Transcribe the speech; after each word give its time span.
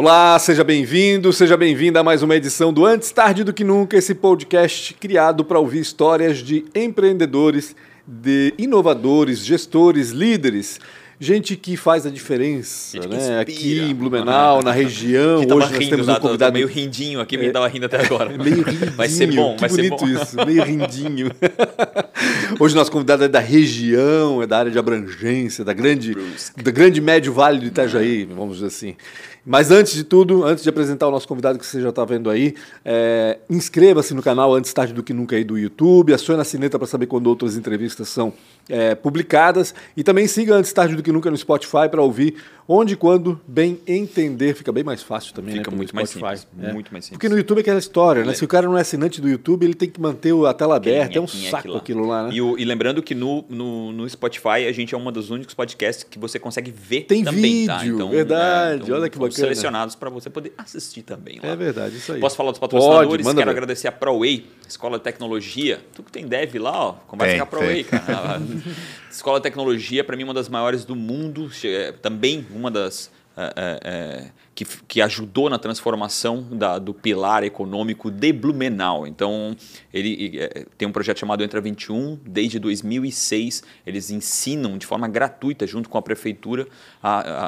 Olá, 0.00 0.38
seja 0.38 0.62
bem-vindo, 0.62 1.32
seja 1.32 1.56
bem-vinda 1.56 1.98
a 1.98 2.04
mais 2.04 2.22
uma 2.22 2.36
edição 2.36 2.72
do 2.72 2.86
Antes 2.86 3.10
Tarde 3.10 3.42
do 3.42 3.52
Que 3.52 3.64
Nunca, 3.64 3.96
esse 3.96 4.14
podcast 4.14 4.94
criado 4.94 5.44
para 5.44 5.58
ouvir 5.58 5.80
histórias 5.80 6.38
de 6.38 6.64
empreendedores, 6.72 7.74
de 8.06 8.54
inovadores, 8.56 9.44
gestores, 9.44 10.10
líderes 10.10 10.78
gente 11.20 11.56
que 11.56 11.76
faz 11.76 12.06
a 12.06 12.10
diferença, 12.10 13.00
né? 13.08 13.40
Aqui 13.40 13.80
em 13.80 13.94
Blumenau, 13.94 14.62
na 14.62 14.70
região. 14.72 15.40
Hoje 15.40 15.72
nós 15.72 15.88
temos 15.88 16.08
um 16.08 16.14
convidado 16.16 16.52
meio 16.52 16.68
rindinho 16.68 17.20
aqui, 17.20 17.36
porque 17.36 17.50
é, 17.50 17.52
tava 17.52 17.66
rindo 17.66 17.86
até 17.86 18.04
agora. 18.04 18.30
Meio 18.38 18.62
rindinho. 18.62 18.92
Vai 18.94 19.08
ser 19.08 19.32
bom, 19.32 19.54
que 19.54 19.60
vai 19.60 19.70
ser 19.70 19.90
bom. 19.90 20.06
isso, 20.06 20.36
meio 20.46 20.62
rindinho. 20.62 21.30
hoje 22.58 22.74
nosso 22.74 22.90
convidado 22.90 23.24
é 23.24 23.28
da 23.28 23.40
região, 23.40 24.42
é 24.42 24.46
da 24.46 24.58
área 24.58 24.70
de 24.70 24.78
abrangência, 24.78 25.64
da 25.64 25.72
grande, 25.72 26.16
da 26.56 26.70
grande 26.70 27.00
médio 27.00 27.32
vale 27.32 27.58
do 27.58 27.66
Itajaí, 27.66 28.24
vamos 28.24 28.56
dizer 28.56 28.66
assim. 28.68 28.96
Mas 29.44 29.70
antes 29.70 29.94
de 29.94 30.04
tudo, 30.04 30.44
antes 30.44 30.62
de 30.62 30.68
apresentar 30.68 31.08
o 31.08 31.10
nosso 31.10 31.26
convidado 31.26 31.58
que 31.58 31.66
você 31.66 31.80
já 31.80 31.88
está 31.88 32.04
vendo 32.04 32.28
aí, 32.28 32.54
é, 32.84 33.38
inscreva-se 33.48 34.14
no 34.14 34.22
canal 34.22 34.54
Antes 34.54 34.72
Tarde 34.72 34.92
do 34.92 35.02
Que 35.02 35.12
Nunca 35.12 35.36
aí 35.36 35.44
do 35.44 35.56
YouTube, 35.56 36.12
acione 36.12 36.40
a 36.40 36.44
sineta 36.44 36.78
para 36.78 36.86
saber 36.86 37.06
quando 37.06 37.26
outras 37.28 37.56
entrevistas 37.56 38.08
são 38.08 38.32
é, 38.68 38.94
publicadas. 38.94 39.74
E 39.96 40.02
também 40.02 40.26
siga 40.26 40.54
Antes 40.54 40.72
Tarde 40.72 40.96
do 40.96 41.02
Que 41.02 41.12
Nunca 41.12 41.30
no 41.30 41.36
Spotify 41.36 41.88
para 41.90 42.02
ouvir 42.02 42.36
onde 42.68 42.92
e 42.92 42.96
quando 42.96 43.40
bem 43.48 43.80
entender. 43.86 44.54
Fica 44.54 44.70
bem 44.70 44.84
mais 44.84 45.02
fácil 45.02 45.32
também, 45.32 45.54
Fica 45.54 45.70
né, 45.70 45.76
muito 45.76 45.96
mais 45.96 46.10
simples, 46.10 46.46
é. 46.60 46.72
muito 46.72 46.92
mais 46.92 47.06
simples. 47.06 47.16
Porque 47.16 47.28
no 47.28 47.38
YouTube 47.38 47.58
é 47.58 47.60
aquela 47.62 47.78
história, 47.78 48.24
né? 48.24 48.34
Se 48.34 48.44
o 48.44 48.48
cara 48.48 48.66
não 48.66 48.76
é 48.76 48.82
assinante 48.82 49.20
do 49.20 49.28
YouTube, 49.28 49.64
ele 49.64 49.74
tem 49.74 49.88
que 49.88 49.98
manter 49.98 50.34
a 50.46 50.52
tela 50.52 50.76
aberta, 50.76 51.18
é 51.18 51.20
um 51.20 51.26
saco 51.26 51.76
aquilo 51.76 52.06
lá, 52.06 52.24
né? 52.24 52.30
E, 52.34 52.42
o, 52.42 52.58
e 52.58 52.64
lembrando 52.64 53.02
que 53.02 53.14
no, 53.14 53.44
no, 53.48 53.92
no, 53.92 54.08
Spotify 54.08 54.66
a 54.68 54.72
gente 54.72 54.94
é 54.94 54.98
um 54.98 55.10
dos 55.10 55.30
únicos 55.30 55.54
podcasts 55.54 56.04
que 56.04 56.18
você 56.18 56.38
consegue 56.38 56.70
ver 56.70 57.02
tem 57.02 57.24
também, 57.24 57.66
tá? 57.66 57.78
vídeo, 57.78 57.96
tá? 57.96 58.04
Então, 58.04 58.10
verdade, 58.10 58.82
então, 58.82 58.96
olha 58.96 59.08
que 59.08 59.18
bacana 59.18 59.34
selecionados 59.34 59.94
para 59.94 60.10
você 60.10 60.28
poder 60.28 60.52
assistir 60.58 61.02
também. 61.02 61.40
Lá. 61.42 61.48
É 61.48 61.56
verdade, 61.56 61.96
isso 61.96 62.12
aí. 62.12 62.20
Posso 62.20 62.36
falar 62.36 62.50
dos 62.50 62.60
patrocinadores? 62.60 63.24
Pode, 63.24 63.38
Quero 63.38 63.50
ver. 63.50 63.56
agradecer 63.56 63.88
a 63.88 63.92
ProWay, 63.92 64.46
Escola 64.68 64.98
de 64.98 65.04
Tecnologia. 65.04 65.80
Tu 65.94 66.02
que 66.02 66.12
tem 66.12 66.26
dev 66.26 66.56
lá, 66.56 66.88
ó, 66.88 66.92
conversa 67.06 67.32
tem, 67.32 67.38
com 67.38 67.44
a 67.44 67.46
ProWay, 67.46 67.84
cara. 67.84 68.42
Escola 69.10 69.38
de 69.38 69.44
Tecnologia, 69.44 70.04
para 70.04 70.16
mim, 70.16 70.24
uma 70.24 70.34
das 70.34 70.48
maiores 70.48 70.84
do 70.84 70.94
mundo. 70.94 71.50
Também 72.02 72.46
uma 72.58 72.70
das. 72.70 73.10
É, 73.36 73.52
é, 73.56 73.80
é 73.84 74.30
que, 74.58 74.64
que 74.88 75.00
ajudou 75.00 75.48
na 75.48 75.56
transformação 75.56 76.42
da, 76.50 76.80
do 76.80 76.92
pilar 76.92 77.44
econômico 77.44 78.10
de 78.10 78.32
Blumenau. 78.32 79.06
Então, 79.06 79.56
ele 79.94 80.36
é, 80.36 80.66
tem 80.76 80.88
um 80.88 80.90
projeto 80.90 81.20
chamado 81.20 81.44
Entra 81.44 81.60
21, 81.60 82.18
desde 82.26 82.58
2006. 82.58 83.62
Eles 83.86 84.10
ensinam 84.10 84.76
de 84.76 84.84
forma 84.84 85.06
gratuita, 85.06 85.64
junto 85.64 85.88
com 85.88 85.96
a 85.96 86.02
prefeitura, 86.02 86.66
a, 87.02 87.18
a, 87.18 87.46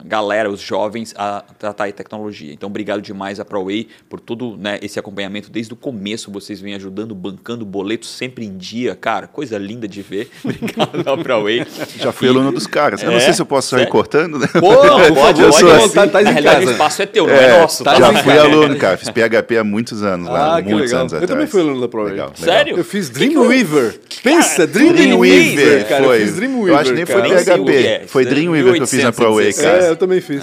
a 0.00 0.04
galera, 0.04 0.50
os 0.50 0.60
jovens, 0.60 1.14
a 1.16 1.44
tratar 1.58 1.92
tecnologia. 1.92 2.52
Então, 2.52 2.68
obrigado 2.68 3.00
demais 3.00 3.40
a 3.40 3.44
ProWay 3.44 3.88
por 4.08 4.20
todo 4.20 4.56
né, 4.56 4.78
esse 4.82 4.98
acompanhamento 4.98 5.50
desde 5.50 5.72
o 5.72 5.76
começo. 5.76 6.30
Vocês 6.30 6.60
vêm 6.60 6.74
ajudando, 6.74 7.14
bancando 7.14 7.64
boletos 7.64 8.10
sempre 8.10 8.44
em 8.44 8.56
dia. 8.56 8.94
Cara, 8.94 9.26
coisa 9.26 9.58
linda 9.58 9.86
de 9.86 10.02
ver. 10.02 10.30
Obrigado 10.44 11.08
a 11.08 11.16
ProWay. 11.16 11.66
Já 11.96 12.12
fui 12.12 12.28
e, 12.28 12.30
aluno 12.30 12.52
dos 12.52 12.66
caras. 12.66 13.02
Eu 13.02 13.10
é, 13.10 13.14
não 13.14 13.20
sei 13.20 13.32
se 13.32 13.40
eu 13.40 13.46
posso 13.46 13.68
sair 13.68 13.88
cortando, 13.88 14.38
né? 14.38 14.46
Pô, 14.46 14.74
pode, 14.76 15.14
pode, 15.14 15.42
pode, 15.42 15.64
pode, 15.64 15.92
tá, 15.92 16.06
tá 16.06 16.20
verdade, 16.20 16.66
o 16.66 16.70
espaço 16.70 17.02
é 17.02 17.06
teu, 17.06 17.26
não 17.26 17.34
é, 17.34 17.44
é 17.44 17.60
nosso. 17.60 17.84
Tá 17.84 17.94
já 17.94 18.12
fui 18.22 18.38
aluno, 18.38 18.76
cara. 18.76 18.96
Fiz 18.96 19.10
PHP 19.10 19.58
há 19.58 19.64
muitos 19.64 20.02
anos 20.02 20.28
lá. 20.28 20.56
Ah, 20.56 20.62
muitos 20.62 20.80
legal. 20.80 21.00
anos 21.00 21.12
eu 21.12 21.18
atrás. 21.18 21.30
também 21.30 21.46
fui 21.46 21.60
aluno 21.60 21.80
da 21.80 21.88
ProWay. 21.88 22.12
Legal, 22.12 22.32
Sério? 22.34 22.76
Eu 22.76 22.84
fiz 22.84 23.10
Dreamweaver. 23.10 24.00
Pensa, 24.22 24.66
Dreamweaver, 24.66 25.88
cara. 25.88 26.04
Eu 26.04 26.20
fiz 26.20 26.34
Dreamweaver. 26.34 26.72
Eu 26.72 26.78
acho 26.78 26.90
que 26.90 26.96
nem 26.96 27.06
foi 27.06 27.22
PHP. 27.22 27.72
É. 27.72 28.04
Foi 28.06 28.24
Dreamweaver 28.24 28.74
que 28.74 28.82
eu 28.82 28.86
fiz 28.88 29.04
na 29.04 29.12
ProWay, 29.12 29.52
cara. 29.52 29.84
É, 29.84 29.90
eu 29.90 29.96
também 29.96 30.20
fiz. 30.20 30.42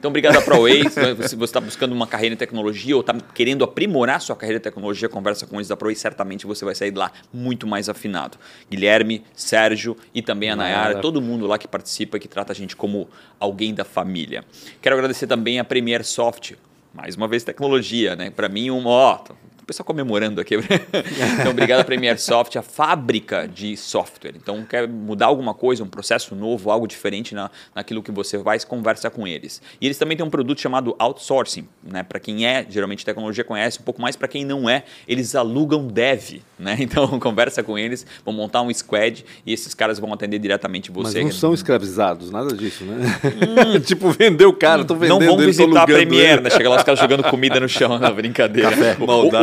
Então, 0.00 0.08
obrigado 0.08 0.38
a 0.38 0.40
ProWay. 0.42 0.84
Se 1.28 1.36
você 1.36 1.44
está 1.44 1.60
buscando 1.60 1.92
uma 1.92 2.06
carreira 2.06 2.34
em 2.34 2.38
tecnologia 2.38 2.94
ou 2.96 3.02
está 3.02 3.14
querendo 3.34 3.62
aprimorar 3.62 4.20
sua 4.20 4.34
carreira 4.34 4.58
em 4.58 4.62
tecnologia, 4.62 5.08
conversa 5.08 5.46
com 5.46 5.56
eles 5.56 5.68
da 5.68 5.76
ProWay. 5.76 5.94
Certamente 5.94 6.46
você 6.46 6.64
vai 6.64 6.74
sair 6.74 6.90
de 6.90 6.98
lá 6.98 7.12
muito 7.32 7.66
mais 7.66 7.88
afinado. 7.88 8.38
Guilherme, 8.70 9.22
Sérgio 9.34 9.96
e 10.14 10.22
também 10.22 10.50
a 10.50 10.56
Nayara, 10.56 11.00
todo 11.00 11.20
mundo 11.20 11.46
lá 11.46 11.58
que 11.58 11.68
participa 11.68 12.16
e 12.16 12.20
que 12.20 12.28
trata 12.28 12.52
a 12.52 12.56
gente 12.56 12.74
como 12.74 13.08
alguém 13.38 13.74
da 13.74 13.84
família. 13.84 14.42
Quero 14.80 14.96
agradecer 14.96 15.26
também 15.26 15.58
a 15.60 15.64
Premier 15.64 16.02
Soft. 16.04 16.52
Mais 16.94 17.14
uma 17.14 17.28
vez, 17.28 17.44
tecnologia, 17.44 18.16
né? 18.16 18.30
Para 18.30 18.48
mim, 18.48 18.70
um, 18.70 18.86
ó, 18.86 19.20
pessoal 19.70 19.86
comemorando 19.86 20.40
aqui. 20.40 20.56
então, 21.38 21.52
obrigado 21.52 21.80
a 21.80 21.84
Premier 21.84 22.18
Soft, 22.18 22.56
a 22.56 22.62
fábrica 22.62 23.46
de 23.46 23.76
software. 23.76 24.34
Então, 24.34 24.64
quer 24.64 24.88
mudar 24.88 25.26
alguma 25.26 25.54
coisa, 25.54 25.84
um 25.84 25.88
processo 25.88 26.34
novo, 26.34 26.70
algo 26.70 26.88
diferente 26.88 27.34
na, 27.34 27.50
naquilo 27.72 28.02
que 28.02 28.10
você 28.10 28.36
faz, 28.40 28.64
conversa 28.64 29.08
com 29.10 29.26
eles. 29.28 29.62
E 29.80 29.86
eles 29.86 29.96
também 29.96 30.16
têm 30.16 30.26
um 30.26 30.30
produto 30.30 30.60
chamado 30.60 30.96
outsourcing, 30.98 31.68
né? 31.84 32.02
Para 32.02 32.18
quem 32.18 32.46
é, 32.46 32.66
geralmente 32.68 33.04
tecnologia 33.04 33.44
conhece, 33.44 33.78
um 33.80 33.84
pouco 33.84 34.02
mais 34.02 34.16
para 34.16 34.26
quem 34.26 34.44
não 34.44 34.68
é, 34.68 34.82
eles 35.06 35.36
alugam 35.36 35.86
dev, 35.86 36.40
né? 36.58 36.76
Então, 36.90 37.20
conversa 37.20 37.62
com 37.62 37.78
eles, 37.78 38.04
vão 38.24 38.34
montar 38.34 38.62
um 38.62 38.74
squad 38.74 39.24
e 39.46 39.52
esses 39.52 39.74
caras 39.74 40.00
vão 40.00 40.12
atender 40.12 40.40
diretamente 40.40 40.90
você. 40.90 41.22
Mas 41.22 41.34
não 41.34 41.40
são 41.40 41.54
escravizados, 41.54 42.32
nada 42.32 42.52
disso, 42.56 42.84
né? 42.84 43.20
Hum, 43.24 43.78
tipo, 43.86 44.10
vender 44.10 44.46
o 44.46 44.52
cara, 44.52 44.84
tô 44.84 44.96
vendendo 44.96 45.20
Não 45.20 45.36
vão 45.36 45.36
visitar 45.36 45.82
a 45.82 45.86
Premier, 45.86 46.40
né? 46.40 46.50
Chega 46.50 46.68
lá 46.68 46.76
os 46.76 46.82
caras 46.82 46.98
jogando 46.98 47.22
comida 47.24 47.60
no 47.60 47.68
chão, 47.68 47.96
na 47.98 48.10
brincadeira. 48.10 48.70
Café, 48.70 48.96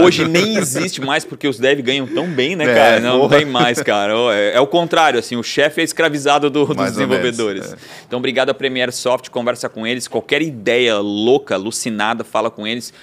Hoje 0.04 0.17
hoje 0.22 0.32
nem 0.32 0.58
existe 0.58 1.02
mais 1.02 1.26
porque 1.26 1.48
os 1.48 1.60
devs 1.60 1.84
ganham 1.84 2.08
tão 2.08 2.28
bem, 2.28 2.56
né, 2.56 2.66
é, 2.66 2.76
cara? 2.76 3.00
Não, 3.00 3.20
não, 3.20 3.30
tem 3.30 3.46
mais, 3.46 3.82
cara. 3.82 4.14
É, 4.34 4.56
é, 4.56 4.60
o 4.60 4.68
contrário, 4.68 5.20
assim, 5.20 5.36
o 5.36 5.44
chefe 5.44 5.82
é 5.82 5.84
escravizado 5.84 6.50
do, 6.50 6.66
dos 6.66 6.92
desenvolvedores. 6.92 7.66
Menos, 7.66 7.84
é. 7.84 7.86
Então, 8.08 8.20
obrigado 8.20 8.50
a 8.50 8.54
Premiere 8.54 8.92
Soft, 8.92 9.30
conversa 9.30 9.70
com 9.70 9.86
eles. 9.86 10.08
Qualquer 10.08 10.42
ideia 10.42 10.98
louca, 11.00 11.56
alucinada, 11.56 12.24
fala 12.24 12.50
com 12.50 12.66
eles. 12.66 12.94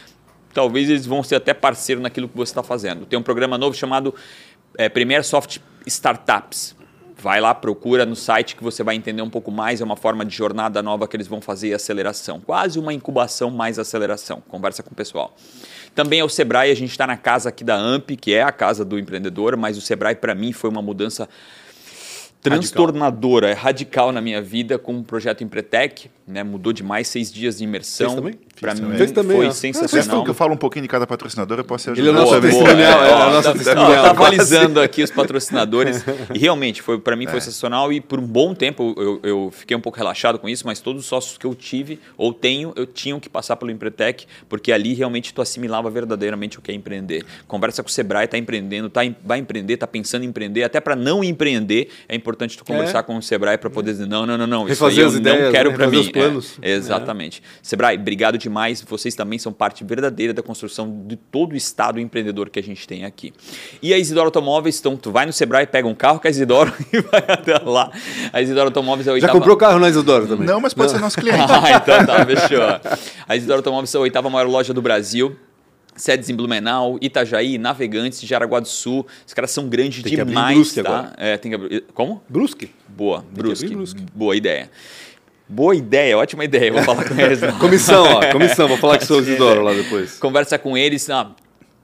Talvez 0.52 0.88
eles 0.88 1.06
vão 1.06 1.22
ser 1.22 1.36
até 1.36 1.52
parceiro 1.52 2.00
naquilo 2.00 2.28
que 2.28 2.36
você 2.36 2.50
está 2.50 2.62
fazendo. 2.62 3.06
Tem 3.06 3.18
um 3.18 3.22
programa 3.22 3.58
novo 3.58 3.76
chamado 3.76 4.14
é, 4.78 4.88
Premiere 4.88 5.24
Soft 5.24 5.58
Startups. 5.86 6.76
Vai 7.16 7.40
lá, 7.40 7.54
procura 7.54 8.04
no 8.04 8.14
site 8.14 8.54
que 8.54 8.62
você 8.62 8.82
vai 8.82 8.96
entender 8.96 9.22
um 9.22 9.30
pouco 9.30 9.50
mais. 9.50 9.80
É 9.80 9.84
uma 9.84 9.96
forma 9.96 10.24
de 10.24 10.36
jornada 10.36 10.82
nova 10.82 11.08
que 11.08 11.16
eles 11.16 11.26
vão 11.26 11.40
fazer 11.40 11.68
e 11.68 11.74
aceleração. 11.74 12.38
Quase 12.38 12.78
uma 12.78 12.92
incubação 12.92 13.50
mais 13.50 13.78
aceleração. 13.78 14.42
Conversa 14.46 14.82
com 14.82 14.90
o 14.90 14.94
pessoal. 14.94 15.34
Também 15.94 16.20
é 16.20 16.24
o 16.24 16.28
Sebrae, 16.28 16.70
a 16.70 16.74
gente 16.74 16.90
está 16.90 17.06
na 17.06 17.16
casa 17.16 17.48
aqui 17.48 17.62
da 17.62 17.76
AMP, 17.76 18.16
que 18.16 18.34
é 18.34 18.42
a 18.42 18.50
casa 18.50 18.84
do 18.84 18.98
empreendedor, 18.98 19.56
mas 19.56 19.78
o 19.78 19.80
Sebrae 19.80 20.16
para 20.16 20.34
mim 20.34 20.52
foi 20.52 20.68
uma 20.68 20.82
mudança 20.82 21.28
transtornadora, 22.44 23.48
radical. 23.48 23.62
é 23.62 23.66
radical 23.66 24.12
na 24.12 24.20
minha 24.20 24.42
vida 24.42 24.78
com 24.78 24.98
o 24.98 25.02
projeto 25.02 25.42
Empretec, 25.42 26.10
né? 26.26 26.42
Mudou 26.42 26.72
demais, 26.72 27.08
seis 27.08 27.32
dias 27.32 27.58
de 27.58 27.64
imersão. 27.64 28.10
Fez 28.10 28.16
também? 28.16 28.38
Para 28.60 28.74
mim 28.74 28.96
Fez 28.96 29.12
também, 29.12 29.36
foi 29.36 29.46
ó. 29.46 29.50
sensacional. 29.50 30.24
que 30.24 30.30
eu 30.30 30.34
falo 30.34 30.54
um 30.54 30.56
pouquinho 30.56 30.82
de 30.82 30.88
cada 30.88 31.06
patrocinador, 31.06 31.58
eu 31.58 31.64
posso 31.64 31.84
ser 31.84 31.98
Ele 31.98 32.08
é 32.08 32.12
nosso 32.12 32.40
testemunhal, 32.40 33.04
é, 33.04 33.32
nossa 33.32 33.52
testemunhal. 33.52 34.06
avalizando 34.06 34.80
aqui 34.80 35.02
os 35.02 35.10
patrocinadores 35.10 36.04
e 36.32 36.38
realmente 36.38 36.80
foi 36.80 36.98
para 36.98 37.16
mim 37.16 37.26
foi 37.26 37.38
é. 37.38 37.40
sensacional 37.40 37.92
e 37.92 38.00
por 38.00 38.18
um 38.18 38.26
bom 38.26 38.54
tempo 38.54 38.94
eu, 38.96 39.20
eu, 39.22 39.50
fiquei 39.50 39.76
um 39.76 39.80
pouco 39.80 39.98
relaxado 39.98 40.38
com 40.38 40.48
isso, 40.48 40.66
mas 40.66 40.80
todos 40.80 41.02
os 41.02 41.08
sócios 41.08 41.36
que 41.36 41.46
eu 41.46 41.54
tive 41.54 41.98
ou 42.16 42.32
tenho, 42.32 42.72
eu 42.76 42.86
tinham 42.86 43.18
que 43.18 43.28
passar 43.28 43.56
pelo 43.56 43.70
Empretec, 43.70 44.26
porque 44.48 44.70
ali 44.72 44.94
realmente 44.94 45.34
tu 45.34 45.42
assimilava 45.42 45.90
verdadeiramente 45.90 46.58
o 46.58 46.62
que 46.62 46.70
é 46.70 46.74
empreender. 46.74 47.24
Conversa 47.48 47.82
com 47.82 47.88
o 47.88 47.92
Sebrae, 47.92 48.26
tá 48.28 48.38
empreendendo, 48.38 48.88
tá, 48.88 49.00
vai 49.24 49.38
empreender, 49.38 49.76
tá 49.76 49.86
pensando 49.86 50.24
em 50.24 50.28
empreender, 50.28 50.62
até 50.62 50.80
para 50.80 50.94
não 50.94 51.24
empreender, 51.24 51.88
é 52.08 52.14
importante 52.14 52.33
tu 52.36 52.64
conversar 52.64 52.98
é. 53.00 53.02
com 53.02 53.16
o 53.16 53.22
Sebrae 53.22 53.58
para 53.58 53.70
poder 53.70 53.92
dizer 53.92 54.06
não, 54.06 54.26
não, 54.26 54.36
não, 54.36 54.46
não, 54.46 54.68
isso 54.68 54.84
aí 54.84 54.98
eu 54.98 55.14
ideias, 55.14 55.44
não 55.44 55.52
quero 55.52 55.70
né? 55.70 55.76
para 55.76 55.86
mim. 55.88 56.10
É, 56.62 56.72
exatamente. 56.72 57.42
Sebrae, 57.62 57.96
obrigado 57.96 58.38
demais. 58.38 58.82
Vocês 58.82 59.14
também 59.14 59.38
são 59.38 59.52
parte 59.52 59.84
verdadeira 59.84 60.32
da 60.32 60.42
construção 60.42 61.04
de 61.06 61.16
todo 61.16 61.52
o 61.52 61.56
estado 61.56 62.00
empreendedor 62.00 62.50
que 62.50 62.58
a 62.58 62.62
gente 62.62 62.86
tem 62.86 63.04
aqui. 63.04 63.32
E 63.82 63.92
a 63.92 63.98
Isidoro 63.98 64.26
Automóveis, 64.26 64.78
então 64.78 64.96
tu 64.96 65.10
vai 65.10 65.26
no 65.26 65.32
Sebrae, 65.32 65.66
pega 65.66 65.86
um 65.86 65.94
carro 65.94 66.20
com 66.20 66.26
a 66.26 66.30
Isidoro 66.30 66.72
e 66.92 67.00
vai 67.00 67.24
até 67.26 67.58
lá. 67.58 67.90
A 68.32 68.42
Isidoro 68.42 68.66
Automóveis 68.66 69.06
é 69.06 69.10
a 69.10 69.14
oitava... 69.14 69.32
Já 69.32 69.38
comprou 69.38 69.56
carro 69.56 69.78
na 69.78 69.88
Isidoro 69.88 70.26
também? 70.26 70.46
Não, 70.46 70.60
mas 70.60 70.74
pode 70.74 70.88
Não. 70.88 70.98
ser 70.98 71.02
nosso 71.02 71.18
cliente. 71.18 71.40
ah, 71.48 71.70
então 71.70 72.06
tá, 72.06 72.26
fechou. 72.26 73.00
A 73.28 73.36
Isidoro 73.36 73.58
Automóveis 73.58 73.94
é 73.94 73.98
a 73.98 74.00
oitava 74.00 74.30
maior 74.30 74.48
loja 74.48 74.72
do 74.72 74.82
Brasil 74.82 75.36
sedes 75.96 76.28
em 76.28 76.34
Blumenau, 76.34 76.98
Itajaí, 77.00 77.58
Navegantes, 77.58 78.20
Jaraguá 78.20 78.60
do 78.60 78.68
Sul. 78.68 79.06
Os 79.26 79.34
caras 79.34 79.50
são 79.50 79.68
grandes 79.68 80.02
tem 80.02 80.16
demais, 80.16 80.56
Brusque 80.56 80.82
tá? 80.82 80.98
Agora. 80.98 81.14
É, 81.16 81.36
tem 81.36 81.50
que 81.50 81.54
abrir. 81.56 81.84
Como? 81.94 82.22
Brusque. 82.28 82.70
Boa, 82.88 83.24
Brusque. 83.32 83.74
Brusque. 83.74 84.02
Boa 84.14 84.36
ideia. 84.36 84.70
Boa 85.48 85.76
ideia, 85.76 86.16
ótima 86.16 86.44
ideia. 86.44 86.72
Vou 86.72 86.82
falar 86.82 87.04
com 87.04 87.20
eles. 87.20 87.40
comissão, 87.60 88.04
ó, 88.04 88.32
comissão. 88.32 88.66
Vou 88.66 88.78
falar 88.78 88.98
com 88.98 89.04
o 89.04 89.06
seu 89.06 89.20
Isidoro 89.20 89.62
lá 89.62 89.74
depois. 89.74 90.18
Conversa 90.18 90.58
com 90.58 90.76
eles. 90.76 91.08
Ah, 91.10 91.30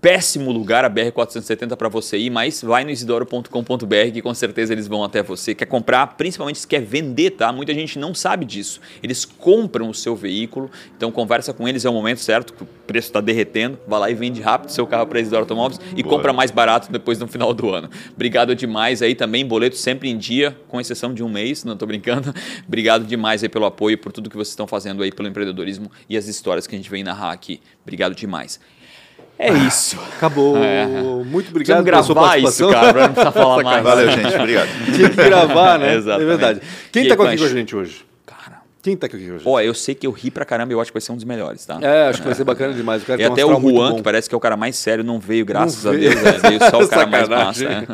péssimo 0.01 0.51
lugar 0.51 0.85
a 0.85 0.91
BR-470 0.91 1.77
para 1.77 1.89
você 1.89 2.17
ir, 2.17 2.31
mas 2.31 2.63
vai 2.63 2.85
no 2.85 2.91
isidoro.com.br 2.91 4.13
que 4.13 4.23
com 4.23 4.33
certeza 4.33 4.73
eles 4.73 4.89
vão 4.89 5.05
até 5.05 5.23
você. 5.23 5.55
Quer 5.55 5.67
comprar, 5.67 6.07
principalmente 6.17 6.61
se 6.61 6.67
quer 6.67 6.81
vender, 6.81 7.33
tá? 7.33 7.53
Muita 7.53 7.75
gente 7.75 7.99
não 7.99 8.15
sabe 8.15 8.45
disso. 8.45 8.81
Eles 9.03 9.25
compram 9.25 9.91
o 9.91 9.95
seu 9.95 10.17
veículo, 10.17 10.71
então 10.97 11.13
conversa 11.13 11.53
com 11.53 11.69
eles, 11.69 11.85
é 11.85 11.91
o 11.91 11.93
momento 11.93 12.21
certo, 12.21 12.55
que 12.55 12.63
o 12.63 12.69
preço 12.87 13.09
está 13.09 13.21
derretendo, 13.21 13.79
vai 13.87 14.01
lá 14.01 14.11
e 14.11 14.15
vende 14.15 14.41
rápido 14.41 14.71
seu 14.71 14.87
carro 14.87 15.07
para 15.07 15.21
Isidoro 15.21 15.43
Automóveis 15.43 15.81
e 15.95 16.03
Boa. 16.03 16.17
compra 16.17 16.33
mais 16.33 16.51
barato 16.51 16.91
depois 16.91 17.19
no 17.19 17.29
final 17.29 17.53
do 17.53 17.71
ano. 17.71 17.91
Obrigado 18.15 18.55
demais 18.55 19.03
aí 19.03 19.15
também, 19.15 19.45
boleto 19.45 19.77
sempre 19.77 20.09
em 20.09 20.17
dia, 20.17 20.57
com 20.69 20.81
exceção 20.81 21.13
de 21.13 21.23
um 21.23 21.29
mês, 21.29 21.63
não 21.63 21.75
estou 21.75 21.87
brincando. 21.87 22.35
Obrigado 22.67 23.05
demais 23.05 23.43
aí 23.43 23.49
pelo 23.49 23.67
apoio, 23.67 23.99
por 23.99 24.13
tudo 24.13 24.31
que 24.31 24.37
vocês 24.37 24.49
estão 24.49 24.67
fazendo 24.67 25.03
aí 25.03 25.13
pelo 25.13 25.29
empreendedorismo 25.29 25.91
e 26.09 26.17
as 26.17 26.27
histórias 26.27 26.67
que 26.67 26.75
a 26.75 26.79
gente 26.79 26.91
vem 26.91 27.05
narrar 27.05 27.33
aqui. 27.33 27.61
Obrigado 27.83 28.15
demais. 28.15 28.59
É 29.43 29.49
ah, 29.49 29.67
isso. 29.67 29.99
Acabou. 30.17 30.55
É. 30.59 30.87
Muito 30.87 31.49
obrigado 31.49 31.83
pela 31.83 32.03
sua 32.03 32.15
participação. 32.15 32.69
Isso, 32.69 32.79
cara, 32.79 33.01
não 33.01 33.15
precisa 33.15 33.33
falar 33.33 33.63
mais. 33.65 33.83
Valeu, 33.83 34.11
gente. 34.11 34.37
Obrigado. 34.37 34.69
Tinha 34.95 35.09
que 35.09 35.17
gravar, 35.17 35.79
né? 35.79 35.95
Exatamente. 35.97 36.23
É 36.23 36.29
verdade. 36.29 36.61
Quem 36.93 37.03
está 37.05 37.15
aqui 37.15 37.39
com 37.39 37.45
a 37.45 37.49
gente 37.49 37.75
hoje? 37.75 38.11
Quem 38.83 38.97
tá 38.97 39.07
aqui 39.07 39.17
hoje? 39.17 39.43
Ó, 39.45 39.61
eu 39.61 39.75
sei 39.75 39.95
que 39.95 40.07
eu 40.07 40.11
ri 40.11 40.31
pra 40.31 40.45
caramba 40.45 40.73
e 40.73 40.75
eu 40.75 40.81
acho 40.81 40.91
que 40.91 40.95
vai 40.95 41.03
ser 41.03 41.13
um 41.13 41.17
dos 41.17 41.25
melhores, 41.25 41.67
tá? 41.67 41.79
É, 41.83 42.09
acho 42.09 42.21
que 42.21 42.27
vai 42.27 42.35
ser 42.35 42.45
bacana 42.45 42.73
demais. 42.73 43.03
e 43.07 43.25
até 43.25 43.45
o 43.45 43.61
Juan, 43.61 43.97
que 43.97 44.03
parece 44.03 44.27
que 44.27 44.35
é 44.35 44.39
o 44.39 44.41
cara 44.41 44.57
mais 44.57 44.77
sério, 44.77 45.05
não 45.05 45.21
veio, 45.21 45.45
graças 45.45 45.85
não 45.85 45.93
a 45.93 45.97
Deus. 45.97 46.15
Né? 46.15 46.33
Veio 46.33 46.71
só 46.71 46.83
o 46.83 46.89
cara 46.89 47.07
mais 47.07 47.29
massa. 47.29 47.65
É. 47.65 47.87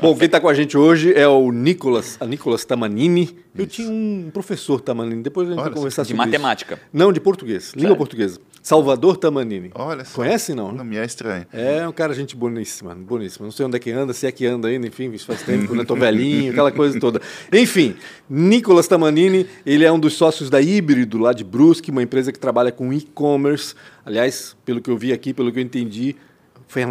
Bom, 0.00 0.14
quem 0.16 0.28
tá 0.28 0.40
com 0.40 0.48
a 0.48 0.54
gente 0.54 0.78
hoje 0.78 1.12
é 1.14 1.26
o 1.26 1.50
Nicolas, 1.50 2.16
a 2.20 2.26
Nicolas 2.26 2.64
Tamanini. 2.64 3.36
Eu 3.56 3.66
tinha 3.66 3.90
um 3.90 4.30
professor 4.32 4.80
Tamanini, 4.80 5.20
depois 5.20 5.48
a 5.48 5.50
gente 5.50 5.60
Olha, 5.60 5.70
vai 5.70 5.76
conversar 5.76 6.04
sobre 6.04 6.12
De 6.12 6.18
matemática. 6.18 6.74
Isso. 6.74 6.84
Não, 6.92 7.12
de 7.12 7.20
português, 7.20 7.72
língua 7.74 7.96
portuguesa. 7.96 8.38
Salvador 8.62 9.16
Tamanini. 9.16 9.70
Olha 9.74 10.04
só. 10.04 10.16
Conhece, 10.16 10.54
não? 10.54 10.72
Não 10.72 10.84
me 10.84 10.96
é 10.96 11.04
estranho. 11.04 11.46
É 11.52 11.86
um 11.88 11.92
cara, 11.92 12.12
gente 12.12 12.36
boníssima, 12.36 12.94
boníssima. 12.94 13.46
Não 13.46 13.52
sei 13.52 13.66
onde 13.66 13.76
é 13.76 13.78
que 13.78 13.90
anda, 13.90 14.12
se 14.12 14.26
é 14.26 14.32
que 14.32 14.46
anda 14.46 14.68
ainda, 14.68 14.86
enfim, 14.86 15.16
faz 15.18 15.42
tempo, 15.42 15.74
né? 15.74 15.84
Tô 15.84 15.94
velhinho, 15.94 16.52
aquela 16.52 16.70
coisa 16.70 16.98
toda. 17.00 17.20
Enfim, 17.52 17.96
Nicolas 18.28 18.86
Tamanini, 18.86 19.46
ele 19.64 19.84
é 19.84 19.90
um 19.90 19.98
dos 19.98 20.14
sócios 20.14 20.50
da 20.50 20.60
Híbrido, 20.60 21.18
lá 21.18 21.32
de 21.32 21.42
Brusque, 21.42 21.90
uma 21.90 22.02
empresa 22.02 22.30
que 22.32 22.38
trabalha 22.38 22.70
com 22.70 22.92
e-commerce. 22.92 23.74
Aliás, 24.04 24.56
pelo 24.64 24.80
que 24.80 24.90
eu 24.90 24.96
vi 24.96 25.12
aqui, 25.12 25.32
pelo 25.32 25.50
que 25.50 25.58
eu 25.58 25.62
entendi, 25.62 26.16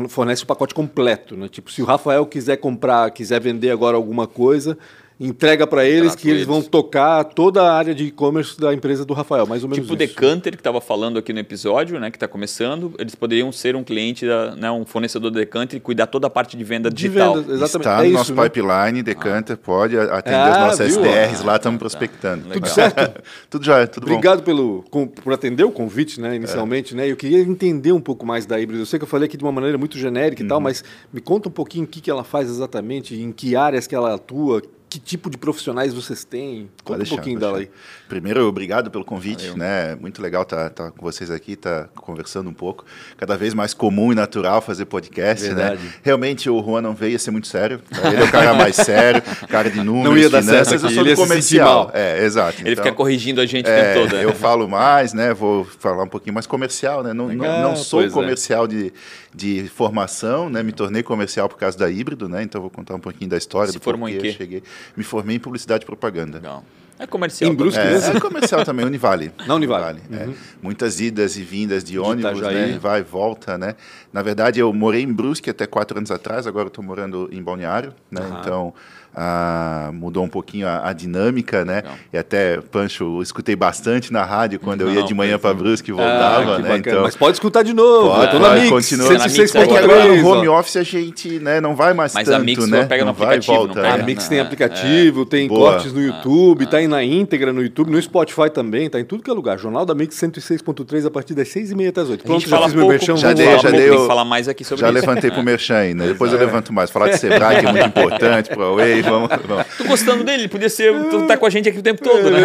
fornece 0.10 0.44
o 0.44 0.48
pacote 0.48 0.74
completo, 0.74 1.38
né? 1.38 1.48
Tipo, 1.48 1.72
se 1.72 1.82
o 1.82 1.86
Rafael 1.86 2.26
quiser 2.26 2.58
comprar, 2.58 3.10
quiser 3.12 3.40
vender 3.40 3.72
agora 3.72 3.96
alguma 3.96 4.28
coisa, 4.28 4.78
entrega 5.20 5.68
para 5.68 5.86
eles 5.86 6.16
que 6.16 6.30
eles, 6.30 6.46
vão 6.46 6.62
tocar 6.62 7.26
toda 7.26 7.62
a 7.62 7.74
área 7.74 7.94
de 7.94 8.06
e-commerce 8.06 8.58
da 8.58 8.74
empresa 8.74 9.04
do 9.04 9.14
Rafael, 9.14 9.46
mais 9.46 9.64
ou 9.64 9.70
menos 9.70 9.84
Tipo 9.84 9.94
o 9.94 9.98
Decanter, 9.98 10.54
que 10.54 10.62
estava 10.62 10.80
falando 10.80 11.20
aqui 11.20 11.34
no 11.34 11.40
episódio, 11.40 12.00
né, 12.00 12.10
que 12.10 12.16
está 12.16 12.28
começando, 12.28 12.94
eles 12.98 13.16
poderiam 13.16 13.52
ser 13.52 13.76
um 13.76 13.84
cliente, 13.84 14.26
da, 14.26 14.56
né, 14.56 14.72
um 14.72 14.86
fornecedor 14.86 15.30
do 15.30 15.38
Decanter 15.38 15.76
e 15.76 15.80
cuidar 15.82 16.08
toda 16.08 16.28
a 16.28 16.30
parte 16.30 16.56
de 16.56 16.64
venda 16.64 16.90
digital. 16.90 17.34
De 17.34 17.42
venda, 17.42 17.54
exatamente. 17.54 17.88
Está 17.88 18.06
é 18.06 18.08
no 18.08 18.14
nosso 18.14 18.34
né? 18.34 18.44
pipeline, 18.44 19.04
Decanter 19.04 19.56
ah. 19.56 19.60
pode 19.62 20.00
atender 20.00 20.36
ah, 20.36 20.54
as 20.54 20.58
nossas 20.70 20.96
viu? 20.96 21.06
SDRs, 21.06 21.44
lá 21.44 21.56
estamos 21.58 21.76
ah, 21.76 21.80
prospectando. 21.80 22.46
Tá. 22.46 22.54
Tudo 22.54 22.70
certo? 22.70 23.24
tudo 23.50 23.66
já, 23.66 23.88
tudo 23.88 24.04
Obrigado 24.04 24.38
bom. 24.38 24.46
Pelo, 24.46 24.86
com, 24.90 25.06
por 25.06 25.34
atender 25.34 25.66
o 25.66 25.72
convite, 25.72 26.22
né, 26.22 26.34
inicialmente, 26.38 26.94
é. 26.94 26.98
né, 26.98 27.12
eu 27.12 27.18
queria 27.18 27.40
entender 27.40 27.92
um 27.92 28.02
pouco 28.02 28.26
mais 28.26 28.46
da 28.46 28.58
híbrida. 28.58 28.82
Eu 28.82 28.86
sei 28.86 28.98
que 28.98 29.04
eu 29.04 29.10
falei 29.10 29.28
aqui 29.28 29.36
de 29.36 29.44
uma 29.44 29.52
maneira 29.52 29.78
muito 29.78 29.98
genérica 29.98 30.42
uhum. 30.42 30.46
e 30.46 30.50
tal, 30.50 30.58
uhum. 30.60 30.64
mas 30.64 30.82
me 31.12 31.20
conta 31.20 31.50
um 31.50 31.52
pouquinho 31.52 31.84
o 31.84 31.88
que, 31.88 32.00
que 32.00 32.10
ela 32.10 32.24
faz 32.24 32.50
exatamente, 32.50 33.16
em 33.16 33.34
que 33.34 33.58
áreas 33.58 33.86
que 33.86 33.94
ela 33.94 34.16
atua, 34.16 34.62
que 34.90 35.00
tipo 35.00 35.30
de 35.30 35.38
profissionais 35.38 35.94
vocês 35.94 36.24
têm? 36.24 36.70
Conta 36.84 36.98
deixar, 36.98 37.14
um 37.14 37.18
pouquinho 37.18 37.40
dela 37.40 37.60
aí. 37.60 37.70
Primeiro, 38.08 38.48
obrigado 38.48 38.90
pelo 38.90 39.06
convite, 39.06 39.44
Valeu. 39.44 39.58
né? 39.58 39.96
Muito 39.96 40.20
legal 40.20 40.42
estar 40.42 40.70
tá, 40.72 40.86
tá 40.86 40.92
com 40.92 41.06
vocês 41.06 41.30
aqui, 41.30 41.52
estar 41.54 41.84
tá 41.84 41.90
conversando 41.94 42.50
um 42.50 42.54
pouco. 42.54 42.84
Cada 43.16 43.38
vez 43.38 43.54
mais 43.54 43.74
comum 43.74 44.12
e 44.12 44.16
natural 44.16 44.62
fazer 44.62 44.86
podcast, 44.86 45.48
né? 45.50 45.54
Verdade. 45.54 45.84
né? 45.84 45.94
Realmente 46.02 46.50
o 46.50 46.60
Juan 46.64 46.82
não 46.82 46.96
veio 46.96 47.16
a 47.16 47.20
ser 47.20 47.30
muito 47.30 47.48
sério. 47.48 47.80
Ele 48.04 48.16
é 48.16 48.24
o 48.24 48.32
cara 48.32 48.56
mais 48.56 48.76
sério, 48.76 49.22
cara 49.48 49.70
de 49.70 49.78
números, 49.84 50.10
não 50.10 50.18
ia 50.18 50.28
dar 50.28 50.42
finanças, 50.42 50.68
certo 50.68 50.86
aqui. 50.86 50.98
eu 50.98 51.06
sou 51.06 51.16
do 51.16 51.22
comercial. 51.22 51.92
É, 51.94 52.26
exato. 52.26 52.62
Ele 52.62 52.72
então, 52.72 52.84
fica 52.84 52.96
corrigindo 52.96 53.40
a 53.42 53.46
gente 53.46 53.70
é, 53.70 53.72
o 53.72 53.84
tempo 53.84 54.00
todo. 54.00 54.18
Né? 54.18 54.26
Eu 54.26 54.34
falo 54.34 54.68
mais, 54.68 55.14
né? 55.14 55.36
Vou 55.36 55.66
falar 55.66 56.04
um 56.04 56.10
pouquinho 56.10 56.34
mais 56.34 56.48
comercial, 56.48 57.04
né? 57.04 57.14
Não, 57.14 57.28
não, 57.30 57.62
não 57.62 57.76
sou 57.76 58.04
é. 58.04 58.10
comercial 58.10 58.66
é. 58.66 58.68
de, 58.68 58.94
de 59.36 59.70
formação, 59.76 60.50
né? 60.50 60.64
Me 60.64 60.72
tornei 60.72 61.04
comercial 61.04 61.48
por 61.48 61.60
causa 61.60 61.78
da 61.78 61.90
híbrido, 61.92 62.28
né? 62.28 62.42
Então 62.42 62.60
vou 62.60 62.72
contar 62.72 62.96
um 62.96 63.00
pouquinho 63.00 63.30
da 63.30 63.38
história 63.38 63.72
Se 63.72 63.78
do 63.78 63.84
formou 63.84 64.10
em 64.10 64.18
quê? 64.18 64.32
cheguei. 64.32 64.64
Me 64.96 65.04
formei 65.04 65.36
em 65.38 65.40
publicidade 65.40 65.84
e 65.84 65.86
propaganda. 65.86 66.38
Legal. 66.38 66.64
É 67.00 67.08
comercial. 67.08 67.50
Em 67.50 67.56
Brusque, 67.56 67.80
é, 67.80 68.18
é 68.18 68.20
comercial 68.20 68.66
também, 68.66 68.86
Univale. 68.86 69.32
Na 69.48 69.56
Univale. 69.56 70.02
Univale 70.02 70.02
é. 70.12 70.26
uhum. 70.26 70.34
é. 70.34 70.36
Muitas 70.62 71.00
idas 71.00 71.38
e 71.38 71.44
vindas 71.44 71.82
de, 71.82 71.94
de 71.94 72.00
ônibus, 72.00 72.42
né? 72.42 72.78
vai 72.78 73.00
e 73.00 73.04
volta, 73.04 73.58
né? 73.58 73.76
Na 74.12 74.22
verdade, 74.22 74.60
eu 74.60 74.74
morei 74.74 75.02
em 75.02 75.14
Brusque 75.14 75.50
até 75.50 75.66
quatro 75.66 75.98
anos 75.98 76.12
atrás, 76.12 76.46
agora 76.46 76.68
estou 76.68 76.84
morando 76.84 77.30
em 77.32 77.42
Balneário, 77.42 77.94
né? 78.12 78.20
Uhum. 78.20 78.40
Então, 78.40 78.74
ah, 79.16 79.90
mudou 79.94 80.24
um 80.24 80.30
pouquinho 80.30 80.68
a, 80.68 80.90
a 80.90 80.94
dinâmica, 80.94 81.66
né? 81.66 81.84
Não. 81.86 81.92
E 82.14 82.18
até, 82.18 82.58
Pancho, 82.62 83.04
eu 83.18 83.22
escutei 83.22 83.56
bastante 83.56 84.12
na 84.14 84.24
rádio 84.24 84.60
quando 84.60 84.82
eu 84.82 84.92
ia 84.92 85.04
de 85.04 85.14
manhã 85.14 85.38
para 85.38 85.54
Brusque 85.54 85.90
e 85.90 85.94
voltava, 85.94 86.56
ah, 86.56 86.60
né? 86.60 86.78
Então, 86.78 87.04
Mas 87.04 87.16
pode 87.16 87.36
escutar 87.36 87.64
de 87.64 87.74
novo, 87.74 88.10
pode, 88.16 88.32
tô 88.32 88.40
na 88.40 88.56
Mix, 88.56 88.70
continua. 88.70 89.14
Na 89.14 89.28
Mix, 89.28 89.56
agora 89.56 90.16
no 90.16 90.28
home 90.28 90.48
office 90.48 90.78
a 90.78 90.84
gente 90.84 91.40
né, 91.40 91.60
não 91.60 91.76
vai 91.76 91.94
mais 91.94 92.14
Mas 92.14 92.26
tanto, 92.26 92.36
a 92.36 92.40
Mix 92.40 92.68
né? 92.68 92.86
pega 92.86 93.04
no 93.04 93.08
não 93.08 93.12
aplicativo, 93.12 93.54
volta, 93.54 93.76
não 93.76 93.82
pega, 93.82 94.04
A 94.04 94.06
Mix 94.06 94.28
tem 94.28 94.40
aplicativo, 94.40 95.22
é. 95.24 95.26
tem 95.26 95.48
Boa. 95.48 95.72
cortes 95.72 95.94
no 95.94 96.02
YouTube, 96.02 96.64
ah, 96.64 96.68
tá 96.68 96.88
na 96.88 97.04
íntegra 97.04 97.52
no 97.52 97.62
YouTube, 97.62 97.92
no 97.92 98.02
Spotify 98.02 98.50
também, 98.50 98.90
tá 98.90 99.00
em 99.00 99.06
tudo 99.06 99.24
que 99.24 99.30
é 99.30 99.34
lugar. 99.34 99.58
Jornal 99.58 99.86
da 99.86 99.96
Mix 99.96 100.16
106.3 100.16 101.06
a 101.06 101.12
partir 101.12 101.34
das 101.34 101.48
6h30 101.50 101.90
até 101.90 102.02
as 102.02 102.10
8 102.10 102.24
Pronto, 102.24 102.48
já 102.48 102.62
fiz 102.64 102.74
meu 102.74 102.88
merchan. 102.88 103.18
Já 103.18 103.34
dei, 103.34 103.60
já 103.60 103.70
dei. 103.70 103.90
falar 104.08 104.26
mais 104.26 104.48
aqui 104.48 104.64
sobre 104.64 104.82
Já 104.82 104.90
levantei 104.90 105.32
pro 105.32 105.44
merchan, 105.44 105.94
né? 105.94 106.08
Depois 106.08 106.32
eu 106.32 106.40
levanto 106.40 106.72
mais. 106.74 106.90
Falar 106.90 107.10
de 107.10 107.18
Sebrae, 107.18 107.60
que 107.60 107.66
é 107.66 107.72
muito 107.72 107.88
importante, 107.88 108.50
pro 108.50 108.80
Huawei, 109.02 109.30
vamos... 109.46 109.68
Tô 109.78 109.84
gostando 109.86 110.24
dele, 110.24 110.44
ele 110.44 110.50
podia 110.50 110.70
ser, 110.70 110.94
tu 111.10 111.28
tá 111.28 111.38
com 111.38 111.46
a 111.46 111.50
gente 111.50 111.70
aqui 111.70 111.80
o 111.80 111.84
tempo 111.84 112.04
todo, 112.04 112.30
né? 112.30 112.40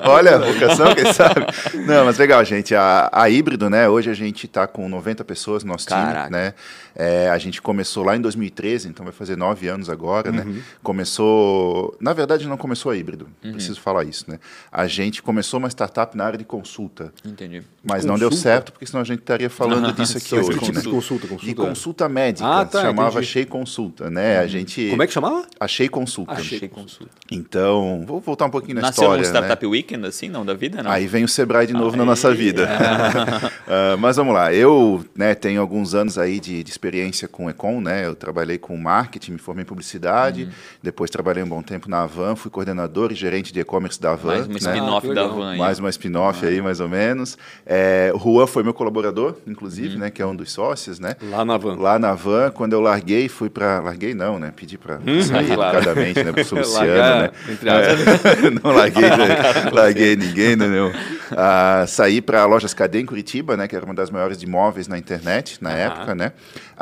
Olha, 0.00 0.38
vocação, 0.38 0.94
quem 0.94 1.12
sabe? 1.12 1.46
Não, 1.86 2.04
mas 2.04 2.18
legal, 2.18 2.44
gente, 2.44 2.74
a, 2.74 3.08
a 3.12 3.28
híbrido, 3.28 3.68
né, 3.70 3.88
hoje 3.88 4.10
a 4.10 4.14
gente 4.14 4.46
tá 4.48 4.66
com 4.66 4.88
90 4.88 5.24
pessoas 5.24 5.64
no 5.64 5.72
nosso 5.72 5.88
Caraca. 5.88 6.26
time, 6.26 6.30
né, 6.30 6.54
é, 6.94 7.28
a 7.30 7.38
gente 7.38 7.60
começou 7.62 8.04
lá 8.04 8.16
em 8.16 8.20
2013, 8.20 8.88
então 8.88 9.04
vai 9.04 9.12
fazer 9.12 9.36
nove 9.36 9.68
anos 9.68 9.88
agora, 9.88 10.30
né? 10.30 10.42
uhum. 10.42 10.52
né? 10.52 10.62
Começou, 10.82 11.96
na 12.00 12.12
verdade 12.12 12.46
não 12.46 12.56
começou 12.56 12.92
a 12.92 12.96
híbrido, 12.96 13.28
uhum. 13.44 13.52
preciso 13.52 13.80
falar 13.80 14.04
isso, 14.04 14.30
né? 14.30 14.38
A 14.70 14.86
gente 14.86 15.22
começou 15.22 15.58
uma 15.58 15.68
startup 15.68 16.16
na 16.16 16.24
área 16.24 16.38
de 16.38 16.44
consulta. 16.44 17.12
Entendi. 17.24 17.62
Mas 17.82 18.02
consulta? 18.02 18.06
não 18.06 18.18
deu 18.18 18.32
certo, 18.32 18.72
porque 18.72 18.86
senão 18.86 19.00
a 19.00 19.04
gente 19.04 19.20
estaria 19.20 19.50
falando 19.50 19.92
disso 19.96 20.18
aqui 20.18 20.34
hoje, 20.34 20.58
tipo 20.58 20.72
né? 20.72 20.82
Consulta, 20.82 21.26
consulta. 21.26 21.46
De 21.46 21.54
consulta 21.54 22.08
médica, 22.08 22.48
ah, 22.48 22.64
tá, 22.64 22.82
chamava 22.82 23.20
Achei 23.20 23.44
Consulta, 23.44 24.10
né? 24.10 24.38
Uhum. 24.38 24.44
A 24.44 24.46
gente... 24.46 24.90
Como 24.90 25.02
é 25.02 25.06
que 25.06 25.12
chamava? 25.12 25.46
Achei 25.58 25.88
Consulta. 25.88 26.32
Achei 26.32 26.68
Consulta. 26.68 27.12
Então, 27.30 28.04
vou 28.06 28.20
voltar 28.20 28.46
um 28.46 28.50
pouquinho 28.50 28.76
na 28.76 28.82
Nasceu 28.82 29.04
história, 29.04 29.22
um 29.22 29.24
Startup 29.24 29.64
né? 29.64 29.70
Weekend, 29.70 30.06
assim, 30.06 30.28
não, 30.28 30.44
da 30.44 30.54
vida, 30.54 30.82
não? 30.82 30.90
Aí 30.90 31.06
vem 31.06 31.24
o 31.24 31.28
Sebrae 31.28 31.66
de 31.66 31.72
novo 31.72 31.92
Aí. 31.92 31.98
na 31.98 32.04
nossa 32.04 32.34
vida. 32.34 32.68
uh, 32.68 33.96
mas 33.98 34.16
vamos 34.16 34.34
lá, 34.34 34.52
eu 34.52 35.04
né, 35.14 35.34
tenho 35.34 35.60
alguns 35.60 35.94
anos 35.94 36.18
aí 36.18 36.40
de, 36.40 36.62
de 36.62 36.70
experiência 36.82 37.28
com 37.28 37.48
e 37.48 37.52
com, 37.52 37.80
né? 37.80 38.04
Eu 38.04 38.16
trabalhei 38.16 38.58
com 38.58 38.76
marketing, 38.76 39.32
me 39.32 39.38
formei 39.38 39.62
em 39.62 39.66
publicidade, 39.66 40.44
uhum. 40.44 40.50
depois 40.82 41.10
trabalhei 41.10 41.42
um 41.42 41.48
bom 41.48 41.62
tempo 41.62 41.88
na 41.88 42.02
Avan, 42.02 42.34
fui 42.34 42.50
coordenador 42.50 43.12
e 43.12 43.14
gerente 43.14 43.52
de 43.52 43.60
e-commerce 43.60 44.00
da 44.00 44.12
Avan. 44.12 44.46
Mais 44.46 44.46
uma 44.46 44.54
né? 44.54 44.58
spin-off 44.58 45.10
ah, 45.10 45.14
da 45.14 45.22
Avan. 45.22 45.56
Mais 45.56 45.78
uma 45.78 45.90
spin-off 45.90 46.44
ah. 46.44 46.48
aí, 46.48 46.60
mais 46.60 46.80
ou 46.80 46.88
menos. 46.88 47.38
É, 47.64 48.10
o 48.12 48.18
Juan 48.18 48.48
foi 48.48 48.64
meu 48.64 48.74
colaborador, 48.74 49.36
inclusive, 49.46 49.94
uhum. 49.94 50.00
né? 50.00 50.10
Que 50.10 50.20
é 50.20 50.26
um 50.26 50.34
dos 50.34 50.50
sócios, 50.50 50.98
né? 50.98 51.14
Lá 51.22 51.44
na 51.44 51.54
Avan. 51.54 51.76
Lá 51.76 51.98
na 52.00 52.10
Avan, 52.10 52.50
quando 52.50 52.72
eu 52.72 52.80
larguei, 52.80 53.28
fui 53.28 53.48
para 53.48 53.78
Larguei 53.78 54.12
não, 54.12 54.40
né? 54.40 54.52
Pedi 54.54 54.76
para 54.76 54.98
uhum, 55.06 55.22
sair 55.22 55.54
claro. 55.54 55.78
educadamente, 55.78 56.24
né? 56.24 56.32
Pro 56.42 56.58
Luciano, 56.58 56.88
né? 56.88 57.30
É, 57.62 58.50
não 58.62 58.72
larguei, 58.72 59.08
né? 59.08 59.70
larguei 59.72 60.16
ninguém, 60.16 60.56
né? 60.56 60.66
Não. 60.66 60.92
Ah, 61.30 61.84
saí 61.86 62.20
para 62.20 62.42
a 62.42 62.46
Lojas 62.46 62.74
Cadê 62.74 63.00
em 63.00 63.06
Curitiba, 63.06 63.56
né? 63.56 63.68
Que 63.68 63.76
era 63.76 63.84
uma 63.84 63.94
das 63.94 64.10
maiores 64.10 64.36
de 64.38 64.46
imóveis 64.46 64.88
na 64.88 64.98
internet, 64.98 65.58
na 65.60 65.70
época, 65.70 66.14
né? 66.14 66.32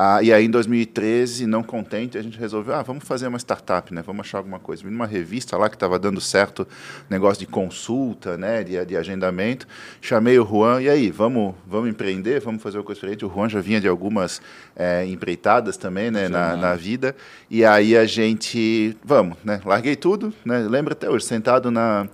Ah, 0.03 0.23
e 0.23 0.33
aí, 0.33 0.47
em 0.47 0.51
2013, 0.51 1.47
não 1.47 1.63
contente, 1.63 2.17
a 2.17 2.23
gente 2.23 2.39
resolveu, 2.39 2.75
ah, 2.75 2.83
vamos 2.83 3.05
fazer 3.05 3.27
uma 3.27 3.39
startup, 3.39 3.93
né? 3.93 4.01
Vamos 4.01 4.21
achar 4.21 4.39
alguma 4.39 4.59
coisa. 4.59 4.83
Vi 4.83 4.89
numa 4.89 5.05
revista 5.05 5.59
lá 5.59 5.69
que 5.69 5.77
estava 5.77 5.99
dando 5.99 6.23
certo 6.23 6.67
negócio 7.11 7.39
de 7.39 7.47
consulta, 7.47 8.39
né? 8.39 8.65
De, 8.65 8.83
de, 8.83 8.97
agendamento. 8.97 9.69
Chamei 10.01 10.39
o 10.39 10.47
Juan, 10.47 10.81
e 10.81 10.89
aí, 10.89 11.11
vamos, 11.11 11.55
vamos 11.67 11.91
empreender? 11.91 12.41
Vamos 12.41 12.63
fazer 12.63 12.79
uma 12.79 12.85
coisa 12.85 12.99
diferente? 12.99 13.27
O 13.27 13.29
Juan 13.29 13.51
já 13.51 13.61
vinha 13.61 13.79
de 13.79 13.89
algumas 13.89 14.41
é, 14.75 15.05
empreitadas 15.05 15.77
também, 15.77 16.11
né? 16.11 16.31
Na, 16.31 16.57
na, 16.57 16.75
vida. 16.75 17.15
E 17.51 17.63
aí 17.63 17.95
a 17.95 18.07
gente, 18.07 18.97
vamos, 19.05 19.37
né? 19.45 19.61
Larguei 19.67 19.97
tudo, 19.97 20.33
né? 20.47 20.61
Lembro 20.61 20.95
até 20.95 21.11
hoje, 21.11 21.27
sentado 21.27 21.71
na, 21.71 22.09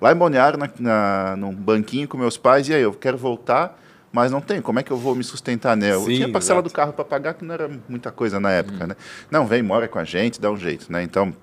lá 0.00 0.12
em 0.12 0.16
Balneário, 0.16 0.60
na, 0.60 0.70
na, 0.78 1.36
num 1.36 1.52
banquinho 1.52 2.06
com 2.06 2.16
meus 2.16 2.36
pais, 2.36 2.68
e 2.68 2.72
aí, 2.72 2.82
eu 2.82 2.92
quero 2.92 3.18
voltar 3.18 3.81
mas 4.12 4.30
não 4.30 4.40
tem. 4.40 4.60
Como 4.60 4.78
é 4.78 4.82
que 4.82 4.90
eu 4.90 4.96
vou 4.96 5.14
me 5.14 5.24
sustentar, 5.24 5.76
né? 5.76 5.92
Eu 5.94 6.02
Sim, 6.02 6.16
tinha 6.16 6.28
parcela 6.28 6.60
exato. 6.60 6.68
do 6.68 6.72
carro 6.72 6.92
para 6.92 7.04
pagar, 7.04 7.34
que 7.34 7.44
não 7.44 7.54
era 7.54 7.70
muita 7.88 8.12
coisa 8.12 8.38
na 8.38 8.50
época, 8.50 8.84
hum. 8.84 8.88
né? 8.88 8.96
Não, 9.30 9.46
vem, 9.46 9.62
mora 9.62 9.88
com 9.88 9.98
a 9.98 10.04
gente, 10.04 10.40
dá 10.40 10.50
um 10.50 10.56
jeito, 10.56 10.92
né? 10.92 11.02
Então, 11.02 11.34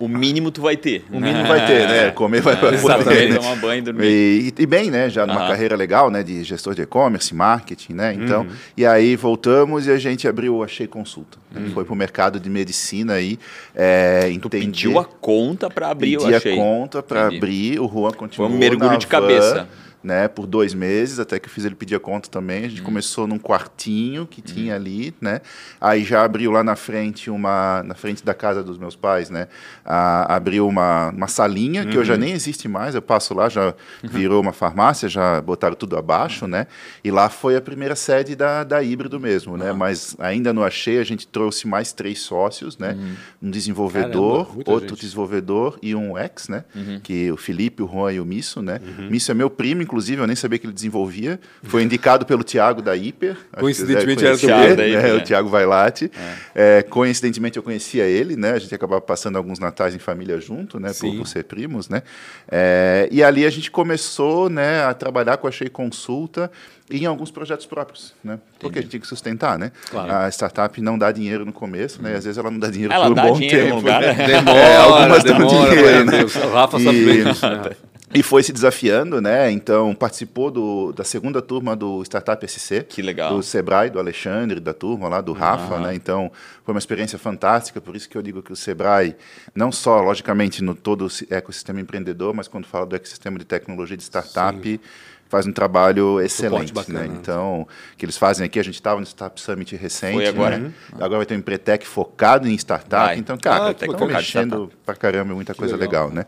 o 0.00 0.08
mínimo 0.08 0.50
tu 0.50 0.62
vai 0.62 0.74
ter. 0.74 1.04
O 1.10 1.20
mínimo 1.20 1.46
vai 1.46 1.66
ter, 1.66 1.86
né? 1.86 2.10
Comer 2.16 2.40
vai, 2.40 2.56
vai 2.56 2.76
poder. 2.78 3.28
Né? 3.28 3.36
Tomar 3.36 3.56
banho, 3.56 3.82
dormir. 3.82 4.06
E, 4.06 4.54
e, 4.56 4.66
bem, 4.66 4.90
né? 4.90 5.10
Já 5.10 5.26
numa 5.26 5.46
carreira 5.46 5.76
legal, 5.76 6.10
né? 6.10 6.22
De 6.22 6.42
gestor 6.42 6.74
de 6.74 6.80
e-commerce, 6.80 7.34
marketing, 7.34 7.92
né? 7.92 8.14
Então, 8.14 8.42
uhum. 8.42 8.50
e 8.74 8.86
aí 8.86 9.14
voltamos 9.16 9.86
e 9.86 9.90
a 9.90 9.98
gente 9.98 10.26
abriu, 10.26 10.64
achei 10.64 10.86
consulta. 10.86 11.36
Uhum. 11.54 11.70
Foi 11.72 11.84
para 11.84 11.92
o 11.92 11.96
mercado 11.96 12.40
de 12.40 12.48
medicina 12.48 13.14
aí. 13.14 13.38
É, 13.74 14.20
tu 14.22 14.46
entender, 14.46 14.64
pediu 14.64 14.98
a 14.98 15.04
conta 15.04 15.68
para 15.68 15.90
abrir, 15.90 16.14
eu 16.14 16.26
achei. 16.26 16.54
a 16.54 16.56
conta 16.56 17.02
para 17.02 17.26
abrir, 17.26 17.78
o 17.78 17.86
Juan 17.86 18.12
continuou 18.12 18.48
Foi 18.48 18.56
um 18.56 18.58
mergulho 18.58 18.96
de 18.96 19.06
cabeça 19.06 19.68
né, 20.06 20.28
por 20.28 20.46
dois 20.46 20.72
meses, 20.72 21.18
até 21.18 21.40
que 21.40 21.48
eu 21.48 21.52
fiz 21.52 21.64
ele 21.64 21.74
pedir 21.74 21.96
a 21.96 22.00
conta 22.00 22.30
também. 22.30 22.64
A 22.64 22.68
gente 22.68 22.78
uhum. 22.78 22.86
começou 22.86 23.26
num 23.26 23.40
quartinho 23.40 24.24
que 24.24 24.40
uhum. 24.40 24.46
tinha 24.46 24.76
ali, 24.76 25.12
né? 25.20 25.40
Aí 25.80 26.04
já 26.04 26.24
abriu 26.24 26.52
lá 26.52 26.62
na 26.62 26.76
frente 26.76 27.28
uma, 27.28 27.82
na 27.82 27.94
frente 27.96 28.24
da 28.24 28.32
casa 28.32 28.62
dos 28.62 28.78
meus 28.78 28.94
pais, 28.94 29.30
né? 29.30 29.48
A, 29.84 30.36
abriu 30.36 30.68
uma, 30.68 31.10
uma 31.10 31.26
salinha 31.26 31.84
que 31.84 31.98
hoje 31.98 32.06
já 32.06 32.14
uhum. 32.14 32.20
nem 32.20 32.32
existe 32.32 32.68
mais. 32.68 32.94
Eu 32.94 33.02
passo 33.02 33.34
lá, 33.34 33.48
já 33.48 33.66
uhum. 33.66 34.08
virou 34.08 34.40
uma 34.40 34.52
farmácia, 34.52 35.08
já 35.08 35.40
botaram 35.40 35.74
tudo 35.74 35.96
abaixo, 35.96 36.46
né? 36.46 36.68
E 37.02 37.10
lá 37.10 37.28
foi 37.28 37.56
a 37.56 37.60
primeira 37.60 37.96
sede 37.96 38.36
da, 38.36 38.62
da 38.62 38.80
híbrido 38.80 39.18
mesmo, 39.18 39.56
né? 39.56 39.72
Mas 39.72 40.14
ainda 40.20 40.52
no 40.52 40.62
achei 40.62 41.00
a 41.00 41.04
gente 41.04 41.26
trouxe 41.26 41.66
mais 41.66 41.92
três 41.92 42.20
sócios, 42.20 42.78
né? 42.78 42.96
Um 43.42 43.50
desenvolvedor, 43.50 44.46
Caramba, 44.46 44.70
outro 44.70 44.90
gente. 44.90 45.00
desenvolvedor 45.00 45.80
e 45.82 45.96
um 45.96 46.16
ex, 46.16 46.48
né? 46.48 46.64
Que 47.02 47.32
o 47.32 47.36
Felipe, 47.36 47.82
o 47.82 47.88
Juan 47.88 48.12
e 48.12 48.20
o 48.20 48.24
Misso, 48.24 48.62
né? 48.62 48.80
Misso 49.10 49.32
é 49.32 49.34
meu 49.34 49.50
primo, 49.50 49.82
inclusive 49.82 49.95
inclusive, 49.96 50.20
eu 50.20 50.26
nem 50.26 50.36
sabia 50.36 50.58
que 50.58 50.66
ele 50.66 50.74
desenvolvia. 50.74 51.40
Foi 51.62 51.82
indicado 51.82 52.26
pelo 52.26 52.44
Tiago 52.44 52.82
da 52.82 52.94
Hiper. 52.94 53.36
Coincidentemente 53.58 54.24
era 54.24 54.36
também. 54.36 54.76
Né? 54.76 55.02
né? 55.02 55.12
O 55.14 55.22
Tiago 55.22 55.48
Vailate. 55.48 56.10
É. 56.54 56.78
É, 56.78 56.82
coincidentemente 56.82 57.56
eu 57.56 57.62
conhecia 57.62 58.04
ele, 58.04 58.36
né? 58.36 58.52
A 58.52 58.58
gente 58.58 58.74
acabava 58.74 59.00
passando 59.00 59.36
alguns 59.36 59.58
natais 59.58 59.94
em 59.94 59.98
família 59.98 60.38
junto, 60.38 60.78
né? 60.78 60.92
Por, 60.92 61.16
por, 61.16 61.26
ser 61.26 61.44
primos, 61.44 61.88
né? 61.88 62.02
É, 62.50 63.08
e 63.10 63.22
ali 63.22 63.46
a 63.46 63.50
gente 63.50 63.70
começou 63.70 64.50
né, 64.50 64.84
a 64.84 64.92
trabalhar 64.92 65.38
com 65.38 65.48
a 65.48 65.50
Shea 65.50 65.70
Consulta 65.70 66.50
e 66.90 66.98
em 66.98 67.06
alguns 67.06 67.30
projetos 67.30 67.64
próprios, 67.64 68.14
né? 68.22 68.38
Porque 68.60 68.78
a 68.78 68.82
gente 68.82 68.90
tem 68.90 69.00
que 69.00 69.06
sustentar, 69.06 69.58
né? 69.58 69.72
Claro. 69.90 70.12
A 70.12 70.28
startup 70.28 70.80
não 70.80 70.98
dá 70.98 71.10
dinheiro 71.10 71.44
no 71.44 71.52
começo, 71.52 72.02
né? 72.02 72.12
E 72.12 72.14
às 72.14 72.24
vezes 72.24 72.38
ela 72.38 72.50
não 72.50 72.58
dá 72.58 72.70
dinheiro 72.70 72.92
ela 72.92 73.06
por 73.06 73.12
um 73.18 73.22
bom 73.22 73.38
tempo. 73.38 73.76
Lugar, 73.76 74.00
né? 74.02 74.14
né? 74.14 74.26
Demora, 74.26 74.58
é, 74.60 74.76
algumas 74.76 75.24
demora, 75.24 75.48
dinheiro, 75.48 76.04
né? 76.04 76.24
O 76.24 76.52
Rafa 76.52 76.78
sabe 76.78 77.04
bem 77.04 77.24
disso, 77.24 77.46
né? 77.46 77.70
E 78.14 78.22
foi 78.22 78.42
se 78.42 78.52
desafiando, 78.52 79.20
né? 79.20 79.50
Então, 79.50 79.92
participou 79.94 80.50
do, 80.50 80.92
da 80.92 81.02
segunda 81.02 81.42
turma 81.42 81.74
do 81.74 82.02
Startup 82.04 82.48
SC. 82.48 82.84
Que 82.88 83.02
legal. 83.02 83.34
Do 83.34 83.42
Sebrae, 83.42 83.90
do 83.90 83.98
Alexandre, 83.98 84.60
da 84.60 84.72
turma 84.72 85.08
lá, 85.08 85.20
do 85.20 85.32
Rafa, 85.32 85.74
uhum. 85.74 85.82
né? 85.82 85.94
Então, 85.94 86.30
foi 86.64 86.72
uma 86.72 86.78
experiência 86.78 87.18
fantástica, 87.18 87.80
por 87.80 87.96
isso 87.96 88.08
que 88.08 88.16
eu 88.16 88.22
digo 88.22 88.42
que 88.42 88.52
o 88.52 88.56
Sebrae, 88.56 89.16
não 89.54 89.72
só, 89.72 90.00
logicamente, 90.00 90.62
no 90.62 90.74
todo 90.74 91.06
o 91.06 91.34
ecossistema 91.34 91.80
empreendedor, 91.80 92.32
mas 92.32 92.46
quando 92.46 92.66
fala 92.66 92.86
do 92.86 92.94
ecossistema 92.94 93.38
de 93.38 93.44
tecnologia 93.44 93.96
de 93.96 94.04
startup, 94.04 94.62
Sim. 94.62 94.80
faz 95.28 95.44
um 95.44 95.52
trabalho 95.52 96.20
excelente, 96.20 96.72
bacana, 96.72 97.00
né? 97.00 97.06
Então, 97.20 97.66
que 97.98 98.04
eles 98.04 98.16
fazem 98.16 98.46
aqui, 98.46 98.60
a 98.60 98.64
gente 98.64 98.76
estava 98.76 99.00
no 99.00 99.06
Startup 99.06 99.40
Summit 99.40 99.74
recente, 99.74 100.14
Foi 100.14 100.28
agora. 100.28 100.58
Né? 100.58 100.72
Uhum. 100.92 101.04
Agora 101.04 101.16
vai 101.16 101.26
ter 101.26 101.34
um 101.34 101.38
Empretec 101.38 101.84
focado 101.84 102.46
em 102.46 102.54
startup, 102.54 103.06
Vai. 103.06 103.18
então, 103.18 103.36
cara, 103.36 103.66
ah, 103.66 103.70
estão 103.72 104.06
mexendo 104.06 104.70
pra 104.84 104.94
caramba, 104.94 105.34
muita 105.34 105.52
que 105.52 105.58
coisa 105.58 105.76
legal, 105.76 106.08
legal 106.08 106.24
né? 106.24 106.26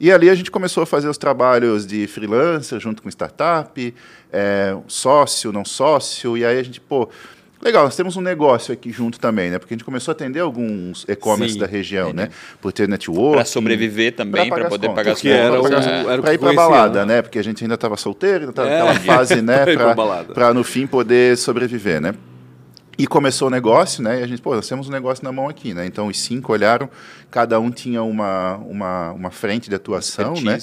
E 0.00 0.12
ali 0.12 0.30
a 0.30 0.34
gente 0.34 0.50
começou 0.50 0.82
a 0.82 0.86
fazer 0.86 1.08
os 1.08 1.18
trabalhos 1.18 1.86
de 1.86 2.06
freelancer 2.06 2.78
junto 2.78 3.02
com 3.02 3.08
startup, 3.08 3.94
é, 4.32 4.76
sócio, 4.86 5.52
não 5.52 5.64
sócio, 5.64 6.36
e 6.36 6.44
aí 6.44 6.58
a 6.58 6.62
gente, 6.62 6.80
pô, 6.80 7.08
legal, 7.60 7.84
nós 7.84 7.96
temos 7.96 8.16
um 8.16 8.20
negócio 8.20 8.72
aqui 8.72 8.92
junto 8.92 9.18
também, 9.18 9.50
né? 9.50 9.58
Porque 9.58 9.74
a 9.74 9.76
gente 9.76 9.84
começou 9.84 10.12
a 10.12 10.14
atender 10.14 10.38
alguns 10.38 11.04
e-commerce 11.08 11.58
da 11.58 11.66
região, 11.66 12.12
né? 12.12 12.28
Por 12.60 12.72
ter 12.72 12.88
network. 12.88 13.36
Para 13.36 13.44
sobreviver 13.44 14.14
também, 14.14 14.48
para 14.48 14.68
poder 14.68 14.88
pagar 14.90 15.12
as 15.12 15.20
contas. 15.20 15.36
Era, 15.36 15.60
o, 15.60 16.10
era 16.10 16.22
para 16.22 16.34
ir 16.34 16.38
para 16.38 16.52
balada, 16.52 17.04
né? 17.04 17.20
Porque 17.20 17.38
a 17.38 17.42
gente 17.42 17.64
ainda 17.64 17.74
estava 17.74 17.96
solteiro, 17.96 18.40
ainda 18.40 18.50
estava 18.50 18.68
é, 18.68 18.78
naquela 18.78 19.16
fase, 19.16 19.42
né? 19.42 19.64
Para 20.32 20.54
no 20.54 20.62
fim 20.62 20.86
poder 20.86 21.36
sobreviver, 21.36 22.00
né? 22.00 22.14
E 22.98 23.06
começou 23.06 23.46
o 23.46 23.50
negócio, 23.50 24.02
né? 24.02 24.20
E 24.20 24.24
a 24.24 24.26
gente, 24.26 24.42
pô, 24.42 24.56
nós 24.56 24.66
temos 24.66 24.88
um 24.88 24.90
negócio 24.90 25.22
na 25.22 25.30
mão 25.30 25.48
aqui, 25.48 25.72
né? 25.72 25.86
Então 25.86 26.08
os 26.08 26.18
cinco 26.18 26.52
olharam, 26.52 26.90
cada 27.30 27.60
um 27.60 27.70
tinha 27.70 28.02
uma, 28.02 28.56
uma, 28.56 29.12
uma 29.12 29.30
frente 29.30 29.68
de 29.68 29.76
atuação, 29.76 30.34
né? 30.42 30.58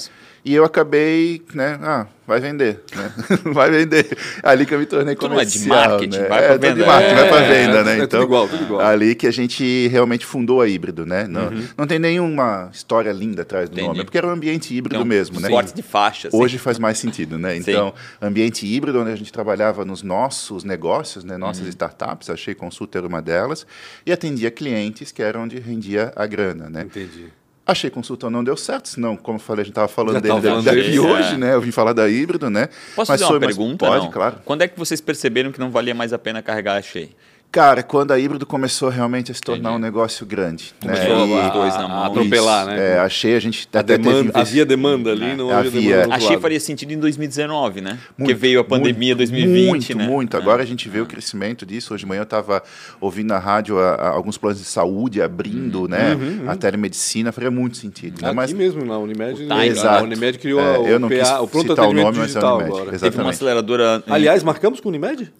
E 0.46 0.54
eu 0.54 0.64
acabei, 0.64 1.42
né? 1.52 1.76
Ah, 1.82 2.06
vai 2.24 2.38
vender, 2.38 2.80
né? 2.94 3.12
vai 3.52 3.68
vender. 3.68 4.16
Ali 4.44 4.64
que 4.64 4.72
eu 4.72 4.78
me 4.78 4.86
tornei 4.86 5.16
comercial. 5.16 5.66
Não 5.66 5.74
é 5.74 5.88
de 5.88 5.90
marketing, 5.90 6.18
né? 6.18 6.28
vai 6.28 6.38
para 6.38 6.54
é, 6.54 6.58
venda. 6.58 6.74
De 6.74 6.86
marketing, 6.86 7.10
é, 7.10 7.16
vai 7.16 7.28
para 7.28 7.40
venda, 7.48 7.82
né? 7.82 7.98
É 7.98 8.02
então, 8.04 8.22
igual, 8.22 8.46
tudo 8.46 8.62
igual. 8.62 8.80
ali 8.80 9.16
que 9.16 9.26
a 9.26 9.32
gente 9.32 9.88
realmente 9.88 10.24
fundou 10.24 10.60
a 10.60 10.68
híbrido, 10.68 11.04
né? 11.04 11.26
Não, 11.26 11.48
uhum. 11.48 11.66
não 11.76 11.84
tem 11.84 11.98
nenhuma 11.98 12.70
história 12.72 13.10
linda 13.10 13.42
atrás 13.42 13.68
do 13.68 13.72
Entendi. 13.72 13.88
nome, 13.88 14.00
é 14.02 14.04
porque 14.04 14.18
era 14.18 14.28
um 14.28 14.30
ambiente 14.30 14.72
híbrido 14.72 14.94
então, 14.94 15.04
mesmo, 15.04 15.40
né? 15.40 15.48
Sorte 15.48 15.74
de 15.74 15.82
faixa. 15.82 16.28
Hoje 16.32 16.58
faz 16.58 16.78
mais 16.78 16.96
sentido, 16.96 17.36
né? 17.36 17.56
Então, 17.56 17.88
Sim. 17.88 18.26
ambiente 18.28 18.64
híbrido, 18.64 19.00
onde 19.00 19.10
a 19.10 19.16
gente 19.16 19.32
trabalhava 19.32 19.84
nos 19.84 20.04
nossos 20.04 20.62
negócios, 20.62 21.24
né? 21.24 21.36
Nossas 21.36 21.64
uhum. 21.64 21.70
startups, 21.70 22.30
achei 22.30 22.54
consulta 22.54 22.98
era 22.98 23.06
uma 23.08 23.20
delas, 23.20 23.66
e 24.06 24.12
atendia 24.12 24.52
clientes 24.52 25.10
que 25.10 25.24
era 25.24 25.40
onde 25.40 25.58
rendia 25.58 26.12
a 26.14 26.24
grana, 26.24 26.70
né? 26.70 26.82
Entendi. 26.82 27.32
Achei 27.66 27.90
consulta 27.90 28.30
não 28.30 28.44
deu 28.44 28.56
certo, 28.56 28.88
senão, 28.88 29.16
como 29.16 29.38
eu 29.38 29.42
falei, 29.42 29.62
a 29.62 29.64
gente 29.64 29.72
estava 29.72 29.88
falando 29.88 30.14
Já 30.14 30.20
dele 30.20 30.40
falando 30.40 30.64
daqui 30.64 30.82
dele, 30.82 30.98
hoje, 31.00 31.34
é. 31.34 31.36
né? 31.36 31.54
Eu 31.54 31.60
vim 31.60 31.72
falar 31.72 31.92
da 31.92 32.08
híbrido, 32.08 32.48
né? 32.48 32.68
Posso 32.94 33.10
Mas 33.10 33.20
fazer 33.20 33.32
uma 33.32 33.40
pergunta? 33.40 33.84
Pode, 33.84 34.04
não? 34.04 34.12
claro. 34.12 34.36
Quando 34.44 34.62
é 34.62 34.68
que 34.68 34.78
vocês 34.78 35.00
perceberam 35.00 35.50
que 35.50 35.58
não 35.58 35.68
valia 35.68 35.92
mais 35.92 36.12
a 36.12 36.18
pena 36.18 36.40
carregar 36.40 36.76
a 36.76 36.82
Shea? 36.82 37.08
Cara, 37.56 37.82
quando 37.82 38.12
a 38.12 38.18
híbrido 38.18 38.44
começou 38.44 38.90
realmente 38.90 39.32
a 39.32 39.34
se 39.34 39.40
tornar 39.40 39.70
Entendi. 39.70 39.76
um 39.76 39.78
negócio 39.78 40.26
grande. 40.26 40.74
Começou 40.78 41.26
né? 41.26 41.40
a, 41.40 41.48
dois 41.48 41.74
na 41.74 41.88
mão. 41.88 42.02
a 42.02 42.06
atropelar, 42.08 42.66
né? 42.66 42.92
É, 42.92 42.98
achei 42.98 43.34
a 43.34 43.40
gente 43.40 43.66
a 43.72 43.80
até 43.80 43.96
demanda, 43.96 44.24
teve... 44.24 44.38
Havia 44.38 44.66
demanda 44.66 45.10
ali, 45.10 45.34
não 45.34 45.48
havia, 45.50 45.68
havia 45.70 45.96
demanda 46.02 46.14
Achei 46.16 46.38
faria 46.38 46.60
sentido 46.60 46.92
em 46.92 46.98
2019, 46.98 47.80
né? 47.80 47.92
Muito, 47.92 48.00
Porque 48.18 48.34
veio 48.34 48.60
a 48.60 48.64
pandemia 48.64 49.16
muito, 49.16 49.32
2020, 49.32 49.68
muito, 49.68 49.96
né? 49.96 50.06
Muito, 50.06 50.36
Agora 50.36 50.62
a 50.62 50.66
gente 50.66 50.86
vê 50.90 51.00
o 51.00 51.06
crescimento 51.06 51.64
disso. 51.64 51.94
Hoje 51.94 52.04
de 52.04 52.06
manhã 52.06 52.20
eu 52.20 52.24
estava 52.24 52.62
ouvindo 53.00 53.28
na 53.28 53.38
rádio 53.38 53.78
a, 53.78 53.94
a, 53.94 54.08
alguns 54.10 54.36
planos 54.36 54.58
de 54.58 54.66
saúde 54.66 55.22
abrindo, 55.22 55.80
uhum. 55.80 55.88
né? 55.88 56.14
Uhum, 56.14 56.42
uhum. 56.42 56.50
A 56.50 56.56
telemedicina 56.56 57.32
faria 57.32 57.50
muito 57.50 57.78
sentido. 57.78 58.20
Né? 58.20 58.28
Aqui 58.28 58.36
mas... 58.36 58.52
mesmo, 58.52 58.84
na 58.84 58.98
Unimed. 58.98 59.46
Tá, 59.46 59.66
Exato. 59.66 60.00
A 60.00 60.02
Unimed 60.02 60.38
criou 60.38 60.60
é, 60.60 60.78
o, 60.78 60.86
eu 60.86 60.98
não 60.98 61.08
PA, 61.08 61.40
o 61.40 61.48
pronto 61.48 61.72
atendimento 61.72 62.02
o 62.02 62.12
nome, 62.12 62.26
digital 62.26 62.58
mas 62.58 62.66
é 62.66 62.70
agora. 62.70 62.98
Teve 62.98 63.18
uma 63.18 63.30
aceleradora... 63.30 64.04
Aliás, 64.06 64.42
marcamos 64.42 64.78
com 64.78 64.90
a 64.90 64.90
Unimed? 64.90 65.32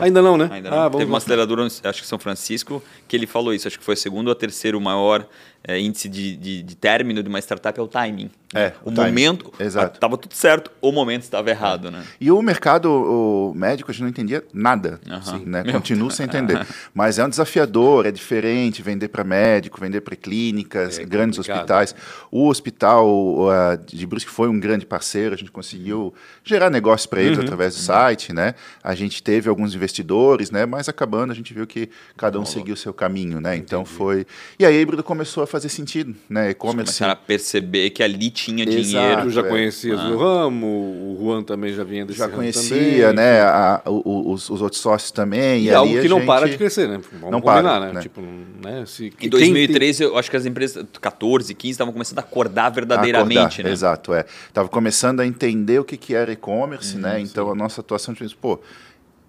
Ainda 0.00 0.22
não, 0.22 0.36
né? 0.36 0.48
Ainda 0.50 0.70
não. 0.70 0.80
Ah, 0.80 0.90
Teve 0.90 1.04
uma 1.04 1.18
aceleradora, 1.18 1.66
acho 1.66 2.02
que 2.02 2.06
São 2.06 2.18
Francisco, 2.18 2.82
que 3.08 3.16
ele 3.16 3.26
falou 3.26 3.52
isso. 3.52 3.68
Acho 3.68 3.78
que 3.78 3.84
foi 3.84 3.94
o 3.94 3.98
segundo 3.98 4.28
ou 4.28 4.34
terceiro 4.34 4.80
maior 4.80 5.26
é, 5.62 5.78
índice 5.78 6.08
de, 6.08 6.36
de, 6.36 6.62
de, 6.62 6.74
término 6.74 7.22
de 7.22 7.28
uma 7.28 7.38
startup 7.38 7.78
é 7.78 7.82
o 7.82 7.86
timing. 7.86 8.30
É, 8.52 8.72
o, 8.82 8.88
o 8.88 8.92
momento 8.92 9.52
estava 9.60 10.16
tudo 10.16 10.34
certo, 10.34 10.72
o 10.80 10.90
momento 10.90 11.22
estava 11.22 11.50
errado, 11.50 11.90
né? 11.90 12.02
E 12.20 12.32
o 12.32 12.42
mercado 12.42 12.90
o 12.90 13.54
médico 13.54 13.90
a 13.90 13.94
gente 13.94 14.02
não 14.02 14.08
entendia 14.08 14.42
nada, 14.52 14.98
assim, 15.08 15.44
né? 15.44 15.62
Continuo 15.70 16.10
sem 16.10 16.26
entender. 16.26 16.66
Mas 16.92 17.18
é 17.18 17.24
um 17.24 17.28
desafiador, 17.28 18.06
é 18.06 18.10
diferente 18.10 18.82
vender 18.82 19.08
para 19.08 19.22
médico, 19.22 19.78
vender 19.80 20.00
para 20.00 20.16
clínicas, 20.16 20.98
é 20.98 21.04
grandes 21.04 21.38
complicado. 21.38 21.58
hospitais. 21.58 21.94
O 22.30 22.48
hospital 22.48 23.06
uh, 23.06 23.50
de 23.86 24.04
Brusque 24.06 24.30
foi 24.30 24.48
um 24.48 24.58
grande 24.58 24.84
parceiro, 24.84 25.34
a 25.34 25.38
gente 25.38 25.52
conseguiu 25.52 26.12
gerar 26.42 26.70
negócio 26.70 27.08
para 27.08 27.22
eles 27.22 27.38
uhum. 27.38 27.44
através 27.44 27.74
do 27.74 27.78
uhum. 27.78 27.84
site, 27.84 28.32
né? 28.32 28.54
A 28.82 28.94
gente 28.94 29.22
teve 29.22 29.48
alguns 29.48 29.69
investidores, 29.74 30.50
né? 30.50 30.66
Mas 30.66 30.88
acabando 30.88 31.32
a 31.32 31.34
gente 31.34 31.52
viu 31.52 31.66
que 31.66 31.88
cada 32.16 32.38
um 32.38 32.44
seguiu 32.44 32.74
o 32.74 32.76
seu 32.76 32.92
caminho, 32.92 33.40
né? 33.40 33.56
Então 33.56 33.84
foi 33.84 34.26
e 34.58 34.64
aí 34.64 34.76
a 34.76 34.80
híbrido 34.80 35.02
começou 35.02 35.42
a 35.42 35.46
fazer 35.46 35.68
sentido, 35.68 36.14
né? 36.28 36.50
E-commerce. 36.50 36.92
Começaram 36.92 37.12
a 37.12 37.16
perceber 37.16 37.90
que 37.90 38.02
ali 38.02 38.30
tinha 38.30 38.64
Exato, 38.64 38.82
dinheiro. 38.82 39.22
Tu 39.22 39.30
já 39.30 39.40
é. 39.40 39.48
conhecias 39.48 40.00
ah. 40.00 40.10
o 40.10 40.18
ramo, 40.18 40.66
o 40.66 41.18
Juan 41.20 41.42
também 41.42 41.72
já 41.72 41.84
vinha 41.84 42.04
desse 42.04 42.18
Já 42.18 42.28
conhecia, 42.28 43.08
também, 43.08 43.16
né? 43.16 43.40
A, 43.42 43.82
os, 43.86 44.50
os, 44.50 44.62
outros 44.62 44.80
sócios 44.80 45.10
também. 45.10 45.62
E, 45.62 45.66
e 45.66 45.74
algo 45.74 46.00
que 46.00 46.08
não 46.08 46.18
gente... 46.18 46.26
para 46.26 46.48
de 46.48 46.56
crescer, 46.56 46.88
né? 46.88 47.00
Vamos 47.12 47.30
não 47.30 47.40
combinar, 47.40 47.62
para, 47.62 47.86
né? 47.86 47.92
né? 47.94 48.00
Tipo, 48.02 48.20
né? 48.20 48.84
Se, 48.86 49.12
em 49.20 49.28
2013, 49.28 49.98
tem... 49.98 50.06
eu 50.06 50.18
acho 50.18 50.30
que 50.30 50.36
as 50.36 50.46
empresas, 50.46 50.84
14, 51.00 51.54
15, 51.54 51.70
estavam 51.70 51.92
começando 51.92 52.18
a 52.18 52.22
acordar 52.22 52.70
verdadeiramente, 52.70 53.38
acordar, 53.38 53.64
né? 53.64 53.72
Exato, 53.72 54.14
é. 54.14 54.24
Estava 54.48 54.68
começando 54.68 55.20
a 55.20 55.26
entender 55.26 55.78
o 55.78 55.84
que, 55.84 55.96
que 55.96 56.14
era 56.14 56.32
e-commerce, 56.32 56.96
hum, 56.96 57.00
né? 57.00 57.16
Sim. 57.16 57.22
Então 57.22 57.50
a 57.50 57.54
nossa 57.54 57.80
atuação, 57.80 58.14
tipo, 58.14 58.30
pô, 58.40 58.60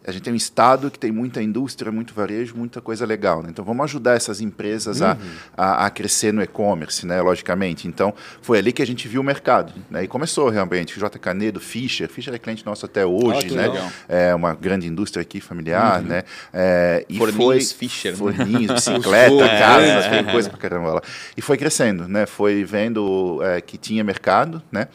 a 0.05 0.11
gente 0.11 0.23
tem 0.23 0.33
um 0.33 0.37
estado 0.37 0.89
que 0.89 0.97
tem 0.97 1.11
muita 1.11 1.41
indústria, 1.41 1.91
muito 1.91 2.13
varejo, 2.13 2.55
muita 2.55 2.81
coisa 2.81 3.05
legal. 3.05 3.43
Né? 3.43 3.49
Então, 3.51 3.63
vamos 3.63 3.83
ajudar 3.83 4.15
essas 4.15 4.41
empresas 4.41 4.99
uhum. 4.99 5.07
a, 5.55 5.65
a, 5.65 5.85
a, 5.85 5.89
crescer 5.89 6.33
no 6.33 6.41
e-commerce, 6.41 7.05
né? 7.05 7.21
logicamente. 7.21 7.87
Então, 7.87 8.13
foi 8.41 8.57
ali 8.57 8.73
que 8.73 8.81
a 8.81 8.87
gente 8.87 9.07
viu 9.07 9.21
o 9.21 9.23
mercado. 9.23 9.73
Né? 9.89 10.03
E 10.03 10.07
começou 10.07 10.49
realmente. 10.49 10.99
J. 10.99 11.19
Canedo, 11.19 11.59
Fischer. 11.59 12.09
Fischer 12.09 12.33
é 12.33 12.39
cliente 12.39 12.65
nosso 12.65 12.85
até 12.85 13.05
hoje. 13.05 13.49
Ah, 13.51 13.55
né? 13.55 13.67
Legal. 13.67 13.91
É 14.09 14.35
uma 14.35 14.55
grande 14.55 14.87
indústria 14.87 15.21
aqui, 15.21 15.39
familiar. 15.39 16.01
Uhum. 16.01 16.07
Né? 16.07 16.23
É, 16.51 17.05
e 17.07 17.17
Forninhos, 17.17 17.71
foi, 17.71 17.77
Fischer. 17.77 18.15
Forninhos, 18.15 18.71
bicicleta, 18.73 19.45
é, 19.45 19.59
casa, 19.59 20.09
tem 20.09 20.25
coisa 20.25 20.49
pra 20.49 20.57
caramba 20.57 20.93
lá. 20.95 21.01
E 21.37 21.41
foi 21.41 21.57
crescendo. 21.57 22.07
Né? 22.07 22.25
Foi 22.25 22.63
vendo 22.63 23.39
é, 23.43 23.61
que 23.61 23.77
tinha 23.77 24.03
mercado, 24.03 24.63
né? 24.71 24.87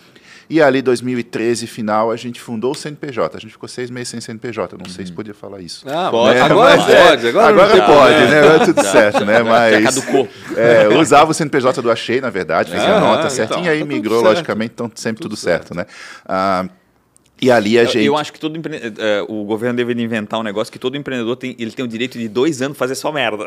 E 0.48 0.62
ali, 0.62 0.80
2013, 0.80 1.66
final, 1.66 2.10
a 2.10 2.16
gente 2.16 2.40
fundou 2.40 2.70
o 2.70 2.74
CNPJ. 2.74 3.36
A 3.36 3.40
gente 3.40 3.50
ficou 3.52 3.68
seis 3.68 3.90
meses 3.90 4.08
sem 4.08 4.20
CNPJ, 4.20 4.76
uhum. 4.76 4.88
sei 4.88 5.06
se 5.06 5.12
podia 5.12 5.34
falar 5.34 5.60
isso. 5.60 5.84
Ah, 5.88 6.08
pode. 6.10 6.38
Agora 6.38 6.76
Mas, 6.76 6.84
pode. 6.84 7.28
Agora, 7.28 7.48
agora 7.48 7.82
pode, 7.82 8.18
né? 8.30 8.38
Agora 8.38 8.62
é 8.62 8.66
tudo 8.66 8.82
certo, 8.86 9.24
né? 9.24 9.42
Mas... 9.42 9.96
É, 10.56 10.88
usava 10.98 11.30
o 11.30 11.34
CNPJ 11.34 11.82
do 11.82 11.90
Achei, 11.90 12.20
na 12.20 12.30
verdade, 12.30 12.70
fez 12.70 12.82
ah, 12.82 12.96
a 12.96 13.00
nota 13.00 13.30
certinho, 13.30 13.60
então, 13.60 13.72
aí 13.72 13.80
tá 13.80 13.84
migrou, 13.84 14.22
logicamente, 14.22 14.72
então 14.74 14.90
sempre 14.94 15.22
tudo, 15.22 15.30
tudo 15.30 15.38
certo, 15.38 15.74
certo, 15.74 15.76
né? 15.76 15.86
Ah, 16.24 16.66
e 17.40 17.50
ali 17.50 17.78
a 17.78 17.82
eu, 17.82 17.86
gente. 17.86 18.04
Eu 18.04 18.16
acho 18.16 18.32
que 18.32 18.40
todo 18.40 18.56
empre... 18.56 18.76
Eh, 18.76 19.24
o 19.28 19.44
governo 19.44 19.76
deveria 19.76 20.02
inventar 20.02 20.40
um 20.40 20.42
negócio 20.42 20.72
que 20.72 20.78
todo 20.78 20.96
empreendedor 20.96 21.36
tem, 21.36 21.54
ele 21.58 21.70
tem 21.70 21.84
o 21.84 21.88
direito 21.88 22.18
de 22.18 22.28
dois 22.28 22.62
anos 22.62 22.78
fazer 22.78 22.94
só 22.94 23.12
merda. 23.12 23.44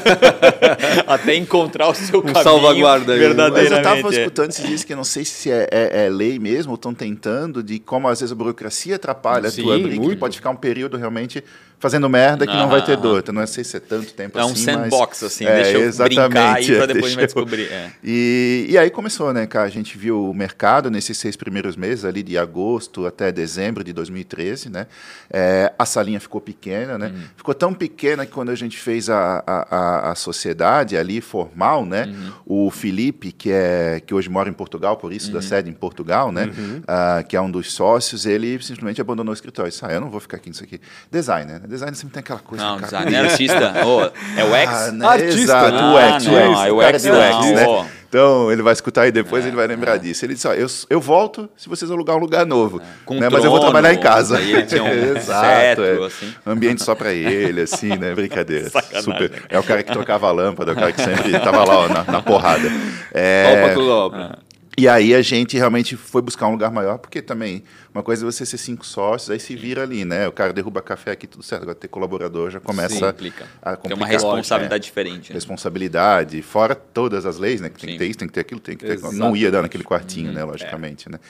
Até 1.06 1.34
encontrar 1.36 1.88
o 1.88 1.94
seu 1.94 2.18
um 2.18 2.22
caminho 2.22 2.42
salvaguarda 2.42 3.16
verdadeiramente. 3.16 3.70
Mas 3.70 3.72
eu 3.72 3.78
estava 3.78 4.14
escutando 4.14 4.50
esses 4.50 4.66
dias 4.66 4.84
que 4.84 4.92
eu 4.92 4.96
não 4.98 5.04
sei 5.04 5.24
se 5.24 5.50
é, 5.50 5.66
é, 5.70 6.06
é 6.06 6.08
lei 6.10 6.38
mesmo, 6.38 6.72
ou 6.72 6.76
estão 6.76 6.92
tentando, 6.92 7.62
de 7.62 7.78
como 7.78 8.06
às 8.06 8.20
vezes 8.20 8.32
a 8.32 8.34
burocracia 8.34 8.96
atrapalha 8.96 9.50
Sim, 9.50 9.62
a 9.62 9.64
tua 9.64 9.78
briga, 9.78 10.08
que 10.08 10.16
pode 10.16 10.36
ficar 10.36 10.50
um 10.50 10.56
período 10.56 10.98
realmente 10.98 11.42
fazendo 11.82 12.08
merda 12.08 12.46
que 12.46 12.54
não 12.54 12.68
vai 12.68 12.84
ter 12.84 12.96
dor. 12.96 13.18
Então 13.18 13.34
não 13.34 13.44
sei 13.44 13.64
se 13.64 13.76
é 13.76 13.80
tanto 13.80 14.14
tempo 14.14 14.38
é 14.38 14.42
assim. 14.42 14.50
É 14.50 14.52
um 14.52 14.56
sandbox, 14.56 15.18
mas, 15.20 15.32
assim, 15.32 15.44
é, 15.44 15.62
deixa 15.62 15.78
eu 15.78 15.82
exatamente, 15.82 16.20
brincar 16.20 16.54
aí 16.54 16.76
para 16.76 16.86
depois 16.86 17.04
a 17.04 17.08
gente 17.08 17.16
vai 17.16 17.24
descobrir. 17.24 17.72
É. 17.72 17.90
E, 18.04 18.66
e 18.70 18.78
aí 18.78 18.88
começou, 18.88 19.32
né, 19.32 19.46
cara? 19.48 19.66
A 19.66 19.70
gente 19.70 19.98
viu 19.98 20.30
o 20.30 20.32
mercado 20.32 20.92
nesses 20.92 21.18
seis 21.18 21.34
primeiros 21.34 21.74
meses, 21.74 22.04
ali 22.04 22.22
de 22.22 22.38
agosto 22.38 23.04
até 23.04 23.32
dezembro 23.32 23.82
de 23.82 23.92
2013, 23.92 24.70
né? 24.70 24.86
É, 25.28 25.72
a 25.76 25.84
salinha 25.84 26.20
ficou 26.20 26.40
pequena, 26.40 26.96
né? 26.96 27.08
Uhum. 27.08 27.22
Ficou 27.36 27.52
tão 27.52 27.74
pequena 27.74 28.24
que 28.24 28.30
quando 28.30 28.50
a 28.50 28.54
gente 28.54 28.78
fez 28.78 29.10
a, 29.10 29.42
a, 29.44 30.12
a 30.12 30.14
sociedade 30.14 30.96
ali 30.96 31.20
formal, 31.20 31.84
né? 31.84 32.06
Uhum. 32.46 32.66
O 32.66 32.70
Felipe, 32.70 33.32
que, 33.32 33.50
é, 33.50 34.00
que 34.06 34.14
hoje 34.14 34.28
mora 34.28 34.48
em 34.48 34.52
Portugal, 34.52 34.96
por 34.96 35.12
isso 35.12 35.26
uhum. 35.26 35.34
da 35.34 35.42
sede 35.42 35.68
em 35.68 35.74
Portugal, 35.74 36.30
né? 36.30 36.44
Uh, 36.46 37.26
que 37.26 37.36
é 37.36 37.40
um 37.40 37.50
dos 37.50 37.72
sócios, 37.72 38.24
ele 38.24 38.62
simplesmente 38.62 39.00
abandonou 39.00 39.32
o 39.32 39.34
escritório. 39.34 39.68
Disse, 39.68 39.84
ah, 39.84 39.90
eu 39.90 40.00
não 40.00 40.10
vou 40.10 40.20
ficar 40.20 40.36
aqui 40.36 40.48
nisso 40.48 40.62
aqui. 40.62 40.80
Designer, 41.10 41.60
né? 41.60 41.71
Designer 41.72 41.96
sempre 41.96 42.12
tem 42.12 42.20
aquela 42.20 42.38
coisa. 42.38 42.64
Não, 42.64 42.80
designer, 42.80 43.14
é 43.14 43.18
artista. 43.20 43.72
Oh, 43.84 44.02
é 44.38 44.44
o 44.44 44.54
X? 44.54 44.70
Ah, 44.70 44.92
né? 44.92 45.06
Artista. 45.06 45.40
Exato, 45.40 45.76
ah, 45.76 45.92
o 45.92 45.98
X. 45.98 46.24
Não, 46.26 46.32
o 46.34 46.38
X, 46.38 46.66
é 46.66 46.72
o 46.72 46.82
X, 46.82 47.04
o 47.04 47.42
X, 47.42 47.52
né? 47.52 47.66
Oh. 47.66 47.84
Então, 48.12 48.52
ele 48.52 48.60
vai 48.60 48.74
escutar 48.74 49.06
e 49.06 49.10
depois 49.10 49.42
é, 49.42 49.48
ele 49.48 49.56
vai 49.56 49.66
lembrar 49.66 49.94
é. 49.94 49.98
disso. 49.98 50.22
Ele 50.22 50.34
disse, 50.34 50.46
ó, 50.46 50.52
eu, 50.52 50.66
eu 50.90 51.00
volto 51.00 51.48
se 51.56 51.66
vocês 51.66 51.90
alugar 51.90 52.14
um 52.14 52.18
lugar 52.18 52.44
novo. 52.44 52.78
É. 52.78 52.84
Com 53.06 53.14
né? 53.14 53.30
Mas 53.30 53.42
eu 53.42 53.50
vou 53.50 53.58
trabalhar 53.58 53.94
em 53.94 53.98
casa. 53.98 54.38
Ele 54.38 54.64
tinha 54.64 54.84
um 54.84 55.16
Exato, 55.16 55.46
cetro, 55.46 55.84
é. 55.84 56.06
assim. 56.06 56.34
Ambiente 56.46 56.82
só 56.84 56.94
para 56.94 57.10
ele, 57.14 57.62
assim, 57.62 57.96
né? 57.96 58.14
Brincadeira. 58.14 58.70
Super. 59.00 59.32
É 59.48 59.58
o 59.58 59.62
cara 59.62 59.82
que 59.82 59.90
trocava 59.90 60.28
a 60.28 60.30
lâmpada, 60.30 60.72
é 60.72 60.74
o 60.74 60.76
cara 60.76 60.92
que 60.92 61.00
sempre 61.00 61.34
estava 61.34 61.64
lá 61.64 61.78
ó, 61.78 61.88
na, 61.88 62.04
na, 62.04 62.20
porrada. 62.20 62.70
É... 63.14 63.64
Opa, 63.64 63.74
tudo 63.74 63.90
obra. 63.90 64.38
E 64.76 64.88
aí 64.88 65.14
a 65.14 65.20
gente 65.20 65.56
realmente 65.56 65.96
foi 65.96 66.22
buscar 66.22 66.46
um 66.46 66.52
lugar 66.52 66.70
maior, 66.70 66.96
porque 66.96 67.20
também 67.20 67.62
uma 67.94 68.02
coisa 68.02 68.24
é 68.24 68.26
você 68.26 68.46
ser 68.46 68.56
cinco 68.56 68.86
sócios, 68.86 69.28
aí 69.28 69.38
se 69.38 69.54
vira 69.54 69.82
ali, 69.82 70.02
né? 70.02 70.26
O 70.26 70.32
cara 70.32 70.50
derruba 70.50 70.80
café 70.80 71.10
aqui, 71.10 71.26
tudo 71.26 71.42
certo. 71.42 71.62
Agora 71.62 71.74
ter 71.74 71.88
colaborador 71.88 72.50
já 72.50 72.58
começa 72.58 72.94
Sim, 72.94 73.00
complica. 73.00 73.44
a 73.60 73.76
complicar. 73.76 73.82
Tem 73.82 73.96
uma 73.96 74.06
responsabilidade 74.06 74.82
é. 74.82 74.86
diferente. 74.86 75.30
Né? 75.30 75.34
Responsabilidade, 75.34 76.40
fora 76.40 76.74
todas 76.74 77.26
as 77.26 77.36
leis, 77.36 77.60
né? 77.60 77.68
Que 77.68 77.80
tem 77.80 77.90
Sim. 77.90 77.92
que 77.92 77.98
ter 77.98 78.06
isso, 78.08 78.18
tem 78.18 78.28
que 78.28 78.34
ter 78.34 78.40
aquilo, 78.40 78.60
tem 78.60 78.76
que 78.76 78.86
ter... 78.86 78.98
Não 79.12 79.36
ia 79.36 79.50
dar 79.50 79.60
naquele 79.60 79.84
quartinho, 79.84 80.28
uhum, 80.28 80.34
né? 80.34 80.44
Logicamente, 80.44 81.06
é. 81.06 81.12
né? 81.12 81.20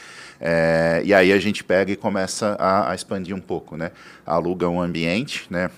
É, 0.40 1.02
e 1.04 1.12
aí 1.12 1.32
a 1.32 1.38
gente 1.38 1.64
pega 1.64 1.90
e 1.90 1.96
começa 1.96 2.56
a, 2.60 2.92
a 2.92 2.94
expandir 2.94 3.34
um 3.34 3.40
pouco, 3.40 3.76
né? 3.76 3.90
Aluga 4.24 4.68
um 4.68 4.80
ambiente, 4.80 5.46
né? 5.50 5.68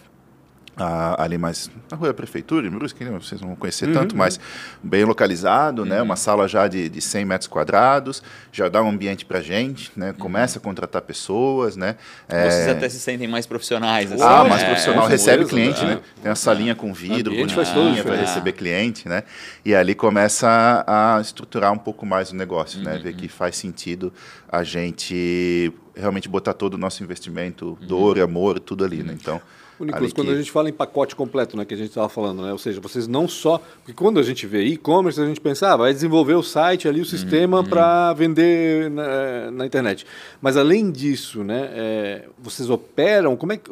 Ah, 0.77 1.23
ali 1.23 1.39
mais 1.39 1.71
na 1.91 1.97
rua 1.97 2.09
da 2.09 2.15
prefeitura, 2.15 2.67
em 2.67 2.71
Brusque, 2.71 3.05
né? 3.05 3.11
vocês 3.13 3.41
não 3.41 3.49
vão 3.49 3.57
conhecer 3.57 3.87
uhum. 3.89 3.95
tanto, 3.95 4.17
mas 4.17 4.41
bem 4.83 5.05
localizado, 5.05 5.83
uhum. 5.83 5.89
né? 5.89 6.03
uma 6.03 6.17
sala 6.17 6.49
já 6.49 6.67
de, 6.67 6.89
de 6.89 7.01
100 7.01 7.25
metros 7.25 7.49
quadrados, 7.49 8.23
já 8.51 8.69
dá 8.69 8.83
um 8.83 8.89
ambiente 8.89 9.25
para 9.25 9.41
gente, 9.41 9.93
né? 9.97 10.09
Uhum. 10.09 10.15
começa 10.15 10.59
a 10.59 10.63
contratar 10.63 11.03
pessoas. 11.03 11.77
Né? 11.77 11.97
Vocês 12.29 12.67
é... 12.67 12.71
até 12.71 12.89
se 12.89 12.99
sentem 12.99 13.29
mais 13.29 13.47
profissionais. 13.47 14.11
Assim, 14.11 14.23
ah, 14.23 14.43
né? 14.43 14.51
mais 14.51 14.65
profissional, 14.65 15.07
recebe 15.07 15.45
cliente, 15.45 15.85
né? 15.85 16.01
tem 16.23 16.31
a 16.33 16.35
salinha 16.35 16.75
com 16.75 16.93
vidro, 16.93 17.35
bonitinha 17.35 18.03
para 18.03 18.17
receber 18.17 18.53
cliente, 18.53 19.09
né? 19.09 19.23
e 19.65 19.75
ali 19.75 19.95
começa 19.95 20.85
a, 20.87 21.21
estruturar 21.21 21.73
um 21.73 21.79
pouco 21.79 22.05
mais 22.05 22.33
o 22.33 22.37
negócio, 22.37 22.81
né? 22.83 22.99
ver 22.99 23.11
uhum. 23.11 23.17
que 23.17 23.29
faz 23.29 23.57
sentido 23.57 24.13
a 24.51 24.63
gente 24.63 25.73
realmente 25.97 26.29
botar 26.29 26.53
todo 26.53 26.75
o 26.75 26.79
nosso 26.79 27.03
investimento, 27.03 27.79
dor 27.81 28.19
e 28.19 28.21
amor, 28.21 28.59
tudo 28.59 28.85
ali. 28.85 29.03
Né? 29.03 29.11
Uhum. 29.11 29.19
Então, 29.21 29.43
o 29.79 29.85
Nicolas, 29.85 30.13
quando 30.13 30.31
a 30.31 30.37
gente 30.37 30.51
fala 30.51 30.69
em 30.69 30.73
pacote 30.73 31.17
completo, 31.17 31.57
né, 31.57 31.65
que 31.65 31.75
a 31.75 31.77
gente 31.77 31.89
estava 31.89 32.09
falando, 32.09 32.43
né, 32.43 32.53
ou 32.53 32.59
seja, 32.59 32.81
vocês 32.81 33.09
não 33.09 33.27
só. 33.27 33.59
Porque 33.79 33.93
quando 33.93 34.21
a 34.21 34.23
gente 34.23 34.47
vê 34.47 34.65
e-commerce, 34.65 35.21
a 35.21 35.27
gente 35.27 35.41
pensa, 35.41 35.73
ah, 35.73 35.77
vai 35.77 35.93
desenvolver 35.93 36.35
o 36.35 36.43
site 36.43 36.87
ali, 36.87 37.01
o 37.01 37.05
sistema 37.05 37.59
uhum. 37.59 37.65
para 37.65 38.13
vender 38.13 38.91
na, 38.91 39.51
na, 39.51 39.67
internet. 39.67 40.07
Mas 40.41 40.57
além 40.57 40.91
disso, 40.91 41.43
né, 41.43 41.71
é, 41.73 42.29
vocês 42.39 42.71
operam, 42.71 43.37
como 43.37 43.53
é 43.53 43.57
que, 43.57 43.71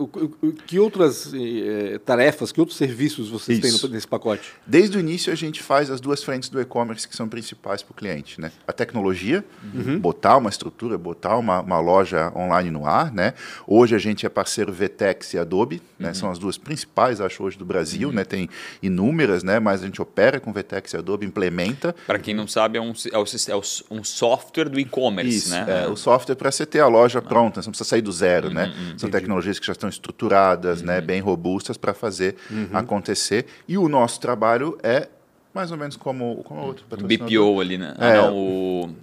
que 0.66 0.78
outras 0.78 1.32
é, 1.34 1.98
tarefas, 1.98 2.50
que 2.50 2.60
outros 2.60 2.76
serviços 2.76 3.28
vocês 3.28 3.58
Isso. 3.58 3.86
têm 3.86 3.90
nesse 3.94 4.08
pacote? 4.08 4.52
Desde 4.66 4.96
o 4.96 5.00
início 5.00 5.32
a 5.32 5.36
gente 5.36 5.62
faz 5.62 5.90
as 5.90 6.00
duas 6.00 6.22
frentes 6.22 6.48
do 6.48 6.60
e-commerce 6.60 7.06
que 7.06 7.14
são 7.14 7.28
principais 7.28 7.82
para 7.82 7.92
o 7.92 7.94
cliente. 7.94 8.40
Né? 8.40 8.50
A 8.66 8.72
tecnologia, 8.72 9.44
uhum. 9.74 9.98
botar 9.98 10.36
uma 10.36 10.50
estrutura, 10.50 10.98
botar 10.98 11.36
uma, 11.36 11.60
uma 11.60 11.80
loja 11.80 12.32
online 12.34 12.70
no 12.70 12.86
ar. 12.86 13.12
Né? 13.12 13.34
Hoje 13.66 13.94
a 13.94 13.98
gente 13.98 14.26
é 14.26 14.28
parceiro 14.28 14.72
VTEX 14.72 15.34
e 15.34 15.38
Adobe 15.38 15.80
né? 15.98 16.08
Uhum. 16.08 16.14
São 16.14 16.30
as 16.30 16.38
duas 16.38 16.58
principais, 16.58 17.20
acho, 17.20 17.42
hoje 17.42 17.58
do 17.58 17.64
Brasil. 17.64 18.08
Uhum. 18.08 18.14
Né? 18.14 18.24
Tem 18.24 18.48
inúmeras, 18.82 19.42
né? 19.42 19.58
mas 19.58 19.82
a 19.82 19.86
gente 19.86 20.00
opera 20.00 20.40
com 20.40 20.52
VTEX 20.52 20.92
e 20.92 20.96
Adobe, 20.96 21.26
implementa. 21.26 21.94
Para 22.06 22.18
quem 22.18 22.34
não 22.34 22.46
sabe, 22.46 22.78
é 22.78 22.80
um, 22.80 22.92
é, 22.92 23.50
é 23.50 23.56
um 23.90 24.04
software 24.04 24.68
do 24.68 24.78
e-commerce. 24.78 25.50
Né? 25.50 25.84
É, 25.84 25.88
o 25.88 25.96
software 25.96 26.36
para 26.36 26.50
você 26.50 26.66
ter 26.66 26.80
a 26.80 26.86
loja 26.86 27.18
ah. 27.18 27.22
pronta, 27.22 27.62
você 27.62 27.68
não 27.68 27.72
precisa 27.72 27.88
sair 27.88 28.02
do 28.02 28.12
zero. 28.12 28.48
Uhum, 28.48 28.54
né? 28.54 28.72
São 28.96 29.10
tecnologias 29.10 29.58
que 29.58 29.66
já 29.66 29.72
estão 29.72 29.88
estruturadas, 29.88 30.82
né? 30.82 30.98
Uhum. 30.98 31.06
bem 31.06 31.20
robustas 31.20 31.76
para 31.76 31.94
fazer 31.94 32.36
uhum. 32.50 32.68
acontecer. 32.72 33.46
E 33.68 33.78
o 33.78 33.88
nosso 33.88 34.20
trabalho 34.20 34.78
é 34.82 35.08
mais 35.54 35.70
ou 35.70 35.76
menos 35.76 35.96
como, 35.96 36.42
como 36.44 36.62
outro 36.62 36.84
BPO 36.88 37.60
ali, 37.60 37.76
né? 37.76 37.94
É, 37.98 38.12
ah, 38.12 38.22
não, 38.22 38.36
o... 38.36 38.96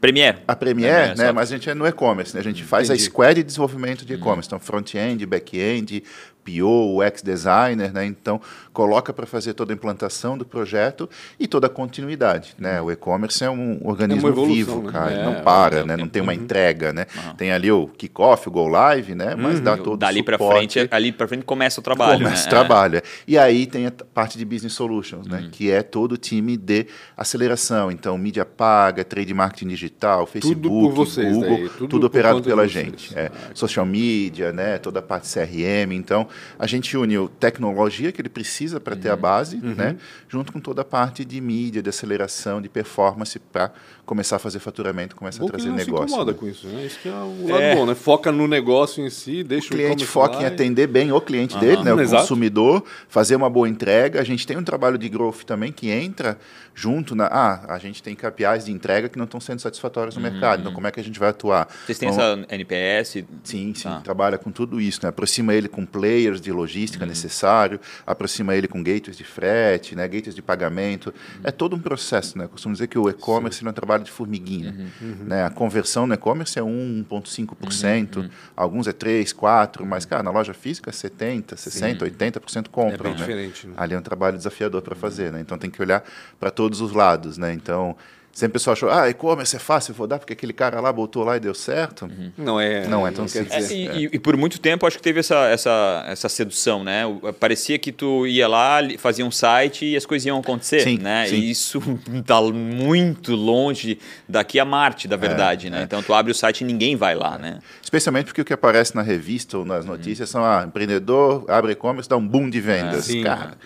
Premiere. 0.00 0.38
A 0.46 0.54
Premiere, 0.54 1.16
né? 1.16 1.32
Mas 1.32 1.50
a 1.50 1.56
gente 1.56 1.68
é 1.68 1.74
no 1.74 1.86
e-commerce, 1.86 2.34
né? 2.34 2.40
A 2.40 2.44
gente 2.44 2.62
faz 2.62 2.88
Entendi. 2.88 3.02
a 3.02 3.06
squad 3.06 3.34
de 3.34 3.42
desenvolvimento 3.42 4.04
de 4.04 4.14
e-commerce. 4.14 4.48
Então, 4.48 4.60
front-end, 4.60 5.24
back-end, 5.26 6.02
PO, 6.48 6.94
o 6.94 7.02
ex-designer, 7.02 7.92
né? 7.92 8.06
Então, 8.06 8.40
coloca 8.72 9.12
para 9.12 9.26
fazer 9.26 9.54
toda 9.54 9.72
a 9.72 9.74
implantação 9.74 10.38
do 10.38 10.44
projeto 10.44 11.08
e 11.38 11.46
toda 11.46 11.66
a 11.66 11.70
continuidade, 11.70 12.54
né? 12.58 12.80
O 12.80 12.90
e-commerce 12.90 13.42
é 13.44 13.50
um 13.50 13.80
organismo 13.84 14.28
é 14.28 14.30
evolução, 14.30 14.54
vivo, 14.54 14.82
né? 14.82 14.92
cara, 14.92 15.12
é, 15.12 15.24
não 15.24 15.42
para, 15.42 15.80
é, 15.80 15.84
né? 15.84 15.96
Não 15.96 16.08
tem 16.08 16.22
uma 16.22 16.32
uhum. 16.32 16.38
entrega, 16.38 16.92
né? 16.92 17.06
Uhum. 17.14 17.34
Tem 17.34 17.52
ali 17.52 17.70
o 17.70 17.88
kickoff, 17.88 18.48
o 18.48 18.50
go 18.50 18.66
live, 18.68 19.14
né? 19.14 19.34
Mas 19.34 19.58
uhum. 19.58 19.64
dá 19.64 19.76
todo 19.76 19.98
Dali 19.98 20.22
para 20.22 20.38
frente, 20.38 20.88
ali 20.90 21.12
para 21.12 21.26
frente 21.28 21.44
começa 21.44 21.80
o 21.80 21.82
trabalho, 21.82 22.18
Começa 22.18 22.42
né? 22.42 22.46
o 22.46 22.50
trabalho. 22.50 22.98
É. 22.98 23.02
E 23.26 23.36
aí 23.36 23.66
tem 23.66 23.86
a 23.86 23.90
parte 23.90 24.38
de 24.38 24.44
business 24.44 24.72
solutions, 24.72 25.26
né? 25.26 25.40
Uhum. 25.40 25.50
Que 25.50 25.70
é 25.70 25.82
todo 25.82 26.12
o 26.12 26.16
time 26.16 26.56
de 26.56 26.86
aceleração. 27.16 27.90
Então, 27.90 28.16
mídia 28.16 28.44
paga, 28.44 29.04
trade 29.04 29.34
marketing 29.34 29.68
digital, 29.68 30.26
Facebook, 30.26 30.62
tudo 30.62 30.94
vocês, 30.94 31.34
Google, 31.34 31.68
tudo, 31.70 31.88
tudo 31.88 32.06
operado 32.06 32.42
pela 32.42 32.66
gente. 32.68 33.16
É, 33.18 33.30
social 33.54 33.84
media, 33.84 34.52
né? 34.52 34.78
Toda 34.78 35.00
a 35.00 35.02
parte 35.02 35.28
CRM, 35.28 35.92
então 35.92 36.28
a 36.58 36.66
gente 36.66 36.96
uniu 36.96 37.28
tecnologia 37.28 38.12
que 38.12 38.20
ele 38.20 38.28
precisa 38.28 38.80
para 38.80 38.94
uhum. 38.94 39.00
ter 39.00 39.08
a 39.08 39.14
uhum. 39.14 39.20
base, 39.20 39.56
uhum. 39.56 39.74
né, 39.74 39.96
junto 40.28 40.52
com 40.52 40.60
toda 40.60 40.82
a 40.82 40.84
parte 40.84 41.24
de 41.24 41.40
mídia, 41.40 41.82
de 41.82 41.88
aceleração, 41.88 42.60
de 42.60 42.68
performance 42.68 43.38
para 43.38 43.72
começar 44.08 44.36
a 44.36 44.38
fazer 44.38 44.58
faturamento, 44.58 45.14
começar 45.14 45.44
a 45.44 45.46
trazer 45.46 45.68
negócio. 45.68 46.08
Se 46.08 46.14
incomoda 46.14 46.32
né? 46.32 46.38
com 46.38 46.48
isso, 46.48 46.66
né? 46.66 46.86
Isso 46.86 46.98
que 46.98 47.10
é 47.10 47.12
o 47.12 47.46
lado 47.46 47.62
é. 47.62 47.74
bom, 47.74 47.84
né? 47.84 47.94
Foca 47.94 48.32
no 48.32 48.48
negócio 48.48 49.04
em 49.04 49.10
si, 49.10 49.44
deixa 49.44 49.66
o 49.66 49.70
cliente 49.76 50.06
foca 50.06 50.40
em 50.40 50.46
atender 50.46 50.86
bem 50.86 51.12
o 51.12 51.20
cliente 51.20 51.54
uhum. 51.54 51.60
dele, 51.60 51.84
né? 51.84 51.92
O 51.92 52.00
Exato. 52.00 52.22
consumidor, 52.22 52.82
fazer 53.06 53.36
uma 53.36 53.50
boa 53.50 53.68
entrega. 53.68 54.18
A 54.18 54.24
gente 54.24 54.46
tem 54.46 54.56
um 54.56 54.64
trabalho 54.64 54.96
de 54.96 55.06
growth 55.10 55.42
também 55.44 55.70
que 55.70 55.90
entra 55.90 56.38
junto 56.74 57.14
na. 57.14 57.26
Ah, 57.26 57.74
a 57.74 57.78
gente 57.78 58.02
tem 58.02 58.14
KPIs 58.14 58.64
de 58.64 58.72
entrega 58.72 59.08
que 59.08 59.18
não 59.18 59.24
estão 59.24 59.40
sendo 59.40 59.60
satisfatórios 59.60 60.16
no 60.16 60.24
uhum. 60.24 60.30
mercado. 60.30 60.60
Então, 60.60 60.72
como 60.72 60.86
é 60.86 60.90
que 60.90 61.00
a 61.00 61.04
gente 61.04 61.18
vai 61.18 61.28
atuar? 61.28 61.68
Vocês 61.84 61.98
têm 61.98 62.08
essa 62.08 62.38
NPS? 62.48 63.24
Sim, 63.42 63.74
sim. 63.74 63.88
Ah. 63.88 64.00
Trabalha 64.02 64.38
com 64.38 64.50
tudo 64.50 64.80
isso, 64.80 65.00
né? 65.02 65.10
Aproxima 65.10 65.52
ele 65.52 65.68
com 65.68 65.84
players 65.84 66.40
de 66.40 66.50
logística 66.50 67.04
uhum. 67.04 67.08
necessário, 67.08 67.78
aproxima 68.06 68.54
ele 68.54 68.68
com 68.68 68.82
gateways 68.82 69.18
de 69.18 69.24
frete, 69.24 69.94
né? 69.94 70.06
Gateways 70.06 70.34
de 70.34 70.42
pagamento. 70.42 71.12
É 71.44 71.50
todo 71.50 71.76
um 71.76 71.80
processo, 71.80 72.38
né? 72.38 72.44
Eu 72.44 72.48
costumo 72.48 72.72
dizer 72.72 72.86
que 72.86 72.98
o 72.98 73.10
e-commerce 73.10 73.62
é 73.62 73.66
um 73.66 73.68
trabalho 73.98 74.04
de 74.04 74.10
formiguinha. 74.10 74.90
Uhum. 75.00 75.24
Né? 75.26 75.44
A 75.44 75.50
conversão 75.50 76.06
no 76.06 76.14
e-commerce 76.14 76.58
é 76.58 76.62
1,5%, 76.62 78.16
uhum. 78.16 78.28
alguns 78.56 78.86
é 78.86 78.92
3, 78.92 79.32
4, 79.32 79.84
mas, 79.84 80.04
cara, 80.04 80.22
na 80.22 80.30
loja 80.30 80.54
física 80.54 80.90
é 80.90 80.92
70, 80.92 81.56
60, 81.56 82.04
Sim. 82.04 82.12
80% 82.12 82.68
compra. 82.68 82.96
É 82.96 83.02
bem 83.02 83.12
né? 83.12 83.18
diferente. 83.18 83.66
Né? 83.66 83.74
Ali 83.76 83.94
é 83.94 83.98
um 83.98 84.02
trabalho 84.02 84.36
desafiador 84.36 84.82
para 84.82 84.94
fazer, 84.94 85.32
né? 85.32 85.40
Então 85.40 85.58
tem 85.58 85.70
que 85.70 85.80
olhar 85.80 86.04
para 86.38 86.50
todos 86.50 86.80
os 86.80 86.92
lados, 86.92 87.38
né? 87.38 87.52
Então 87.52 87.96
Sempre 88.38 88.50
o 88.50 88.52
pessoal 88.52 88.74
achou, 88.74 88.88
ah, 88.88 89.10
e-commerce 89.10 89.56
é 89.56 89.58
fácil, 89.58 89.92
vou 89.92 90.06
dar 90.06 90.20
porque 90.20 90.32
aquele 90.32 90.52
cara 90.52 90.80
lá 90.80 90.92
botou 90.92 91.24
lá 91.24 91.36
e 91.36 91.40
deu 91.40 91.52
certo. 91.52 92.04
Uhum. 92.04 92.30
Não 92.38 92.60
é. 92.60 92.86
Não 92.86 93.04
é 93.04 93.10
tão 93.10 93.26
simples. 93.26 93.68
É, 93.68 93.74
e, 93.74 94.04
e, 94.04 94.10
e, 94.12 94.18
por 94.20 94.36
muito 94.36 94.60
tempo 94.60 94.86
acho 94.86 94.96
que 94.96 95.02
teve 95.02 95.18
essa, 95.18 95.48
essa, 95.48 96.04
essa 96.06 96.28
sedução, 96.28 96.84
né? 96.84 97.02
Parecia 97.40 97.80
que 97.80 97.90
tu 97.90 98.28
ia 98.28 98.46
lá, 98.46 98.78
fazia 98.96 99.26
um 99.26 99.30
site 99.32 99.86
e 99.86 99.96
as 99.96 100.06
coisas 100.06 100.24
iam 100.24 100.38
acontecer, 100.38 100.82
sim, 100.82 100.98
né? 100.98 101.26
Sim. 101.26 101.34
E 101.34 101.50
isso 101.50 101.82
está 102.14 102.40
muito 102.54 103.34
longe 103.34 103.98
daqui 104.28 104.60
a 104.60 104.64
Marte, 104.64 105.08
da 105.08 105.16
é, 105.16 105.18
verdade, 105.18 105.66
é, 105.66 105.70
né? 105.70 105.80
É. 105.80 105.82
Então 105.82 106.00
tu 106.00 106.14
abre 106.14 106.30
o 106.30 106.34
site 106.34 106.60
e 106.60 106.64
ninguém 106.64 106.94
vai 106.94 107.16
lá, 107.16 107.36
né? 107.38 107.58
Especialmente 107.82 108.26
porque 108.26 108.42
o 108.42 108.44
que 108.44 108.52
aparece 108.52 108.94
na 108.94 109.02
revista 109.02 109.58
ou 109.58 109.64
nas 109.64 109.84
notícias 109.84 110.32
uhum. 110.32 110.42
são, 110.42 110.44
ah, 110.44 110.64
empreendedor 110.64 111.44
abre 111.48 111.72
e-commerce, 111.72 112.08
dá 112.08 112.16
um 112.16 112.24
boom 112.24 112.48
de 112.48 112.60
vendas. 112.60 113.08
É, 113.08 113.12
sim, 113.14 113.24
cara. 113.24 113.58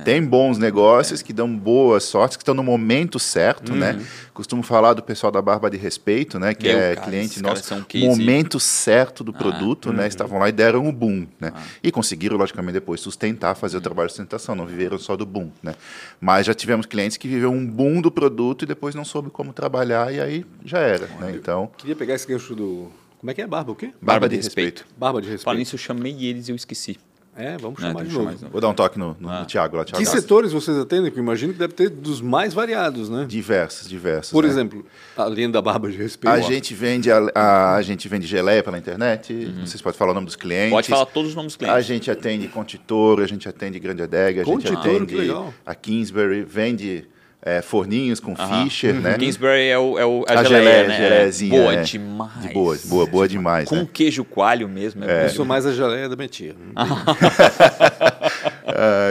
É. 0.00 0.02
Tem 0.02 0.22
bons 0.22 0.58
negócios 0.58 1.22
que 1.22 1.32
dão 1.32 1.48
boas 1.54 2.04
sortes, 2.04 2.36
que 2.36 2.42
estão 2.42 2.54
no 2.54 2.62
momento 2.62 3.18
certo, 3.18 3.74
né? 3.74 3.92
uhum. 3.92 3.98
né? 3.98 4.06
Costumo 4.32 4.62
falar 4.62 4.94
do 4.94 5.02
pessoal 5.02 5.32
da 5.32 5.42
Barba 5.42 5.68
de 5.68 5.76
Respeito, 5.76 6.38
né? 6.38 6.54
Que 6.54 6.68
Meu, 6.68 6.78
é 6.78 6.94
cara, 6.94 7.06
cliente 7.08 7.42
nosso. 7.42 7.74
Momento 7.94 8.60
certo 8.60 9.24
do 9.24 9.32
ah, 9.34 9.38
produto, 9.38 9.92
né? 9.92 10.02
Uhum. 10.02 10.08
Estavam 10.08 10.38
lá 10.38 10.48
e 10.48 10.52
deram 10.52 10.84
o 10.84 10.88
um 10.88 10.92
boom, 10.92 11.26
né? 11.40 11.52
Ah. 11.54 11.62
E 11.82 11.90
conseguiram, 11.90 12.36
logicamente, 12.36 12.74
depois 12.74 13.00
sustentar, 13.00 13.54
fazer 13.54 13.76
o 13.76 13.80
trabalho 13.80 14.08
de 14.08 14.12
sustentação. 14.12 14.54
Não 14.54 14.66
viveram 14.66 14.98
só 14.98 15.16
do 15.16 15.26
boom, 15.26 15.50
né? 15.62 15.74
Mas 16.20 16.46
já 16.46 16.54
tivemos 16.54 16.86
clientes 16.86 17.16
que 17.16 17.26
viveram 17.26 17.54
um 17.54 17.66
boom 17.66 18.00
do 18.00 18.10
produto 18.10 18.62
e 18.62 18.66
depois 18.66 18.94
não 18.94 19.04
soube 19.04 19.30
como 19.30 19.52
trabalhar 19.52 20.12
e 20.12 20.20
aí 20.20 20.46
já 20.64 20.78
era, 20.78 21.06
né? 21.20 21.32
Então... 21.34 21.70
Queria 21.76 21.96
pegar 21.96 22.14
esse 22.14 22.26
gancho 22.26 22.54
do... 22.54 22.90
Como 23.18 23.30
é 23.30 23.34
que 23.34 23.42
é? 23.42 23.46
Barba 23.46 23.72
o 23.72 23.74
quê? 23.74 23.86
Barba, 23.86 24.00
Barba 24.02 24.28
de, 24.28 24.36
de 24.36 24.42
respeito. 24.42 24.78
respeito. 24.82 24.98
Barba 24.98 25.20
de 25.20 25.26
respeito. 25.26 25.44
Falando 25.44 25.58
nisso, 25.58 25.74
eu 25.74 25.78
chamei 25.78 26.24
eles 26.24 26.48
e 26.48 26.52
eu 26.52 26.56
esqueci. 26.56 26.96
É, 27.38 27.56
vamos 27.56 27.80
chamar 27.80 28.04
de 28.04 28.12
novo. 28.12 28.36
Vou 28.50 28.60
dar 28.60 28.68
um 28.68 28.74
toque 28.74 28.98
no, 28.98 29.16
no, 29.20 29.30
ah. 29.30 29.40
no 29.40 29.46
Thiago 29.46 29.76
lá. 29.76 29.84
Thiago 29.84 30.04
que 30.04 30.10
setores 30.10 30.52
vocês 30.52 30.76
atendem? 30.76 31.04
Porque 31.04 31.20
imagino 31.20 31.52
que 31.52 31.58
deve 31.58 31.72
ter 31.72 31.88
dos 31.88 32.20
mais 32.20 32.52
variados, 32.52 33.08
né? 33.08 33.26
Diversos, 33.28 33.88
diversos. 33.88 34.32
Por 34.32 34.42
né? 34.42 34.50
exemplo, 34.50 34.84
além 35.16 35.48
da 35.48 35.62
barba 35.62 35.88
de 35.88 35.96
respeito. 35.96 36.34
A 36.34 36.40
gente 36.40 36.74
vende 36.74 37.12
a, 37.12 37.30
a, 37.32 37.74
a, 37.76 37.82
gente 37.82 38.08
vende 38.08 38.26
geleia 38.26 38.60
pela 38.60 38.76
internet. 38.76 39.32
Uhum. 39.32 39.64
Vocês 39.64 39.80
podem 39.80 39.96
falar 39.96 40.10
o 40.10 40.14
nome 40.14 40.26
dos 40.26 40.34
clientes. 40.34 40.70
Pode 40.70 40.88
falar 40.88 41.06
todos 41.06 41.30
os 41.30 41.36
nomes 41.36 41.52
dos 41.52 41.56
clientes. 41.56 41.78
A 41.78 41.80
gente 41.80 42.10
atende 42.10 42.48
Contitor, 42.48 43.20
a 43.20 43.26
gente 43.26 43.48
atende 43.48 43.78
Grande 43.78 44.02
Adega, 44.02 44.42
a 44.42 44.44
gente 44.44 44.72
atende 44.72 45.16
a 45.64 45.74
Kingsbury, 45.76 46.42
vende 46.42 47.06
é, 47.40 47.62
forninhos 47.62 48.18
com 48.18 48.34
Fischer, 48.34 48.94
né? 48.94 49.16
Kingsbury 49.16 49.68
é, 49.68 49.78
o, 49.78 49.98
é 49.98 50.04
o, 50.04 50.24
a, 50.28 50.40
a 50.40 50.44
geleia, 50.44 50.90
geleia 50.90 51.26
né? 51.26 51.30
Boa 51.48 51.74
é. 51.74 51.82
demais. 51.82 52.42
De 52.42 52.48
boa, 52.48 52.78
boa, 52.84 53.06
boa 53.06 53.28
demais. 53.28 53.68
Com 53.68 53.76
né? 53.76 53.88
queijo 53.92 54.24
coalho 54.24 54.68
mesmo. 54.68 55.04
É. 55.04 55.26
Eu 55.26 55.30
sou 55.30 55.44
mais 55.44 55.64
a 55.64 55.72
geleia 55.72 56.08
da 56.08 56.16
minha 56.16 56.28
tia. 56.28 56.56
uh, 56.76 56.76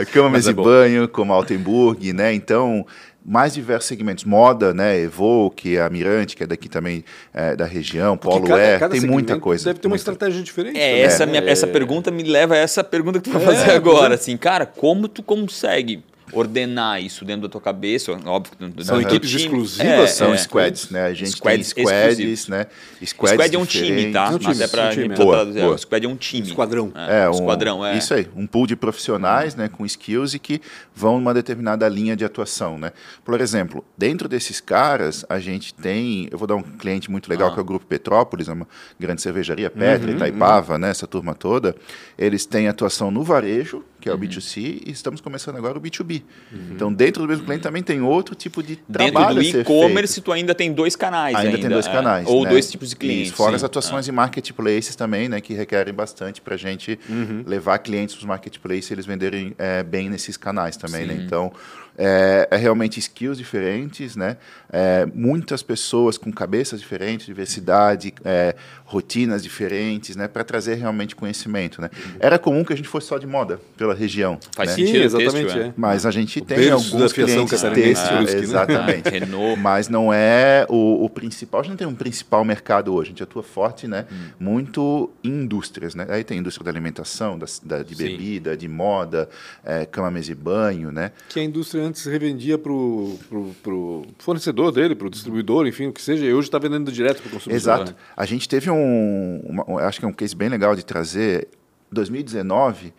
cama, 0.12 0.30
mesa 0.30 0.50
e 0.50 0.54
banho, 0.54 1.08
como 1.08 1.32
Altenburg, 1.32 2.12
né? 2.12 2.34
Então, 2.34 2.84
mais 3.24 3.54
diversos 3.54 3.88
segmentos. 3.88 4.24
Moda, 4.24 4.74
né? 4.74 5.00
Evoque, 5.00 5.78
a 5.78 5.88
Mirante, 5.88 6.36
que 6.36 6.42
é 6.42 6.46
daqui 6.46 6.68
também 6.68 7.02
é, 7.32 7.56
da 7.56 7.64
região, 7.64 8.16
Polo 8.16 8.46
cada, 8.46 8.60
Air, 8.60 8.78
cada 8.78 8.92
tem 8.92 9.00
muita 9.08 9.40
coisa. 9.40 9.64
Deve 9.64 9.80
ter 9.80 9.86
uma 9.86 9.96
estratégia 9.96 10.42
diferente. 10.42 10.78
É, 10.78 11.00
essa, 11.00 11.24
minha, 11.24 11.42
essa 11.42 11.66
pergunta 11.66 12.10
me 12.10 12.24
leva 12.24 12.52
a 12.54 12.58
essa 12.58 12.84
pergunta 12.84 13.20
que 13.20 13.30
tu 13.30 13.38
vai 13.38 13.42
é, 13.42 13.46
fazer 13.46 13.70
agora. 13.70 14.16
Assim, 14.16 14.36
cara, 14.36 14.66
como 14.66 15.08
tu 15.08 15.22
consegue 15.22 16.02
ordenar 16.32 17.02
isso 17.02 17.24
dentro 17.24 17.42
da 17.42 17.48
tua 17.48 17.60
cabeça, 17.60 18.12
óbvio. 18.26 18.54
São 18.82 19.00
equipes 19.00 19.30
time. 19.30 19.42
exclusivas? 19.42 19.86
É, 19.86 20.06
são 20.06 20.34
é, 20.34 20.36
squads, 20.36 20.90
né? 20.90 21.06
A 21.06 21.14
gente 21.14 21.30
squads 21.30 21.72
tem 21.72 21.84
squads, 21.84 22.48
né? 22.48 22.66
Squads 23.04 23.34
squad 23.34 23.56
é 23.56 23.58
um 23.58 23.66
time, 23.66 24.12
tá? 24.12 24.26
É 24.26 24.34
um 24.34 24.38
time, 24.38 24.54
Até 24.54 24.68
pra, 24.68 24.86
um 24.86 24.90
time, 24.90 25.08
pra 25.08 25.16
boa, 25.16 25.44
boa. 25.44 25.74
O 25.74 25.78
squad 25.78 26.04
é 26.04 26.08
um 26.08 26.16
time. 26.16 26.48
Esquadrão. 26.48 26.92
É, 26.94 27.24
é 27.24 27.28
um, 27.28 27.32
esquadrão, 27.32 27.86
é. 27.86 27.96
Isso 27.96 28.14
aí, 28.14 28.28
um 28.36 28.46
pool 28.46 28.66
de 28.66 28.76
profissionais, 28.76 29.54
né, 29.54 29.68
com 29.68 29.84
skills 29.84 30.34
e 30.34 30.38
que 30.38 30.60
vão 30.94 31.18
numa 31.18 31.32
determinada 31.34 31.88
linha 31.88 32.16
de 32.16 32.24
atuação, 32.24 32.78
né? 32.78 32.92
Por 33.24 33.40
exemplo, 33.40 33.84
dentro 33.96 34.28
desses 34.28 34.60
caras, 34.60 35.24
a 35.28 35.38
gente 35.38 35.74
tem, 35.74 36.28
eu 36.30 36.38
vou 36.38 36.46
dar 36.46 36.56
um 36.56 36.62
cliente 36.62 37.10
muito 37.10 37.28
legal 37.28 37.48
ah. 37.48 37.52
que 37.52 37.58
é 37.58 37.62
o 37.62 37.64
Grupo 37.64 37.86
Petrópolis, 37.86 38.48
é 38.48 38.52
uma 38.52 38.66
grande 38.98 39.22
cervejaria, 39.22 39.70
Petra, 39.70 40.08
uhum, 40.08 40.16
Itaipava, 40.16 40.74
uhum. 40.74 40.78
né, 40.80 40.90
essa 40.90 41.06
turma 41.06 41.34
toda. 41.34 41.74
Eles 42.18 42.44
têm 42.46 42.68
atuação 42.68 43.10
no 43.10 43.22
varejo, 43.22 43.84
que 44.00 44.08
é 44.08 44.12
o 44.12 44.18
B2C, 44.18 44.82
e 44.86 44.90
estamos 44.90 45.20
começando 45.20 45.56
agora 45.56 45.78
o 45.78 45.80
B2B. 45.80 46.22
Uhum. 46.52 46.58
Então, 46.72 46.92
dentro 46.92 47.22
do 47.22 47.28
mesmo 47.28 47.44
cliente 47.44 47.62
também 47.62 47.82
tem 47.82 48.00
outro 48.00 48.34
tipo 48.34 48.62
de 48.62 48.76
trabalho 48.76 49.40
Dentro 49.40 49.52
do 49.52 49.60
e-commerce, 49.60 50.20
tu 50.20 50.32
ainda 50.32 50.54
tem 50.54 50.72
dois 50.72 50.94
canais. 50.94 51.34
Ainda, 51.34 51.48
ainda 51.48 51.58
tem 51.58 51.70
dois 51.70 51.86
é. 51.86 51.92
canais. 51.92 52.26
Ou 52.28 52.44
né? 52.44 52.50
dois 52.50 52.70
tipos 52.70 52.90
de 52.90 52.96
clientes. 52.96 53.28
Isso, 53.28 53.36
fora 53.36 53.50
sim. 53.50 53.56
as 53.56 53.64
atuações 53.64 54.08
é. 54.08 54.10
em 54.10 54.14
marketplaces 54.14 54.94
também, 54.94 55.28
né, 55.28 55.40
que 55.40 55.52
requerem 55.54 55.92
bastante 55.92 56.40
para 56.40 56.54
a 56.54 56.58
gente 56.58 56.98
uhum. 57.08 57.42
levar 57.46 57.78
clientes 57.78 58.14
para 58.14 58.22
os 58.22 58.26
marketplaces 58.26 58.90
e 58.90 58.94
eles 58.94 59.06
venderem 59.06 59.54
é, 59.58 59.82
bem 59.82 60.08
nesses 60.08 60.36
canais 60.36 60.76
também. 60.76 61.06
Né? 61.06 61.14
Então, 61.24 61.52
é, 61.98 62.46
é, 62.50 62.56
realmente 62.56 63.00
skills 63.00 63.36
diferentes, 63.36 64.14
né? 64.14 64.36
É, 64.70 65.06
muitas 65.12 65.62
pessoas 65.62 66.16
com 66.16 66.30
cabeças 66.30 66.80
diferentes, 66.80 67.26
diversidade, 67.26 68.14
é, 68.24 68.54
rotinas 68.84 69.42
diferentes, 69.42 70.14
né? 70.14 70.28
Para 70.28 70.44
trazer 70.44 70.76
realmente 70.76 71.16
conhecimento, 71.16 71.82
né? 71.82 71.90
Era 72.20 72.38
comum 72.38 72.64
que 72.64 72.72
a 72.72 72.76
gente 72.76 72.88
fosse 72.88 73.08
só 73.08 73.18
de 73.18 73.26
moda 73.26 73.60
pela 73.76 73.94
região. 73.94 74.38
Faz 74.54 74.70
né? 74.70 74.76
sentido, 74.76 75.04
exatamente. 75.04 75.58
É. 75.58 75.72
Mas 75.76 76.06
a 76.06 76.10
gente 76.12 76.38
o 76.38 76.44
tem 76.44 76.70
alguns 76.70 77.12
clientes 77.12 77.60
têxtil, 77.60 78.16
ah, 78.16 78.22
exatamente. 78.22 79.10
Renault. 79.10 79.60
Mas 79.60 79.88
não 79.88 80.12
é 80.12 80.64
o, 80.68 81.04
o, 81.04 81.10
principal. 81.10 81.60
A 81.60 81.64
gente 81.64 81.70
não 81.70 81.76
tem 81.78 81.86
um 81.86 81.94
principal 81.94 82.44
mercado 82.44 82.94
hoje. 82.94 83.08
A 83.08 83.10
gente 83.10 83.22
atua 83.22 83.42
forte, 83.42 83.88
né? 83.88 84.06
Hum. 84.10 84.28
Muito 84.38 85.10
em 85.24 85.48
indústrias, 85.48 85.94
né? 85.94 86.06
Aí 86.10 86.22
tem 86.22 86.36
a 86.36 86.40
indústria 86.40 86.64
da 86.64 86.70
alimentação, 86.70 87.38
da, 87.38 87.46
da 87.62 87.82
de 87.82 87.94
bebida, 87.94 88.52
Sim. 88.52 88.58
de 88.58 88.68
moda, 88.68 89.28
é, 89.64 89.86
cama, 89.86 90.10
mesa 90.10 90.30
e 90.30 90.34
banho, 90.34 90.92
né? 90.92 91.12
Que 91.28 91.40
a 91.40 91.44
indústria 91.44 91.82
antes 91.88 92.04
revendia 92.04 92.56
para 92.58 92.72
o 92.72 94.06
fornecedor 94.18 94.72
dele, 94.72 94.94
para 94.94 95.06
o 95.06 95.10
distribuidor, 95.10 95.66
enfim, 95.66 95.86
o 95.86 95.92
que 95.92 96.00
seja, 96.00 96.24
e 96.24 96.32
hoje 96.32 96.48
está 96.48 96.58
vendendo 96.58 96.92
direto 96.92 97.20
para 97.20 97.28
o 97.28 97.32
consumidor. 97.32 97.56
Exato. 97.56 97.90
Né? 97.92 97.96
A 98.16 98.24
gente 98.24 98.48
teve 98.48 98.70
um, 98.70 99.40
uma, 99.44 99.82
acho 99.82 99.98
que 99.98 100.04
é 100.04 100.08
um 100.08 100.12
case 100.12 100.36
bem 100.36 100.48
legal 100.48 100.76
de 100.76 100.84
trazer, 100.84 101.48
2019, 101.90 102.92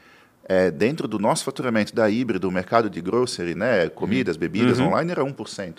é, 0.45 0.71
dentro 0.71 1.07
do 1.07 1.19
nosso 1.19 1.43
faturamento 1.43 1.93
da 1.93 2.09
híbrido, 2.09 2.49
o 2.49 2.51
mercado 2.51 2.89
de 2.89 2.99
grocery, 2.99 3.55
né, 3.55 3.87
comidas, 3.89 4.35
uhum. 4.35 4.39
bebidas 4.39 4.79
uhum. 4.79 4.87
online, 4.87 5.11
era 5.11 5.23
1% 5.23 5.75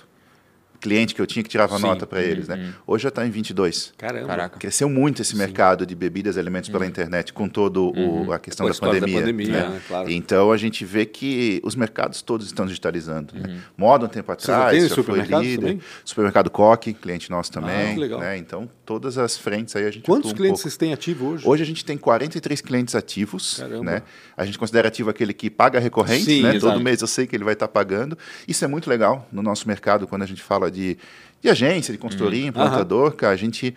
cliente 0.81 1.15
que 1.15 1.21
eu 1.21 1.27
tinha 1.27 1.43
que 1.43 1.49
tirava 1.49 1.77
Sim. 1.77 1.83
nota 1.83 2.07
para 2.07 2.23
eles, 2.23 2.49
né? 2.49 2.57
Uhum. 2.57 2.73
Hoje 2.87 3.03
já 3.03 3.09
está 3.11 3.27
em 3.27 3.31
22. 3.31 3.93
Caramba. 3.97 4.27
Caraca. 4.27 4.59
Cresceu 4.59 4.89
muito 4.89 5.23
esse 5.23 5.33
Sim. 5.33 5.39
mercado 5.39 5.85
de 5.85 5.95
bebidas 5.95 6.37
e 6.37 6.41
alimentos 6.41 6.69
uhum. 6.69 6.73
pela 6.73 6.87
internet 6.87 7.33
com 7.33 7.49
toda 7.49 7.81
uhum. 7.81 8.33
a 8.33 8.39
questão 8.39 8.67
da 8.67 8.75
pandemia. 8.75 9.21
Da 9.21 9.27
pandemia 9.27 9.53
né? 9.53 9.69
Né? 9.69 9.81
Claro. 9.87 10.11
Então 10.11 10.51
a 10.51 10.57
gente 10.57 10.85
vê 10.85 11.05
que 11.05 11.61
os 11.63 11.75
mercados 11.75 12.23
todos 12.23 12.47
estão 12.47 12.67
digitalizando. 12.67 13.35
Né? 13.35 13.43
Uhum. 13.49 13.61
Moda 13.77 14.07
um 14.07 14.09
tempo 14.09 14.33
atrás, 14.33 14.89
já 14.89 15.03
foi 15.03 15.21
líder. 15.21 15.57
Também? 15.57 15.81
Supermercado 16.05 16.51
Coque, 16.51 16.95
cliente 16.95 17.31
nosso 17.31 17.53
também. 17.53 17.95
Ah, 17.95 17.99
legal. 17.99 18.21
Né? 18.21 18.39
Então 18.39 18.69
todas 18.85 19.19
as 19.19 19.37
frentes 19.37 19.77
aí 19.77 19.87
a 19.87 19.91
gente 19.91 20.05
Quantos 20.05 20.33
clientes 20.33 20.61
um 20.61 20.63
vocês 20.63 20.77
têm 20.77 20.93
ativo 20.93 21.27
hoje? 21.27 21.47
Hoje 21.47 21.63
a 21.63 21.67
gente 21.67 21.85
tem 21.85 21.97
43 21.97 22.61
clientes 22.61 22.95
ativos. 22.95 23.59
Caramba. 23.59 23.85
Né? 23.85 24.03
A 24.37 24.45
gente 24.45 24.59
considera 24.59 24.89
ativo 24.89 25.11
aquele 25.11 25.33
que 25.33 25.51
paga 25.51 25.79
recorrente, 25.79 26.25
Sim, 26.25 26.43
né? 26.43 26.59
Todo 26.59 26.81
mês 26.81 27.01
eu 27.01 27.07
sei 27.07 27.27
que 27.27 27.37
ele 27.37 27.45
vai 27.45 27.53
estar 27.53 27.69
tá 27.69 27.73
pagando. 27.73 28.17
Isso 28.49 28.65
é 28.65 28.69
muito 28.69 28.89
legal 28.89 29.29
no 29.31 29.43
nosso 29.43 29.69
mercado 29.69 30.07
quando 30.07 30.23
a 30.23 30.27
gente 30.27 30.43
fala 30.43 30.70
de 30.71 30.97
de 31.41 31.49
agência, 31.49 31.93
de 31.93 31.99
consultoria, 31.99 32.43
uhum. 32.43 32.49
implantador, 32.49 33.13
cara, 33.13 33.33
a 33.33 33.37
gente 33.37 33.75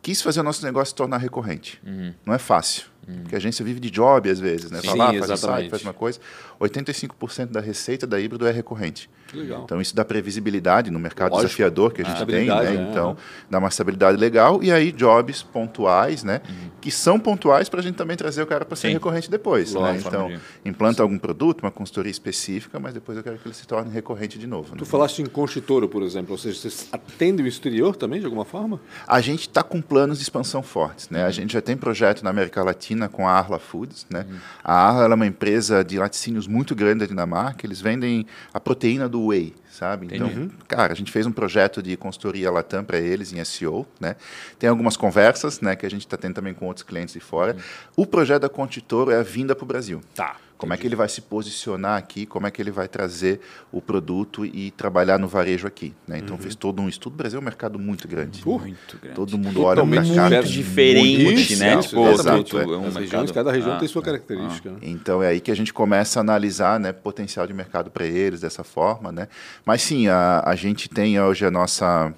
quis 0.00 0.22
fazer 0.22 0.40
o 0.40 0.42
nosso 0.42 0.64
negócio 0.64 0.90
se 0.90 0.94
tornar 0.94 1.18
recorrente. 1.18 1.80
Uhum. 1.84 2.14
Não 2.24 2.32
é 2.32 2.38
fácil. 2.38 2.84
Uhum. 3.06 3.22
Porque 3.22 3.34
a 3.34 3.38
agência 3.38 3.64
vive 3.64 3.80
de 3.80 3.90
job 3.90 4.30
às 4.30 4.38
vezes, 4.38 4.70
né? 4.70 4.80
Sim, 4.80 4.88
Fala, 4.88 5.18
faz 5.18 5.30
um 5.30 5.36
site, 5.36 5.70
faz 5.70 5.82
uma 5.82 5.92
coisa. 5.92 6.20
85% 6.60 7.46
da 7.46 7.60
receita 7.60 8.06
da 8.06 8.20
híbrido 8.20 8.46
é 8.46 8.52
recorrente. 8.52 9.10
Legal. 9.34 9.62
Então 9.64 9.80
isso 9.80 9.94
dá 9.94 10.04
previsibilidade 10.04 10.90
no 10.90 10.98
mercado 10.98 11.32
Lógico. 11.32 11.46
desafiador 11.46 11.92
que 11.92 12.02
a 12.02 12.04
gente 12.04 12.26
tem, 12.26 12.46
né? 12.46 12.74
É. 12.74 12.74
Então 12.74 13.16
dá 13.48 13.58
uma 13.58 13.68
estabilidade 13.68 14.16
legal 14.18 14.62
e 14.62 14.72
aí 14.72 14.92
jobs 14.92 15.42
pontuais, 15.42 16.22
né? 16.24 16.40
Uhum. 16.48 16.70
Que 16.80 16.90
são 16.90 17.18
pontuais 17.18 17.68
para 17.68 17.80
a 17.80 17.82
gente 17.82 17.96
também 17.96 18.16
trazer 18.16 18.42
o 18.42 18.46
cara 18.46 18.64
para 18.64 18.76
ser 18.76 18.88
recorrente 18.88 19.30
depois, 19.30 19.74
né? 19.74 19.98
Então 20.04 20.30
implanta 20.64 20.96
Sim. 20.96 21.02
algum 21.02 21.18
produto, 21.18 21.62
uma 21.62 21.70
consultoria 21.70 22.10
específica, 22.10 22.78
mas 22.78 22.94
depois 22.94 23.16
eu 23.16 23.24
quero 23.24 23.38
que 23.38 23.46
ele 23.46 23.54
se 23.54 23.66
torne 23.66 23.90
recorrente 23.90 24.38
de 24.38 24.46
novo. 24.46 24.74
Tu 24.76 24.84
né? 24.84 24.90
falaste 24.90 25.20
em 25.20 25.26
consultora, 25.26 25.86
por 25.86 26.02
exemplo, 26.02 26.32
ou 26.32 26.38
seja, 26.38 26.58
vocês 26.60 26.88
atendem 26.92 27.44
o 27.44 27.48
exterior 27.48 27.96
também 27.96 28.20
de 28.20 28.26
alguma 28.26 28.44
forma? 28.44 28.80
A 29.06 29.20
gente 29.20 29.42
está 29.42 29.62
com 29.62 29.80
planos 29.80 30.18
de 30.18 30.24
expansão 30.24 30.62
fortes, 30.62 31.08
né? 31.08 31.22
Uhum. 31.22 31.26
A 31.26 31.30
gente 31.30 31.52
já 31.52 31.60
tem 31.60 31.76
projeto 31.76 32.22
na 32.22 32.30
América 32.30 32.62
Latina 32.62 33.08
com 33.08 33.28
a 33.28 33.32
Arla 33.32 33.58
Foods, 33.58 34.06
né? 34.10 34.26
Uhum. 34.28 34.36
A 34.64 34.74
Arla 34.74 35.12
é 35.12 35.14
uma 35.14 35.26
empresa 35.26 35.84
de 35.84 35.98
laticínios 35.98 36.46
muito 36.46 36.74
grande 36.74 37.00
da 37.00 37.06
Dinamarca, 37.06 37.66
eles 37.66 37.80
vendem 37.80 38.26
a 38.52 38.60
proteína 38.60 39.08
do 39.08 39.19
whey, 39.28 39.54
sabe? 39.70 40.08
Então, 40.10 40.26
uhum. 40.26 40.50
cara, 40.68 40.92
a 40.92 40.96
gente 40.96 41.10
fez 41.10 41.26
um 41.26 41.32
projeto 41.32 41.82
de 41.82 41.96
consultoria 41.96 42.50
Latam 42.50 42.84
para 42.84 42.98
eles 42.98 43.32
em 43.32 43.44
SEO, 43.44 43.86
né? 43.98 44.16
Tem 44.58 44.68
algumas 44.68 44.96
conversas, 44.96 45.60
né, 45.60 45.76
que 45.76 45.86
a 45.86 45.90
gente 45.90 46.06
está 46.06 46.16
tendo 46.16 46.34
também 46.34 46.54
com 46.54 46.66
outros 46.66 46.84
clientes 46.84 47.14
de 47.14 47.20
fora. 47.20 47.54
Uhum. 47.54 47.60
O 48.04 48.06
projeto 48.06 48.42
da 48.42 48.48
Contitoro 48.48 49.10
é 49.10 49.16
a 49.16 49.22
vinda 49.22 49.54
para 49.54 49.64
o 49.64 49.66
Brasil. 49.66 50.00
Tá. 50.14 50.36
Como 50.60 50.74
é 50.74 50.76
que 50.76 50.86
ele 50.86 50.94
vai 50.94 51.08
se 51.08 51.22
posicionar 51.22 51.96
aqui, 51.96 52.26
como 52.26 52.46
é 52.46 52.50
que 52.50 52.60
ele 52.60 52.70
vai 52.70 52.86
trazer 52.86 53.40
o 53.72 53.80
produto 53.80 54.44
e 54.44 54.70
trabalhar 54.72 55.18
no 55.18 55.26
varejo 55.26 55.66
aqui. 55.66 55.94
Né? 56.06 56.18
Então 56.18 56.36
uhum. 56.36 56.42
fez 56.42 56.54
todo 56.54 56.82
um 56.82 56.88
estudo. 56.88 57.14
O 57.14 57.16
Brasil 57.16 57.38
é 57.38 57.40
um 57.40 57.44
mercado 57.44 57.78
muito 57.78 58.06
grande. 58.06 58.46
Muito 58.46 58.98
grande. 58.98 59.16
Todo 59.16 59.38
mundo 59.38 59.62
olha 59.62 59.82
para 59.82 60.14
cá. 60.14 60.30
Muito 60.30 60.48
diferente, 60.48 61.56
né? 61.56 61.78
Tipo, 61.78 62.06
Exato, 62.08 62.58
é. 62.58 62.66
um 62.66 62.92
regiões, 62.92 63.30
cada 63.32 63.50
região 63.50 63.76
ah, 63.76 63.78
tem 63.78 63.88
sua 63.88 64.02
característica. 64.02 64.68
Ah. 64.68 64.72
Né? 64.72 64.78
Então 64.82 65.22
é 65.22 65.28
aí 65.28 65.40
que 65.40 65.50
a 65.50 65.56
gente 65.56 65.72
começa 65.72 66.18
a 66.18 66.20
analisar 66.20 66.78
né, 66.78 66.92
potencial 66.92 67.46
de 67.46 67.54
mercado 67.54 67.90
para 67.90 68.04
eles 68.04 68.42
dessa 68.42 68.62
forma. 68.62 69.10
Né? 69.10 69.28
Mas 69.64 69.80
sim, 69.80 70.08
a, 70.08 70.42
a 70.44 70.54
gente 70.54 70.90
tem 70.90 71.18
hoje 71.18 71.46
a 71.46 71.50
nossa 71.50 72.12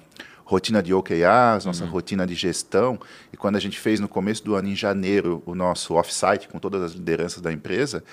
rotina 0.53 0.83
de 0.83 0.93
OKRs, 0.93 1.65
nossa 1.65 1.83
uhum. 1.83 1.89
rotina 1.89 2.27
de 2.27 2.35
gestão. 2.35 2.99
E 3.31 3.37
quando 3.37 3.55
a 3.55 3.59
gente 3.59 3.79
fez 3.79 3.99
no 3.99 4.07
começo 4.07 4.43
do 4.43 4.53
ano, 4.53 4.67
em 4.67 4.75
janeiro, 4.75 5.41
o 5.47 5.55
nosso 5.55 5.95
offsite 5.95 6.47
com 6.47 6.59
todas 6.59 6.81
as 6.83 6.91
lideranças 6.93 7.41
da 7.41 7.51
empresa, 7.51 8.03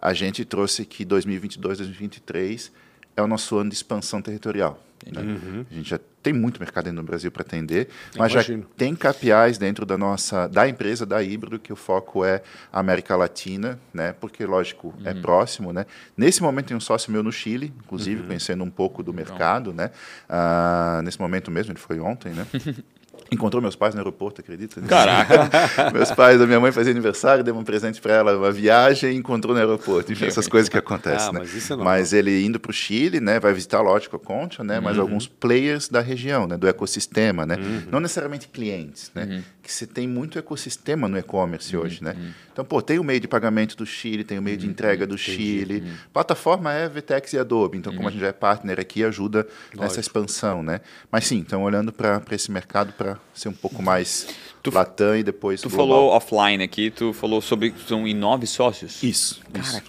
a 0.00 0.14
gente 0.14 0.44
trouxe 0.44 0.86
que 0.86 1.04
2022, 1.04 1.78
2023 1.78 2.72
é 3.16 3.22
o 3.22 3.26
nosso 3.26 3.58
ano 3.58 3.68
de 3.68 3.76
expansão 3.76 4.22
territorial. 4.22 4.82
Né? 5.06 5.20
Uhum. 5.20 5.66
A 5.70 5.74
gente 5.74 5.90
já 5.90 6.00
tem 6.22 6.32
muito 6.32 6.60
mercado 6.60 6.92
no 6.92 7.02
Brasil 7.02 7.30
para 7.30 7.42
atender, 7.42 7.88
mas 8.16 8.32
Imagino. 8.32 8.62
já 8.62 8.68
tem 8.76 8.94
KPIs 8.94 9.58
dentro 9.58 9.86
da 9.86 9.96
nossa 9.96 10.46
da 10.48 10.68
empresa 10.68 11.06
da 11.06 11.22
Híbrido 11.22 11.58
que 11.58 11.72
o 11.72 11.76
foco 11.76 12.24
é 12.24 12.42
América 12.72 13.16
Latina, 13.16 13.78
né? 13.92 14.12
Porque 14.20 14.44
lógico 14.44 14.94
é 15.04 15.12
uhum. 15.12 15.18
é 15.18 15.20
próximo, 15.20 15.72
né? 15.72 15.86
Nesse 16.16 16.42
momento 16.42 16.66
tem 16.66 16.76
um 16.76 16.80
sócio 16.80 17.10
meu 17.10 17.22
no 17.22 17.32
Chile, 17.32 17.72
inclusive 17.84 18.20
uhum. 18.20 18.26
conhecendo 18.28 18.64
um 18.64 18.70
pouco 18.70 19.02
do 19.02 19.12
mercado, 19.12 19.72
né? 19.72 19.90
Ah, 20.28 21.00
nesse 21.02 21.20
momento 21.20 21.50
mesmo, 21.50 21.72
ele 21.72 21.80
foi 21.80 22.00
ontem, 22.00 22.32
né? 22.32 22.46
Encontrou 23.30 23.62
meus 23.62 23.76
pais 23.76 23.94
no 23.94 24.00
aeroporto, 24.00 24.40
acredita? 24.40 24.80
Caraca! 24.88 25.90
meus 25.92 26.10
pais, 26.10 26.40
a 26.40 26.46
minha 26.46 26.60
mãe 26.60 26.72
fazia 26.72 26.92
aniversário, 26.92 27.44
deu 27.44 27.56
um 27.56 27.64
presente 27.64 28.00
para 28.00 28.14
ela, 28.14 28.36
uma 28.36 28.50
viagem, 28.50 29.12
e 29.12 29.16
encontrou 29.16 29.54
no 29.54 29.60
aeroporto. 29.60 30.12
Enfim, 30.12 30.26
essas 30.26 30.48
coisas 30.48 30.68
que 30.68 30.76
acontecem, 30.78 31.28
ah, 31.28 31.32
né? 31.32 31.38
Mas, 31.40 31.70
é 31.70 31.76
mas, 31.76 32.12
ele 32.12 32.44
indo 32.44 32.58
para 32.58 32.70
o 32.70 32.72
Chile, 32.72 33.20
né, 33.20 33.38
vai 33.38 33.52
visitar, 33.52 33.80
lógico, 33.80 34.16
a 34.16 34.18
Concha, 34.18 34.64
né, 34.64 34.78
uhum. 34.78 34.84
mas 34.84 34.98
alguns 34.98 35.26
players 35.26 35.88
da 35.88 36.00
região, 36.00 36.46
né, 36.46 36.56
do 36.56 36.66
ecossistema, 36.66 37.46
né? 37.46 37.56
Uhum. 37.56 37.82
Não 37.90 38.00
necessariamente 38.00 38.48
clientes, 38.48 39.10
né? 39.14 39.24
Uhum 39.24 39.42
que 39.70 39.74
você 39.74 39.86
tem 39.86 40.08
muito 40.08 40.38
ecossistema 40.38 41.08
no 41.08 41.16
e-commerce 41.16 41.76
uhum, 41.76 41.82
hoje, 41.82 42.02
né? 42.02 42.14
Uhum. 42.16 42.30
Então, 42.52 42.64
pô, 42.64 42.82
tem 42.82 42.98
o 42.98 43.04
meio 43.04 43.20
de 43.20 43.28
pagamento 43.28 43.76
do 43.76 43.86
Chile, 43.86 44.24
tem 44.24 44.38
o 44.38 44.42
meio 44.42 44.56
de 44.56 44.66
uhum, 44.66 44.72
entrega 44.72 45.06
do 45.06 45.14
entendi, 45.14 45.36
Chile. 45.36 45.80
Uhum. 45.80 45.94
Plataforma 46.12 46.72
é 46.72 46.88
VTEX 46.88 47.32
e 47.34 47.38
Adobe. 47.38 47.78
Então, 47.78 47.92
como 47.92 48.02
a 48.02 48.06
uhum. 48.06 48.12
gente 48.12 48.20
já 48.20 48.28
é 48.28 48.32
partner 48.32 48.80
aqui, 48.80 49.04
ajuda 49.04 49.38
Lógico. 49.38 49.82
nessa 49.82 50.00
expansão, 50.00 50.62
né? 50.62 50.80
Mas 51.10 51.26
sim, 51.26 51.36
então 51.36 51.62
olhando 51.62 51.92
para 51.92 52.20
esse 52.32 52.50
mercado 52.50 52.92
para 52.92 53.16
ser 53.34 53.48
um 53.48 53.52
pouco 53.52 53.82
mais 53.82 54.28
tu, 54.62 54.72
Latam 54.72 55.16
e 55.16 55.22
depois 55.22 55.60
Tu 55.60 55.68
global. 55.68 55.86
falou 55.86 56.10
offline 56.10 56.62
aqui, 56.62 56.90
tu 56.90 57.12
falou 57.12 57.40
sobre 57.40 57.74
são 57.86 58.06
em 58.06 58.14
nove 58.14 58.46
sócios. 58.46 59.02
Isso. 59.02 59.40
Cara, 59.52 59.64
isso 59.66 59.82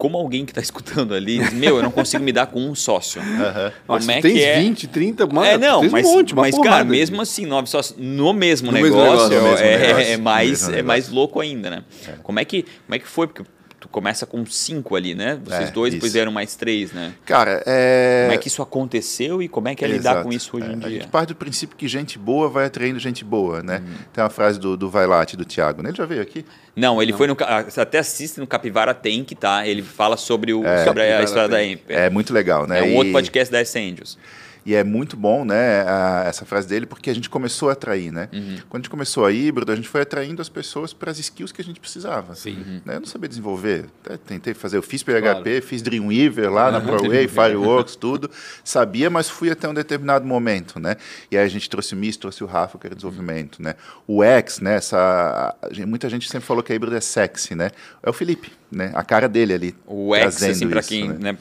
como 0.00 0.16
alguém 0.16 0.46
que 0.46 0.50
está 0.50 0.62
escutando 0.64 1.14
ali, 1.14 1.38
meu, 1.52 1.76
eu 1.76 1.82
não 1.82 1.90
consigo 1.90 2.24
me 2.24 2.32
dar 2.32 2.46
com 2.46 2.58
um 2.58 2.74
sócio. 2.74 3.20
Uhum. 3.20 3.70
Como 3.86 4.10
é 4.10 4.20
tem 4.20 4.34
que 4.34 4.42
é? 4.42 4.58
20, 4.58 4.88
30, 4.88 5.26
mano, 5.26 5.46
é, 5.46 5.58
não, 5.58 5.88
mas, 5.90 6.06
um 6.06 6.12
monte, 6.12 6.34
mas 6.34 6.58
cara, 6.58 6.82
mesmo 6.84 7.20
assim, 7.20 7.44
nove 7.44 7.68
sócios 7.68 7.96
no 7.98 8.32
mesmo 8.32 8.72
no 8.72 8.80
negócio, 8.80 9.28
mesmo 9.28 9.44
negócio 9.44 9.64
é, 9.64 10.16
mais, 10.16 10.68
é 10.70 10.82
mais 10.82 11.10
louco 11.10 11.38
ainda, 11.38 11.68
né? 11.68 11.84
É. 12.08 12.12
Como, 12.22 12.40
é 12.40 12.44
que, 12.44 12.62
como 12.62 12.94
é 12.94 12.98
que 12.98 13.06
foi? 13.06 13.26
Porque 13.26 13.44
tu 13.80 13.88
começa 13.88 14.26
com 14.26 14.44
cinco 14.44 14.94
ali, 14.94 15.14
né? 15.14 15.40
Vocês 15.42 15.70
é, 15.70 15.72
dois, 15.72 15.88
isso. 15.88 15.96
depois 15.96 16.12
vieram 16.12 16.30
mais 16.30 16.54
três, 16.54 16.92
né? 16.92 17.14
Cara, 17.24 17.62
é... 17.66 18.24
Como 18.24 18.34
é 18.34 18.38
que 18.38 18.48
isso 18.48 18.60
aconteceu 18.60 19.42
e 19.42 19.48
como 19.48 19.68
é 19.68 19.74
que 19.74 19.82
é 19.82 19.88
Exato. 19.88 20.18
lidar 20.18 20.22
com 20.22 20.30
isso 20.30 20.54
hoje 20.54 20.66
é, 20.68 20.72
em 20.72 20.78
dia? 20.78 20.86
A 20.86 20.90
gente 20.90 21.08
parte 21.08 21.28
do 21.30 21.34
princípio 21.34 21.74
que 21.76 21.88
gente 21.88 22.18
boa 22.18 22.50
vai 22.50 22.66
atraindo 22.66 22.98
gente 22.98 23.24
boa, 23.24 23.62
né? 23.62 23.78
Uhum. 23.78 23.94
Tem 24.12 24.22
uma 24.22 24.28
frase 24.28 24.60
do, 24.60 24.76
do 24.76 24.90
Vailate, 24.90 25.34
do 25.34 25.46
Thiago, 25.46 25.82
né? 25.82 25.88
Ele 25.88 25.96
já 25.96 26.04
veio 26.04 26.20
aqui? 26.20 26.44
Não, 26.76 27.02
ele 27.02 27.12
Não. 27.12 27.18
foi 27.18 27.26
no... 27.26 27.36
Até 27.76 27.98
assiste 27.98 28.38
no 28.38 28.46
Capivara 28.46 28.92
Tem 28.92 29.24
que 29.24 29.34
tá. 29.34 29.66
Ele 29.66 29.82
fala 29.82 30.18
sobre, 30.18 30.52
o, 30.52 30.64
é, 30.64 30.84
sobre 30.84 31.02
a 31.02 31.22
história 31.22 31.48
da 31.48 31.64
Emper. 31.64 31.96
É 31.96 32.10
muito 32.10 32.34
legal, 32.34 32.66
né? 32.66 32.80
É 32.80 32.82
um 32.82 32.92
e... 32.92 32.96
outro 32.96 33.12
podcast 33.12 33.50
da 33.50 33.62
Essentials. 33.62 34.18
E 34.64 34.74
é 34.74 34.84
muito 34.84 35.16
bom, 35.16 35.44
né, 35.44 35.82
a, 35.82 36.24
essa 36.26 36.44
frase 36.44 36.68
dele, 36.68 36.86
porque 36.86 37.10
a 37.10 37.14
gente 37.14 37.30
começou 37.30 37.68
a 37.68 37.72
atrair, 37.72 38.12
né? 38.12 38.28
Uhum. 38.32 38.58
Quando 38.68 38.80
a 38.80 38.84
gente 38.84 38.90
começou 38.90 39.24
a 39.24 39.32
híbrido, 39.32 39.72
a 39.72 39.76
gente 39.76 39.88
foi 39.88 40.02
atraindo 40.02 40.42
as 40.42 40.48
pessoas 40.48 40.92
para 40.92 41.10
as 41.10 41.18
skills 41.18 41.52
que 41.52 41.60
a 41.60 41.64
gente 41.64 41.80
precisava. 41.80 42.34
Sim. 42.34 42.56
Uhum. 42.56 42.80
Né? 42.84 42.96
Eu 42.96 43.00
não 43.00 43.06
sabia 43.06 43.28
desenvolver. 43.28 43.86
Tentei 44.26 44.54
fazer, 44.54 44.76
eu 44.76 44.82
fiz 44.82 45.02
PHP, 45.02 45.20
claro. 45.20 45.62
fiz 45.62 45.82
Dreamweaver 45.82 46.50
lá 46.50 46.66
uhum. 46.66 46.72
na 46.72 46.80
ProWay, 46.80 47.26
Fireworks, 47.28 47.96
tudo. 47.96 48.30
Sabia, 48.64 49.08
mas 49.08 49.28
fui 49.28 49.50
até 49.50 49.68
um 49.68 49.74
determinado 49.74 50.26
momento, 50.26 50.78
né? 50.78 50.96
E 51.30 51.36
aí 51.36 51.44
a 51.44 51.48
gente 51.48 51.68
trouxe 51.68 51.94
o 51.94 51.96
MIS, 51.96 52.16
trouxe 52.16 52.44
o 52.44 52.46
Rafa, 52.46 52.78
que 52.78 52.86
era 52.86 52.94
desenvolvimento, 52.94 53.62
né? 53.62 53.74
O 54.06 54.22
X, 54.22 54.60
né, 54.60 54.76
essa, 54.76 55.54
muita 55.86 56.08
gente 56.08 56.28
sempre 56.28 56.46
falou 56.46 56.62
que 56.62 56.72
a 56.72 56.76
híbrido 56.76 56.96
é 56.96 57.00
sexy, 57.00 57.54
né? 57.54 57.70
É 58.02 58.10
o 58.10 58.12
Felipe 58.12 58.52
né, 58.70 58.92
a 58.94 59.02
cara 59.02 59.28
dele 59.28 59.52
ali. 59.52 59.74
O 59.86 60.14
X, 60.14 60.42
assim, 60.42 60.68
para 60.68 60.82
quem. 60.82 61.08
Né? 61.08 61.36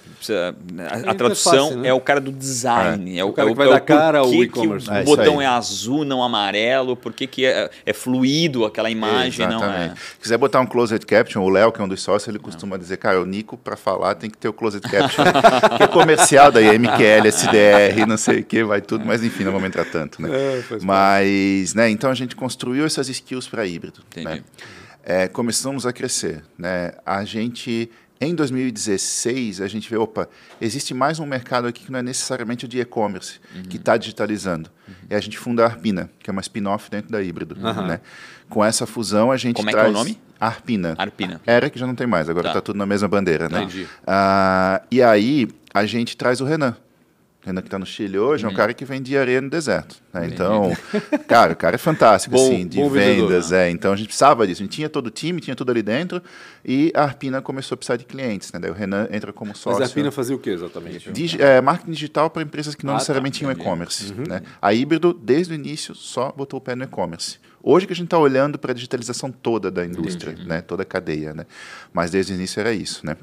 Né, 0.72 0.88
a, 1.06 1.12
a, 1.12 1.14
tradução 1.14 1.54
é, 1.54 1.60
fácil, 1.60 1.78
né? 1.78 1.90
é, 1.90 1.94
o 1.94 2.02
cara 2.02 2.20
do 2.20 2.32
design. 2.32 3.09
É, 3.09 3.09
é 3.18 3.24
o, 3.24 3.32
cara 3.32 3.50
que 3.50 3.56
vai 3.56 3.68
é 3.68 3.72
dar 3.72 3.80
cara 3.80 4.20
ao 4.20 4.34
e-commerce. 4.34 4.90
o 4.90 4.94
é 4.94 5.04
botão 5.04 5.42
é 5.42 5.46
azul, 5.46 6.04
não 6.04 6.22
amarelo, 6.22 6.96
por 6.96 7.14
que, 7.14 7.26
que 7.26 7.46
é, 7.46 7.70
é, 7.86 7.94
fluido 7.94 8.66
aquela 8.66 8.90
imagem, 8.90 9.46
Exatamente. 9.46 9.88
não 9.88 9.94
é. 9.94 9.96
Se 9.96 10.20
quiser 10.22 10.38
botar 10.38 10.60
um 10.60 10.66
closed 10.66 11.06
caption, 11.06 11.42
o 11.42 11.50
Léo, 11.50 11.72
que 11.72 11.82
é 11.82 11.84
um 11.84 11.88
dos 11.88 12.02
sócios, 12.02 12.28
ele 12.28 12.40
costuma 12.40 12.76
não. 12.76 12.82
dizer, 12.82 12.98
cara, 12.98 13.22
o 13.22 13.26
Nico, 13.26 13.58
para 13.58 13.78
falar, 13.78 14.16
tem 14.16 14.30
que 14.30 14.38
ter 14.38 14.50
o 14.50 14.54
closed 14.54 14.82
caption. 14.82 15.24
que 15.78 15.84
é 15.84 15.88
comercial, 15.88 16.52
daí 16.52 16.78
MQL, 16.78 17.28
SDR, 17.28 18.06
não 18.08 18.18
sei 18.18 18.42
o 18.42 18.44
que, 18.44 18.64
vai 18.64 18.82
tudo, 18.82 19.06
mas 19.06 19.24
enfim, 19.24 19.44
não 19.44 19.52
vamos 19.52 19.68
entrar 19.68 19.86
tanto, 19.86 20.22
né? 20.22 20.30
mas, 20.84 21.74
né, 21.74 21.90
então 21.90 22.12
a 22.12 22.16
gente 22.16 22.36
construiu 22.36 22.86
essas 22.86 23.08
skills 23.08 23.48
para 23.48 23.66
híbrido. 23.66 24.02
Entendi. 24.12 24.26
Né? 24.26 24.44
é, 25.10 25.28
começamos 25.28 25.88
a 25.88 25.92
crescer. 25.92 26.44
Né? 26.56 26.92
A 27.04 27.24
gente, 27.24 27.90
em 28.22 28.36
2016, 28.36 29.62
a 29.62 29.68
gente 29.68 29.90
vê, 29.90 29.96
opa, 29.96 30.28
existe 30.60 30.94
mais 30.94 31.20
um 31.20 31.26
mercado 31.26 31.68
aqui 31.68 31.86
que 31.86 31.92
não 31.92 32.00
é 32.00 32.04
necessariamente 32.04 32.66
o 32.66 32.68
de 32.68 32.80
e-commerce, 32.80 33.40
uhum. 33.56 33.64
que 33.64 33.78
está 33.78 33.96
digitalizando. 33.96 34.70
Uhum. 34.88 34.94
E 35.10 35.16
a 35.16 35.20
gente 35.22 35.38
funda 35.38 35.64
a 35.64 35.68
Arpina, 35.68 36.10
que 36.20 36.30
é 36.30 36.32
uma 36.32 36.42
spin-off 36.42 36.92
dentro 36.92 37.10
da 37.10 37.22
Híbrido. 37.22 37.56
Uhum. 37.56 37.88
Né? 37.88 38.02
Com 38.50 38.64
essa 38.64 38.86
fusão, 38.86 39.32
a 39.32 39.38
gente 39.38 39.56
Como 39.56 39.72
traz... 39.72 39.88
é 39.88 39.90
que 39.90 39.96
é 39.96 40.00
o 40.00 40.04
nome? 40.04 40.20
Arpina. 40.38 40.96
Arpina. 40.98 41.42
Era 41.46 41.70
que 41.70 41.80
já 41.80 41.88
não 41.88 41.96
tem 41.96 42.08
mais, 42.08 42.30
agora 42.30 42.48
está 42.48 42.60
tá 42.60 42.66
tudo 42.66 42.78
na 42.78 42.86
mesma 42.86 43.08
bandeira. 43.08 43.48
Né? 43.48 43.64
Entendi. 43.64 43.84
Uh, 43.84 44.86
e 44.92 45.02
aí, 45.02 45.48
a 45.74 45.86
gente 45.86 46.18
traz 46.18 46.42
o 46.42 46.46
Renan. 46.46 46.76
Renan 47.50 47.62
que 47.62 47.68
está 47.68 47.78
no 47.78 47.86
Chile 47.86 48.18
hoje, 48.18 48.44
uhum. 48.44 48.50
é 48.50 48.54
um 48.54 48.56
cara 48.56 48.74
que 48.74 48.86
vende 48.86 49.18
areia 49.18 49.42
no 49.42 49.50
deserto. 49.50 49.98
Né? 50.14 50.28
Então, 50.28 50.76
cara, 51.28 51.54
o 51.54 51.56
cara 51.56 51.76
é 51.76 51.78
fantástico, 51.78 52.36
bom, 52.36 52.48
assim, 52.48 52.68
de 52.68 52.82
vendas. 52.90 53.52
É. 53.52 53.70
Então 53.70 53.92
a 53.92 53.96
gente 53.96 54.08
precisava 54.08 54.48
disso. 54.48 54.62
A 54.62 54.66
gente 54.66 54.76
tinha 54.76 54.90
todo 54.90 55.08
o 55.08 55.10
time, 55.10 55.42
tinha 55.42 55.56
tudo 55.56 55.72
ali 55.72 55.82
dentro, 55.82 56.22
e 56.64 56.92
a 56.96 57.04
Arpina 57.04 57.42
começou 57.42 57.76
a 57.76 57.78
precisar 57.78 57.98
de 57.98 58.06
clientes. 58.06 58.52
Né? 58.52 58.60
Daí 58.60 58.72
o 58.72 58.74
Renan 58.74 59.08
entra 59.12 59.34
como 59.34 59.56
sócio. 59.56 59.80
Mas 59.80 59.82
a 59.82 59.86
Arpina 59.86 60.12
fazia 60.12 60.36
o 60.36 60.40
que 60.40 60.50
exatamente? 60.50 61.12
Digi 61.12 61.42
é, 61.42 61.60
marketing 61.62 61.92
digital 61.92 62.30
para 62.30 62.44
empresas 62.44 62.76
que 62.76 62.86
não 62.86 62.94
ah, 62.94 62.96
tá. 62.96 63.00
necessariamente 63.00 63.34
tá, 63.34 63.40
tinham 63.40 63.52
e-commerce. 63.52 64.14
Uhum. 64.14 64.24
Né? 64.28 64.42
A 64.62 64.74
Híbrido, 64.74 65.14
desde 65.14 65.54
o 65.54 65.56
início, 65.56 65.96
só 65.96 66.32
botou 66.32 66.60
o 66.60 66.62
pé 66.62 66.76
no 66.76 66.84
e-commerce. 66.84 67.38
Hoje 67.62 67.86
que 67.86 67.94
a 67.94 67.96
gente 67.96 68.06
está 68.06 68.18
olhando 68.18 68.58
para 68.58 68.72
a 68.72 68.76
digitalização 68.76 69.32
toda 69.32 69.70
da 69.70 69.86
indústria, 69.86 70.34
né? 70.46 70.62
toda 70.62 70.84
a 70.84 70.86
cadeia. 70.86 71.34
Né? 71.34 71.46
Mas 71.92 72.12
desde 72.12 72.32
o 72.32 72.36
início 72.36 72.60
era 72.60 72.72
isso. 72.72 73.06
Né? 73.06 73.18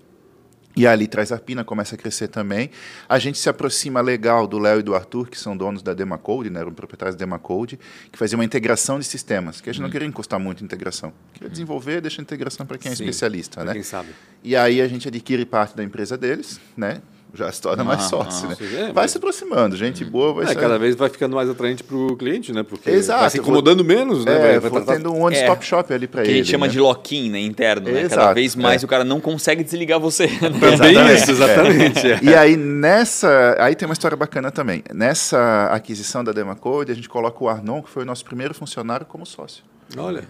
E 0.77 0.87
ali 0.87 1.07
traz 1.07 1.33
a 1.33 1.39
Pina 1.39 1.65
começa 1.65 1.95
a 1.95 1.99
crescer 1.99 2.29
também. 2.29 2.71
A 3.09 3.19
gente 3.19 3.39
se 3.39 3.49
aproxima 3.49 4.03
legal 4.03 4.47
do 4.47 4.59
Léo 4.59 4.81
e 4.81 4.83
do 4.83 4.95
Arthur, 4.95 5.29
que 5.29 5.39
são 5.39 5.57
donos 5.57 5.83
da 5.83 5.95
Demacode, 5.95 6.51
né, 6.51 6.61
eram 6.61 6.73
proprietários 6.73 7.17
da 7.17 7.21
Demacode, 7.21 7.81
que 8.13 8.19
fazia 8.19 8.37
uma 8.37 8.45
integração 8.45 8.99
de 8.99 9.07
sistemas, 9.07 9.61
que 9.63 9.71
a 9.71 9.73
gente 9.73 9.81
não 9.81 9.87
uhum. 9.87 9.93
queria 9.93 10.07
encostar 10.07 10.39
muito 10.39 10.63
em 10.63 10.67
integração. 10.67 11.15
Queria 11.33 11.49
desenvolver, 11.49 12.03
deixa 12.03 12.21
a 12.21 12.23
integração 12.23 12.67
para 12.67 12.77
quem 12.77 12.93
é 12.93 12.95
Sim, 12.95 13.05
especialista. 13.05 13.65
Né? 13.65 13.73
Quem 13.73 13.83
sabe. 13.83 14.11
E 14.45 14.55
aí 14.55 14.83
a 14.83 14.87
gente 14.87 15.09
adquire 15.09 15.47
parte 15.47 15.75
da 15.75 15.83
empresa 15.83 16.19
deles, 16.19 16.61
né? 16.77 17.01
Já 17.37 17.51
se 17.53 17.61
torna 17.61 17.85
mais 17.85 18.03
sócio. 18.05 18.49
né? 18.49 18.57
É, 18.61 18.83
vai 18.85 18.93
mas... 18.95 19.11
se 19.11 19.19
aproximando, 19.19 19.77
gente 19.77 20.05
hum. 20.05 20.11
boa 20.11 20.35
vai 20.35 20.53
é, 20.53 20.55
Cada 20.55 20.79
vez 20.79 20.97
vai 20.97 21.09
ficando 21.09 21.37
mais 21.37 21.49
atrante 21.49 21.85
para 21.85 21.97
o 21.97 22.17
cliente, 22.17 22.53
né? 22.53 22.63
Porque 22.63 22.91
Exato. 22.91 23.21
vai 23.21 23.31
se 23.31 23.39
incomodando 23.39 23.85
vou... 23.85 23.87
menos, 23.87 24.25
né? 24.25 24.35
É, 24.35 24.39
vai, 24.39 24.71
vai 24.71 24.71
tratar... 24.71 24.95
tendo 24.95 25.13
um 25.13 25.23
one-stop 25.23 25.63
é, 25.63 25.67
shop 25.67 25.93
ali 25.93 26.07
para 26.07 26.23
ele. 26.23 26.31
Que 26.31 26.35
a 26.35 26.37
gente 26.39 26.51
chama 26.51 26.67
né? 26.67 26.73
de 26.73 26.81
lock-in, 26.81 27.31
né? 27.31 27.41
Interno, 27.41 27.91
né? 27.91 28.09
Cada 28.09 28.33
vez 28.33 28.57
mais 28.57 28.83
é. 28.83 28.87
o 28.87 28.89
cara 28.89 29.05
não 29.05 29.21
consegue 29.21 29.63
desligar 29.63 30.01
você. 30.01 30.29
Também 30.39 31.15
isso, 31.15 31.31
exatamente. 31.31 32.13
É. 32.13 32.21
E 32.23 32.35
aí 32.35 32.57
nessa... 32.57 33.57
Aí 33.59 33.75
tem 33.75 33.87
uma 33.87 33.93
história 33.93 34.17
bacana 34.17 34.51
também. 34.51 34.83
Nessa 34.93 35.69
aquisição 35.73 36.25
da 36.25 36.33
Demacode, 36.33 36.91
a 36.91 36.95
gente 36.95 37.09
coloca 37.09 37.43
o 37.43 37.49
Arnon, 37.49 37.83
que 37.83 37.91
foi 37.91 38.03
o 38.03 38.07
nosso 38.07 38.25
primeiro 38.25 38.55
funcionário, 38.55 39.07
como 39.07 39.27
sócio. 39.27 39.63
Olha. 39.97 40.25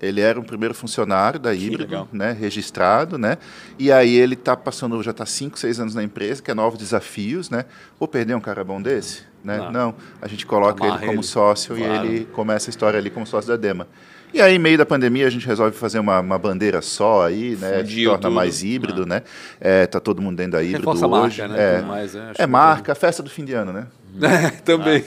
Ele 0.00 0.20
era 0.20 0.40
um 0.40 0.42
primeiro 0.42 0.74
funcionário 0.74 1.38
da 1.38 1.54
Híbrido, 1.54 2.08
né, 2.12 2.32
registrado, 2.32 3.18
né? 3.18 3.36
E 3.78 3.92
aí 3.92 4.16
ele 4.16 4.34
está 4.34 4.56
passando, 4.56 5.02
já 5.02 5.10
está 5.10 5.26
5, 5.26 5.58
6 5.58 5.80
anos 5.80 5.94
na 5.94 6.02
empresa, 6.02 6.42
quer 6.42 6.54
novos 6.54 6.78
desafios, 6.78 7.50
né? 7.50 7.64
Vou 7.98 8.08
perder 8.08 8.34
um 8.34 8.40
cara 8.40 8.64
bom 8.64 8.80
desse? 8.80 9.22
Né? 9.44 9.58
Não. 9.58 9.72
Não. 9.72 9.94
A 10.20 10.28
gente 10.28 10.46
coloca 10.46 10.86
ele 10.86 10.98
como 10.98 11.12
ele. 11.12 11.22
sócio 11.22 11.76
claro. 11.76 12.06
e 12.06 12.08
ele 12.08 12.24
começa 12.26 12.68
a 12.68 12.70
história 12.70 12.98
ali 12.98 13.10
como 13.10 13.26
sócio 13.26 13.48
da 13.48 13.56
Dema. 13.56 13.86
E 14.32 14.40
aí, 14.40 14.54
em 14.54 14.58
meio 14.58 14.78
da 14.78 14.86
pandemia, 14.86 15.26
a 15.26 15.30
gente 15.30 15.44
resolve 15.44 15.76
fazer 15.76 15.98
uma, 15.98 16.20
uma 16.20 16.38
bandeira 16.38 16.80
só 16.80 17.26
aí, 17.26 17.56
né? 17.56 17.84
Se 17.84 18.04
torna 18.04 18.18
tudo. 18.18 18.32
mais 18.32 18.62
híbrido, 18.62 19.02
ah. 19.02 19.06
né? 19.06 19.22
É, 19.60 19.86
tá 19.86 19.98
todo 19.98 20.22
mundo 20.22 20.36
dentro 20.36 20.52
da 20.52 20.62
híbrido 20.62 20.88
hoje. 20.88 21.08
Marca, 21.08 21.48
né? 21.48 21.78
É, 21.78 21.82
mais, 21.82 22.14
é, 22.14 22.32
é 22.38 22.46
marca, 22.46 22.94
festa 22.94 23.22
do 23.22 23.30
fim 23.30 23.44
de 23.44 23.54
ano, 23.54 23.72
né? 23.72 23.86
É, 24.22 24.50
também. 24.50 25.04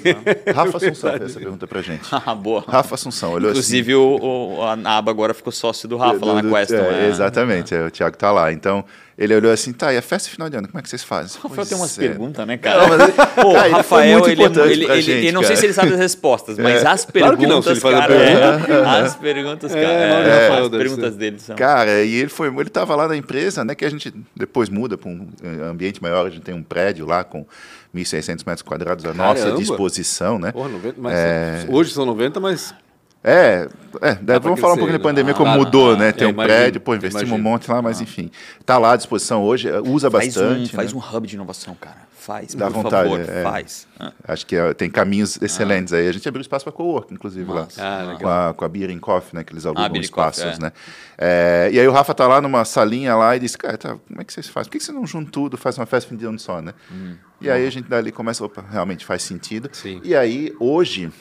Ah, 0.48 0.52
Rafa 0.54 0.78
Assunção 0.78 1.12
fez 1.12 1.22
essa 1.24 1.40
pergunta 1.40 1.68
pra 1.68 1.82
gente. 1.82 2.02
ah, 2.12 2.36
boa. 2.36 2.64
Rafa 2.68 2.96
Assunção, 2.96 3.34
olhou 3.34 3.52
Inclusive, 3.52 3.92
assim. 3.92 4.02
o, 4.02 4.58
o, 4.58 4.62
a 4.62 4.98
aba 4.98 5.12
agora 5.12 5.34
ficou 5.34 5.52
sócio 5.52 5.88
do 5.88 5.98
Rafa 5.98 6.26
lá 6.26 6.42
na 6.42 6.60
Queston. 6.60 6.76
É, 6.76 7.06
é. 7.06 7.10
Exatamente, 7.10 7.76
é, 7.76 7.86
o 7.86 7.92
Thiago 7.92 8.18
tá 8.18 8.32
lá. 8.32 8.52
Então, 8.52 8.84
ele 9.16 9.36
olhou 9.36 9.52
assim, 9.52 9.72
tá, 9.72 9.94
e 9.94 9.98
a 9.98 10.02
festa 10.02 10.28
final 10.30 10.50
de 10.50 10.58
ano, 10.58 10.68
como 10.68 10.80
é 10.80 10.82
que 10.82 10.90
vocês 10.90 11.04
fazem? 11.04 11.40
O 11.44 11.48
Rafael 11.48 11.68
tem 11.68 11.78
umas 11.78 11.98
é. 12.00 12.02
perguntas, 12.02 12.48
né, 12.48 12.58
cara? 12.58 12.82
Não, 12.82 12.90
mas 12.90 13.02
ele- 13.02 13.12
Pô, 13.12 13.54
Cara, 13.54 13.68
ele 13.68 13.70
foi 13.70 13.72
Rafael, 13.72 14.28
ele, 14.28 14.44
é- 14.44 14.72
ele, 14.72 14.86
ele, 14.86 15.02
gente, 15.02 15.28
eu 15.28 15.34
não 15.34 15.44
sei 15.44 15.56
se 15.56 15.66
ele 15.66 15.74
sabe 15.74 15.94
as 15.94 16.00
respostas, 16.00 16.58
mas 16.58 16.84
as 16.84 17.06
Claro 17.06 17.38
que 17.38 17.46
não, 17.46 17.62
se 17.62 17.70
ele 17.70 17.80
perguntas, 17.80 18.04
a 18.04 18.08
cara, 18.08 18.16
é, 19.00 19.02
as 19.02 19.16
perguntas, 19.16 19.72
cara, 19.72 19.84
É, 19.84 19.94
é, 19.94 20.20
as 20.20 20.42
Rafael, 20.50 20.70
deve 20.70 20.84
perguntas 20.84 21.16
dele 21.16 21.40
são... 21.40 21.56
Cara, 21.56 22.04
e 22.04 22.16
ele 22.16 22.30
foi, 22.30 22.48
ele 22.48 22.62
estava 22.62 22.96
lá 22.96 23.08
na 23.08 23.16
empresa, 23.16 23.64
né, 23.64 23.76
que 23.76 23.86
a 23.86 23.90
gente 23.90 24.12
depois 24.36 24.68
muda 24.68 24.98
para 24.98 25.10
um 25.10 25.28
eh, 25.44 25.64
ambiente 25.64 26.02
maior, 26.02 26.26
a 26.26 26.30
gente 26.32 26.42
tem 26.42 26.56
um 26.56 26.64
prédio 26.64 27.06
lá 27.06 27.24
com 27.24 27.46
1.600 27.94 28.44
metros 28.46 28.62
quadrados 28.62 29.06
à 29.06 29.14
nossa 29.14 29.42
Caramba! 29.44 29.58
disposição, 29.60 30.40
né? 30.40 30.52
Porra, 30.52 30.70
90, 30.70 30.96
mas 31.00 31.14
É. 31.14 31.66
Hoje 31.70 31.92
são 31.92 32.06
90, 32.06 32.40
mas. 32.40 32.74
É, 33.26 33.70
é 34.02 34.16
pra 34.16 34.40
vamos 34.40 34.60
falar 34.60 34.74
um 34.74 34.78
pouco 34.78 34.90
crescer, 34.90 34.98
da 34.98 35.00
pandemia, 35.00 35.32
né? 35.32 35.38
como 35.38 35.50
Ah, 35.50 35.56
mudou, 35.58 35.94
ah, 35.94 35.98
né? 35.98 36.10
é, 36.10 36.12
Tem 36.12 36.28
um 36.28 36.32
imagino, 36.32 36.56
prédio, 36.58 36.82
pô, 36.82 36.94
investimos 36.94 37.32
um 37.32 37.42
monte 37.42 37.72
lá, 37.72 37.82
mas 37.82 38.02
enfim, 38.02 38.30
tá 38.66 38.78
lá 38.78 38.92
à 38.94 38.96
disposição 38.98 39.42
hoje, 39.44 39.70
eh, 39.70 39.80
usa 39.80 40.12
Faz, 40.12 40.36
um, 40.36 40.42
bastante. 40.42 40.76
faz 40.76 40.92
né? 40.92 41.00
um 41.00 41.16
hub 41.16 41.26
de 41.26 41.36
inovação, 41.36 41.74
cara. 41.80 41.96
Faz, 42.26 42.56
Dá 42.56 42.68
por 42.68 42.84
vontade, 42.84 43.10
favor, 43.10 43.20
é. 43.30 43.44
faz. 43.44 43.86
Ah, 44.00 44.14
Acho 44.30 44.46
que 44.46 44.56
eh, 44.56 44.74
tem 44.74 44.90
caminhos 44.90 45.42
excelentes 45.42 45.92
aí. 45.92 46.08
A 46.08 46.12
gente 46.14 46.26
abriu 46.26 46.42
espaço 46.42 46.64
para 46.64 46.72
co-work, 46.72 47.14
inclusive, 47.14 47.46
Massa. 47.52 47.82
lá. 47.84 48.14
Ah, 48.14 48.18
com 48.18 48.28
a, 48.30 48.54
com 48.54 48.64
a 48.64 48.70
Beer 48.70 48.92
and 48.92 49.00
Coffee, 49.00 49.36
né? 49.36 49.44
Que 49.44 49.52
eles 49.52 49.66
alugam 49.66 49.84
Ah, 49.94 49.98
espaços, 49.98 50.42
Coffee, 50.44 50.58
é. 50.58 50.64
né? 50.64 50.72
É, 51.18 51.70
e 51.74 51.80
aí 51.82 51.86
o 51.88 51.92
Rafa 51.92 52.14
tá 52.14 52.26
lá 52.26 52.40
numa 52.40 52.64
salinha 52.64 53.14
lá 53.16 53.36
e 53.36 53.40
disse, 53.40 53.58
cara, 53.58 53.78
tá, 53.78 53.98
como 54.08 54.22
é 54.22 54.24
que 54.24 54.32
vocês 54.32 54.48
fazem? 54.48 54.70
Por 54.70 54.72
que 54.72 54.78
que 54.78 54.86
você 54.86 54.94
não 54.94 55.06
junta 55.06 55.30
tudo, 55.32 55.58
faz 55.58 55.78
uma 55.78 55.86
festa 55.86 56.16
de 56.16 56.26
ano 56.26 56.40
só, 56.40 56.62
né? 56.62 56.74
E 57.42 57.50
aí 57.50 57.68
a 57.68 57.70
gente 57.70 57.90
dali 57.90 58.10
começa, 58.10 58.42
opa, 58.46 58.64
realmente 58.72 59.06
faz 59.06 59.22
sentido. 59.22 59.70
Sim. 59.74 60.00
E 60.02 60.16
aí, 60.16 60.56
hoje, 60.62 61.12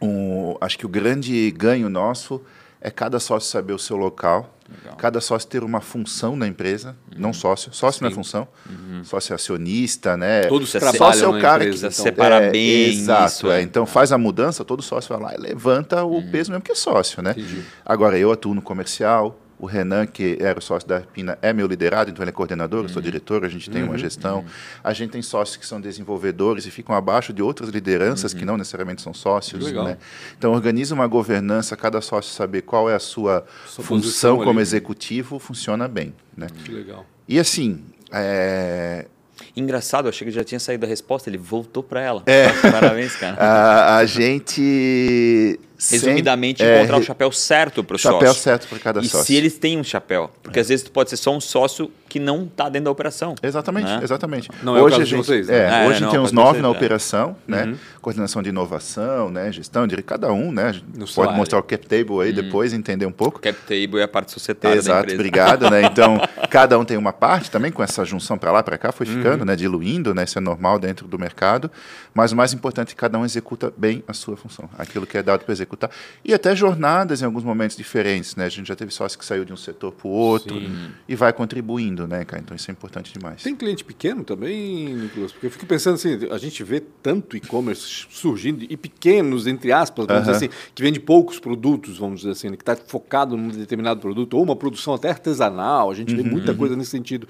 um, 0.00 0.56
acho 0.60 0.78
que 0.78 0.84
o 0.84 0.88
grande 0.90 1.50
ganho 1.52 1.88
nosso 1.88 2.42
é 2.80 2.90
cada 2.90 3.18
sócio 3.18 3.50
saber 3.50 3.72
o 3.72 3.78
seu 3.78 3.96
local, 3.96 4.54
Legal. 4.68 4.96
cada 4.96 5.20
sócio 5.20 5.48
ter 5.48 5.64
uma 5.64 5.80
função 5.80 6.36
na 6.36 6.46
empresa, 6.46 6.96
não 7.16 7.32
sócio, 7.32 7.72
sócio 7.72 8.02
não 8.02 8.10
é 8.10 8.14
função, 8.14 8.46
sócio 9.02 9.32
é 9.32 9.34
acionista, 9.34 10.16
né? 10.16 10.42
Todos 10.42 10.70
Precisa 10.70 10.92
trabalham 10.92 11.12
sócio 11.12 11.34
é 11.34 11.38
o 11.38 11.40
cara 11.40 11.64
empresa, 11.64 11.88
que 11.88 11.94
então. 11.94 12.04
Separa 12.04 12.34
é, 12.42 12.50
bem 12.50 12.88
exato, 12.90 13.26
isso, 13.26 13.50
é. 13.50 13.60
é. 13.60 13.62
Então 13.62 13.86
faz 13.86 14.12
a 14.12 14.18
mudança, 14.18 14.64
todo 14.64 14.82
sócio 14.82 15.16
vai 15.16 15.32
lá 15.32 15.34
e 15.34 15.40
levanta 15.40 16.04
o 16.04 16.22
peso 16.30 16.50
mesmo 16.50 16.62
que 16.62 16.72
é 16.72 16.74
sócio, 16.74 17.22
né? 17.22 17.32
Entendi. 17.32 17.64
Agora 17.84 18.18
eu 18.18 18.30
atuo 18.30 18.54
no 18.54 18.62
comercial, 18.62 19.40
o 19.58 19.66
Renan, 19.66 20.06
que 20.06 20.38
era 20.40 20.58
o 20.58 20.62
sócio 20.62 20.88
da 20.88 20.96
Arpina, 20.96 21.38
é 21.42 21.52
meu 21.52 21.66
liderado, 21.66 22.10
então 22.10 22.22
ele 22.22 22.30
é 22.30 22.32
coordenador, 22.32 22.84
eu 22.84 22.88
sou 22.88 23.02
diretor, 23.02 23.44
a 23.44 23.48
gente 23.48 23.68
tem 23.68 23.82
uma 23.82 23.98
gestão. 23.98 24.44
A 24.82 24.92
gente 24.92 25.10
tem 25.10 25.22
sócios 25.22 25.56
que 25.56 25.66
são 25.66 25.80
desenvolvedores 25.80 26.66
e 26.66 26.70
ficam 26.70 26.94
abaixo 26.94 27.32
de 27.32 27.42
outras 27.42 27.70
lideranças 27.70 28.32
que 28.32 28.44
não 28.44 28.56
necessariamente 28.56 29.02
são 29.02 29.12
sócios. 29.12 29.72
Né? 29.72 29.98
Então 30.36 30.52
organiza 30.52 30.94
uma 30.94 31.06
governança, 31.06 31.76
cada 31.76 32.00
sócio 32.00 32.32
saber 32.32 32.62
qual 32.62 32.88
é 32.88 32.94
a 32.94 32.98
sua, 33.00 33.44
Sua 33.66 33.84
função 33.84 34.36
como 34.36 34.50
ali. 34.50 34.60
executivo, 34.60 35.38
funciona 35.38 35.88
bem. 35.88 36.14
Né? 36.36 36.46
Que 36.64 36.72
legal. 36.72 37.04
E 37.28 37.38
assim, 37.38 37.84
é, 38.12 39.06
Engraçado, 39.58 40.06
eu 40.06 40.10
achei 40.10 40.26
que 40.26 40.32
já 40.32 40.44
tinha 40.44 40.60
saído 40.60 40.86
a 40.86 40.88
resposta, 40.88 41.28
ele 41.28 41.38
voltou 41.38 41.82
para 41.82 42.00
ela. 42.00 42.22
É. 42.26 42.48
Parabéns, 42.70 43.16
cara. 43.16 43.36
a, 43.40 43.96
a 43.98 44.06
gente... 44.06 45.58
Resumidamente, 45.90 46.58
sempre- 46.58 46.74
é, 46.74 46.78
encontrar 46.80 46.98
o 46.98 47.02
chapéu 47.04 47.30
certo 47.30 47.84
para 47.84 47.94
o 47.94 47.98
chapéu 47.98 48.28
sócio. 48.28 48.42
certo 48.42 48.66
para 48.66 48.78
cada 48.80 49.00
E 49.00 49.08
sócio. 49.08 49.24
se 49.26 49.36
eles 49.36 49.58
têm 49.58 49.78
um 49.78 49.84
chapéu. 49.84 50.28
Porque 50.42 50.58
às 50.58 50.68
vezes 50.68 50.82
tu 50.84 50.90
pode 50.90 51.08
ser 51.08 51.16
só 51.16 51.32
um 51.32 51.40
sócio 51.40 51.88
que 52.08 52.18
não 52.18 52.44
está 52.44 52.68
dentro 52.68 52.86
da 52.86 52.90
operação. 52.90 53.36
Exatamente, 53.40 53.86
né? 53.86 54.00
exatamente. 54.02 54.50
Não 54.60 54.76
é 54.76 54.80
o 54.80 54.84
hoje 54.86 54.96
caso 54.96 55.02
a 55.02 55.04
de 55.04 55.10
gente, 55.10 55.26
vocês, 55.26 55.46
né? 55.46 55.56
é, 55.56 55.84
É, 55.84 55.88
hoje 55.88 56.00
não, 56.00 56.10
tem 56.10 56.18
é 56.18 56.20
uns 56.20 56.32
nove 56.32 56.50
vocês, 56.52 56.62
na 56.62 56.68
é. 56.68 56.70
operação, 56.72 57.36
né? 57.46 57.76
Coordenação 58.00 58.42
de 58.42 58.48
inovação, 58.48 59.30
né? 59.30 59.52
Gestão 59.52 59.86
de 59.86 60.02
cada 60.02 60.32
um, 60.32 60.50
né? 60.50 60.72
No 60.94 61.00
pode 61.00 61.12
salário. 61.12 61.36
mostrar 61.36 61.58
o 61.60 61.62
cap 61.62 61.86
table 61.86 62.22
aí 62.22 62.32
depois, 62.32 62.72
entender 62.72 63.06
um 63.06 63.12
pouco. 63.12 63.38
Cap 63.38 63.56
table 63.60 64.00
é 64.00 64.02
a 64.02 64.08
parte 64.08 64.32
societária 64.32 64.74
da 64.76 64.80
Exato, 64.82 64.98
empresa. 65.00 65.14
obrigado, 65.16 65.70
né? 65.70 65.82
Então, 65.92 66.20
cada 66.50 66.76
um 66.76 66.84
tem 66.84 66.96
uma 66.96 67.12
parte 67.12 67.52
também, 67.52 67.70
com 67.70 67.84
essa 67.84 68.04
junção 68.04 68.36
para 68.36 68.50
lá, 68.50 68.64
para 68.64 68.76
cá, 68.76 68.90
foi 68.90 69.06
ficando, 69.06 69.44
né? 69.48 69.56
Diluindo, 69.56 70.14
né? 70.14 70.24
Isso 70.24 70.38
é 70.38 70.40
normal 70.40 70.78
dentro 70.78 71.08
do 71.08 71.18
mercado. 71.18 71.70
Mas 72.14 72.32
o 72.32 72.36
mais 72.36 72.52
importante 72.52 72.88
é 72.88 72.90
que 72.90 72.96
cada 72.96 73.18
um 73.18 73.24
executa 73.24 73.72
bem 73.76 74.04
a 74.06 74.12
sua 74.12 74.36
função, 74.36 74.68
aquilo 74.78 75.06
que 75.06 75.18
é 75.18 75.22
dado 75.22 75.44
para 75.44 75.52
executar. 75.52 75.90
E 76.24 76.32
até 76.32 76.54
jornadas 76.54 77.22
em 77.22 77.24
alguns 77.24 77.42
momentos 77.42 77.76
diferentes, 77.76 78.36
né? 78.36 78.44
A 78.44 78.48
gente 78.48 78.66
já 78.66 78.76
teve 78.76 78.92
sócio 78.92 79.18
que 79.18 79.24
saiu 79.24 79.44
de 79.44 79.52
um 79.52 79.56
setor 79.56 79.92
para 79.92 80.06
o 80.06 80.10
outro 80.10 80.60
e 81.08 81.14
vai 81.16 81.32
contribuindo, 81.32 82.06
né, 82.06 82.24
cara? 82.24 82.42
Então 82.42 82.54
isso 82.54 82.70
é 82.70 82.72
importante 82.72 83.12
demais. 83.12 83.42
Tem 83.42 83.56
cliente 83.56 83.84
pequeno 83.84 84.24
também, 84.24 84.94
Nicolas? 84.94 85.32
Porque 85.32 85.46
eu 85.46 85.50
fico 85.50 85.66
pensando 85.66 85.94
assim, 85.94 86.28
a 86.30 86.38
gente 86.38 86.62
vê 86.62 86.80
tanto 86.80 87.36
e-commerce 87.36 88.06
surgindo, 88.10 88.64
e 88.68 88.76
pequenos, 88.76 89.46
entre 89.46 89.72
aspas, 89.72 90.06
vamos 90.06 90.22
dizer 90.24 90.36
assim, 90.36 90.48
que 90.74 90.82
vende 90.82 91.00
poucos 91.00 91.38
produtos, 91.38 91.98
vamos 91.98 92.20
dizer 92.20 92.32
assim, 92.32 92.50
que 92.50 92.62
está 92.62 92.76
focado 92.76 93.36
num 93.36 93.48
determinado 93.48 94.00
produto, 94.00 94.34
ou 94.34 94.42
uma 94.42 94.56
produção 94.56 94.94
até 94.94 95.08
artesanal, 95.08 95.90
a 95.90 95.94
gente 95.94 96.14
vê 96.14 96.22
muita 96.22 96.54
coisa 96.54 96.76
nesse 96.76 96.90
sentido. 96.90 97.28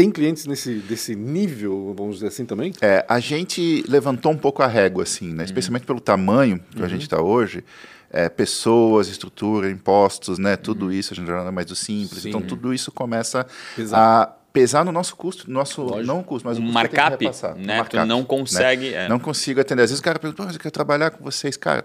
Tem 0.00 0.10
clientes 0.10 0.46
nesse, 0.46 0.76
desse 0.76 1.14
nível, 1.14 1.94
vamos 1.94 2.14
dizer 2.14 2.28
assim, 2.28 2.46
também? 2.46 2.72
É, 2.80 3.04
a 3.06 3.20
gente 3.20 3.84
levantou 3.86 4.32
um 4.32 4.36
pouco 4.36 4.62
a 4.62 4.66
régua, 4.66 5.02
assim, 5.02 5.30
né? 5.30 5.44
especialmente 5.44 5.84
pelo 5.84 6.00
tamanho 6.00 6.58
que 6.74 6.82
a 6.82 6.88
gente 6.88 7.02
está 7.02 7.20
hoje. 7.20 7.62
É, 8.10 8.26
pessoas, 8.26 9.08
estrutura, 9.08 9.70
impostos, 9.70 10.38
né? 10.38 10.56
Tudo 10.56 10.90
isso, 10.90 11.12
a 11.12 11.16
gente 11.16 11.28
não 11.28 11.46
é 11.46 11.50
mais 11.50 11.66
do 11.66 11.76
simples. 11.76 12.22
Sim. 12.22 12.30
Então, 12.30 12.40
tudo 12.40 12.72
isso 12.72 12.90
começa 12.90 13.46
Pesar. 13.76 13.98
a 13.98 14.39
pesar 14.52 14.84
no 14.84 14.90
nosso 14.92 15.14
custo, 15.16 15.46
no 15.48 15.54
nosso, 15.54 15.82
Lógico. 15.82 16.06
não 16.06 16.22
custo, 16.22 16.48
mas 16.48 16.58
o 16.58 16.60
custo 16.60 16.76
que 16.76 16.82
tem 16.82 16.90
que 16.90 16.96
markup, 16.96 17.24
repassar, 17.24 17.54
né? 17.56 17.76
markup, 17.78 17.90
Tu 17.98 18.06
não 18.06 18.24
consegue, 18.24 18.94
é. 18.94 19.08
Não 19.08 19.18
consigo 19.18 19.60
atender. 19.60 19.82
Às 19.82 19.90
vezes 19.90 20.00
o 20.00 20.02
cara 20.04 20.18
pergunta, 20.18 20.36
"Pô, 20.42 20.46
mas 20.46 20.54
eu 20.54 20.60
quero 20.60 20.72
trabalhar 20.72 21.10
com 21.10 21.22
vocês. 21.22 21.56
Cara, 21.56 21.84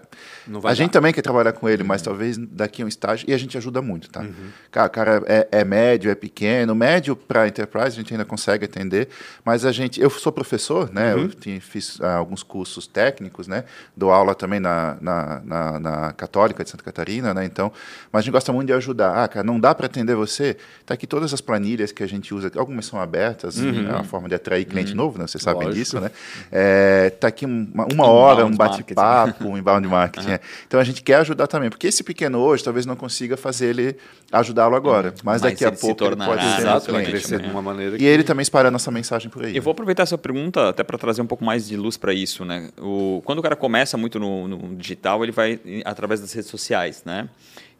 a 0.64 0.74
gente 0.74 0.88
dar. 0.88 0.92
também 0.94 1.12
quer 1.12 1.22
trabalhar 1.22 1.52
com 1.52 1.68
ele, 1.68 1.82
Uhum. 1.82 1.88
mas 1.88 2.02
talvez 2.02 2.36
daqui 2.36 2.82
a 2.82 2.84
um 2.84 2.88
estágio, 2.88 3.24
e 3.28 3.32
a 3.34 3.38
gente 3.38 3.56
ajuda 3.56 3.80
muito, 3.80 4.10
tá? 4.10 4.24
Cara, 4.70 4.86
o 4.86 4.90
cara 4.90 5.22
é, 5.26 5.48
é 5.52 5.64
médio, 5.64 6.10
é 6.10 6.14
pequeno. 6.14 6.74
Médio 6.74 7.14
para 7.14 7.46
enterprise 7.46 7.86
a 7.88 7.90
gente 8.02 8.12
ainda 8.12 8.24
consegue 8.24 8.64
atender, 8.64 9.08
mas 9.44 9.64
a 9.64 9.72
gente... 9.72 10.00
Eu 10.00 10.10
sou 10.10 10.32
professor, 10.32 10.92
né? 10.92 11.14
Uhum. 11.14 11.22
Eu 11.22 11.28
tinha- 11.28 11.60
fiz 11.60 12.00
ah, 12.00 12.16
alguns 12.16 12.42
cursos 12.42 12.86
técnicos, 12.86 13.46
né? 13.46 13.64
Dou 13.96 14.10
aula 14.10 14.34
também 14.34 14.58
na, 14.60 14.96
na, 15.00 15.40
na, 15.44 15.80
na 15.80 16.12
Católica 16.12 16.64
de 16.64 16.70
Santa 16.70 16.82
Catarina, 16.82 17.32
né? 17.32 17.44
Então, 17.44 17.72
mas 18.12 18.20
a 18.20 18.22
gente 18.22 18.32
gosta 18.32 18.52
muito 18.52 18.66
de 18.66 18.72
ajudar. 18.72 19.22
Ah, 19.24 19.28
cara, 19.28 19.44
não 19.44 19.58
dá 19.60 19.74
para 19.74 19.86
atender 19.86 20.14
você? 20.16 20.56
Tá 20.84 20.94
aqui 20.94 21.06
todas 21.06 21.32
as 21.32 21.40
planilhas 21.40 21.92
que 21.92 22.02
a 22.02 22.06
gente 22.08 22.34
usa, 22.34 22.50
algumas 22.56 22.86
são 22.86 23.00
abertas, 23.00 23.58
é 23.58 23.62
uma 23.62 24.04
forma 24.04 24.28
de 24.28 24.34
atrair 24.34 24.64
cliente 24.64 24.94
novo, 24.94 25.18
né? 25.18 25.26
Vocês 25.26 25.42
sabem 25.42 25.64
Lógico. 25.64 25.74
disso, 25.74 26.00
né? 26.00 26.10
É, 26.50 27.10
tá 27.10 27.28
aqui 27.28 27.46
uma, 27.46 27.86
uma 27.92 28.06
hora, 28.06 28.44
um 28.44 28.54
bate-papo, 28.54 29.46
um 29.46 29.56
inbound 29.56 29.86
marketing. 29.86 30.30
é. 30.32 30.40
Então 30.66 30.80
a 30.80 30.84
gente 30.84 31.02
quer 31.02 31.16
ajudar 31.16 31.46
também, 31.46 31.70
porque 31.70 31.86
esse 31.86 32.02
pequeno 32.02 32.38
hoje 32.38 32.64
talvez 32.64 32.86
não 32.86 32.96
consiga 32.96 33.36
fazer 33.36 33.66
ele 33.66 33.96
ajudá-lo 34.32 34.74
agora, 34.74 35.14
mas 35.22 35.42
Mas 35.42 35.42
daqui 35.42 35.64
a 35.64 35.72
pouco 35.72 36.04
ele 36.04 36.16
pode 36.16 36.42
ser 36.42 36.60
exatamente, 36.60 37.10
crescer 37.10 37.38
né? 37.38 37.44
de 37.44 37.50
uma 37.50 37.62
maneira 37.62 38.00
E 38.00 38.04
ele 38.04 38.24
também 38.24 38.42
espalha 38.42 38.68
a 38.68 38.70
nossa 38.70 38.90
mensagem 38.90 39.30
por 39.30 39.44
aí. 39.44 39.56
Eu 39.56 39.62
vou 39.62 39.72
aproveitar 39.72 40.02
essa 40.02 40.18
pergunta 40.18 40.68
até 40.68 40.82
para 40.82 40.98
trazer 40.98 41.22
um 41.22 41.26
pouco 41.26 41.44
mais 41.44 41.68
de 41.68 41.76
luz 41.76 41.96
para 41.96 42.12
isso, 42.12 42.44
né? 42.44 42.70
O, 42.78 43.22
quando 43.24 43.38
o 43.38 43.42
cara 43.42 43.56
começa 43.56 43.96
muito 43.96 44.18
no, 44.18 44.48
no 44.48 44.76
digital, 44.76 45.22
ele 45.22 45.32
vai 45.32 45.60
através 45.84 46.20
das 46.20 46.32
redes 46.32 46.50
sociais, 46.50 47.02
né? 47.04 47.28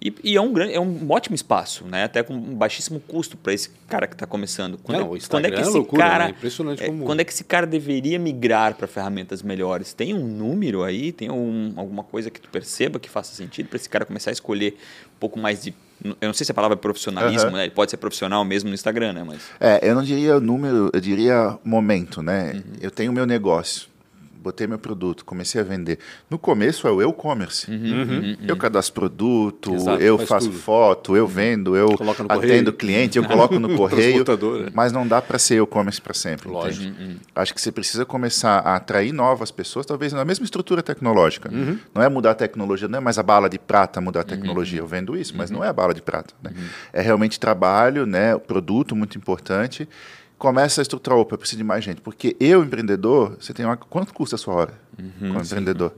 E, 0.06 0.14
e 0.32 0.36
é, 0.36 0.40
um 0.40 0.52
grande, 0.52 0.72
é 0.74 0.80
um 0.80 1.06
ótimo 1.10 1.34
espaço, 1.34 1.84
né? 1.84 2.04
Até 2.04 2.22
com 2.22 2.34
um 2.34 2.54
baixíssimo 2.54 3.00
custo 3.00 3.36
para 3.36 3.52
esse 3.52 3.70
cara 3.88 4.06
que 4.06 4.14
está 4.14 4.26
começando. 4.26 4.78
Quando, 4.78 4.98
Não, 4.98 5.04
é, 5.04 5.04
o 5.04 5.08
quando 5.08 5.14
é 5.14 5.18
Instagram 5.18 5.50
que 5.50 5.56
é 5.56 5.60
esse 5.62 5.70
loucura, 5.70 6.02
cara, 6.02 6.24
né? 6.26 6.30
Impressionante 6.30 6.82
é, 6.82 6.86
como- 6.86 7.04
quando 7.04 7.20
é 7.20 7.24
que 7.24 7.32
esse 7.32 7.44
cara 7.44 7.66
deveria 7.66 8.18
migrar 8.18 8.74
para 8.74 8.86
ferramentas 8.86 9.42
melhores? 9.42 9.92
Tem 9.92 10.14
um 10.14 10.26
número 10.26 10.84
aí? 10.84 11.12
Tem 11.12 11.30
um, 11.30 11.72
alguma 11.76 12.04
coisa 12.04 12.30
que 12.30 12.40
tu 12.40 12.48
perceba 12.50 12.98
que 13.00 13.10
faça 13.10 13.34
sentido 13.34 13.68
para 13.68 13.76
esse 13.76 13.88
cara 13.88 14.04
começar 14.04 14.30
a 14.30 14.32
escolher 14.32 14.76
um 15.16 15.18
pouco 15.18 15.38
mais 15.38 15.62
de 15.62 15.74
eu 16.04 16.26
não 16.28 16.34
sei 16.34 16.44
se 16.44 16.50
a 16.52 16.54
palavra 16.54 16.76
é 16.76 16.78
profissionalismo, 16.78 17.48
Aham. 17.48 17.56
né? 17.56 17.62
Ele 17.64 17.70
pode 17.70 17.90
ser 17.90 17.96
profissional 17.96 18.44
mesmo 18.44 18.68
no 18.68 18.74
Instagram, 18.74 19.14
né? 19.14 19.24
Mas 19.26 19.40
É, 19.58 19.80
eu 19.82 19.94
não 19.94 20.02
diria 20.02 20.38
número, 20.38 20.90
eu 20.92 21.00
diria 21.00 21.58
momento, 21.64 22.20
né? 22.22 22.52
Uhum. 22.54 22.62
Eu 22.82 22.90
tenho 22.90 23.10
meu 23.14 23.24
negócio, 23.24 23.88
botei 24.46 24.66
meu 24.66 24.78
produto, 24.78 25.24
comecei 25.24 25.60
a 25.60 25.64
vender. 25.64 25.98
No 26.30 26.38
começo 26.38 26.86
é 26.86 26.90
o 26.90 27.02
e-commerce. 27.02 27.70
Uhum. 27.70 28.36
Eu 28.46 28.56
cadastro 28.56 28.94
produto, 28.94 29.74
Exato, 29.74 30.02
eu 30.02 30.18
faço 30.18 30.48
tudo. 30.48 30.58
foto, 30.58 31.16
eu 31.16 31.26
vendo, 31.26 31.76
eu 31.76 31.88
atendo 31.88 32.28
correio. 32.28 32.72
cliente, 32.72 33.18
eu 33.18 33.24
coloco 33.28 33.58
no 33.58 33.76
correio. 33.76 34.24
Mas 34.72 34.92
não 34.92 35.06
dá 35.06 35.20
para 35.20 35.38
ser 35.38 35.60
e-commerce 35.60 36.00
para 36.00 36.14
sempre. 36.14 36.48
Lógico. 36.48 36.86
entende? 36.86 37.20
Acho 37.34 37.52
que 37.52 37.60
você 37.60 37.72
precisa 37.72 38.04
começar 38.04 38.58
a 38.60 38.76
atrair 38.76 39.12
novas 39.12 39.50
pessoas, 39.50 39.84
talvez 39.84 40.12
na 40.12 40.24
mesma 40.24 40.44
estrutura 40.44 40.82
tecnológica. 40.82 41.50
Não 41.94 42.02
é 42.02 42.08
mudar 42.08 42.30
a 42.30 42.34
tecnologia, 42.34 42.86
não 42.88 42.98
é 42.98 43.00
mais 43.00 43.18
a 43.18 43.22
bala 43.22 43.48
de 43.48 43.58
prata 43.58 44.00
mudar 44.00 44.20
a 44.20 44.24
tecnologia. 44.24 44.78
Eu 44.78 44.86
vendo 44.86 45.16
isso, 45.16 45.36
mas 45.36 45.50
não 45.50 45.64
é 45.64 45.68
a 45.68 45.72
bala 45.72 45.92
de 45.92 46.02
prata. 46.02 46.34
né? 46.42 46.52
É 46.92 47.02
realmente 47.02 47.40
trabalho, 47.40 48.06
né? 48.06 48.36
produto 48.38 48.94
muito 48.94 49.18
importante. 49.18 49.88
Começa 50.38 50.80
a 50.80 50.82
estruturar, 50.82 51.18
opa, 51.18 51.34
eu 51.34 51.38
preciso 51.38 51.58
de 51.58 51.64
mais 51.64 51.82
gente. 51.82 52.00
Porque 52.00 52.36
eu, 52.38 52.62
empreendedor, 52.62 53.36
você 53.40 53.54
tem 53.54 53.64
uma... 53.64 53.76
Quanto 53.76 54.12
custa 54.12 54.36
a 54.36 54.38
sua 54.38 54.54
hora 54.54 54.74
como 55.18 55.40
empreendedor? 55.40 55.92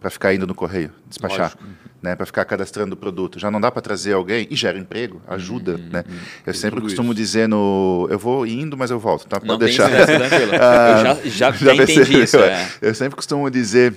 para 0.00 0.08
ficar 0.08 0.34
indo 0.34 0.46
no 0.46 0.54
correio, 0.54 0.90
despachar, 1.06 1.54
né, 2.02 2.16
para 2.16 2.24
ficar 2.24 2.46
cadastrando 2.46 2.94
o 2.94 2.96
produto. 2.96 3.38
Já 3.38 3.50
não 3.50 3.60
dá 3.60 3.70
para 3.70 3.82
trazer 3.82 4.14
alguém 4.14 4.48
e 4.50 4.56
gera 4.56 4.78
emprego, 4.78 5.20
ajuda, 5.28 5.72
uhum, 5.72 5.88
né? 5.92 6.04
Uhum. 6.08 6.16
Eu 6.46 6.54
sempre 6.54 6.80
costumo 6.80 7.12
isso. 7.12 7.20
dizer 7.20 7.46
no, 7.46 8.08
eu 8.10 8.18
vou 8.18 8.46
indo, 8.46 8.78
mas 8.78 8.90
eu 8.90 8.98
volto, 8.98 9.26
tá? 9.26 9.38
Pode 9.38 9.46
não 9.46 9.58
deixar. 9.58 9.90
Tem 9.90 10.18
tranquilo. 10.18 10.52
ah, 10.58 11.18
eu 11.22 11.30
já, 11.30 11.52
já, 11.52 11.74
já 11.74 11.74
entendi 11.74 12.22
isso. 12.22 12.38
É. 12.38 12.66
Eu 12.80 12.94
sempre 12.94 13.14
costumo 13.14 13.50
dizer 13.50 13.94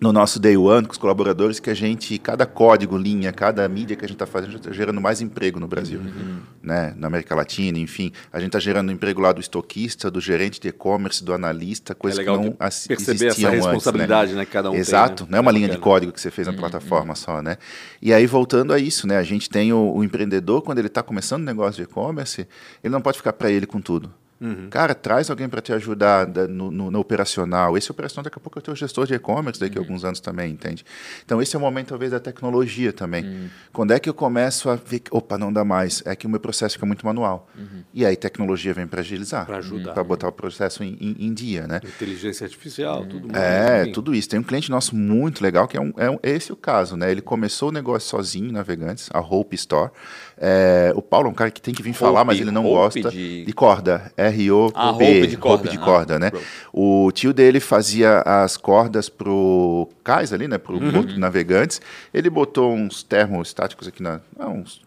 no 0.00 0.12
nosso 0.12 0.38
Day 0.38 0.56
One 0.56 0.86
com 0.86 0.92
os 0.92 0.98
colaboradores 0.98 1.58
que 1.58 1.70
a 1.70 1.74
gente, 1.74 2.18
cada 2.18 2.44
código, 2.44 2.96
linha, 2.98 3.32
cada 3.32 3.66
mídia 3.68 3.96
que 3.96 4.04
a 4.04 4.08
gente 4.08 4.16
está 4.16 4.26
fazendo, 4.26 4.56
está 4.56 4.70
gerando 4.70 5.00
mais 5.00 5.20
emprego 5.20 5.58
no 5.58 5.66
Brasil, 5.66 6.00
uhum. 6.00 6.38
né? 6.62 6.94
na 6.96 7.06
América 7.06 7.34
Latina, 7.34 7.78
enfim. 7.78 8.12
A 8.32 8.38
gente 8.38 8.48
está 8.48 8.58
gerando 8.58 8.92
emprego 8.92 9.20
lá 9.20 9.32
do 9.32 9.40
estoquista, 9.40 10.10
do 10.10 10.20
gerente 10.20 10.60
de 10.60 10.68
e-commerce, 10.68 11.24
do 11.24 11.32
analista, 11.32 11.94
coisa 11.94 12.20
é 12.20 12.24
que 12.24 12.30
não 12.30 12.52
perceber 12.52 13.26
essa 13.28 13.48
responsabilidade 13.48 14.32
antes, 14.32 14.34
né? 14.34 14.40
né? 14.40 14.46
cada 14.46 14.70
um 14.70 14.74
Exato, 14.74 15.24
tem, 15.24 15.26
né? 15.26 15.30
não 15.32 15.38
é 15.38 15.40
uma 15.40 15.52
linha 15.52 15.68
de 15.68 15.78
código 15.78 16.12
que 16.12 16.20
você 16.20 16.30
fez 16.30 16.46
na 16.46 16.52
uhum. 16.52 16.58
plataforma 16.58 17.14
só, 17.14 17.40
né? 17.40 17.56
E 18.02 18.12
aí, 18.12 18.26
voltando 18.26 18.72
a 18.72 18.78
isso, 18.78 19.06
né? 19.06 19.16
a 19.16 19.22
gente 19.22 19.48
tem 19.48 19.72
o, 19.72 19.94
o 19.94 20.04
empreendedor, 20.04 20.60
quando 20.62 20.78
ele 20.78 20.88
está 20.88 21.02
começando 21.02 21.42
um 21.42 21.46
negócio 21.46 21.82
de 21.82 21.90
e-commerce, 21.90 22.46
ele 22.84 22.92
não 22.92 23.00
pode 23.00 23.16
ficar 23.16 23.32
para 23.32 23.50
ele 23.50 23.66
com 23.66 23.80
tudo. 23.80 24.12
Uhum. 24.40 24.68
Cara, 24.70 24.94
traz 24.94 25.30
alguém 25.30 25.48
para 25.48 25.60
te 25.60 25.72
ajudar 25.72 26.26
no, 26.26 26.70
no, 26.70 26.90
no, 26.90 27.00
operacional. 27.00 27.76
Esse 27.76 27.90
operacional, 27.90 28.24
daqui 28.24 28.38
a 28.38 28.40
pouco, 28.40 28.58
é 28.58 28.60
o 28.60 28.62
teu 28.62 28.76
gestor 28.76 29.06
de 29.06 29.14
e-commerce 29.14 29.58
daqui 29.58 29.78
a 29.78 29.80
uhum. 29.80 29.86
alguns 29.86 30.04
anos 30.04 30.20
também, 30.20 30.52
entende? 30.52 30.84
Então, 31.24 31.40
esse 31.40 31.56
é 31.56 31.58
o 31.58 31.62
momento, 31.62 31.88
talvez, 31.88 32.10
da 32.10 32.20
tecnologia 32.20 32.92
também. 32.92 33.24
Uhum. 33.24 33.48
Quando 33.72 33.92
é 33.92 33.98
que 33.98 34.08
eu 34.08 34.14
começo 34.14 34.68
a 34.68 34.76
ver 34.76 35.00
que, 35.00 35.10
opa, 35.10 35.38
não 35.38 35.52
dá 35.52 35.64
mais? 35.64 36.02
É 36.04 36.14
que 36.14 36.26
o 36.26 36.30
meu 36.30 36.40
processo 36.40 36.74
fica 36.74 36.86
muito 36.86 37.06
manual. 37.06 37.48
Uhum. 37.56 37.82
E 37.94 38.04
aí, 38.04 38.16
tecnologia 38.16 38.74
vem 38.74 38.86
para 38.86 39.00
agilizar. 39.00 39.46
Para 39.46 39.58
ajudar. 39.58 39.94
Para 39.94 40.04
botar 40.04 40.28
o 40.28 40.32
processo 40.32 40.84
em, 40.84 40.96
em, 41.00 41.26
em, 41.26 41.34
dia, 41.34 41.66
né? 41.66 41.80
Inteligência 41.82 42.44
artificial, 42.44 43.00
uhum. 43.00 43.08
tudo 43.08 43.28
mais. 43.28 43.42
É, 43.42 43.86
tudo 43.86 44.14
isso. 44.14 44.28
Tem 44.28 44.38
um 44.38 44.42
cliente 44.44 44.70
nosso 44.70 44.94
muito 44.94 45.42
legal, 45.42 45.66
que 45.66 45.76
é, 45.76 45.80
um, 45.80 45.92
é 45.96 46.10
um, 46.10 46.18
esse 46.22 46.52
o 46.52 46.56
caso, 46.56 46.96
né? 46.96 47.10
Ele 47.10 47.22
começou 47.22 47.70
o 47.70 47.72
negócio 47.72 48.08
sozinho, 48.08 48.52
Navegantes, 48.52 49.08
a 49.12 49.20
Hope 49.20 49.54
Store. 49.54 49.90
É, 50.38 50.92
o 50.94 51.00
Paulo 51.00 51.28
é 51.28 51.30
um 51.30 51.34
cara 51.34 51.50
que 51.50 51.62
tem 51.62 51.72
que 51.72 51.82
vir 51.82 51.90
Hope, 51.90 51.98
falar, 51.98 52.24
mas 52.24 52.38
ele 52.38 52.50
não 52.50 52.66
Hope 52.66 53.00
gosta. 53.00 53.10
De... 53.10 53.44
de 53.44 53.52
corda. 53.52 54.12
R-O-P. 54.16 54.74
Ah, 54.76 54.90
roupa 54.90 55.26
de 55.26 55.36
corda, 55.36 55.68
de 55.68 55.78
corda 55.78 56.16
ah, 56.16 56.18
né? 56.18 56.32
O 56.72 57.10
tio 57.12 57.32
dele 57.32 57.58
fazia 57.58 58.20
as 58.20 58.56
cordas 58.56 59.08
pro 59.08 59.88
cais 60.04 60.32
ali, 60.32 60.46
né? 60.46 60.58
Pro 60.58 60.76
uhum. 60.76 61.18
navegantes. 61.18 61.80
Ele 62.12 62.28
botou 62.28 62.72
uns 62.74 63.02
termostáticos 63.02 63.88
aqui 63.88 64.02
na. 64.02 64.20
Não, 64.38 64.56
uns, 64.56 64.82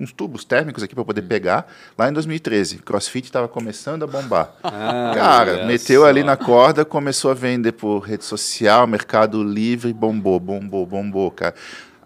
uns 0.00 0.10
tubos 0.10 0.42
térmicos 0.44 0.82
aqui 0.82 0.94
para 0.94 1.04
poder 1.04 1.20
uhum. 1.20 1.28
pegar. 1.28 1.66
Lá 1.96 2.08
em 2.08 2.12
2013, 2.12 2.78
CrossFit 2.78 3.26
estava 3.26 3.46
começando 3.46 4.04
a 4.04 4.06
bombar. 4.06 4.54
Ah, 4.64 5.12
Cara, 5.14 5.66
meteu 5.66 6.02
só. 6.02 6.06
ali 6.06 6.22
na 6.22 6.36
corda, 6.36 6.84
começou 6.84 7.30
a 7.30 7.34
vender 7.34 7.72
por 7.72 8.00
rede 8.00 8.24
social, 8.24 8.86
Mercado 8.86 9.42
Livre, 9.42 9.92
bombou, 9.92 10.40
bombou, 10.40 10.86
bombou, 10.86 11.30
cara. 11.30 11.54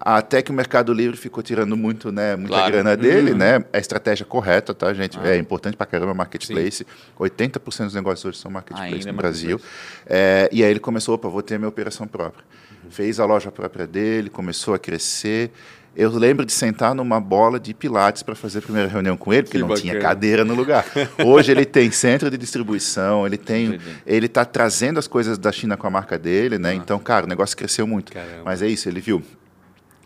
Até 0.05 0.43
que 0.43 0.51
o 0.51 0.55
Mercado 0.55 0.93
Livre 0.93 1.17
ficou 1.17 1.45
tirando 1.45 1.77
muito, 1.77 2.11
né, 2.11 2.35
muita 2.35 2.57
claro. 2.57 2.73
grana 2.73 2.97
dele, 2.97 3.31
uhum. 3.31 3.39
né? 3.39 3.65
É 3.73 3.77
a 3.77 3.81
estratégia 3.81 4.27
correta, 4.27 4.75
tá, 4.75 4.93
gente? 4.93 5.17
Ah. 5.23 5.29
É 5.29 5.39
importante 5.39 5.77
para 5.77 5.87
caramba 5.87 6.13
marketplace. 6.13 6.79
Sim. 6.79 6.85
80% 7.21 7.85
dos 7.85 7.95
negócios 7.95 8.25
hoje 8.25 8.39
são 8.39 8.51
marketplace 8.51 8.95
Ainda 8.95 9.13
no 9.13 9.17
é 9.17 9.17
Brasil. 9.17 9.61
É, 10.05 10.49
e 10.51 10.65
aí 10.65 10.71
ele 10.71 10.81
começou, 10.81 11.15
opa, 11.15 11.29
vou 11.29 11.41
ter 11.41 11.57
minha 11.57 11.69
operação 11.69 12.09
própria. 12.09 12.45
Uhum. 12.83 12.91
Fez 12.91 13.21
a 13.21 13.25
loja 13.25 13.53
própria 13.53 13.87
dele, 13.87 14.29
começou 14.29 14.75
a 14.75 14.79
crescer. 14.79 15.53
Eu 15.95 16.11
lembro 16.11 16.45
de 16.45 16.53
sentar 16.53 16.97
numa 16.97 17.21
bola 17.21 17.61
de 17.61 17.73
pilates 17.73 18.25
para 18.25 18.35
fazer 18.35 18.59
a 18.59 18.63
primeira 18.63 18.89
reunião 18.89 19.17
com 19.17 19.33
ele, 19.33 19.43
porque 19.43 19.59
que 19.59 19.61
não 19.61 19.69
bacana. 19.69 19.89
tinha 19.89 20.01
cadeira 20.01 20.45
no 20.45 20.55
lugar. 20.55 20.85
Hoje 21.25 21.53
ele 21.53 21.65
tem 21.65 21.93
centro 21.93 22.29
de 22.29 22.39
distribuição, 22.39 23.25
ele 23.25 23.37
tem, 23.37 23.79
ele 24.05 24.27
está 24.27 24.45
trazendo 24.45 24.99
as 24.99 25.07
coisas 25.07 25.39
da 25.39 25.53
China 25.53 25.77
com 25.77 25.87
a 25.87 25.91
marca 25.91 26.19
dele, 26.19 26.59
né? 26.59 26.71
Ah. 26.71 26.75
Então, 26.75 26.99
cara, 26.99 27.27
o 27.27 27.29
negócio 27.29 27.57
cresceu 27.57 27.87
muito. 27.87 28.11
Caramba. 28.11 28.43
Mas 28.43 28.63
é 28.63 28.67
isso, 28.67 28.89
ele 28.89 29.01
viu 29.01 29.23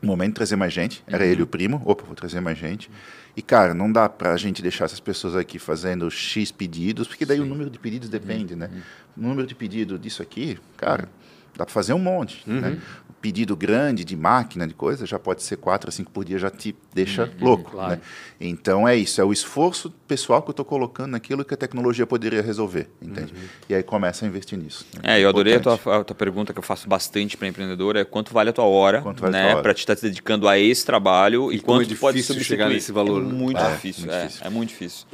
momento 0.03 0.31
de 0.31 0.35
trazer 0.35 0.57
mais 0.57 0.73
gente. 0.73 1.03
Era 1.07 1.25
uhum. 1.25 1.31
ele 1.31 1.43
o 1.43 1.47
primo. 1.47 1.81
Opa, 1.85 2.05
vou 2.05 2.15
trazer 2.15 2.41
mais 2.41 2.59
gente. 2.59 2.91
E, 3.37 3.43
cara, 3.43 3.75
não 3.75 3.91
dá 3.91 4.09
para 4.09 4.33
a 4.33 4.37
gente 4.37 4.63
deixar 4.63 4.87
essas 4.87 5.01
pessoas 5.01 5.37
aqui 5.37 5.59
fazendo 5.59 6.11
X 6.11 6.51
pedidos, 6.51 7.07
porque 7.07 7.27
daí 7.27 7.37
Sim. 7.37 7.45
o 7.45 7.47
número 7.47 7.69
de 7.69 7.79
pedidos 7.79 8.09
depende, 8.09 8.55
uhum. 8.55 8.61
né? 8.61 8.71
O 9.17 9.21
número 9.21 9.47
de 9.47 9.55
pedido 9.55 9.99
disso 9.99 10.23
aqui, 10.23 10.59
cara, 10.77 11.09
dá 11.57 11.65
para 11.65 11.73
fazer 11.73 11.93
um 11.93 11.99
monte. 11.99 12.43
Né? 12.47 12.55
Uhum. 12.55 12.61
Né? 12.61 12.79
Pedido 13.27 13.57
grande 13.57 14.05
de 14.05 14.15
máquina, 14.15 14.69
de 14.69 14.73
coisa, 14.73 15.05
já 15.05 15.19
pode 15.19 15.43
ser 15.43 15.57
quatro 15.57 15.89
a 15.89 15.93
cinco 15.93 16.13
por 16.13 16.25
dia, 16.25 16.39
já 16.39 16.49
te 16.49 16.77
deixa 16.95 17.25
uhum, 17.25 17.31
louco. 17.41 17.73
Claro. 17.73 17.91
Né? 17.91 18.01
Então 18.41 18.87
é 18.87 18.95
isso, 18.95 19.21
é 19.21 19.25
o 19.25 19.33
esforço 19.33 19.93
pessoal 20.07 20.41
que 20.41 20.49
eu 20.49 20.53
estou 20.53 20.65
colocando 20.65 21.11
naquilo 21.11 21.45
que 21.45 21.53
a 21.53 21.57
tecnologia 21.57 22.07
poderia 22.07 22.41
resolver, 22.41 22.89
entende? 23.03 23.33
Uhum. 23.33 23.49
E 23.69 23.75
aí 23.75 23.83
começa 23.83 24.25
a 24.25 24.29
investir 24.29 24.57
nisso. 24.57 24.87
Né? 24.95 25.17
É, 25.17 25.25
eu 25.25 25.29
adorei 25.29 25.57
a 25.57 25.61
tua, 25.61 25.75
a 25.75 26.05
tua, 26.05 26.15
pergunta 26.15 26.53
que 26.53 26.59
eu 26.61 26.63
faço 26.63 26.89
bastante 26.89 27.37
para 27.37 27.49
empreendedor, 27.49 27.97
é 27.97 28.05
quanto 28.05 28.33
vale 28.33 28.51
a 28.51 28.53
tua 28.53 28.67
hora, 28.67 29.01
vale 29.01 29.33
né, 29.33 29.61
para 29.61 29.75
te 29.75 29.81
estar 29.81 29.97
te 29.97 30.03
dedicando 30.03 30.47
a 30.47 30.57
esse 30.57 30.87
trabalho 30.87 31.51
e, 31.51 31.57
e 31.57 31.59
quanto 31.59 31.93
é 31.93 31.97
pode 31.97 32.23
substituir. 32.23 32.45
chegar 32.45 32.69
nesse 32.69 32.93
valor. 32.93 33.23
É 33.23 33.25
muito, 33.25 33.59
ah, 33.59 33.73
difícil, 33.73 34.03
muito 34.03 34.15
é, 34.15 34.23
difícil, 34.27 34.47
é, 34.47 34.51
muito 34.51 34.69
difícil. 34.69 35.07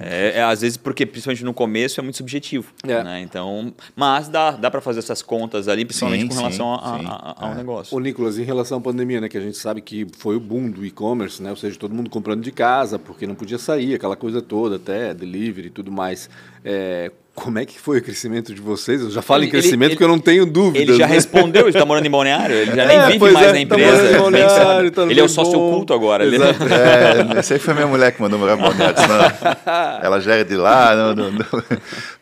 É, 0.00 0.38
é, 0.38 0.42
às 0.42 0.60
vezes 0.60 0.76
porque, 0.76 1.04
principalmente 1.04 1.44
no 1.44 1.52
começo, 1.52 2.00
é 2.00 2.02
muito 2.02 2.16
subjetivo. 2.16 2.72
É. 2.86 3.02
Né? 3.02 3.20
Então, 3.20 3.74
mas 3.94 4.28
dá, 4.28 4.52
dá 4.52 4.70
para 4.70 4.80
fazer 4.80 5.00
essas 5.00 5.22
contas 5.22 5.68
ali, 5.68 5.84
principalmente 5.84 6.22
sim, 6.22 6.28
com 6.28 6.34
relação 6.34 6.74
sim, 6.74 6.80
a, 6.82 6.98
sim. 6.98 7.06
A, 7.06 7.10
a, 7.10 7.46
ao 7.46 7.52
é. 7.52 7.54
negócio. 7.56 7.96
Ô, 7.96 8.00
Nicolas, 8.00 8.38
em 8.38 8.44
relação 8.44 8.78
à 8.78 8.80
pandemia, 8.80 9.20
né, 9.20 9.28
que 9.28 9.38
a 9.38 9.40
gente 9.40 9.56
sabe 9.56 9.80
que 9.80 10.06
foi 10.16 10.36
o 10.36 10.40
boom 10.40 10.70
do 10.70 10.84
e-commerce, 10.84 11.42
né? 11.42 11.50
ou 11.50 11.56
seja, 11.56 11.78
todo 11.78 11.94
mundo 11.94 12.10
comprando 12.10 12.42
de 12.42 12.52
casa, 12.52 12.98
porque 12.98 13.26
não 13.26 13.34
podia 13.34 13.58
sair, 13.58 13.94
aquela 13.94 14.16
coisa 14.16 14.40
toda, 14.40 14.76
até 14.76 15.12
delivery 15.12 15.68
e 15.68 15.70
tudo 15.70 15.92
mais. 15.92 16.28
É, 16.64 17.10
como 17.34 17.58
é 17.58 17.66
que 17.66 17.78
foi 17.80 17.98
o 17.98 18.02
crescimento 18.02 18.54
de 18.54 18.60
vocês? 18.60 19.00
Eu 19.00 19.10
já 19.10 19.20
falo 19.20 19.40
ele, 19.40 19.48
em 19.48 19.50
crescimento 19.50 19.90
ele, 19.90 19.94
porque 19.96 20.04
eu 20.04 20.08
não 20.08 20.20
tenho 20.20 20.46
dúvida. 20.46 20.78
Ele 20.78 20.96
já 20.96 21.06
né? 21.08 21.14
respondeu, 21.14 21.62
ele 21.62 21.70
está 21.70 21.84
morando 21.84 22.06
em 22.06 22.10
Balneário, 22.10 22.54
ele 22.54 22.74
já 22.74 22.82
é, 22.84 22.86
nem 22.86 23.18
vive 23.18 23.32
mais 23.32 23.48
é, 23.48 23.52
na 23.52 23.60
empresa. 23.60 24.12
Tá 24.12 24.18
Balneário, 24.18 24.90
tá 24.92 25.02
ele 25.02 25.20
é 25.20 25.24
o 25.24 25.28
sócio 25.28 25.54
bom. 25.54 25.72
oculto 25.72 25.92
agora. 25.92 26.24
Ele... 26.24 26.36
É, 26.36 27.38
essa 27.38 27.54
aí 27.54 27.60
foi 27.60 27.74
minha 27.74 27.88
mulher 27.88 28.12
que 28.12 28.22
mandou 28.22 28.38
morar 28.38 28.56
em 28.56 28.60
Balneário, 28.60 28.96
senão 28.98 30.00
ela 30.00 30.20
já 30.20 30.36
é 30.36 30.44
de 30.44 30.56
lá. 30.56 30.94
Não, 30.94 31.14
não, 31.14 31.32
não. 31.32 31.44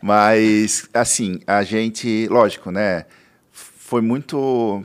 Mas, 0.00 0.88
assim, 0.94 1.40
a 1.46 1.62
gente, 1.62 2.26
lógico, 2.28 2.70
né? 2.70 3.04
Foi 3.52 4.00
muito 4.00 4.82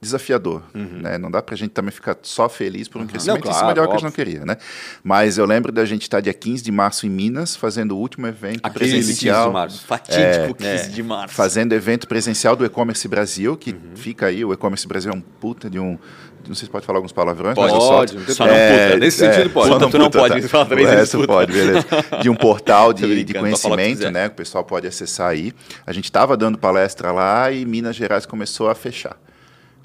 desafiador, 0.00 0.62
uhum. 0.74 1.00
né? 1.02 1.18
Não 1.18 1.30
dá 1.30 1.42
para 1.42 1.54
a 1.54 1.58
gente 1.58 1.70
também 1.70 1.90
ficar 1.90 2.16
só 2.22 2.48
feliz 2.48 2.86
por 2.86 2.98
um 2.98 3.02
uhum. 3.02 3.08
crescimento 3.08 3.36
não, 3.36 3.42
claro, 3.42 3.56
em 3.56 3.60
cima 3.60 3.74
de 3.74 3.80
algo 3.80 3.90
que 3.90 3.96
a 3.96 3.98
gente 3.98 4.04
não 4.06 4.12
queria, 4.12 4.44
né? 4.44 4.56
Mas 5.02 5.38
eu 5.38 5.44
lembro 5.44 5.72
da 5.72 5.84
gente 5.84 6.02
estar 6.02 6.20
dia 6.20 6.32
15 6.32 6.62
de 6.62 6.70
março 6.70 7.06
em 7.06 7.10
Minas, 7.10 7.56
fazendo 7.56 7.96
o 7.96 7.98
último 7.98 8.26
evento 8.26 8.60
Aquele 8.62 8.92
presencial. 8.92 9.36
15 9.36 9.48
de 9.48 9.52
março. 9.52 9.86
Fatídico 9.86 10.22
é, 10.22 10.52
15 10.52 10.64
é, 10.64 10.88
de 10.88 11.02
março. 11.02 11.34
Fazendo 11.34 11.72
evento 11.72 12.06
presencial 12.06 12.54
do 12.54 12.64
E-Commerce 12.64 13.06
Brasil, 13.08 13.56
que 13.56 13.72
uhum. 13.72 13.96
fica 13.96 14.26
aí, 14.26 14.44
o 14.44 14.52
E-Commerce 14.52 14.86
Brasil 14.86 15.10
é 15.10 15.14
um 15.14 15.20
puta 15.20 15.68
de 15.68 15.78
um 15.78 15.98
não 16.46 16.54
sei 16.54 16.64
se 16.64 16.70
pode 16.70 16.86
falar 16.86 16.98
alguns 16.98 17.12
palavrões, 17.12 17.54
pode, 17.54 17.72
mas 17.74 17.84
pode, 17.84 18.16
não 18.16 18.24
tem 18.24 18.34
só 18.34 18.46
é, 18.46 18.90
não 18.90 18.98
Nesse 18.98 19.22
é, 19.22 19.32
sentido 19.32 19.52
pode. 19.52 19.68
Só 19.68 19.78
não, 19.78 19.90
tu 19.90 19.98
não 19.98 20.10
pode, 20.10 20.40
tá. 20.40 20.48
fala 20.48 20.64
três 20.64 20.88
vezes 20.88 21.26
pode, 21.26 21.52
beleza. 21.52 21.86
De 22.22 22.30
um 22.30 22.34
portal 22.34 22.92
de, 22.94 23.22
de 23.22 23.34
conhecimento, 23.34 24.10
né, 24.10 24.28
que 24.28 24.34
o 24.34 24.36
pessoal 24.36 24.64
pode 24.64 24.86
acessar 24.86 25.28
aí. 25.28 25.52
A 25.86 25.92
gente 25.92 26.04
estava 26.04 26.38
dando 26.38 26.56
palestra 26.56 27.12
lá 27.12 27.50
e 27.52 27.66
Minas 27.66 27.96
Gerais 27.96 28.24
começou 28.24 28.70
a 28.70 28.74
fechar 28.74 29.16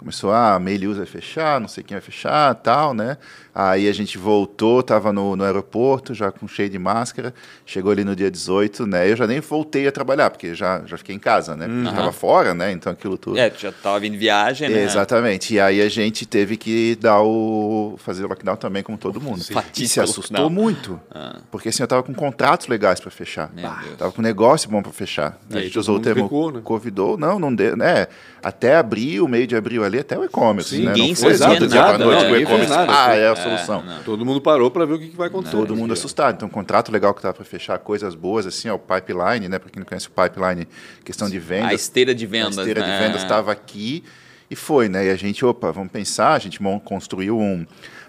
começou, 0.03 0.31
ah, 0.31 0.55
a 0.55 0.59
Mail 0.59 0.93
vai 0.93 1.05
fechar, 1.05 1.61
não 1.61 1.67
sei 1.67 1.81
quem 1.81 1.95
vai 1.95 2.01
fechar, 2.01 2.53
tal, 2.55 2.93
né? 2.93 3.17
Aí 3.55 3.87
a 3.87 3.93
gente 3.93 4.17
voltou, 4.17 4.81
estava 4.81 5.13
no, 5.13 5.35
no 5.35 5.43
aeroporto, 5.43 6.13
já 6.13 6.31
com 6.31 6.47
cheio 6.47 6.69
de 6.69 6.77
máscara, 6.77 7.33
chegou 7.65 7.91
ali 7.91 8.03
no 8.03 8.15
dia 8.15 8.29
18, 8.29 8.85
né? 8.85 9.09
Eu 9.09 9.15
já 9.15 9.25
nem 9.27 9.39
voltei 9.39 9.87
a 9.87 9.91
trabalhar, 9.91 10.29
porque 10.29 10.53
já, 10.53 10.81
já 10.85 10.97
fiquei 10.97 11.15
em 11.15 11.19
casa, 11.19 11.55
né? 11.55 11.67
Uhum. 11.67 11.87
Estava 11.87 12.11
fora, 12.11 12.53
né? 12.53 12.71
Então 12.71 12.91
aquilo 12.91 13.17
tudo. 13.17 13.37
É, 13.37 13.51
já 13.55 13.69
estava 13.69 13.99
vindo 13.99 14.17
viagem, 14.17 14.69
né? 14.69 14.83
Exatamente. 14.83 15.53
E 15.53 15.59
aí 15.59 15.81
a 15.81 15.87
gente 15.87 16.25
teve 16.25 16.57
que 16.57 16.95
dar 16.95 17.21
o. 17.21 17.95
fazer 17.99 18.25
o 18.25 18.27
lockdown 18.27 18.57
também, 18.57 18.81
como 18.83 18.97
todo 18.97 19.21
mundo. 19.21 19.43
Sim. 19.43 19.53
E 19.77 19.87
se 19.87 20.01
assustou 20.01 20.49
muito. 20.49 20.99
Ah. 21.11 21.37
Porque 21.51 21.69
assim, 21.69 21.83
eu 21.83 21.85
estava 21.85 22.01
com 22.01 22.13
contratos 22.13 22.67
legais 22.67 22.99
para 22.99 23.11
fechar. 23.11 23.51
Estava 23.91 24.11
com 24.11 24.21
negócio 24.21 24.69
bom 24.69 24.81
para 24.81 24.91
fechar. 24.91 25.37
E 25.49 25.57
a 25.57 25.61
gente 25.61 25.77
usou 25.77 25.97
o 25.97 25.99
termo 25.99 26.23
ficou, 26.23 26.51
né? 26.51 26.61
convidou, 26.63 27.17
não, 27.17 27.37
não 27.37 27.53
deu, 27.53 27.77
né? 27.77 28.07
Até 28.43 28.75
abril, 28.75 29.27
meio 29.27 29.47
de 29.47 29.55
abril 29.55 29.83
ali, 29.83 29.99
até 29.99 30.19
o 30.19 30.25
e-commerce. 30.25 30.77
Né? 30.77 30.91
Ninguém 30.91 31.09
não 31.09 31.15
foi 31.15 31.31
exato, 31.31 31.65
dia 31.65 31.81
para 31.81 31.97
noite, 31.97 32.25
o 32.25 32.35
e-commerce. 32.35 32.73
Ah, 32.73 33.15
é 33.15 33.29
a 33.29 33.35
solução. 33.35 33.83
É, 33.89 34.03
Todo 34.03 34.25
mundo 34.25 34.41
parou 34.41 34.69
para 34.69 34.85
ver 34.85 34.93
o 34.93 34.99
que, 34.99 35.07
que 35.07 35.15
vai 35.15 35.27
acontecer. 35.27 35.55
Todo 35.55 35.75
mundo 35.75 35.93
assustado. 35.93 36.35
Então, 36.35 36.47
um 36.47 36.51
contrato 36.51 36.91
legal 36.91 37.13
que 37.13 37.19
estava 37.19 37.33
para 37.33 37.45
fechar 37.45 37.77
coisas 37.79 38.15
boas, 38.15 38.45
assim, 38.45 38.69
ó, 38.69 38.75
o 38.75 38.79
pipeline, 38.79 39.47
né? 39.47 39.57
Para 39.57 39.69
quem 39.69 39.79
não 39.79 39.85
conhece 39.85 40.07
o 40.07 40.11
pipeline, 40.11 40.67
questão 41.05 41.29
de 41.29 41.39
vendas. 41.39 41.71
A 41.71 41.73
esteira 41.73 42.13
de 42.13 42.25
vendas. 42.25 42.57
A 42.57 42.61
esteira 42.61 42.81
né? 42.81 42.97
de 42.97 43.05
vendas 43.05 43.21
estava 43.23 43.51
aqui 43.51 44.03
e 44.51 44.55
foi, 44.55 44.89
né? 44.89 45.05
E 45.05 45.09
a 45.09 45.15
gente, 45.15 45.45
opa, 45.45 45.71
vamos 45.71 45.91
pensar, 45.91 46.33
a 46.33 46.39
gente 46.39 46.59
construiu 46.83 47.39
um. 47.39 47.65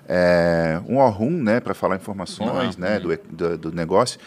É, 0.07 0.83
um 0.87 0.99
ORUM, 0.99 1.43
né, 1.43 1.61
para 1.61 1.73
falar 1.73 1.97
informações, 1.97 2.75
uhum. 2.75 2.83
né, 2.83 3.01
do, 3.01 3.19
do, 3.31 3.57
do 3.57 3.73
negócio 3.73 4.21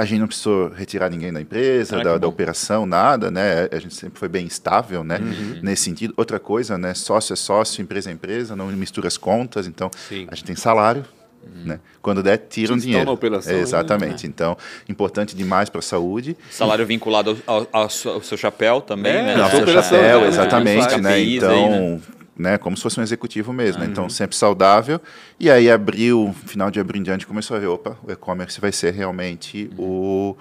a 0.00 0.04
gente 0.04 0.20
não 0.20 0.26
precisou 0.26 0.68
retirar 0.70 1.10
ninguém 1.10 1.32
da 1.32 1.40
empresa, 1.40 2.00
ah, 2.00 2.02
da, 2.02 2.18
da, 2.18 2.26
operação, 2.26 2.86
nada, 2.86 3.30
né? 3.30 3.68
A 3.70 3.78
gente 3.78 3.94
sempre 3.94 4.18
foi 4.18 4.28
bem 4.28 4.46
estável, 4.46 5.04
né? 5.04 5.18
Uhum. 5.18 5.60
Nesse 5.62 5.82
sentido. 5.84 6.14
Outra 6.16 6.38
coisa, 6.40 6.78
né? 6.78 6.94
Sócio 6.94 7.32
é 7.32 7.36
sócio, 7.36 7.82
empresa 7.82 8.10
é 8.10 8.12
empresa, 8.12 8.56
não 8.56 8.66
mistura 8.68 9.08
as 9.08 9.16
contas. 9.16 9.66
Então, 9.66 9.90
Sim. 10.08 10.26
a 10.30 10.34
gente 10.34 10.44
tem 10.46 10.56
salário, 10.56 11.04
Uhum. 11.42 11.64
Né? 11.64 11.80
Quando 12.02 12.22
der, 12.22 12.36
tiram 12.36 12.74
Vocês 12.74 12.82
dinheiro. 12.82 13.06
na 13.06 13.12
operação, 13.12 13.54
né? 13.54 13.60
Exatamente. 13.60 14.26
Então, 14.26 14.54
importante 14.86 15.34
demais 15.34 15.70
para 15.70 15.78
a 15.78 15.82
saúde. 15.82 16.36
Salário 16.50 16.84
vinculado 16.84 17.38
ao, 17.46 17.56
ao- 17.60 17.68
ao 17.72 17.88
seu 17.90 18.12
ao 18.12 18.22
seu 18.22 18.36
chapéu 18.36 18.82
também, 18.82 19.12
É, 19.14 19.22
né? 19.38 19.48
sua 19.48 19.60
operação, 19.60 19.98
chapéu, 19.98 20.20
né? 20.20 20.28
exatamente, 20.28 21.00
né? 21.00 21.18
Então, 21.22 21.50
aí, 21.50 22.00
né? 22.40 22.58
como 22.58 22.76
se 22.76 22.82
fosse 22.82 22.98
um 22.98 23.02
executivo 23.02 23.52
mesmo, 23.52 23.82
né? 23.82 23.88
Então, 23.90 24.08
sempre 24.08 24.36
saudável. 24.36 25.00
E 25.38 25.50
aí, 25.50 25.70
abril, 25.70 26.34
final 26.46 26.70
de 26.70 26.80
abril 26.80 27.00
em 27.00 27.04
diante, 27.04 27.26
começou 27.26 27.56
a 27.56 27.60
ver, 27.60 27.66
opa, 27.66 27.96
o 28.02 28.10
e-commerce 28.10 28.60
vai 28.60 28.72
ser 28.72 28.92
realmente 28.92 29.70
o 29.78 30.36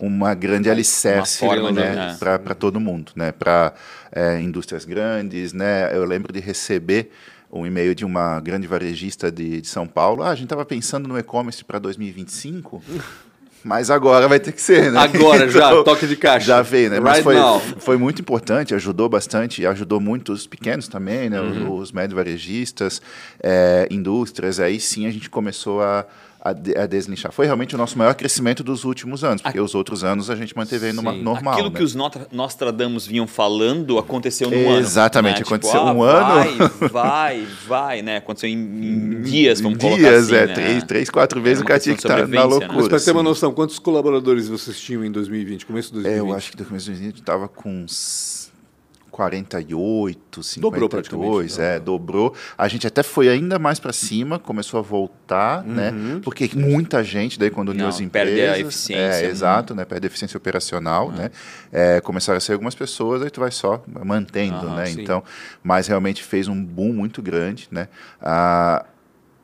uma 0.00 0.32
grande 0.32 0.70
alicerce 0.70 1.44
né, 1.72 2.12
é. 2.12 2.38
para 2.38 2.54
todo 2.54 2.78
mundo, 2.78 3.10
né? 3.16 3.32
Para 3.32 3.74
indústrias 4.40 4.84
grandes, 4.84 5.52
né? 5.52 5.94
Eu 5.94 6.04
lembro 6.04 6.32
de 6.32 6.38
receber 6.38 7.10
um 7.50 7.66
e-mail 7.66 7.94
de 7.94 8.04
uma 8.04 8.40
grande 8.40 8.66
varejista 8.66 9.30
de, 9.30 9.60
de 9.60 9.66
São 9.66 9.86
Paulo. 9.86 10.22
Ah, 10.22 10.30
a 10.30 10.34
gente 10.34 10.44
estava 10.44 10.64
pensando 10.64 11.08
no 11.08 11.18
e-commerce 11.18 11.64
para 11.64 11.78
2025, 11.78 12.82
mas 13.68 13.90
agora 13.90 14.26
vai 14.26 14.40
ter 14.40 14.50
que 14.52 14.62
ser, 14.62 14.90
né? 14.90 14.98
Agora 14.98 15.46
já, 15.50 15.70
toque 15.84 16.06
de 16.06 16.16
caixa. 16.16 16.46
Já 16.46 16.62
veio, 16.62 16.88
né? 16.88 17.00
Mas 17.00 17.16
Right 17.18 17.24
foi, 17.24 17.34
now. 17.34 17.60
foi 17.60 17.98
muito 17.98 18.22
importante, 18.22 18.74
ajudou 18.74 19.10
bastante, 19.10 19.66
ajudou 19.66 20.00
muito 20.00 20.32
os 20.32 20.46
pequenos 20.46 20.88
também, 20.88 21.28
né? 21.28 21.38
Uhum. 21.38 21.74
Os, 21.74 21.88
os 21.88 21.92
médio 21.92 22.16
varejistas, 22.16 23.02
é, 23.42 23.86
indústrias. 23.90 24.58
Aí 24.58 24.80
sim 24.80 25.06
a 25.06 25.10
gente 25.10 25.28
começou 25.28 25.82
a, 25.82 26.06
a, 26.40 26.52
de- 26.52 26.76
a 26.76 26.86
deslinchar. 26.86 27.32
Foi 27.32 27.46
realmente 27.46 27.74
o 27.74 27.78
nosso 27.78 27.98
maior 27.98 28.14
crescimento 28.14 28.62
dos 28.62 28.84
últimos 28.84 29.24
anos, 29.24 29.42
porque 29.42 29.60
os 29.60 29.74
outros 29.74 30.04
anos 30.04 30.30
a 30.30 30.36
gente 30.36 30.56
manteve 30.56 30.86
aí 30.86 30.92
numa 30.92 31.12
Sim. 31.12 31.22
normal. 31.22 31.54
Aquilo 31.54 31.70
né? 31.70 31.76
que 31.76 31.82
os 31.82 31.94
Nostradamus 32.32 33.06
vinham 33.06 33.26
falando 33.26 33.98
aconteceu 33.98 34.50
num 34.50 34.70
ano. 34.70 34.78
Exatamente, 34.80 35.36
né? 35.40 35.42
aconteceu 35.46 35.80
ah, 35.80 35.92
um 35.92 36.02
ano. 36.02 36.28
Vai, 36.28 36.88
vai, 36.88 37.46
vai, 37.66 38.02
né? 38.02 38.16
Aconteceu 38.18 38.48
em, 38.48 38.54
em 38.54 39.22
dias, 39.28 39.60
vamos 39.60 39.78
colocar 39.78 39.98
dias, 39.98 40.24
assim, 40.26 40.34
é, 40.34 40.46
né? 40.46 40.54
três, 40.54 40.84
três, 40.84 41.10
quatro 41.10 41.40
vezes 41.40 41.62
o 41.62 41.64
cara 41.66 41.80
tinha 41.80 41.94
que 41.94 42.00
de 42.00 42.06
estar 42.06 42.20
na 42.20 42.26
né? 42.26 42.42
loucura. 42.44 42.72
Mas 42.72 42.88
para 42.88 43.00
ter 43.00 43.10
uma 43.10 43.20
assim. 43.20 43.28
noção, 43.28 43.52
quantos 43.52 43.78
colaboradores 43.78 44.48
vocês 44.48 44.78
tinham 44.80 45.04
em 45.04 45.10
2020, 45.10 45.66
começo 45.66 45.92
de 45.92 46.00
É, 46.00 46.02
2020? 46.02 46.28
eu 46.30 46.36
acho 46.36 46.50
que 46.52 46.58
no 46.58 46.64
começo 46.66 46.90
a 46.90 46.94
gente 46.94 47.18
estava 47.20 47.48
com 47.48 47.84
48, 49.18 50.44
52, 50.44 50.60
Dobrou 50.60 50.88
praticamente, 50.88 51.60
é, 51.60 51.80
dobrou. 51.80 52.32
A 52.56 52.68
gente 52.68 52.86
até 52.86 53.02
foi 53.02 53.28
ainda 53.28 53.58
mais 53.58 53.80
para 53.80 53.92
cima, 53.92 54.38
começou 54.38 54.78
a 54.78 54.80
voltar, 54.80 55.64
né? 55.64 55.92
Porque 56.22 56.48
muita 56.54 57.02
gente 57.02 57.36
daí 57.36 57.50
quando 57.50 57.70
uniu 57.70 57.88
as 57.88 57.98
empresas, 58.00 58.32
perde 58.32 58.48
a 58.48 58.56
eficiência, 58.60 59.18
é, 59.18 59.22
né? 59.22 59.28
exato, 59.28 59.74
né? 59.74 59.84
Perde 59.84 60.06
a 60.06 60.08
eficiência 60.08 60.38
operacional, 60.38 61.10
né? 61.10 61.32
É, 61.72 62.00
começaram 62.00 62.36
a 62.36 62.40
ser 62.40 62.52
algumas 62.52 62.76
pessoas, 62.76 63.20
aí 63.20 63.28
tu 63.28 63.40
vai 63.40 63.50
só 63.50 63.82
mantendo, 64.04 64.70
né? 64.70 64.86
sim. 64.86 65.02
Então, 65.02 65.24
mas 65.64 65.88
realmente 65.88 66.22
fez 66.22 66.46
um 66.46 66.64
boom 66.64 66.92
muito 66.92 67.20
grande, 67.20 67.66
né? 67.72 67.88
Ah, 68.22 68.86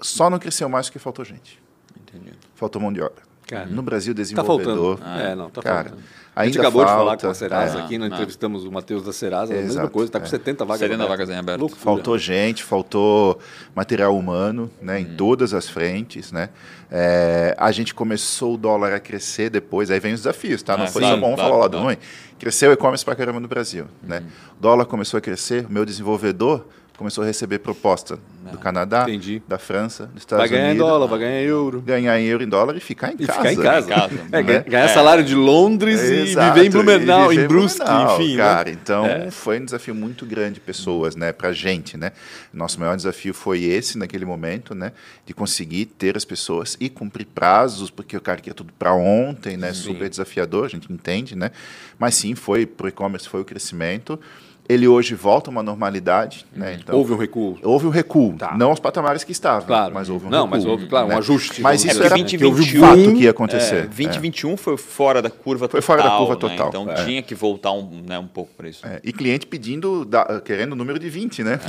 só 0.01 0.31
não 0.31 0.39
cresceu 0.39 0.69
mais 0.69 0.87
porque 0.87 1.01
faltou 1.01 1.25
gente. 1.25 1.61
Entendi. 2.01 2.33
Faltou 2.55 2.81
mão 2.81 2.93
de 2.93 3.01
obra. 3.01 3.25
Cara, 3.49 3.67
no 3.67 3.83
Brasil, 3.83 4.15
Tá 4.15 4.23
desenvolvedor. 4.23 4.99
faltando. 4.99 5.21
É, 5.21 5.35
não, 5.35 5.51
tá 5.51 5.63
cara, 5.63 5.89
faltando. 5.91 6.03
A 6.37 6.45
gente 6.45 6.57
ainda 6.59 6.69
acabou 6.69 6.85
de 6.85 6.91
falar 6.91 7.05
falta, 7.11 7.27
com 7.27 7.31
a 7.31 7.35
Serasa 7.35 7.79
é. 7.79 7.83
aqui, 7.83 7.97
nós 7.97 8.11
Ah. 8.11 8.15
entrevistamos 8.15 8.65
o 8.65 8.73
Matheus 8.73 9.05
da 9.05 9.13
Serasa, 9.13 9.53
a 9.53 9.57
mesma 9.57 9.71
Exato, 9.71 9.91
coisa, 9.91 10.11
tá 10.11 10.19
com 10.19 10.27
é. 10.27 10.29
70 10.29 10.65
vagas 10.65 10.81
70 10.81 10.95
abertas. 11.05 11.09
vagas 11.19 11.31
em 11.37 11.39
aberto. 11.39 11.61
Loucura. 11.61 11.81
Faltou 11.81 12.19
gente, 12.19 12.65
faltou 12.65 13.39
material 13.75 14.17
humano, 14.19 14.71
né, 14.83 14.97
Hum. 14.97 15.01
em 15.01 15.05
todas 15.17 15.55
as 15.55 15.69
frentes, 15.69 16.33
né. 16.33 16.49
É, 16.91 17.55
a 17.59 17.71
gente 17.73 17.95
começou 17.95 18.55
o 18.55 18.57
dólar 18.57 18.93
a 18.93 19.01
crescer 19.01 19.49
depois, 19.51 19.91
aí 19.91 20.01
vem 20.01 20.13
os 20.15 20.21
desafios, 20.21 20.63
tá? 20.63 20.77
Não 20.77 20.85
Ah, 20.85 20.89
foi 20.89 21.03
claro, 21.03 21.17
só 21.17 21.21
bom 21.21 21.35
claro, 21.35 21.43
falar 21.51 21.57
o 21.57 21.61
lado 21.63 21.71
claro. 21.73 21.87
ruim. 21.87 21.97
Cresceu 22.39 22.71
o 22.71 22.73
e-commerce 22.73 23.05
pra 23.05 23.15
caramba 23.15 23.39
no 23.41 23.49
Brasil, 23.49 23.87
né. 24.03 24.19
Uhum. 24.19 24.27
O 24.59 24.61
dólar 24.63 24.87
começou 24.87 25.19
a 25.19 25.21
crescer, 25.21 25.67
o 25.67 25.73
meu 25.73 25.85
desenvolvedor 25.85 26.67
começou 26.97 27.25
a 27.25 27.27
receber 27.27 27.59
proposta 27.59 28.19
do 28.53 28.59
Canadá, 28.59 29.03
Entendi. 29.09 29.43
da 29.49 29.59
França, 29.59 30.07
dos 30.07 30.23
Estados 30.23 30.43
Vai 30.43 30.49
ganhar 30.49 30.67
em 30.69 30.71
Unidos. 30.73 30.87
dólar, 30.87 31.07
vai 31.09 31.19
ganhar 31.19 31.41
em 31.43 31.45
euro. 31.47 31.81
Ganhar 31.81 32.21
em 32.21 32.27
euro 32.27 32.45
em 32.45 32.49
dólar 32.49 32.77
e 32.77 32.81
ficar 32.81 33.11
em 33.13 33.17
E 33.19 33.27
casa. 33.27 33.49
ficar 33.49 33.81
em 33.81 33.87
casa. 33.87 34.15
É, 34.31 34.43
né? 34.43 34.65
ganhar, 34.69 34.85
É. 34.85 34.89
salário 34.89 35.25
de 35.25 35.35
Londres 35.35 36.01
Exato, 36.01 36.47
e 36.47 36.53
viver 36.63 36.67
em 36.67 36.71
Blumenau, 36.71 37.29
viver 37.31 37.45
em 37.45 37.49
Brusque, 37.49 37.79
Blumenau, 37.85 38.21
enfim. 38.21 38.37
né? 38.37 38.43
Cara, 38.43 38.71
então 38.71 39.07
É. 39.07 39.31
foi 39.31 39.59
um 39.61 39.65
desafio 39.65 39.95
muito 39.95 40.25
grande 40.25 40.55
de 40.55 40.61
pessoas, 40.61 41.17
né, 41.17 41.33
pra 41.33 41.53
gente, 41.53 41.97
né? 41.97 42.13
Nosso 42.53 42.79
maior 42.79 42.95
desafio 42.97 43.35
foi 43.35 43.65
esse 43.65 43.99
naquele 43.99 44.25
momento, 44.25 44.75
né, 44.75 44.93
de 45.27 45.35
conseguir 45.35 45.87
ter 45.87 46.17
as 46.17 46.25
pessoas 46.25 46.77
e 46.79 46.89
cumprir 46.89 47.27
prazos, 47.27 47.91
porque 47.91 48.17
o 48.17 48.21
cara 48.21 48.39
queria 48.39 48.55
tudo 48.55 48.73
para 48.79 48.95
ontem, 48.95 49.57
né? 49.57 49.73
Super 49.73 50.09
desafiador, 50.09 50.67
a 50.67 50.69
gente 50.69 50.93
entende, 50.93 51.35
né? 51.35 51.51
Mas 51.99 52.15
sim, 52.15 52.35
foi 52.35 52.67
pro 52.67 52.87
e-commerce 52.87 53.29
foi 53.29 53.41
o 53.41 53.45
crescimento. 53.45 54.21
Ele 54.67 54.89
hoje 54.89 55.15
volta 55.15 55.51
a 55.51 55.53
uma 55.53 55.63
normalidade, 55.63 56.47
né? 56.55 56.79
Então, 56.81 56.97
Houve 56.97 57.13
um 57.13 57.17
recuo. 57.19 57.59
houve 57.63 57.87
um 57.87 57.91
recuo, 57.91 58.35
Tá. 58.39 58.57
não 58.57 58.71
aos 58.71 58.81
patamares 58.81 59.23
que 59.23 59.31
estavam, 59.31 59.67
Claro. 59.67 59.93
mas 59.93 60.09
houve 60.09 60.27
um 60.27 60.31
Não, 60.31 60.45
recuo. 60.45 60.51
mas 60.57 60.65
houve, 60.65 60.87
claro, 60.87 61.07
um 61.07 61.11
né? 61.11 61.17
ajuste. 61.17 61.61
Mas 61.61 61.81
isso 61.85 61.89
dizer 61.93 62.05
era 62.07 62.15
assim, 62.15 62.25
que 62.25 62.45
houve 62.45 62.63
um 62.63 62.79
um 62.79 62.81
fato 62.81 62.97
que 63.15 63.23
ia 63.25 63.31
acontecer. 63.31 63.75
É, 63.75 63.79
É. 63.81 63.83
2021 63.83 64.57
foi 64.57 64.77
fora 64.79 65.21
da 65.21 65.29
curva 65.29 65.69
Foi 65.69 65.81
total. 65.83 65.97
fora 65.99 66.03
da 66.11 66.17
curva 66.17 66.35
né? 66.35 66.41
total, 66.41 66.69
Então 66.69 66.91
é. 66.91 67.05
tinha 67.05 67.23
que 67.23 67.35
voltar 67.35 67.73
um, 67.73 68.03
né, 68.07 68.19
um 68.19 68.27
pouco 68.27 68.53
para 68.57 68.67
isso. 68.69 68.87
É, 68.87 69.01
e 69.05 69.13
cliente 69.13 69.47
pedindo, 69.47 70.03
da- 70.05 70.41
querendo 70.43 70.73
o 70.73 70.77
número 70.77 70.99
de 70.99 71.11
20, 71.11 71.43
né? 71.45 71.61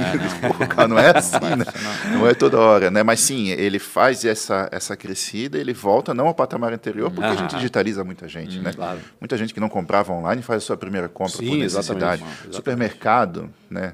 É, 0.62 0.66
cara, 0.68 0.88
não 0.88 0.98
é 0.98 1.18
assim, 1.18 1.36
né? 1.58 1.66
Não 2.14 2.26
é 2.26 2.34
toda 2.34 2.58
hora, 2.58 2.90
né? 2.90 3.04
Mas 3.04 3.20
sim, 3.20 3.50
ele 3.50 3.78
faz 3.78 4.24
essa, 4.24 4.70
essa 4.72 4.96
crescida, 4.96 5.58
ele 5.58 5.74
volta 5.74 6.14
não 6.14 6.28
ao 6.28 6.34
patamar 6.34 6.72
anterior, 6.72 7.12
porque 7.12 7.28
a 7.28 7.36
gente 7.36 7.56
digitaliza 7.56 8.04
muita 8.06 8.28
gente, 8.30 8.58
né? 8.60 8.72
claro. 8.74 9.00
Muita 9.20 9.38
gente 9.38 9.54
que 9.54 9.60
não 9.60 9.68
comprava 9.68 10.14
online 10.14 10.42
faz 10.42 10.64
a 10.64 10.66
sua 10.66 10.78
primeira 10.78 11.10
compra 11.10 11.34
Sim, 11.38 11.50
por 11.50 11.58
necessidade. 11.58 12.22
exatamente, 12.24 12.48
exatamente. 12.50 12.85
Supermercado, 12.90 13.50
né? 13.70 13.94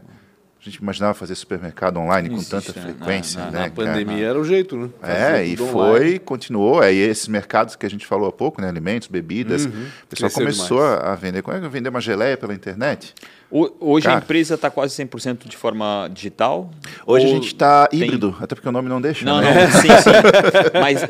A 0.59 0.63
gente 0.63 0.75
imaginava 0.75 1.15
fazer 1.15 1.33
supermercado 1.33 1.97
online 1.97 2.29
com 2.29 2.35
Existe, 2.35 2.51
tanta 2.51 2.79
né? 2.79 2.85
frequência, 2.85 3.39
Na- 3.39 3.45
na- 3.45 3.51
né? 3.51 3.57
Na 3.57 3.69
cara? 3.71 3.75
pandemia 3.93 4.27
era 4.27 4.39
o 4.39 4.43
jeito, 4.45 4.77
né? 4.77 4.89
É, 5.01 5.31
Fazia 5.31 5.43
e 5.45 5.57
foi, 5.57 5.67
online. 5.99 6.19
continuou. 6.19 6.79
Aí 6.81 6.97
esses 6.99 7.27
mercados 7.27 7.75
que 7.75 7.83
a 7.83 7.89
gente 7.89 8.05
falou 8.05 8.29
há 8.29 8.31
pouco, 8.31 8.61
né? 8.61 8.67
Alimentos, 8.69 9.07
bebidas, 9.07 9.65
o 9.65 9.71
pessoal 10.07 10.29
começou 10.31 10.77
demais. 10.77 11.03
a 11.03 11.15
vender. 11.15 11.41
Como 11.41 11.57
é 11.57 11.59
que 11.59 11.67
vender 11.67 11.89
uma 11.89 11.99
geleia 12.01 12.37
pela 12.37 12.53
internet? 12.53 13.15
Hoje 13.51 14.07
a 14.07 14.11
Cara. 14.11 14.23
empresa 14.23 14.55
está 14.55 14.69
quase 14.69 14.95
100% 14.95 15.47
de 15.47 15.57
forma 15.57 16.09
digital? 16.13 16.71
Hoje 17.05 17.25
a 17.25 17.29
gente 17.29 17.47
está 17.47 17.85
tem- 17.87 18.01
híbrido, 18.03 18.33
até 18.39 18.55
porque 18.55 18.69
o 18.69 18.71
nome 18.71 18.87
não 18.87 19.01
deixa. 19.01 19.25
Não, 19.25 19.41
né? 19.41 19.65
não, 19.67 19.71
sim, 19.81 19.87
sim. 19.89 20.09
Mas 20.81 21.05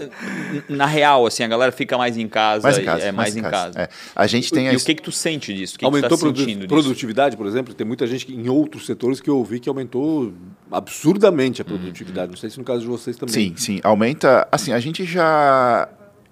na 0.68 0.88
real, 0.88 1.26
assim, 1.28 1.44
a 1.44 1.48
galera 1.48 1.72
fica 1.72 1.98
mais 1.98 2.18
em 2.18 2.28
casa. 2.28 2.64
Mais 2.64 2.78
em 2.78 2.82
e- 2.82 2.86
casa. 2.86 3.04
É 3.04 3.12
mais, 3.12 3.36
em 3.38 3.42
casa. 3.44 3.80
É. 3.80 3.90
A 4.16 4.26
gente 4.26 4.52
tem 4.52 4.66
E 4.66 4.70
a 4.70 4.74
o 4.74 4.80
que 4.80 4.96
que 4.96 5.02
tu 5.04 5.12
sente 5.12 5.54
disso? 5.54 5.76
O 5.76 5.80
que 5.80 5.86
aumentou 5.86 6.10
que 6.10 6.16
tu 6.16 6.18
tá 6.18 6.22
produ- 6.26 6.40
sentindo 6.40 6.60
disso? 6.68 6.68
produtividade, 6.70 7.38
por 7.38 7.46
exemplo. 7.46 7.74
Tem 7.76 7.86
muita 7.86 8.08
gente 8.08 8.26
que, 8.26 8.34
em 8.34 8.50
outros 8.50 8.86
setores 8.88 9.22
que 9.22 9.30
eu 9.30 9.38
ouvi 9.38 9.60
que 9.60 9.70
aumentou 9.70 10.34
absurdamente 10.72 11.62
a 11.62 11.66
produtividade. 11.66 12.32
Não 12.32 12.38
sei 12.38 12.50
se 12.50 12.58
no 12.58 12.64
caso 12.64 12.82
de 12.82 12.88
vocês 12.88 13.16
também. 13.18 13.34
Sim, 13.34 13.54
sim. 13.56 13.80
Aumenta. 13.84 14.48
Assim, 14.52 14.74
a 14.74 14.80
gente 14.80 15.06
já 15.06 15.88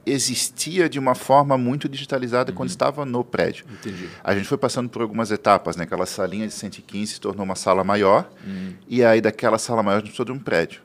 existia 0.05 0.89
de 0.89 0.97
uma 0.97 1.15
forma 1.15 1.57
muito 1.57 1.87
digitalizada 1.87 2.51
quando 2.51 2.69
estava 2.69 3.05
no 3.05 3.23
prédio. 3.23 3.65
Entendi. 3.71 4.09
A 4.23 4.35
gente 4.35 4.47
foi 4.47 4.57
passando 4.57 4.89
por 4.89 5.01
algumas 5.01 5.31
etapas, 5.31 5.75
né? 5.75 5.83
Aquela 5.83 6.05
salinha 6.05 6.47
de 6.47 6.53
115 6.53 7.13
se 7.13 7.21
tornou 7.21 7.43
uma 7.43 7.55
sala 7.55 7.83
maior, 7.83 8.29
e 8.87 9.03
aí 9.03 9.21
daquela 9.21 9.57
sala 9.57 9.83
maior 9.83 9.97
a 9.97 9.99
gente 9.99 10.09
precisou 10.09 10.25
de 10.25 10.31
um 10.31 10.39
prédio. 10.39 10.81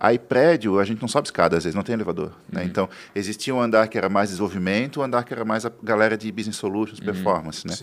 Aí 0.00 0.16
prédio, 0.16 0.78
a 0.78 0.84
gente 0.84 1.00
não 1.00 1.08
sobe 1.08 1.26
escada, 1.26 1.56
às 1.56 1.64
vezes 1.64 1.74
não 1.74 1.82
tem 1.82 1.92
elevador. 1.92 2.32
Né? 2.48 2.62
Então, 2.64 2.88
existia 3.16 3.52
um 3.52 3.60
andar 3.60 3.88
que 3.88 3.98
era 3.98 4.08
mais 4.08 4.28
desenvolvimento, 4.28 5.00
um 5.00 5.02
andar 5.02 5.24
que 5.24 5.32
era 5.32 5.44
mais 5.44 5.66
a 5.66 5.72
galera 5.82 6.16
de 6.16 6.30
business 6.30 6.56
solutions, 6.56 7.00
performance. 7.00 7.66
Né? 7.66 7.74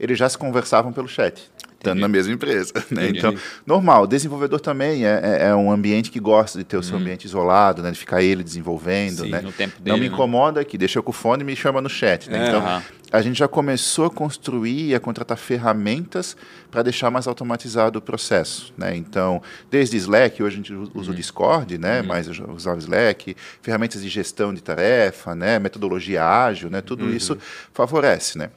Eles 0.00 0.18
já 0.18 0.28
se 0.28 0.38
conversavam 0.38 0.92
pelo 0.92 1.06
chat, 1.06 1.50
estando 1.74 2.00
na 2.00 2.08
mesma 2.08 2.32
empresa. 2.32 2.72
Né? 2.90 3.10
Então, 3.10 3.34
normal. 3.66 4.06
Desenvolvedor 4.06 4.58
também 4.60 5.04
é, 5.06 5.20
é- 5.22 5.48
é 5.48 5.54
um 5.54 5.70
ambiente 5.70 6.10
que 6.10 6.18
gosta 6.18 6.58
de 6.58 6.64
ter 6.64 6.76
o 6.78 6.82
seu 6.82 6.96
ambiente 6.96 7.24
isolado, 7.26 7.82
né? 7.82 7.90
de 7.90 7.98
ficar 7.98 8.22
ele 8.22 8.42
desenvolvendo. 8.42 9.24
Sim, 9.24 9.30
né? 9.30 9.40
no 9.42 9.52
tempo 9.52 9.74
não 9.78 9.84
dele, 9.84 10.00
me 10.00 10.08
né? 10.08 10.14
incomoda 10.14 10.60
aqui, 10.60 10.76
deixa 10.78 10.98
eu 10.98 11.02
com 11.02 11.10
o 11.10 11.12
fone 11.12 11.42
e 11.42 11.44
me 11.44 11.54
chama 11.54 11.80
no 11.82 11.88
chat. 11.90 12.28
Né? 12.30 12.44
É, 12.44 12.48
então, 12.48 12.60
aham. 12.60 12.82
a 13.12 13.20
gente 13.22 13.38
já 13.38 13.46
começou 13.46 14.06
a 14.06 14.10
construir 14.10 14.88
e 14.88 14.94
a 14.94 15.00
contratar 15.00 15.36
ferramentas 15.36 16.36
para 16.70 16.82
deixar 16.82 17.10
mais 17.10 17.26
automatizado 17.28 17.98
o 17.98 18.02
processo. 18.02 18.72
Né? 18.78 18.96
Então, 18.96 19.42
desde 19.70 19.96
Slack, 19.98 20.42
hoje 20.42 20.54
a 20.54 20.56
gente 20.56 20.72
usa 20.72 20.90
Uhum. 20.94 21.12
o 21.12 21.14
Discord, 21.14 21.76
né? 21.78 22.00
mas 22.02 22.26
eu 22.26 22.50
usava 22.54 22.76
o 22.76 22.78
Slack, 22.80 23.36
ferramentas 23.62 24.02
de 24.02 24.08
gestão 24.08 24.52
de 24.54 24.62
tarefa, 24.62 25.34
né? 25.34 25.58
metodologia 25.58 26.24
ágil, 26.24 26.70
né? 26.70 26.80
tudo 26.80 27.04
Uhum. 27.04 27.12
isso 27.14 27.36
favorece. 27.72 28.38
Né? 28.38 28.50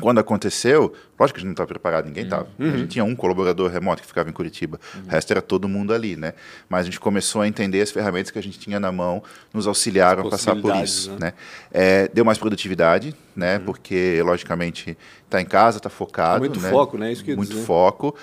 Quando 0.00 0.18
aconteceu, 0.18 0.92
lógico 1.18 1.36
que 1.36 1.38
a 1.38 1.40
gente 1.40 1.46
não 1.46 1.52
estava 1.52 1.66
preparado, 1.66 2.06
ninguém 2.06 2.24
estava. 2.24 2.46
A 2.58 2.76
gente 2.76 2.88
tinha 2.88 3.04
um 3.04 3.16
colaborador 3.16 3.70
remoto 3.70 4.02
que 4.02 4.08
ficava 4.08 4.28
em 4.28 4.32
Curitiba, 4.32 4.78
o 5.06 5.08
resto 5.08 5.30
era 5.30 5.40
todo 5.40 5.66
mundo 5.68 5.94
ali, 5.94 6.16
né? 6.16 6.34
Mas 6.68 6.82
a 6.82 6.84
gente 6.84 7.00
começou 7.00 7.40
a 7.40 7.48
entender 7.48 7.80
as 7.80 7.90
ferramentas 7.90 8.30
que 8.30 8.38
a 8.38 8.42
gente 8.42 8.58
tinha 8.58 8.78
na 8.78 8.92
mão, 8.92 9.22
nos 9.54 9.66
auxiliaram 9.66 10.26
a 10.26 10.30
passar 10.30 10.54
por 10.56 10.74
isso, 10.76 11.12
né? 11.12 11.18
né? 11.20 11.32
É, 11.72 12.08
deu 12.12 12.24
mais 12.24 12.36
produtividade, 12.38 13.14
né? 13.34 13.58
Porque, 13.58 14.22
logicamente, 14.22 14.96
está 15.24 15.40
em 15.40 15.46
casa, 15.46 15.78
está 15.78 15.88
focado. 15.88 16.40
Muito 16.40 16.60
né? 16.60 16.70
foco, 16.70 16.98
né? 16.98 17.12
Isso 17.12 17.24
que 17.24 17.34
Muito 17.34 17.52
dizer. 17.52 17.64
foco. 17.64 18.14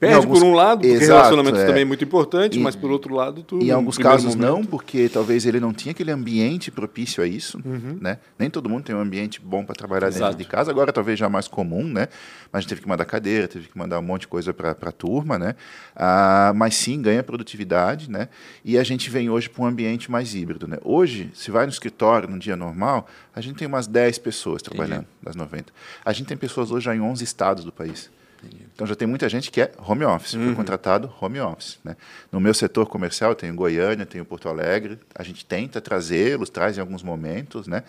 Perde 0.00 0.14
alguns- 0.16 0.38
por 0.40 0.46
um 0.48 0.54
lado, 0.54 0.80
porque 0.80 0.94
Exato, 0.94 1.12
relacionamento 1.12 1.58
é. 1.58 1.66
também 1.66 1.82
é 1.82 1.84
muito 1.84 2.02
importante, 2.02 2.58
E- 2.58 2.62
mas 2.62 2.74
por 2.74 2.90
outro 2.90 3.14
lado, 3.14 3.42
tu. 3.42 3.58
Em 3.62 3.70
alguns 3.70 3.98
casos 3.98 4.34
momento- 4.34 4.50
não, 4.56 4.64
porque 4.64 5.10
talvez 5.10 5.44
ele 5.44 5.60
não 5.60 5.74
tinha 5.74 5.90
aquele 5.92 6.10
ambiente 6.10 6.70
propício 6.70 7.22
a 7.22 7.26
isso, 7.26 7.60
Uhum. 7.62 7.98
né? 8.00 8.16
Nem 8.38 8.48
todo 8.48 8.66
mundo 8.68 8.82
tem 8.84 8.96
um 8.96 9.00
ambiente 9.00 9.38
bom 9.42 9.62
para 9.62 9.74
trabalhar 9.74 10.08
Exato. 10.08 10.32
dentro 10.32 10.38
de 10.38 10.44
casa. 10.50 10.70
Agora 10.70 10.90
talvez 10.90 11.18
já 11.18 11.28
mais 11.28 11.46
comum, 11.46 11.84
né? 11.84 12.08
Mas 12.50 12.58
a 12.58 12.60
gente 12.60 12.68
teve 12.70 12.80
que 12.80 12.88
mandar 12.88 13.04
cadeira, 13.04 13.46
teve 13.46 13.68
que 13.68 13.76
mandar 13.76 13.98
um 13.98 14.02
monte 14.02 14.22
de 14.22 14.28
coisa 14.28 14.54
para 14.54 14.70
a 14.70 14.92
turma, 14.92 15.38
né? 15.38 15.54
Ah, 15.94 16.52
mas 16.56 16.74
sim, 16.76 17.02
ganha 17.02 17.22
produtividade, 17.22 18.10
né? 18.10 18.28
E 18.64 18.78
a 18.78 18.82
gente 18.82 19.10
vem 19.10 19.28
hoje 19.28 19.50
para 19.50 19.62
um 19.62 19.66
ambiente 19.66 20.10
mais 20.10 20.34
híbrido, 20.34 20.66
né? 20.66 20.78
Hoje, 20.82 21.30
se 21.34 21.50
vai 21.50 21.66
no 21.66 21.70
escritório, 21.72 22.26
num 22.26 22.38
dia 22.38 22.56
normal, 22.56 23.06
a 23.36 23.40
gente 23.42 23.56
tem 23.56 23.68
umas 23.68 23.86
10 23.86 24.16
pessoas 24.16 24.62
trabalhando, 24.62 25.04
das 25.22 25.36
90. 25.36 25.70
A 26.02 26.12
gente 26.14 26.26
tem 26.26 26.38
pessoas 26.38 26.70
hoje 26.70 26.86
já 26.86 26.96
em 26.96 27.00
11 27.02 27.22
estados 27.22 27.64
do 27.64 27.70
país. 27.72 28.10
Então 28.74 28.86
já 28.86 28.94
tem 28.94 29.06
muita 29.06 29.28
gente 29.28 29.50
que 29.50 29.60
é 29.60 29.72
home 29.78 30.04
office, 30.04 30.34
foi 30.34 30.54
contratado 30.54 31.12
home 31.20 31.40
office. 31.40 31.78
Né? 31.84 31.96
No 32.32 32.40
meu 32.40 32.54
setor 32.54 32.86
comercial, 32.86 33.32
eu 33.32 33.34
tenho 33.34 33.54
Goiânia, 33.54 34.06
tenho 34.06 34.24
Porto 34.24 34.48
Alegre, 34.48 34.98
a 35.14 35.22
gente 35.22 35.44
tenta 35.44 35.80
trazê-los, 35.80 36.48
traz 36.48 36.78
em 36.78 36.80
alguns 36.80 37.02
momentos. 37.02 37.66
Né? 37.66 37.82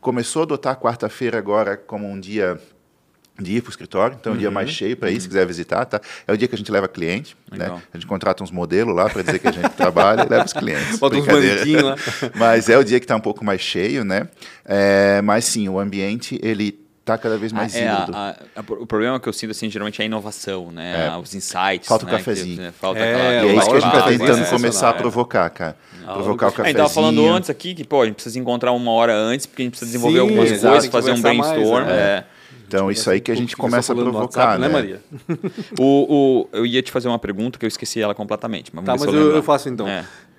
Começou 0.00 0.40
a 0.40 0.42
adotar 0.44 0.76
quarta-feira 0.78 1.38
agora 1.38 1.76
como 1.76 2.08
um 2.08 2.18
dia 2.18 2.58
de 3.40 3.56
ir 3.56 3.60
para 3.60 3.68
o 3.68 3.70
escritório, 3.70 4.16
então 4.18 4.32
é 4.32 4.36
um 4.36 4.38
dia 4.38 4.50
mais 4.50 4.70
cheio 4.70 4.96
para 4.96 5.10
ir, 5.10 5.20
se 5.20 5.28
quiser 5.28 5.46
visitar. 5.46 5.84
Tá? 5.84 6.00
É 6.26 6.32
o 6.32 6.36
dia 6.36 6.48
que 6.48 6.54
a 6.54 6.58
gente 6.58 6.72
leva 6.72 6.88
cliente, 6.88 7.36
Legal. 7.50 7.76
né? 7.76 7.82
a 7.92 7.96
gente 7.96 8.06
contrata 8.06 8.42
uns 8.42 8.50
modelos 8.50 8.94
lá 8.94 9.08
para 9.08 9.22
dizer 9.22 9.38
que 9.38 9.46
a 9.46 9.52
gente 9.52 9.70
trabalha 9.70 10.24
e 10.24 10.28
leva 10.28 10.44
os 10.44 10.52
clientes. 10.52 10.98
Bota 10.98 11.16
uns 11.16 11.26
lá. 11.26 11.96
Mas 12.34 12.68
é 12.68 12.76
o 12.76 12.82
dia 12.82 12.98
que 12.98 13.04
está 13.04 13.14
um 13.14 13.20
pouco 13.20 13.44
mais 13.44 13.60
cheio, 13.60 14.04
né? 14.04 14.28
É, 14.64 15.22
mas 15.22 15.44
sim, 15.44 15.68
o 15.68 15.78
ambiente 15.78 16.38
ele 16.42 16.87
está 17.08 17.18
cada 17.18 17.36
vez 17.38 17.52
mais 17.52 17.74
Ah, 17.74 17.78
é, 17.78 17.88
a- 17.88 17.92
híbrido. 17.94 18.16
a- 18.16 18.36
a- 18.56 18.82
o 18.82 18.86
problema 18.86 19.18
que 19.18 19.28
eu 19.28 19.32
sinto 19.32 19.50
assim, 19.50 19.70
geralmente 19.70 20.00
é 20.00 20.02
a 20.02 20.06
inovação, 20.06 20.70
né? 20.70 21.06
É. 21.08 21.16
Os 21.16 21.34
insights. 21.34 21.88
Falta 21.88 22.04
o 22.04 22.08
né? 22.10 22.18
cafezinho. 22.18 22.56
Que, 22.56 22.62
né, 22.62 22.72
Falta 22.78 23.00
É, 23.00 23.14
aquela, 23.14 23.32
E 23.32 23.48
é 23.48 23.54
isso 23.58 23.70
que 23.70 23.76
a 23.76 23.80
gente 23.80 23.88
está 23.94 24.06
Ah, 24.06 24.08
tentando 24.08 24.50
começar 24.50 24.86
a 24.88 24.90
é. 24.90 24.94
provocar, 24.94 25.50
cara. 25.50 25.76
provocar 26.04 26.46
o 26.46 26.48
A 26.48 26.50
gente 26.50 26.56
cafezinho. 26.56 26.76
tava 26.76 26.88
falando 26.88 27.28
antes 27.28 27.50
aqui 27.50 27.74
que, 27.74 27.84
pô, 27.84 28.02
a 28.02 28.06
gente 28.06 28.14
precisa 28.14 28.38
encontrar 28.38 28.72
uma 28.72 28.90
hora 28.92 29.14
antes, 29.14 29.46
porque 29.46 29.62
a 29.62 29.64
gente 29.64 29.72
precisa 29.72 29.90
desenvolver 29.90 30.18
Sim, 30.18 30.22
algumas 30.22 30.50
exato, 30.50 30.72
coisas, 30.74 30.90
fazer 30.90 31.10
um 31.12 31.16
conversar 31.16 31.34
mais, 31.38 31.52
brainstorm. 31.52 31.84
né? 31.86 31.92
é. 31.92 32.24
Então, 32.66 32.90
isso 32.90 33.10
aí 33.10 33.18
que 33.20 33.32
a 33.32 33.34
gente 33.34 33.50
Fica 33.50 33.62
começa 33.62 33.92
a 33.92 33.96
provocar, 33.96 34.20
WhatsApp, 34.20 34.60
né? 34.60 34.68
Maria? 34.68 35.00
O, 35.80 35.84
o- 35.84 36.48
eu 36.52 36.66
ia 36.66 36.82
te 36.82 36.92
fazer 36.92 37.08
uma 37.08 37.18
pergunta 37.18 37.58
que 37.58 37.64
eu 37.64 37.68
esqueci 37.68 37.98
ela 38.00 38.14
completamente. 38.14 38.70
Mas 38.74 38.84
Tá, 38.84 38.92
vamos 38.94 39.06
mas 39.06 39.14
eu, 39.14 39.36
eu 39.36 39.42
faço 39.42 39.70
então. 39.70 39.86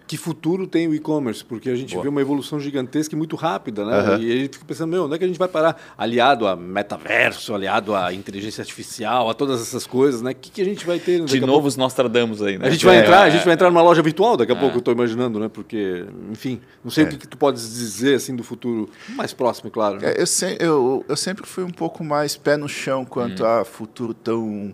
É. 0.09 0.11
Que 0.11 0.17
futuro 0.17 0.65
tem 0.65 0.87
o 0.87 0.95
e-commerce? 0.95 1.45
Porque 1.45 1.69
a 1.69 1.75
gente 1.75 1.91
Boa. 1.93 2.01
vê 2.03 2.09
uma 2.09 2.19
evolução 2.19 2.59
gigantesca 2.59 3.13
e 3.13 3.17
muito 3.17 3.35
rápida, 3.35 3.85
né? 3.85 3.93
Aham. 3.99 4.17
E 4.19 4.31
a 4.31 4.35
gente 4.37 4.53
fica 4.53 4.65
pensando, 4.65 4.89
meu, 4.89 5.05
onde 5.05 5.13
é 5.13 5.17
que 5.19 5.23
a 5.23 5.27
gente 5.27 5.37
vai 5.37 5.47
parar? 5.47 5.79
Aliado 5.95 6.47
a 6.47 6.55
metaverso, 6.55 7.53
aliado 7.53 7.93
à 7.95 8.11
inteligência 8.13 8.61
artificial, 8.61 9.29
a 9.29 9.33
todas 9.35 9.61
essas 9.61 9.85
coisas, 9.85 10.21
né? 10.23 10.31
O 10.31 10.35
que, 10.35 10.49
que 10.49 10.61
a 10.61 10.65
gente 10.65 10.83
vai 10.85 10.97
ter? 10.97 11.19
De 11.23 11.33
daqui 11.33 11.43
a 11.43 11.47
novo 11.47 11.67
os 11.67 11.77
Nostradamus 11.77 12.41
aí, 12.41 12.57
né? 12.57 12.67
A 12.67 12.71
gente 12.71 12.83
vai 12.85 12.97
É, 12.97 13.01
entrar, 13.01 13.21
a 13.23 13.27
é, 13.27 13.31
gente 13.31 13.45
vai 13.45 13.53
entrar 13.53 13.69
numa 13.69 13.83
loja 13.83 14.01
virtual 14.01 14.35
daqui 14.35 14.51
a 14.51 14.55
É. 14.55 14.59
pouco, 14.59 14.77
eu 14.77 14.79
estou 14.79 14.93
imaginando, 14.93 15.39
né? 15.39 15.47
Porque, 15.47 16.05
enfim, 16.31 16.59
não 16.83 16.89
sei 16.89 17.03
É. 17.03 17.07
o 17.07 17.09
que, 17.11 17.17
que 17.17 17.27
tu 17.27 17.37
podes 17.37 17.61
dizer 17.71 18.15
assim 18.15 18.35
do 18.35 18.43
futuro 18.43 18.89
mais 19.09 19.31
próximo, 19.31 19.69
claro. 19.69 19.99
né? 20.01 20.13
É, 20.13 20.21
Eu, 20.21 20.25
se- 20.25 20.57
eu- 20.59 21.05
eu 21.07 21.15
sempre 21.15 21.45
fui 21.45 21.63
um 21.63 21.69
pouco 21.69 22.03
mais 22.03 22.35
pé 22.35 22.57
no 22.57 22.67
chão 22.67 23.05
quanto 23.05 23.45
a 23.45 23.63
futuro 23.63 24.13
tão 24.15 24.73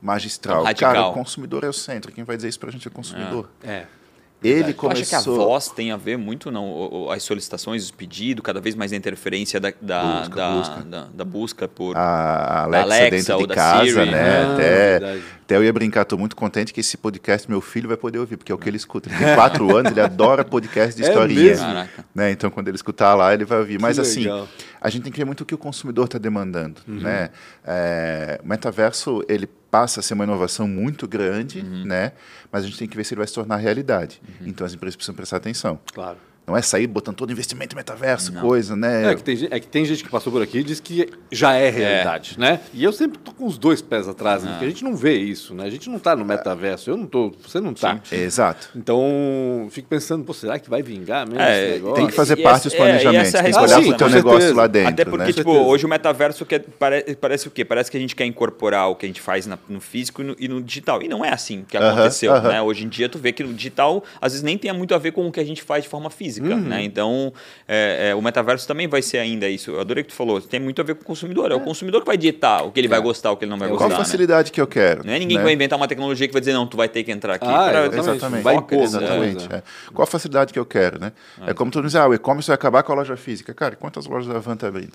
magistral. 0.00 0.62
Radical. 0.62 0.92
Cara, 0.94 1.06
o 1.08 1.12
consumidor 1.12 1.64
é 1.64 1.68
o 1.68 1.72
centro. 1.72 2.12
Quem 2.12 2.22
vai 2.22 2.36
dizer 2.36 2.48
isso 2.48 2.60
pra 2.60 2.70
gente 2.70 2.86
é 2.86 2.90
o 2.90 2.92
consumidor. 2.94 3.48
É. 3.64 3.86
Ele 4.44 4.72
Tu 4.74 4.86
acha 4.88 5.04
que 5.04 5.14
a 5.14 5.22
começou... 5.22 5.36
voz 5.48 5.68
tem 5.70 5.90
a 5.90 5.96
ver 5.96 6.16
muito, 6.18 6.50
não? 6.50 7.10
As 7.10 7.22
solicitações, 7.22 7.82
os 7.84 7.90
pedidos, 7.90 8.44
cada 8.44 8.60
vez 8.60 8.74
mais 8.74 8.92
a 8.92 8.96
interferência 8.96 9.58
da, 9.58 9.72
da, 9.80 10.02
Busca, 10.20 10.36
da, 10.36 10.50
busca. 10.52 10.80
da- 10.84 11.06
da 11.12 11.24
busca 11.24 11.66
por. 11.68 11.96
a 11.96 12.64
Alexa, 12.64 12.84
Alexa 12.84 13.10
dentro 13.16 13.34
ou 13.34 13.40
de 13.42 13.46
da 13.48 13.54
casa, 13.54 13.84
Siri. 13.86 14.10
né? 14.10 14.20
Ah, 14.44 14.52
até, 14.54 14.98
verdade. 14.98 15.22
até 15.42 15.56
eu 15.56 15.64
ia 15.64 15.72
brincar, 15.72 16.04
tô 16.04 16.18
muito 16.18 16.36
contente 16.36 16.72
que 16.72 16.80
esse 16.80 16.96
podcast 16.98 17.50
meu 17.50 17.60
filho 17.62 17.88
vai 17.88 17.96
poder 17.96 18.18
ouvir, 18.18 18.36
porque 18.36 18.52
é 18.52 18.54
o 18.54 18.58
que 18.58 18.68
ele 18.68 18.76
escuta. 18.76 19.08
Ele 19.08 19.18
tem 19.24 19.34
quatro 19.34 19.64
anos, 19.74 19.90
ele 19.90 20.00
adora 20.02 20.44
podcast 20.44 20.94
de 20.94 21.04
É 21.04 21.08
historinha. 21.08 21.88
Né? 22.14 22.30
Então, 22.30 22.50
quando 22.50 22.68
ele 22.68 22.76
escutar 22.76 23.14
lá, 23.14 23.32
ele 23.32 23.44
vai 23.46 23.58
ouvir. 23.58 23.80
Mas 23.80 23.98
assim, 23.98 24.20
legal. 24.20 24.46
A 24.80 24.88
gente 24.90 25.02
tem 25.04 25.12
que 25.12 25.18
ver 25.18 25.24
muito 25.24 25.40
o 25.42 25.44
que 25.46 25.54
o 25.54 25.58
consumidor 25.58 26.04
está 26.06 26.18
demandando. 26.18 26.80
Uhum. 26.86 27.00
Né? 27.00 27.30
É, 27.64 28.40
o 28.42 28.48
metaverso, 28.48 29.22
ele 29.28 29.46
passa 29.70 30.00
a 30.00 30.02
ser 30.02 30.14
uma 30.14 30.24
inovação 30.24 30.66
muito 30.68 31.06
grande, 31.06 31.60
Uhum. 31.60 31.84
né? 31.84 32.12
mas 32.50 32.64
a 32.64 32.66
gente 32.66 32.78
tem 32.78 32.88
que 32.88 32.96
ver 32.96 33.04
se 33.04 33.14
ele 33.14 33.18
vai 33.18 33.26
se 33.26 33.34
tornar 33.34 33.56
realidade. 33.56 34.20
Então, 34.42 34.66
as 34.66 34.72
empresas 34.74 34.96
precisam 34.96 35.14
prestar 35.14 35.36
atenção. 35.38 35.78
Claro. 35.92 36.18
Não 36.46 36.56
é 36.56 36.62
sair 36.62 36.86
botando 36.86 37.16
todo 37.16 37.32
investimento 37.32 37.74
em 37.74 37.76
metaverso, 37.76 38.32
coisa, 38.34 38.76
né? 38.76 39.10
É 39.10 39.14
que, 39.16 39.22
tem, 39.24 39.48
é 39.50 39.58
que 39.58 39.66
tem 39.66 39.84
gente 39.84 40.04
que 40.04 40.08
passou 40.10 40.32
por 40.32 40.40
aqui 40.40 40.58
e 40.58 40.62
diz 40.62 40.78
que 40.78 41.08
já 41.32 41.54
é 41.54 41.68
realidade, 41.70 42.36
né? 42.38 42.60
E 42.72 42.84
eu 42.84 42.92
sempre 42.92 43.18
tô 43.18 43.32
com 43.32 43.46
os 43.46 43.58
dois 43.58 43.82
pés 43.82 44.06
atrás, 44.06 44.44
né? 44.44 44.50
porque 44.52 44.64
a 44.66 44.68
gente 44.68 44.84
não 44.84 44.94
vê 44.94 45.14
isso, 45.18 45.54
né? 45.54 45.64
A 45.64 45.70
gente 45.70 45.90
não 45.90 45.98
tá 45.98 46.14
no 46.14 46.24
metaverso, 46.24 46.88
eu 46.88 46.96
não 46.96 47.04
tô, 47.06 47.32
você 47.44 47.60
não 47.60 47.74
tá. 47.74 48.00
Exato. 48.12 48.68
Então, 48.76 49.66
fico 49.70 49.88
pensando, 49.88 50.24
pô, 50.24 50.32
será 50.32 50.56
que 50.60 50.70
vai 50.70 50.82
vingar 50.82 51.26
mesmo 51.26 51.40
É, 51.42 51.64
esse 51.64 51.72
negócio? 51.74 51.96
Tem 51.96 52.06
que 52.06 52.12
fazer 52.12 52.38
E 52.38 52.42
parte 52.44 52.56
essa- 52.60 52.68
dos 52.68 52.74
é, 52.74 52.76
planejamentos. 52.76 53.34
é 53.34 53.38
a 53.38 53.42
tem 53.42 53.50
que 53.52 53.58
olhar 53.58 53.66
resposta, 53.66 53.86
para 53.88 53.94
o 53.94 53.98
teu 53.98 54.16
negócio 54.16 54.40
certeza. 54.40 54.60
lá 54.60 54.66
dentro. 54.68 54.88
Até 54.92 55.04
porque, 55.04 55.24
né? 55.26 55.32
tipo, 55.32 55.50
hoje 55.50 55.84
o 55.84 55.88
metaverso 55.88 56.46
quer, 56.46 56.60
pare- 56.60 57.16
parece 57.20 57.48
o 57.48 57.50
quê? 57.50 57.64
Parece 57.64 57.90
que 57.90 57.96
a 57.96 58.00
gente 58.00 58.14
quer 58.14 58.24
incorporar 58.24 58.88
o 58.88 58.94
que 58.94 59.04
a 59.04 59.08
gente 59.08 59.20
faz 59.20 59.46
na- 59.48 59.58
no 59.68 59.80
físico 59.80 60.22
e 60.22 60.24
no, 60.24 60.36
e 60.38 60.46
no 60.46 60.62
digital. 60.62 61.02
E 61.02 61.08
não 61.08 61.24
é 61.24 61.30
assim 61.32 61.64
que 61.68 61.76
aconteceu, 61.76 62.32
aham. 62.32 62.48
né? 62.48 62.62
Hoje 62.62 62.84
em 62.84 62.88
dia, 62.88 63.08
tu 63.08 63.18
vê 63.18 63.32
que 63.32 63.42
no 63.42 63.52
digital, 63.52 64.04
às 64.20 64.32
vezes, 64.32 64.44
nem 64.44 64.56
tem 64.56 64.72
muito 64.72 64.94
a 64.94 64.98
ver 64.98 65.10
com 65.10 65.26
o 65.26 65.32
que 65.32 65.40
a 65.40 65.44
gente 65.44 65.60
faz 65.62 65.82
de 65.82 65.90
forma 65.90 66.08
física, 66.08 66.35
Uhum. 66.40 66.60
né? 66.60 66.82
Então, 66.82 67.32
é, 67.66 68.10
é, 68.10 68.14
o 68.14 68.22
metaverso 68.22 68.66
também 68.66 68.86
vai 68.86 69.02
ser 69.02 69.18
ainda 69.18 69.48
isso. 69.48 69.70
Eu 69.70 69.80
adorei 69.80 70.02
que 70.04 70.10
tu 70.10 70.14
falou. 70.16 70.40
Tem 70.40 70.60
muito 70.60 70.80
a 70.80 70.84
ver 70.84 70.94
com 70.94 71.02
o 71.02 71.04
consumidor. 71.04 71.50
É, 71.50 71.54
o 71.54 71.60
consumidor 71.60 72.00
que 72.00 72.06
vai 72.06 72.16
ditar 72.16 72.64
o 72.64 72.72
que 72.72 72.80
ele 72.80 72.88
vai 72.88 73.00
gostar, 73.00 73.30
o 73.32 73.36
que 73.36 73.44
ele 73.44 73.50
não 73.50 73.58
vai 73.58 73.68
Qual 73.68 73.78
gostar, 73.78 73.94
a 73.94 73.98
né? 73.98 74.04
facilidade 74.04 74.52
que 74.52 74.60
eu 74.60 74.66
quero? 74.66 75.04
Não 75.04 75.12
é 75.12 75.18
ninguém 75.18 75.36
né? 75.36 75.42
que 75.42 75.44
vai 75.44 75.54
inventar 75.54 75.78
uma 75.78 75.88
tecnologia 75.88 76.26
que 76.26 76.32
vai 76.32 76.40
dizer, 76.40 76.52
não, 76.52 76.66
tu 76.66 76.76
vai 76.76 76.88
ter 76.88 77.02
que 77.04 77.10
entrar 77.12 77.34
aqui. 77.34 77.46
Ah, 77.46 77.68
pra- 77.70 77.86
exatamente. 77.86 78.16
Exatamente. 78.16 78.42
Vai 78.42 78.54
impor, 78.56 78.82
Exatamente. 78.82 79.48
né? 79.48 79.56
é. 79.58 79.92
Qual 79.92 80.04
a 80.04 80.06
facilidade 80.06 80.52
que 80.52 80.58
eu 80.58 80.66
quero, 80.66 81.00
né? 81.00 81.12
É, 81.46 81.54
como 81.54 81.70
tu 81.70 81.82
diz, 81.82 81.94
ah, 81.94 82.06
o 82.08 82.14
e-commerce 82.14 82.48
vai 82.48 82.54
acabar 82.54 82.82
com 82.82 82.92
a 82.92 82.96
loja 82.96 83.16
física. 83.16 83.54
Cara, 83.54 83.76
quantas 83.76 84.06
lojas 84.06 84.34
a 84.34 84.38
Van 84.38 84.54
está 84.54 84.68
abrindo? 84.68 84.94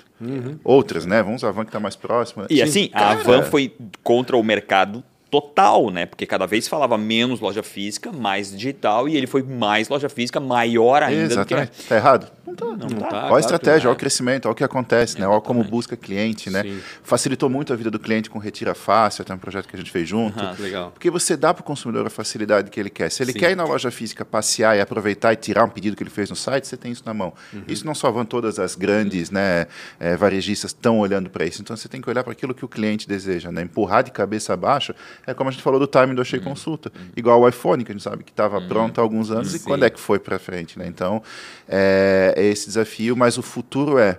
Outras, 0.63 1.05
né? 1.05 1.21
Vamos 1.23 1.43
a 1.43 1.51
Van 1.51 1.63
que 1.63 1.69
está 1.69 1.79
mais 1.79 1.95
próxima. 1.95 2.45
E 2.49 2.57
Sim, 2.57 2.61
assim, 2.61 2.89
a 2.93 2.99
cara, 2.99 3.23
Van 3.23 3.43
foi 3.43 3.73
contra 4.03 4.37
o 4.37 4.43
mercado 4.43 5.03
total, 5.31 5.89
né? 5.89 6.05
Porque 6.05 6.25
cada 6.25 6.45
vez 6.45 6.67
falava 6.67 6.97
menos 6.97 7.39
loja 7.39 7.63
física, 7.63 8.11
mais 8.11 8.51
digital, 8.51 9.07
e 9.07 9.15
ele 9.15 9.25
foi 9.25 9.41
mais 9.41 9.87
loja 9.87 10.09
física, 10.09 10.41
maior 10.41 11.01
ainda 11.01 11.21
do 11.37 11.45
que... 11.45 11.53
Exatamente. 11.53 11.87
Tá 11.87 11.95
errado? 11.95 12.27
Não 12.45 12.53
tá. 12.53 12.65
Não 12.65 12.75
Não 12.75 12.99
tá. 12.99 13.07
tá. 13.07 13.25
Olha 13.27 13.37
a 13.37 13.39
estratégia, 13.39 13.89
olha 13.89 13.95
o 13.95 13.97
crescimento, 13.97 14.45
olha 14.45 14.51
o 14.51 14.55
que 14.55 14.63
acontece, 14.63 15.17
né? 15.17 15.25
Olha 15.25 15.39
como 15.39 15.63
busca 15.63 15.95
cliente, 15.95 16.49
né? 16.49 16.63
Sim. 16.63 16.81
Facilitou 17.01 17.49
muito 17.49 17.71
a 17.71 17.77
vida 17.77 17.89
do 17.89 17.97
cliente 17.97 18.29
com 18.29 18.39
Retira 18.39 18.75
Fácil, 18.75 19.21
até 19.21 19.33
um 19.33 19.37
projeto 19.37 19.69
que 19.69 19.75
a 19.75 19.79
gente 19.79 19.89
fez 19.89 20.07
junto. 20.07 20.37
Aham. 20.37 20.55
Legal. 20.59 20.91
Porque 20.91 21.09
você 21.09 21.37
dá 21.37 21.53
para 21.53 21.61
o 21.61 21.63
consumidor 21.63 22.05
a 22.05 22.09
facilidade 22.09 22.69
que 22.69 22.77
ele 22.77 22.89
quer. 22.89 23.09
Se 23.09 23.23
ele 23.23 23.31
Sim. 23.31 23.39
quer 23.39 23.51
ir 23.51 23.55
na 23.55 23.63
loja 23.63 23.89
física, 23.89 24.25
passear 24.25 24.75
e 24.75 24.81
aproveitar 24.81 25.31
e 25.31 25.37
tirar 25.37 25.63
um 25.63 25.69
pedido 25.69 25.95
que 25.95 26.03
ele 26.03 26.09
fez 26.09 26.29
no 26.29 26.35
site, 26.35 26.67
você 26.67 26.75
tem 26.75 26.91
isso 26.91 27.03
na 27.05 27.13
mão. 27.13 27.33
Uhum. 27.53 27.63
Isso 27.69 27.85
não 27.85 27.95
só 27.95 28.11
vão 28.11 28.25
todas 28.25 28.59
as 28.59 28.75
grandes 28.75 29.31
né, 29.31 29.67
eh, 29.97 30.17
varejistas 30.17 30.71
estão 30.71 30.99
olhando 30.99 31.29
para 31.29 31.45
isso. 31.45 31.61
Então 31.61 31.77
você 31.77 31.87
tem 31.87 32.01
que 32.01 32.09
olhar 32.09 32.23
para 32.23 32.33
aquilo 32.33 32.53
que 32.53 32.65
o 32.65 32.67
cliente 32.67 33.07
deseja. 33.07 33.49
Né? 33.49 33.61
Empurrar 33.61 34.03
de 34.03 34.11
cabeça 34.11 34.53
abaixo 34.53 34.93
é 35.25 35.33
como 35.33 35.49
a 35.49 35.51
gente 35.51 35.63
falou 35.63 35.79
do 35.79 35.87
timing 35.87 36.15
do 36.15 36.21
Achei 36.21 36.39
Uhum. 36.39 36.45
Consulta. 36.45 36.91
Igual 37.15 37.41
o 37.41 37.47
iPhone, 37.47 37.83
que 37.83 37.91
a 37.91 37.93
gente 37.93 38.03
sabe 38.03 38.23
que 38.23 38.31
estava 38.31 38.59
pronto 38.61 38.99
há 38.99 39.01
alguns 39.01 39.31
anos 39.31 39.53
e 39.53 39.59
Sim. 39.59 39.65
quando 39.65 39.85
é 39.85 39.89
que 39.89 39.99
foi 39.99 40.19
para 40.19 40.39
frente. 40.39 40.77
Né? 40.77 40.87
Então 40.87 41.21
é, 41.67 42.33
é 42.35 42.43
esse 42.45 42.65
desafio, 42.67 43.15
mas 43.15 43.37
o 43.37 43.41
futuro 43.41 43.97
é 43.97 44.17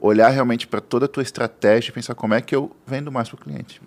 olhar 0.00 0.28
realmente 0.28 0.66
para 0.66 0.80
toda 0.80 1.06
a 1.06 1.08
tua 1.08 1.22
estratégia 1.22 1.90
e 1.90 1.92
pensar 1.92 2.14
como 2.14 2.34
é 2.34 2.40
que 2.40 2.54
eu 2.54 2.70
vendo 2.86 3.10
mais 3.10 3.28
para 3.28 3.36
o 3.36 3.38
cliente. 3.38 3.80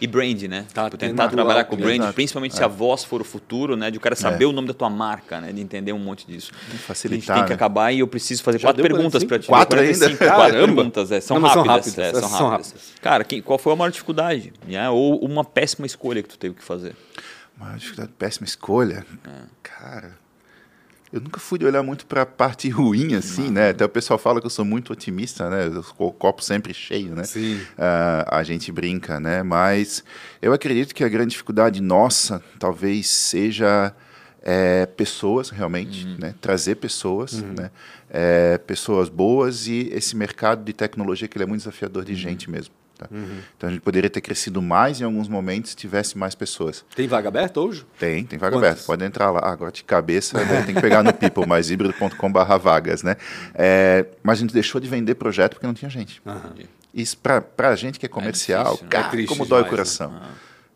E 0.00 0.06
brand, 0.06 0.42
né? 0.42 0.66
Tá, 0.74 0.84
Tipo, 0.84 0.98
tentar 0.98 1.28
que 1.28 1.34
trabalhar 1.34 1.64
com 1.64 1.74
o 1.74 1.78
brand, 1.78 1.96
cliente. 1.96 2.12
principalmente 2.12 2.54
se 2.54 2.62
a 2.62 2.66
voz 2.68 3.02
for 3.02 3.20
o 3.20 3.24
futuro, 3.24 3.76
né? 3.76 3.90
De 3.90 3.96
o 3.96 4.00
cara 4.00 4.14
saber 4.14 4.44
o 4.44 4.52
nome 4.52 4.68
da 4.68 4.74
tua 4.74 4.90
marca, 4.90 5.40
né? 5.40 5.52
De 5.52 5.60
entender 5.60 5.92
um 5.92 5.98
monte 5.98 6.26
disso. 6.26 6.52
a 6.54 6.70
gente 6.72 6.82
facilitar, 6.82 7.36
tem 7.36 7.44
que 7.44 7.50
né? 7.50 7.54
acabar 7.54 7.92
e 7.92 8.00
eu 8.00 8.06
preciso 8.06 8.42
fazer 8.42 8.58
Já 8.58 8.68
quatro 8.68 8.82
perguntas 8.82 9.24
45? 9.24 9.28
para 9.28 9.38
ti. 9.38 9.46
Quatro 9.48 9.80
ainda? 9.80 9.98
45, 9.98 10.18
Quatro 10.18 10.52
Caramba! 10.52 10.74
perguntas, 10.74 11.10
é. 11.12 11.20
São 11.20 11.36
Não, 11.36 11.42
mas 11.42 11.52
são 11.52 11.62
rápidas. 11.62 11.86
rápidas, 11.96 11.98
é, 12.16 12.20
são 12.20 12.28
são 12.28 12.48
rápidas. 12.50 12.72
rápidas. 12.72 12.92
Cara, 13.00 13.24
quem- 13.24 13.40
qual 13.40 13.58
foi 13.58 13.72
a 13.72 13.76
maior 13.76 13.90
dificuldade? 13.90 14.52
né? 14.68 14.90
Ou 14.90 15.18
uma 15.24 15.44
péssima 15.44 15.86
escolha 15.86 16.22
que 16.22 16.28
tu 16.28 16.38
teve 16.38 16.54
que 16.54 16.62
fazer? 16.62 16.94
Uma 17.58 17.74
dificuldade, 17.76 18.12
péssima 18.18 18.44
escolha. 18.46 19.06
Cara, 19.62 20.14
eu 21.12 21.20
nunca 21.20 21.38
fui 21.38 21.62
olhar 21.64 21.82
muito 21.82 22.06
para 22.06 22.22
a 22.22 22.26
parte 22.26 22.68
ruim, 22.70 23.14
assim, 23.14 23.50
né? 23.50 23.70
Até 23.70 23.84
o 23.84 23.88
pessoal 23.88 24.18
fala 24.18 24.40
que 24.40 24.46
eu 24.46 24.50
sou 24.50 24.64
muito 24.64 24.92
otimista, 24.92 25.48
né? 25.48 25.66
O 25.98 26.12
copo 26.12 26.42
sempre 26.42 26.74
cheio, 26.74 27.14
né? 27.14 27.24
Sim. 27.24 27.60
Ah, 27.78 28.38
a 28.38 28.42
gente 28.42 28.70
brinca, 28.72 29.20
né? 29.20 29.42
Mas 29.42 30.04
eu 30.42 30.52
acredito 30.52 30.94
que 30.94 31.04
a 31.04 31.08
grande 31.08 31.30
dificuldade 31.30 31.80
nossa 31.80 32.42
talvez 32.58 33.08
seja 33.08 33.94
é, 34.42 34.86
pessoas, 34.86 35.50
realmente, 35.50 36.06
né? 36.18 36.34
Trazer 36.40 36.76
pessoas, 36.76 37.42
né? 37.42 37.70
É, 38.08 38.58
pessoas 38.58 39.08
boas 39.08 39.66
e 39.66 39.90
esse 39.92 40.14
mercado 40.16 40.64
de 40.64 40.72
tecnologia 40.72 41.26
que 41.26 41.36
ele 41.36 41.44
é 41.44 41.46
muito 41.46 41.60
desafiador 41.60 42.04
de 42.04 42.14
gente 42.14 42.48
mesmo. 42.50 42.72
Tá? 42.96 43.06
Então 43.56 43.68
a 43.68 43.72
gente 43.72 43.82
poderia 43.82 44.08
ter 44.10 44.20
crescido 44.20 44.60
mais 44.62 45.00
em 45.00 45.04
alguns 45.04 45.28
momentos 45.28 45.70
se 45.70 45.76
tivesse 45.76 46.16
mais 46.16 46.34
pessoas. 46.34 46.84
Tem 46.94 47.06
vaga 47.06 47.28
aberta 47.28 47.60
hoje? 47.60 47.84
Tem, 47.98 48.24
tem 48.24 48.38
vaga 48.38 48.56
Quantas? 48.56 48.70
aberta. 48.70 48.86
Pode 48.86 49.04
entrar 49.04 49.30
lá. 49.30 49.40
Ah, 49.42 49.50
Agora 49.52 49.70
de 49.72 49.84
cabeça, 49.84 50.42
né, 50.44 50.62
tem 50.62 50.74
que 50.74 50.80
pegar 50.80 51.02
no 51.02 51.12
people, 51.12 51.46
mas 51.46 51.70
híbrido.com.br 51.70 52.56
vagas, 52.60 53.02
né? 53.02 53.16
É, 53.54 54.06
mas 54.22 54.38
a 54.38 54.40
gente 54.42 54.52
deixou 54.52 54.80
de 54.80 54.88
vender 54.88 55.14
projeto 55.14 55.54
porque 55.54 55.66
não 55.66 55.74
tinha 55.74 55.90
gente. 55.90 56.20
Isso 56.94 57.18
para 57.18 57.44
a 57.58 57.76
gente 57.76 57.98
que 57.98 58.06
é 58.06 58.08
comercial, 58.08 58.64
difícil, 58.64 58.84
né? 58.84 58.90
cara, 58.90 59.06
É 59.06 59.10
triste 59.10 59.28
como 59.28 59.44
dói 59.46 59.60
o 59.60 59.64
demais, 59.64 59.70
coração. 59.70 60.20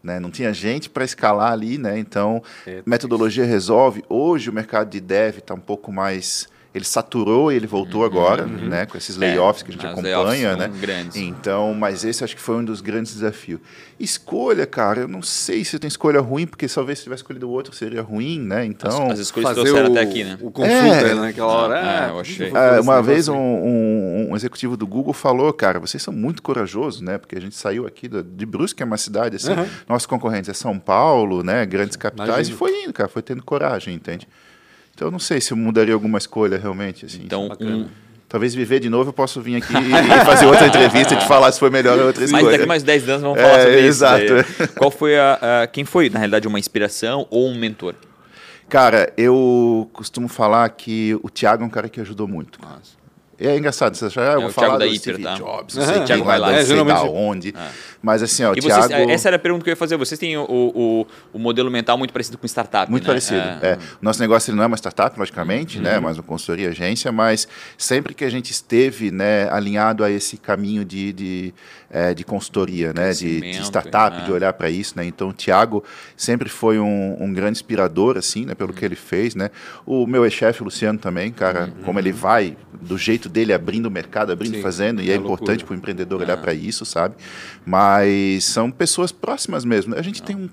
Né? 0.02 0.18
Não 0.20 0.30
tinha 0.30 0.52
gente 0.52 0.88
para 0.88 1.04
escalar 1.04 1.52
ali, 1.52 1.76
né? 1.78 1.98
então 1.98 2.42
é, 2.66 2.82
metodologia 2.86 3.44
resolve. 3.44 4.02
Hoje 4.08 4.48
o 4.50 4.52
mercado 4.52 4.90
de 4.90 5.00
dev 5.00 5.38
está 5.38 5.54
um 5.54 5.60
pouco 5.60 5.92
mais 5.92 6.48
ele 6.72 6.84
saturou 6.84 7.50
e 7.50 7.56
ele 7.56 7.66
voltou 7.66 8.02
uhum, 8.02 8.06
agora, 8.06 8.44
uhum. 8.44 8.68
né, 8.68 8.86
com 8.86 8.96
esses 8.96 9.16
layoffs 9.16 9.62
é, 9.62 9.64
que 9.64 9.70
a 9.70 9.74
gente 9.74 9.86
acompanha, 9.86 10.56
né? 10.56 10.70
Grandes. 10.80 11.16
Então, 11.16 11.74
mas 11.74 12.04
esse 12.04 12.22
acho 12.22 12.36
que 12.36 12.40
foi 12.40 12.56
um 12.56 12.64
dos 12.64 12.80
grandes 12.80 13.14
desafios. 13.14 13.60
Escolha, 13.98 14.64
cara, 14.66 15.00
eu 15.00 15.08
não 15.08 15.20
sei 15.20 15.64
se 15.64 15.78
tem 15.80 15.88
escolha 15.88 16.20
ruim, 16.20 16.46
porque 16.46 16.68
talvez 16.68 16.98
se 16.98 17.04
tivesse 17.04 17.22
escolhido 17.22 17.48
o 17.48 17.50
outro 17.50 17.74
seria 17.74 18.02
ruim, 18.02 18.38
né? 18.38 18.64
Então, 18.64 19.06
as, 19.06 19.14
as 19.14 19.18
escolhas 19.18 19.52
trouxeram 19.52 19.88
o, 19.88 19.90
até 19.90 20.00
aqui, 20.00 20.22
né? 20.22 20.38
O 20.40 20.50
consulta 20.52 20.76
é, 20.76 21.14
naquela 21.14 21.52
hora, 21.52 21.78
é, 21.78 22.06
é 22.06 22.10
eu 22.10 22.20
achei. 22.20 22.52
É, 22.54 22.80
uma 22.80 23.02
vez 23.02 23.26
um, 23.26 23.36
um, 23.36 24.28
um, 24.30 24.36
executivo 24.36 24.76
do 24.76 24.86
Google 24.86 25.12
falou, 25.12 25.52
cara, 25.52 25.80
vocês 25.80 26.00
são 26.00 26.14
muito 26.14 26.40
corajosos, 26.40 27.00
né? 27.00 27.18
Porque 27.18 27.36
a 27.36 27.40
gente 27.40 27.56
saiu 27.56 27.84
aqui 27.84 28.08
de 28.08 28.46
Brusque, 28.46 28.76
que 28.76 28.82
é 28.84 28.86
uma 28.86 28.96
cidade 28.96 29.36
assim, 29.36 29.52
uhum. 29.52 29.66
nossos 29.88 30.06
concorrentes 30.06 30.48
é 30.48 30.54
São 30.54 30.78
Paulo, 30.78 31.42
né? 31.42 31.66
Grandes 31.66 31.96
capitais, 31.96 32.48
Imagina. 32.48 32.54
e 32.54 32.58
foi 32.58 32.84
indo, 32.84 32.92
cara, 32.92 33.08
foi 33.08 33.22
tendo 33.22 33.42
coragem, 33.42 33.92
entende? 33.92 34.28
Então 35.00 35.08
eu 35.08 35.12
não 35.12 35.18
sei 35.18 35.40
se 35.40 35.50
eu 35.50 35.56
mudaria 35.56 35.94
alguma 35.94 36.18
escolha 36.18 36.58
realmente. 36.58 37.06
Assim, 37.06 37.22
então, 37.24 37.48
um... 37.58 37.86
Talvez 38.28 38.54
viver 38.54 38.80
de 38.80 38.90
novo 38.90 39.08
eu 39.08 39.12
posso 39.14 39.40
vir 39.40 39.56
aqui 39.56 39.72
e 39.72 39.90
fazer 40.26 40.44
outra 40.44 40.66
entrevista 40.66 41.14
e 41.14 41.16
te 41.16 41.26
falar 41.26 41.50
se 41.52 41.58
foi 41.58 41.70
melhor 41.70 41.98
ou 41.98 42.08
outra 42.08 42.22
escolha. 42.22 42.42
Mas 42.42 42.52
daqui 42.52 42.66
mais 42.66 42.82
10 42.82 43.08
anos 43.08 43.22
vamos 43.22 43.40
falar 43.40 43.58
é, 43.60 43.62
sobre 43.62 43.80
exato. 43.86 44.24
isso. 44.24 44.34
Exato. 44.34 44.72
Qual 44.74 44.90
foi 44.90 45.18
a, 45.18 45.62
a, 45.62 45.66
Quem 45.68 45.86
foi, 45.86 46.10
na 46.10 46.18
realidade, 46.18 46.46
uma 46.46 46.58
inspiração 46.58 47.26
ou 47.30 47.48
um 47.48 47.54
mentor? 47.54 47.94
Cara, 48.68 49.10
eu 49.16 49.88
costumo 49.90 50.28
falar 50.28 50.68
que 50.68 51.18
o 51.22 51.30
Thiago 51.30 51.62
é 51.62 51.66
um 51.66 51.70
cara 51.70 51.88
que 51.88 51.98
ajudou 52.02 52.28
muito. 52.28 52.60
Nossa. 52.60 53.00
É 53.38 53.56
engraçado, 53.56 53.94
você 53.96 54.04
achar, 54.04 54.32
ah, 54.32 54.34
eu 54.34 54.42
vou 54.42 54.50
falar 54.50 54.76
da 54.76 54.84
do 54.84 54.84
Hiper, 54.84 55.14
Steve 55.14 55.22
tá? 55.22 55.34
Jobs, 55.34 55.74
não 55.76 55.86
sei 55.86 56.00
quem 56.04 56.22
vai 56.22 56.38
lá, 56.38 56.52
não 56.52 56.62
sei 56.62 56.84
da 56.84 57.02
onde. 57.04 57.54
Ah. 57.56 57.70
Mas 58.02 58.22
assim, 58.22 58.44
ó, 58.44 58.52
o 58.52 58.54
Thiago... 58.54 58.88
Vocês, 58.88 59.10
essa 59.10 59.28
era 59.28 59.36
a 59.36 59.38
pergunta 59.38 59.62
que 59.62 59.70
eu 59.70 59.72
ia 59.72 59.76
fazer. 59.76 59.96
Vocês 59.96 60.18
têm 60.18 60.36
o, 60.36 60.46
o, 60.48 61.06
o 61.34 61.38
modelo 61.38 61.70
mental 61.70 61.98
muito 61.98 62.12
parecido 62.12 62.38
com 62.38 62.46
startup, 62.46 62.90
Muito 62.90 63.02
né? 63.02 63.06
parecido, 63.08 63.40
é. 63.40 63.58
é. 63.62 63.78
Nosso 64.00 64.20
negócio 64.20 64.54
não 64.54 64.62
é 64.62 64.66
uma 64.66 64.76
startup, 64.76 65.18
logicamente, 65.18 65.78
né? 65.78 65.90
uhum. 65.90 65.94
né? 65.96 66.00
Mas 66.00 66.16
uma 66.16 66.22
consultoria 66.22 66.70
agência, 66.70 67.12
mas 67.12 67.46
sempre 67.76 68.14
que 68.14 68.24
a 68.24 68.30
gente 68.30 68.50
esteve 68.50 69.10
né, 69.10 69.50
alinhado 69.50 70.02
a 70.02 70.10
esse 70.10 70.38
caminho 70.38 70.84
de, 70.84 71.12
de, 71.12 71.54
é, 71.90 72.14
de 72.14 72.24
consultoria, 72.24 72.92
né? 72.94 73.12
De, 73.12 73.40
de 73.40 73.62
startup, 73.62 74.16
é. 74.16 74.24
de 74.24 74.32
olhar 74.32 74.52
para 74.54 74.70
isso, 74.70 74.94
né? 74.96 75.04
Então, 75.04 75.28
o 75.28 75.32
Thiago 75.32 75.84
sempre 76.16 76.48
foi 76.48 76.78
um, 76.78 77.16
um 77.20 77.32
grande 77.32 77.58
inspirador, 77.58 78.16
assim, 78.16 78.46
né? 78.46 78.54
Pelo 78.54 78.70
uhum. 78.70 78.76
que 78.76 78.84
ele 78.84 78.96
fez, 78.96 79.34
né? 79.34 79.50
O 79.84 80.06
meu 80.06 80.24
ex-chefe, 80.24 80.64
Luciano, 80.64 80.98
também, 80.98 81.30
cara, 81.30 81.64
uhum. 81.64 81.84
como 81.84 81.98
ele 81.98 82.12
vai, 82.12 82.56
do 82.80 82.96
jeito 82.96 83.28
dele, 83.28 83.52
abrindo 83.52 83.86
o 83.86 83.90
mercado, 83.90 84.32
abrindo, 84.32 84.56
Sim, 84.56 84.62
fazendo, 84.62 85.02
e 85.02 85.10
é, 85.10 85.12
é 85.12 85.16
importante 85.16 85.64
para 85.64 85.74
o 85.74 85.76
empreendedor 85.76 86.22
olhar 86.22 86.38
para 86.38 86.54
isso, 86.54 86.86
sabe? 86.86 87.14
Mas 87.66 87.89
são 88.40 88.70
pessoas 88.70 89.12
próximas 89.12 89.64
mesmo. 89.64 89.94
A 89.94 90.02
gente 90.02 90.20
não. 90.20 90.26
tem 90.26 90.36
um 90.36 90.48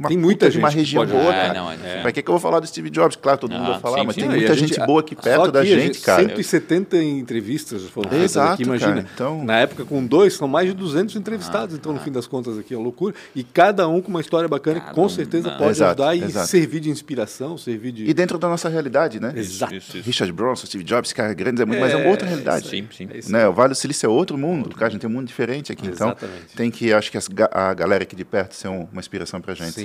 uma 0.00 0.08
tem 0.08 0.16
muita 0.16 0.46
gente 0.46 0.54
de 0.54 0.58
uma 0.58 0.70
região 0.70 1.06
pode... 1.06 1.12
boa, 1.12 1.30
cara. 1.30 1.54
Não, 1.54 1.70
é. 1.70 2.00
Pra 2.00 2.10
que, 2.10 2.22
que 2.22 2.28
eu 2.28 2.32
vou 2.32 2.40
falar 2.40 2.58
do 2.58 2.66
Steve 2.66 2.88
Jobs? 2.88 3.16
Claro, 3.16 3.38
todo 3.38 3.52
mundo 3.52 3.64
ah, 3.64 3.72
vai 3.72 3.80
falar, 3.80 3.98
sim, 3.98 4.06
mas 4.06 4.14
sim. 4.14 4.20
tem 4.22 4.30
muita 4.30 4.54
gente, 4.54 4.74
gente, 4.74 4.86
boa 4.86 5.00
aqui 5.00 5.14
perto 5.14 5.42
aqui, 5.42 5.52
da 5.52 5.64
gente, 5.64 5.82
gente, 5.82 6.00
cara. 6.00 6.22
170 6.22 6.96
entrevistas 7.02 7.82
foram 7.84 8.08
feitas 8.08 8.32
Exato, 8.32 8.54
aqui, 8.54 8.62
imagina. 8.62 8.94
Cara, 8.94 9.08
então... 9.14 9.44
Na 9.44 9.58
época, 9.58 9.84
com 9.84 10.04
dois, 10.04 10.32
são 10.32 10.48
mais 10.48 10.68
de 10.68 10.74
200 10.74 11.14
entrevistados, 11.16 11.74
ah, 11.74 11.78
então, 11.78 11.92
no 11.92 11.98
ah. 11.98 12.02
fim 12.02 12.10
das 12.10 12.26
contas, 12.26 12.58
aqui, 12.58 12.72
é 12.72 12.76
uma 12.76 12.84
loucura. 12.84 13.14
E 13.34 13.44
cada 13.44 13.86
um 13.86 14.00
com 14.00 14.08
uma 14.08 14.22
história 14.22 14.48
bacana 14.48 14.80
que 14.80 14.94
com 14.94 15.08
certeza 15.08 15.50
pode 15.50 15.72
exato, 15.72 16.02
ajudar 16.02 16.16
exato. 16.16 16.46
e 16.46 16.48
servir 16.48 16.80
de 16.80 16.88
inspiração, 16.88 17.58
servir 17.58 17.92
de... 17.92 18.04
E 18.08 18.14
dentro 18.14 18.38
da 18.38 18.48
nossa 18.48 18.68
realidade, 18.68 19.20
né? 19.20 19.34
Exato. 19.36 19.74
Isso, 19.74 19.98
isso. 19.98 20.06
Richard 20.06 20.32
Bronson, 20.32 20.66
Steve 20.66 20.82
Jobs, 20.84 21.12
cara, 21.12 21.34
grandes 21.34 21.60
é 21.60 21.66
muito, 21.66 21.80
mas 21.80 21.92
é 21.92 21.96
uma 21.96 22.08
outra 22.08 22.26
realidade. 22.26 22.68
Sim, 22.68 22.88
sim. 22.90 23.08
Né? 23.28 23.46
O 23.46 23.52
Vale 23.52 23.70
do 23.70 23.74
Silício 23.74 24.06
é 24.06 24.08
outro 24.08 24.38
mundo, 24.38 24.70
cara, 24.70 24.86
a 24.86 24.90
gente 24.90 25.02
tem 25.02 25.10
um 25.10 25.12
mundo 25.12 25.26
diferente 25.26 25.70
aqui, 25.72 25.86
então 25.86 26.16
tem 26.56 26.70
que, 26.70 26.92
acho 26.92 27.10
que 27.10 27.18
a 27.50 27.74
galera 27.74 28.04
aqui 28.04 28.16
de 28.16 28.24
perto 28.24 28.54
ser 28.54 28.68
uma 28.68 29.00
inspiração 29.00 29.40
pra 29.40 29.54
gente, 29.54 29.84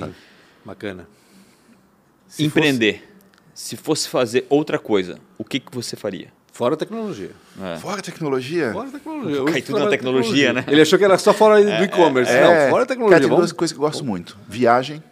Bacana. 0.64 1.08
Se 2.26 2.44
Empreender. 2.44 2.94
Fosse... 2.94 3.16
Se 3.54 3.76
fosse 3.76 4.08
fazer 4.08 4.46
outra 4.50 4.78
coisa, 4.78 5.18
o 5.38 5.44
que, 5.44 5.58
que 5.58 5.74
você 5.74 5.96
faria? 5.96 6.28
Fora 6.52 6.74
a 6.74 6.76
tecnologia. 6.76 7.30
É. 7.62 7.76
Fora 7.76 7.98
a 7.98 8.02
tecnologia? 8.02 8.72
Fora 8.72 8.88
a 8.88 8.92
tecnologia. 8.92 9.44
Cai 9.44 9.62
tudo 9.62 9.78
na 9.78 9.88
tecnologia, 9.88 10.46
tecnologia, 10.48 10.52
né? 10.54 10.64
Ele 10.68 10.80
achou 10.80 10.98
que 10.98 11.04
era 11.04 11.18
só 11.18 11.34
fora 11.34 11.62
do 11.62 11.68
é, 11.68 11.84
e-commerce. 11.84 12.32
É, 12.32 12.64
não, 12.64 12.70
fora 12.70 12.84
a 12.84 12.86
tecnologia. 12.86 13.18
Cara, 13.18 13.28
tem 13.28 13.36
duas 13.36 13.52
coisas 13.52 13.72
que 13.72 13.78
eu 13.78 13.84
gosto 13.84 14.04
muito. 14.04 14.38
Viagem. 14.48 15.02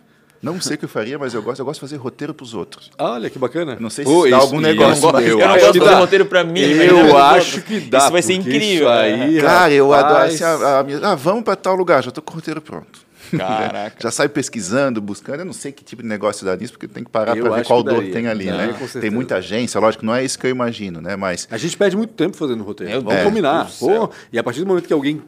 Não 0.45 0.61
sei 0.61 0.75
o 0.75 0.79
que 0.79 0.85
eu 0.85 0.89
faria, 0.89 1.19
mas 1.19 1.33
eu 1.33 1.43
gosto, 1.43 1.61
eu 1.61 1.65
gosto 1.65 1.77
de 1.77 1.81
fazer 1.81 1.97
roteiro 1.97 2.35
para 2.35 2.45
os 2.45 2.53
outros. 2.53 2.91
Olha, 2.99 3.31
que 3.31 3.39
bacana. 3.39 3.79
Não 3.81 3.89
sei 3.89 4.05
se 4.05 4.11
oh, 4.11 4.29
dá 4.29 4.37
algum 4.37 4.61
negócio. 4.61 5.09
Eu 5.09 5.21
eu, 5.21 5.39
eu 5.41 5.49
não 5.49 5.55
gosto 5.59 5.73
de 5.73 5.81
fazer 5.81 5.95
roteiro 5.95 6.27
para 6.27 6.45
mim. 6.45 6.61
Eu 6.61 7.17
acho 7.17 7.63
que 7.63 7.81
dá. 7.81 7.99
Isso 7.99 8.13
vai 8.13 8.23
ser 8.23 8.35
incrível. 8.35 8.91
Aí, 8.91 9.41
Cara, 9.41 9.73
eu 9.73 9.93
adoro. 9.93 10.25
Assim, 10.25 10.45
a, 10.45 10.55
a, 10.55 11.13
ah, 11.13 11.15
vamos 11.15 11.45
para 11.45 11.57
tal 11.57 11.75
lugar, 11.75 12.03
já 12.03 12.09
estou 12.11 12.23
com 12.23 12.33
o 12.33 12.37
roteiro 12.37 12.61
pronto. 12.61 13.04
Caraca. 13.39 13.97
Já 14.01 14.11
sai 14.11 14.29
pesquisando, 14.29 15.01
buscando. 15.01 15.41
Eu 15.41 15.45
não 15.45 15.53
sei 15.53 15.73
que 15.73 15.85
tipo 15.85 16.03
de 16.03 16.09
negócio 16.09 16.45
dá 16.45 16.57
nisso, 16.57 16.73
porque 16.73 16.89
tem 16.89 17.05
que 17.05 17.11
parar 17.11 17.37
para 17.37 17.51
ver 17.57 17.65
qual 17.65 17.83
dor 17.83 18.03
tem 18.05 18.27
ali, 18.27 18.47
não, 18.47 18.57
né? 18.57 18.75
Tem 19.01 19.11
muita 19.11 19.37
agência, 19.37 19.81
lógico, 19.81 20.05
não 20.05 20.15
é 20.15 20.25
isso 20.25 20.39
que 20.39 20.47
eu 20.47 20.51
imagino, 20.51 21.01
né? 21.01 21.17
Mas. 21.17 21.49
A 21.51 21.59
gente 21.59 21.77
perde 21.77 21.97
muito 21.97 22.15
tempo 22.15 22.37
fazendo 22.37 22.63
roteiro. 22.63 23.03
Vamos 23.03 23.15
é, 23.15 23.25
combinar. 23.25 23.71
Pô, 23.79 24.11
e 24.33 24.39
a 24.39 24.43
partir 24.43 24.61
do 24.61 24.67
momento 24.67 24.87
que 24.87 24.93
alguém 24.93 25.23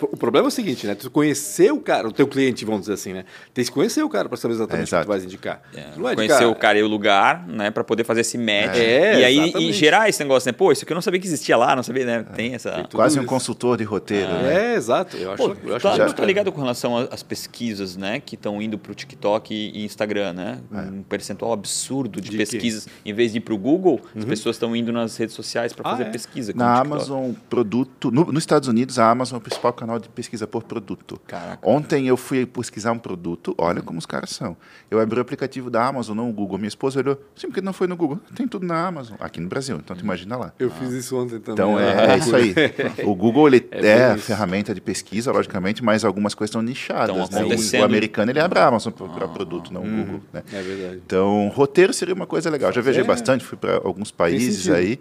o 0.00 0.16
problema 0.16 0.46
é 0.46 0.48
o 0.48 0.50
seguinte, 0.50 0.86
né? 0.86 0.94
Tu 0.94 1.10
conhecer 1.10 1.72
o 1.72 1.80
cara, 1.80 2.08
o 2.08 2.12
teu 2.12 2.26
cliente, 2.26 2.64
vamos 2.64 2.82
dizer 2.82 2.94
assim, 2.94 3.12
né? 3.12 3.24
Tem 3.52 3.64
que 3.64 3.70
conhecer 3.70 4.02
o 4.02 4.08
cara 4.08 4.28
para 4.28 4.36
saber 4.36 4.54
exatamente 4.54 4.94
é, 4.94 4.96
o 4.96 5.00
que 5.00 5.06
tu 5.06 5.08
vais 5.08 5.24
indicar. 5.24 5.62
É. 5.74 6.14
conhecer 6.14 6.44
o 6.44 6.54
cara 6.54 6.78
e 6.78 6.82
o 6.82 6.88
lugar, 6.88 7.46
né? 7.46 7.70
Para 7.70 7.84
poder 7.84 8.04
fazer 8.04 8.20
esse 8.20 8.38
match. 8.38 8.76
É, 8.76 9.20
e 9.20 9.24
aí 9.24 9.52
e 9.56 9.72
gerar 9.72 10.08
esse 10.08 10.22
negócio, 10.22 10.48
né? 10.48 10.52
Pô, 10.52 10.72
isso 10.72 10.84
aqui 10.84 10.92
eu 10.92 10.94
não 10.94 11.02
sabia 11.02 11.20
que 11.20 11.26
existia 11.26 11.56
lá, 11.56 11.74
não 11.74 11.82
sabia, 11.82 12.04
né? 12.04 12.24
Tem 12.34 12.54
essa. 12.54 12.70
Tem 12.72 12.86
Quase 12.92 13.18
um 13.18 13.26
consultor 13.26 13.76
de 13.76 13.84
roteiro, 13.84 14.30
ah. 14.30 14.42
né? 14.42 14.72
É, 14.72 14.74
exato. 14.74 15.16
Eu 15.16 15.32
acho, 15.32 15.42
Pô, 15.42 15.56
eu 15.64 15.76
acho 15.76 15.82
tá, 15.82 15.96
já... 15.96 16.12
tá 16.12 16.24
ligado 16.24 16.52
com 16.52 16.60
relação 16.60 16.96
às 16.96 17.22
pesquisas, 17.22 17.96
né? 17.96 18.20
Que 18.20 18.34
estão 18.34 18.60
indo 18.60 18.78
para 18.78 18.92
o 18.92 18.94
TikTok 18.94 19.54
e 19.54 19.84
Instagram, 19.84 20.32
né? 20.32 20.60
É. 20.72 20.78
Um 20.78 21.02
percentual 21.02 21.52
absurdo 21.52 22.20
de, 22.20 22.30
de 22.30 22.36
pesquisas. 22.36 22.84
Que? 22.84 23.10
Em 23.10 23.14
vez 23.14 23.32
de 23.32 23.38
ir 23.38 23.40
para 23.40 23.54
o 23.54 23.58
Google, 23.58 24.00
uhum. 24.14 24.20
as 24.20 24.24
pessoas 24.24 24.56
estão 24.56 24.74
indo 24.76 24.92
nas 24.92 25.16
redes 25.16 25.34
sociais 25.34 25.72
para 25.72 25.88
ah, 25.88 25.92
fazer 25.92 26.08
é? 26.08 26.10
pesquisa. 26.10 26.52
Na 26.54 26.78
Amazon, 26.78 27.32
produto. 27.48 28.10
No, 28.10 28.26
nos 28.26 28.42
Estados 28.42 28.68
Unidos, 28.68 28.98
a 28.98 29.10
Amazon 29.10 29.36
é 29.36 29.38
o 29.38 29.40
principal 29.40 29.71
canal 29.72 29.98
de 29.98 30.08
pesquisa 30.08 30.46
por 30.46 30.62
produto. 30.62 31.20
Caraca. 31.26 31.68
Ontem 31.68 32.06
eu 32.06 32.16
fui 32.16 32.46
pesquisar 32.46 32.92
um 32.92 32.98
produto, 32.98 33.54
olha 33.58 33.80
hum. 33.80 33.84
como 33.84 33.98
os 33.98 34.06
caras 34.06 34.30
são. 34.30 34.56
Eu 34.90 35.00
abri 35.00 35.18
o 35.18 35.22
aplicativo 35.22 35.70
da 35.70 35.86
Amazon, 35.86 36.16
não 36.16 36.30
o 36.30 36.32
Google. 36.32 36.58
Minha 36.58 36.68
esposa 36.68 37.00
olhou, 37.00 37.20
sim, 37.34 37.48
porque 37.48 37.60
não 37.60 37.72
foi 37.72 37.86
no 37.86 37.96
Google. 37.96 38.20
Tem 38.34 38.46
tudo 38.46 38.66
na 38.66 38.86
Amazon, 38.86 39.16
aqui 39.20 39.40
no 39.40 39.48
Brasil, 39.48 39.76
então 39.76 39.96
tu 39.96 40.02
imagina 40.02 40.36
lá. 40.36 40.52
Eu 40.58 40.68
ah. 40.68 40.78
fiz 40.78 40.90
isso 40.90 41.16
ontem 41.16 41.38
também. 41.38 41.52
Então 41.52 41.78
é, 41.78 42.14
é 42.14 42.18
isso 42.18 42.34
aí. 42.34 42.54
O 43.04 43.14
Google 43.14 43.48
ele 43.48 43.68
é, 43.70 43.86
é 43.86 44.04
a 44.12 44.18
ferramenta 44.18 44.74
de 44.74 44.80
pesquisa, 44.80 45.32
logicamente, 45.32 45.82
mas 45.82 46.04
algumas 46.04 46.34
coisas 46.34 46.50
estão 46.50 46.62
nichadas. 46.62 47.30
Né? 47.30 47.80
O, 47.80 47.84
americano 47.84 48.30
ele 48.30 48.40
abre 48.40 48.58
a 48.58 48.66
Amazon 48.66 48.92
para 48.92 49.24
ah. 49.24 49.28
produto, 49.28 49.72
não 49.72 49.82
o 49.82 49.84
hum. 49.84 50.04
Google. 50.04 50.20
Né? 50.32 50.42
É 50.52 50.62
verdade. 50.62 51.02
Então, 51.04 51.48
roteiro 51.48 51.92
seria 51.92 52.14
uma 52.14 52.26
coisa 52.26 52.50
legal. 52.50 52.72
Já 52.72 52.80
viajei 52.80 53.02
é. 53.02 53.06
bastante, 53.06 53.44
fui 53.44 53.58
para 53.58 53.76
alguns 53.76 54.10
países 54.10 54.68
aí 54.68 55.00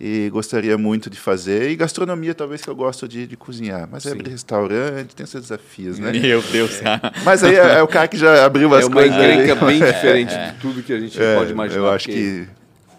e 0.00 0.30
gostaria 0.30 0.78
muito 0.78 1.10
de 1.10 1.18
fazer. 1.18 1.70
E 1.70 1.76
gastronomia, 1.76 2.34
talvez 2.34 2.62
que 2.62 2.68
eu 2.68 2.76
gosto 2.76 3.08
de, 3.08 3.26
de 3.26 3.36
cozinhar. 3.36 3.88
Mas 3.90 4.06
é 4.06 4.12
abrir 4.12 4.30
restaurante, 4.30 5.14
tem 5.14 5.26
seus 5.26 5.44
desafios, 5.44 5.98
né? 5.98 6.12
Meu 6.18 6.40
Deus. 6.42 6.80
É. 6.80 7.00
Mas 7.24 7.42
aí 7.42 7.56
é, 7.56 7.78
é, 7.78 7.82
o 7.82 7.88
cara 7.88 8.06
que 8.06 8.16
já 8.16 8.44
abriu 8.44 8.72
as 8.74 8.86
é 8.86 8.90
coisas. 8.90 9.16
É 9.16 9.18
uma 9.18 9.34
encrenca 9.34 9.66
bem 9.66 9.80
diferente 9.84 10.34
de 10.34 10.60
tudo 10.60 10.82
que 10.82 10.92
a 10.92 11.00
gente 11.00 11.20
é, 11.20 11.36
pode 11.36 11.52
imaginar. 11.52 11.80
Eu 11.80 11.90
acho 11.90 12.06
que 12.06 12.46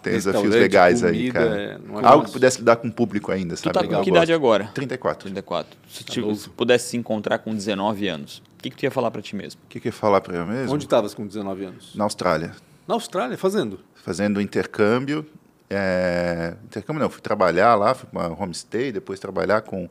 tem 0.02 0.12
desafios 0.14 0.54
legais 0.54 1.00
comida, 1.00 1.18
aí, 1.18 1.32
cara. 1.32 1.56
É, 1.56 1.78
Algo 2.02 2.26
que 2.26 2.32
pudesse 2.32 2.58
lidar 2.58 2.76
com 2.76 2.88
o 2.88 2.92
público 2.92 3.32
ainda, 3.32 3.56
sabe? 3.56 3.72
Tu 3.72 3.80
tá 3.80 3.96
com 3.96 4.02
que 4.02 4.10
idade 4.10 4.32
agora? 4.32 4.70
34. 4.74 5.24
34. 5.24 5.78
Se 5.88 6.04
tá 6.04 6.12
tu 6.12 6.50
pudesse 6.50 6.88
se 6.90 6.96
encontrar 6.96 7.38
com 7.38 7.54
19 7.54 8.08
anos, 8.08 8.42
o 8.58 8.62
que, 8.62 8.70
que 8.70 8.76
tu 8.76 8.82
ia 8.82 8.90
falar 8.90 9.10
para 9.10 9.22
ti 9.22 9.34
mesmo? 9.34 9.60
O 9.64 9.68
que, 9.68 9.80
que 9.80 9.88
eu 9.88 9.90
ia 9.90 9.96
falar 9.96 10.20
para 10.20 10.36
eu 10.36 10.46
mesmo? 10.46 10.74
Onde 10.74 10.84
estavas 10.84 11.14
com 11.14 11.26
19 11.26 11.64
anos? 11.64 11.94
Na 11.94 12.04
Austrália. 12.04 12.52
Na 12.86 12.94
Austrália, 12.94 13.38
fazendo? 13.38 13.80
Fazendo 13.94 14.40
intercâmbio 14.40 15.26
é, 15.70 16.54
intercâmbio 16.64 17.00
não, 17.00 17.08
fui 17.08 17.20
trabalhar 17.20 17.76
lá, 17.76 17.94
fui 17.94 18.08
para 18.10 18.28
uma 18.28 18.42
homestay, 18.42 18.90
depois 18.90 19.20
trabalhar 19.20 19.60
com, 19.62 19.88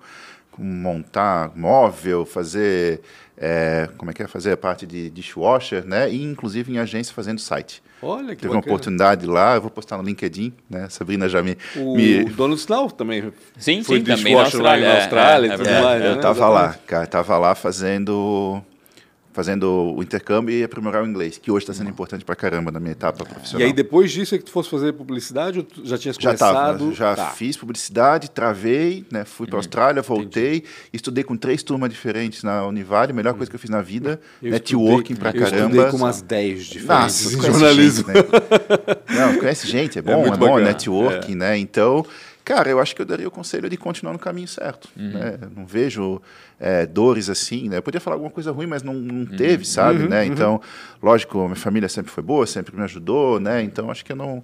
com 0.52 0.62
montar 0.62 1.52
móvel, 1.56 2.26
fazer 2.26 3.02
é, 3.38 3.88
como 3.98 4.12
é 4.12 4.14
que 4.14 4.22
é 4.22 4.28
fazer 4.28 4.52
a 4.52 4.58
parte 4.58 4.86
de 4.86 5.10
dishwasher, 5.10 5.86
né? 5.86 6.12
E 6.12 6.22
inclusive 6.22 6.74
em 6.74 6.78
agência 6.80 7.14
fazendo 7.14 7.40
site. 7.40 7.82
Olha 8.02 8.36
que 8.36 8.42
Teve 8.42 8.48
bacana. 8.48 8.54
uma 8.56 8.60
oportunidade 8.60 9.26
lá, 9.26 9.56
eu 9.56 9.62
vou 9.62 9.72
postar 9.72 9.98
no 9.98 10.04
LinkedIn, 10.04 10.54
né? 10.70 10.90
Sabrina 10.90 11.30
já 11.30 11.42
me. 11.42 11.58
O 11.78 11.96
me... 11.96 12.26
Donald 12.26 12.60
Snow 12.60 12.92
também. 12.92 13.32
Sim, 13.58 13.82
foi 13.84 14.00
sim, 14.00 14.04
também 14.04 14.36
na 14.36 14.42
Austrália. 14.42 14.88
Lá 14.88 14.94
na 14.94 15.00
Austrália 15.00 15.48
é, 15.48 15.52
é, 15.52 15.54
é, 15.54 15.82
mais, 15.82 16.04
eu 16.04 16.16
estava 16.16 16.40
né? 16.40 16.54
lá, 16.54 16.76
cara, 16.86 17.04
estava 17.06 17.38
lá 17.38 17.56
fazendo 17.56 18.62
fazendo 19.40 19.94
o 19.96 20.04
intercâmbio 20.04 20.54
e 20.54 20.66
aprimorar 20.66 21.02
o 21.02 21.08
inglês, 21.08 21.38
que 21.38 21.50
hoje 21.50 21.64
está 21.64 21.74
sendo 21.74 21.90
importante 21.90 22.26
para 22.26 22.36
caramba 22.36 22.72
na 22.72 22.80
minha 22.80 22.92
etapa 22.92 23.24
profissional. 23.24 23.62
E 23.62 23.64
aí 23.64 23.72
depois 23.72 24.12
disso 24.12 24.36
é 24.36 24.38
que 24.38 24.44
tu 24.44 24.52
fosse 24.52 24.70
fazer 24.70 24.92
publicidade 24.92 25.60
ou 25.60 25.64
tu 25.64 25.88
já 25.88 25.98
tinhas 25.98 26.18
já 26.20 26.32
começado? 26.32 26.80
Tava, 26.80 26.94
já 26.94 27.16
tá. 27.16 27.28
fiz 27.28 27.56
publicidade, 27.56 28.30
travei, 28.30 29.06
né, 29.10 29.24
fui 29.24 29.48
para 29.48 29.56
a 29.56 29.58
uhum. 29.58 29.60
Austrália, 29.60 30.02
voltei, 30.02 30.58
Entendi. 30.58 30.66
estudei 30.92 31.24
com 31.24 31.38
três 31.38 31.64
turmas 31.64 31.90
diferentes 31.90 32.44
na 32.44 32.66
Univale, 32.66 33.14
melhor 33.14 33.34
coisa 33.34 33.50
que 33.50 33.56
eu 33.56 33.60
fiz 33.62 33.70
na 33.70 33.82
vida, 33.82 34.20
eu 34.44 34.52
networking 34.52 35.16
para 35.16 35.32
caramba. 35.32 35.58
Eu 35.58 35.68
estudei 35.68 35.92
com 35.92 35.96
umas 35.96 36.22
10 36.22 36.66
diferentes 36.66 37.34
Nossa, 37.34 37.48
jornalismo. 37.48 38.08
Gente, 38.08 38.18
né? 38.18 39.26
Não, 39.26 39.40
conhece 39.40 39.68
gente, 39.68 40.00
é 40.00 40.02
bom, 40.02 40.26
é, 40.28 40.28
é 40.28 40.36
bom, 40.36 40.60
networking, 40.60 41.32
é. 41.32 41.36
né? 41.36 41.58
Então, 41.58 42.06
Cara, 42.50 42.68
eu 42.68 42.80
acho 42.80 42.96
que 42.96 43.02
eu 43.04 43.06
daria 43.06 43.28
o 43.28 43.32
conselho 43.32 43.70
de 43.70 43.78
continuar 43.78 44.12
no 44.12 44.18
caminho 44.18 44.48
certo. 44.48 44.90
Uhum. 44.98 45.12
Né? 45.12 45.38
Não 45.56 45.68
vejo 45.68 46.20
é, 46.60 46.84
dores 46.84 47.30
assim, 47.30 47.70
né? 47.70 47.78
Eu 47.78 47.84
podia 47.84 48.02
falar 48.02 48.16
alguma 48.16 48.32
coisa 48.32 48.52
ruim, 48.52 48.66
mas 48.66 48.82
não, 48.82 48.96
não 48.96 49.24
teve, 49.24 49.64
sabe? 49.64 50.02
Uhum, 50.02 50.10
né? 50.10 50.24
uhum. 50.24 50.34
Então, 50.34 50.62
lógico, 51.00 51.38
minha 51.44 51.56
família 51.56 51.88
sempre 51.88 52.12
foi 52.12 52.24
boa, 52.24 52.48
sempre 52.48 52.76
me 52.76 52.82
ajudou, 52.82 53.40
né? 53.40 53.62
Então, 53.62 53.92
acho 53.92 54.04
que 54.04 54.14
eu 54.14 54.16
não... 54.16 54.44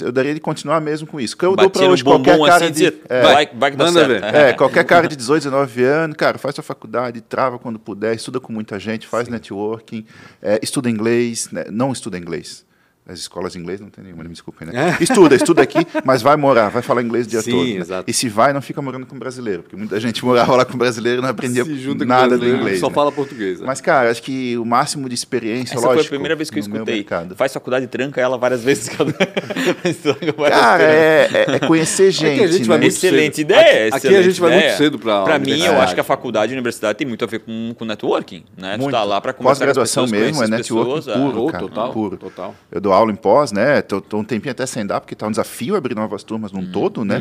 Eu 0.00 0.10
daria 0.10 0.32
de 0.32 0.40
continuar 0.40 0.80
mesmo 0.80 1.06
com 1.06 1.20
isso. 1.20 1.36
Que 1.36 1.44
eu 1.44 1.54
dou 1.54 1.68
pra 1.68 1.82
no 1.82 1.90
hoje 1.90 2.02
qualquer 2.02 2.32
bumbum 2.32 2.46
cara 2.46 2.64
assim 2.64 2.72
de... 2.72 2.90
dizia, 2.90 3.00
é, 3.06 3.20
vai, 3.20 3.50
vai 3.54 3.70
que 3.70 3.76
dá 3.76 3.92
certo. 3.92 4.08
ver. 4.08 4.24
é, 4.34 4.52
qualquer 4.54 4.84
cara 4.84 5.06
de 5.06 5.14
18, 5.14 5.42
19 5.42 5.84
anos, 5.84 6.16
cara, 6.16 6.38
faz 6.38 6.54
sua 6.54 6.64
faculdade, 6.64 7.20
trava 7.20 7.58
quando 7.58 7.78
puder, 7.78 8.16
estuda 8.16 8.40
com 8.40 8.50
muita 8.50 8.80
gente, 8.80 9.06
faz 9.06 9.28
networking, 9.28 10.06
é, 10.40 10.58
estuda 10.62 10.88
inglês, 10.88 11.50
né, 11.52 11.66
não 11.70 11.92
estuda 11.92 12.16
inglês. 12.16 12.65
As 13.08 13.20
escolas 13.20 13.52
de 13.52 13.58
inglês 13.60 13.80
não 13.80 13.88
tem 13.88 14.02
nenhuma, 14.02 14.24
me 14.24 14.30
desculpem, 14.30 14.66
né? 14.66 14.96
Estuda, 15.00 15.36
estuda 15.36 15.62
aqui, 15.62 15.78
mas 16.04 16.22
vai 16.22 16.36
morar, 16.36 16.70
vai 16.70 16.82
falar 16.82 17.02
inglês 17.02 17.24
o 17.26 17.30
dia 17.30 17.40
Sim, 17.40 17.50
todo. 17.52 17.64
né? 17.64 17.70
exato. 17.76 18.10
E 18.10 18.12
se 18.12 18.28
vai, 18.28 18.52
não 18.52 18.60
fica 18.60 18.82
morando 18.82 19.06
com 19.06 19.16
brasileiro, 19.16 19.62
porque 19.62 19.76
muita 19.76 20.00
gente 20.00 20.24
morava 20.24 20.56
lá 20.56 20.64
com 20.64 20.76
brasileiro 20.76 21.20
e 21.20 21.22
não 21.22 21.28
aprendia 21.28 21.64
nada 22.04 22.36
do 22.36 22.48
inglês. 22.48 22.80
Só 22.80 22.88
né? 22.88 22.94
fala 22.94 23.12
português. 23.12 23.60
né? 23.60 23.66
Mas, 23.66 23.80
cara, 23.80 24.10
acho 24.10 24.20
que 24.22 24.58
o 24.58 24.64
máximo 24.64 25.08
de 25.08 25.14
experiência, 25.14 25.74
Essa 25.74 25.86
lógico. 25.86 25.94
foi 25.94 26.06
a 26.06 26.08
primeira 26.10 26.34
vez 26.34 26.50
que 26.50 26.58
eu 26.58 26.60
escutei. 26.60 27.06
Faz 27.36 27.52
faculdade 27.52 27.84
e 27.84 27.88
tranca 27.88 28.20
ela 28.20 28.36
várias 28.36 28.64
vezes. 28.64 28.88
Cara, 30.50 30.78
vezes. 30.86 31.34
é, 31.34 31.44
é- 31.52 31.54
é 31.56 31.58
conhecer 31.60 32.10
gente. 32.10 32.42
a 32.42 32.46
gente 32.46 32.64
vai 32.66 32.78
né? 32.78 32.84
muito 32.84 32.96
Excelente 32.96 33.36
cedo. 33.36 33.44
ideia. 33.50 33.88
Aqui- 33.88 33.96
aqui 33.96 34.06
a 34.06 34.10
excelente 34.10 34.24
gente 34.30 34.40
vai 34.40 34.50
muito 34.52 34.76
cedo 34.76 34.98
pra 34.98 35.22
Pra 35.22 35.38
mim, 35.38 35.60
eu 35.60 35.80
acho 35.80 35.94
que 35.94 36.00
a 36.00 36.04
faculdade 36.04 36.52
e 36.52 36.54
a 36.54 36.56
universidade 36.56 36.98
tem 36.98 37.06
muito 37.06 37.24
a 37.24 37.28
ver 37.28 37.40
com, 37.40 37.74
com 37.78 37.84
networking, 37.84 38.44
né? 38.56 38.74
Tu 38.76 38.80
Muito. 38.82 38.92
tá 38.92 39.04
lá 39.04 39.20
pra 39.20 39.32
conversar 39.32 39.64
com 39.66 39.70
as 39.70 39.76
Pós-graduação 39.76 40.06
mesmo, 40.06 40.42
é 40.42 40.48
networking 40.48 40.94
pessoas, 40.94 41.16
puro, 41.18 41.46
total, 41.68 41.92
puro. 41.92 42.16
total. 42.16 42.54
Eu 42.70 42.80
dou 42.80 42.92
aula 42.96 43.12
em 43.12 43.16
pós, 43.16 43.52
né? 43.52 43.82
Tô, 43.82 44.00
tô 44.00 44.18
um 44.18 44.24
tempinho 44.24 44.50
até 44.52 44.66
sem 44.66 44.84
dar, 44.86 45.00
porque 45.00 45.14
tá 45.14 45.26
um 45.26 45.30
desafio 45.30 45.76
abrir 45.76 45.94
novas 45.94 46.22
turmas 46.22 46.50
num 46.52 46.66
todo, 46.70 47.04
né? 47.04 47.20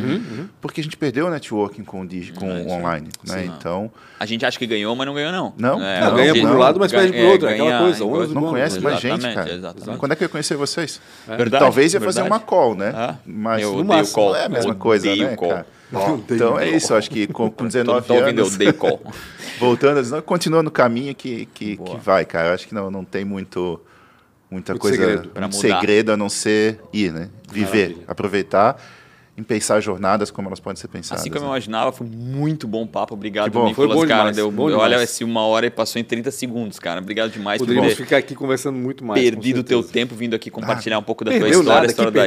Porque 0.61 0.81
a 0.81 0.83
gente 0.83 0.97
perdeu 0.97 1.27
o 1.27 1.29
networking 1.29 1.83
com, 1.83 2.01
o 2.01 2.07
digi- 2.07 2.33
com 2.33 2.49
É, 2.49 2.59
isso 2.61 2.69
o 2.69 2.71
online, 2.73 3.09
né? 3.27 3.43
Sim. 3.43 3.51
Então, 3.57 3.91
A 4.19 4.25
gente 4.25 4.45
acha 4.45 4.57
que 4.57 4.65
ganhou, 4.65 4.95
mas 4.95 5.05
não 5.07 5.13
ganhou, 5.13 5.31
não. 5.31 5.53
Não, 5.57 5.81
É, 5.83 6.01
não, 6.01 6.07
a 6.07 6.11
ganha 6.11 6.33
por 6.33 6.49
um 6.49 6.57
lado, 6.57 6.79
mas 6.79 6.91
perde 6.91 7.11
por 7.11 7.17
ganha- 7.19 7.31
outro, 7.31 7.47
é 7.47 7.53
aquela 7.53 7.79
coisa, 7.79 8.33
não 8.33 8.41
bom, 8.41 8.49
conhece 8.49 8.79
mais 8.79 8.99
gente, 8.99 9.21
cara. 9.33 9.51
exatamente. 9.53 9.99
Quando 9.99 10.11
é 10.11 10.15
que 10.15 10.23
eu 10.23 10.25
ia 10.25 10.29
conhecer 10.29 10.55
vocês? 10.55 10.99
Verdade, 11.27 11.63
Talvez 11.63 11.93
ia 11.93 11.99
fazer 12.01 12.21
verdade. 12.21 12.41
uma 12.41 12.45
call, 12.47 12.75
né? 12.75 12.91
Ah, 12.95 13.15
Mas 13.25 13.61
eu 13.63 13.75
no 13.77 13.85
máximo 13.85 14.15
call. 14.15 14.29
não 14.31 14.35
é 14.39 14.45
a 14.45 14.49
mesma 14.49 14.71
Eu 14.71 14.75
coisa, 14.77 15.15
né, 15.15 15.35
call. 15.35 15.49
cara? 15.49 15.65
Odeio 15.93 16.23
Então 16.29 16.59
é 16.59 16.67
isso, 16.69 16.93
acho 16.95 17.09
que 17.11 17.27
com, 17.27 17.49
com 17.49 17.51
Todo 17.51 17.67
19 17.67 18.07
tá 18.07 18.13
ouvindo, 18.15 18.39
eu 18.41 18.45
anos, 18.45 18.57
voltando, 19.59 20.21
continua 20.23 20.63
no 20.63 20.71
caminho 20.71 21.13
que, 21.15 21.45
que, 21.53 21.77
que 21.77 21.97
vai, 21.97 22.25
cara. 22.25 22.53
Acho 22.53 22.67
que 22.67 22.73
não, 22.73 22.89
não 22.89 23.03
tem 23.05 23.23
muito, 23.23 23.79
muita 24.49 24.73
Muito 24.73 24.81
coisa, 24.81 24.97
segredo. 24.97 25.31
Muito 25.39 25.55
segredo 25.55 26.11
a 26.11 26.17
não 26.17 26.29
ser 26.29 26.79
ir, 26.93 27.11
né? 27.11 27.29
Viver, 27.51 27.89
Maravilha. 27.89 28.03
aproveitar, 28.07 28.81
em 29.37 29.43
pensar 29.43 29.81
jornadas 29.81 30.31
como 30.31 30.47
elas 30.47 30.61
podem 30.61 30.79
ser 30.79 30.87
pensadas. 30.87 31.21
Assim 31.21 31.29
como 31.29 31.41
eu 31.43 31.47
né? 31.49 31.55
imaginava, 31.55 31.91
foi 31.91 32.07
muito 32.07 32.67
bom 32.67 32.87
papo. 32.87 33.13
Obrigado, 33.13 33.45
Que 33.45 33.49
bom. 33.51 33.67
Nicolas, 33.67 33.91
Foi 33.91 34.01
bom 34.01 34.07
cara. 34.07 34.19
demais, 34.21 34.35
Deu, 34.37 34.49
bom 34.49 34.63
olha, 34.63 34.89
demais. 34.89 35.01
esse 35.09 35.23
uma 35.25 35.45
hora 35.45 35.65
e 35.65 35.69
passou 35.69 35.99
em 35.99 36.05
30 36.05 36.31
segundos, 36.31 36.79
cara. 36.79 37.01
Obrigado 37.01 37.31
demais 37.31 37.57
por 37.57 37.65
Poderíamos 37.65 37.95
ter 37.95 38.03
ficar 38.03 38.17
aqui 38.17 38.33
conversando 38.33 38.77
muito 38.77 39.03
mais. 39.03 39.21
perdido 39.21 39.59
o 39.59 39.63
teu 39.63 39.83
tempo 39.83 40.15
vindo 40.15 40.35
aqui 40.35 40.49
compartilhar 40.49 40.99
um 40.99 41.03
pouco 41.03 41.25
da 41.25 41.31
tua 41.31 41.49
história, 41.49 41.69
nada, 41.69 41.81
a 41.81 41.85
história 41.87 42.11
da 42.11 42.21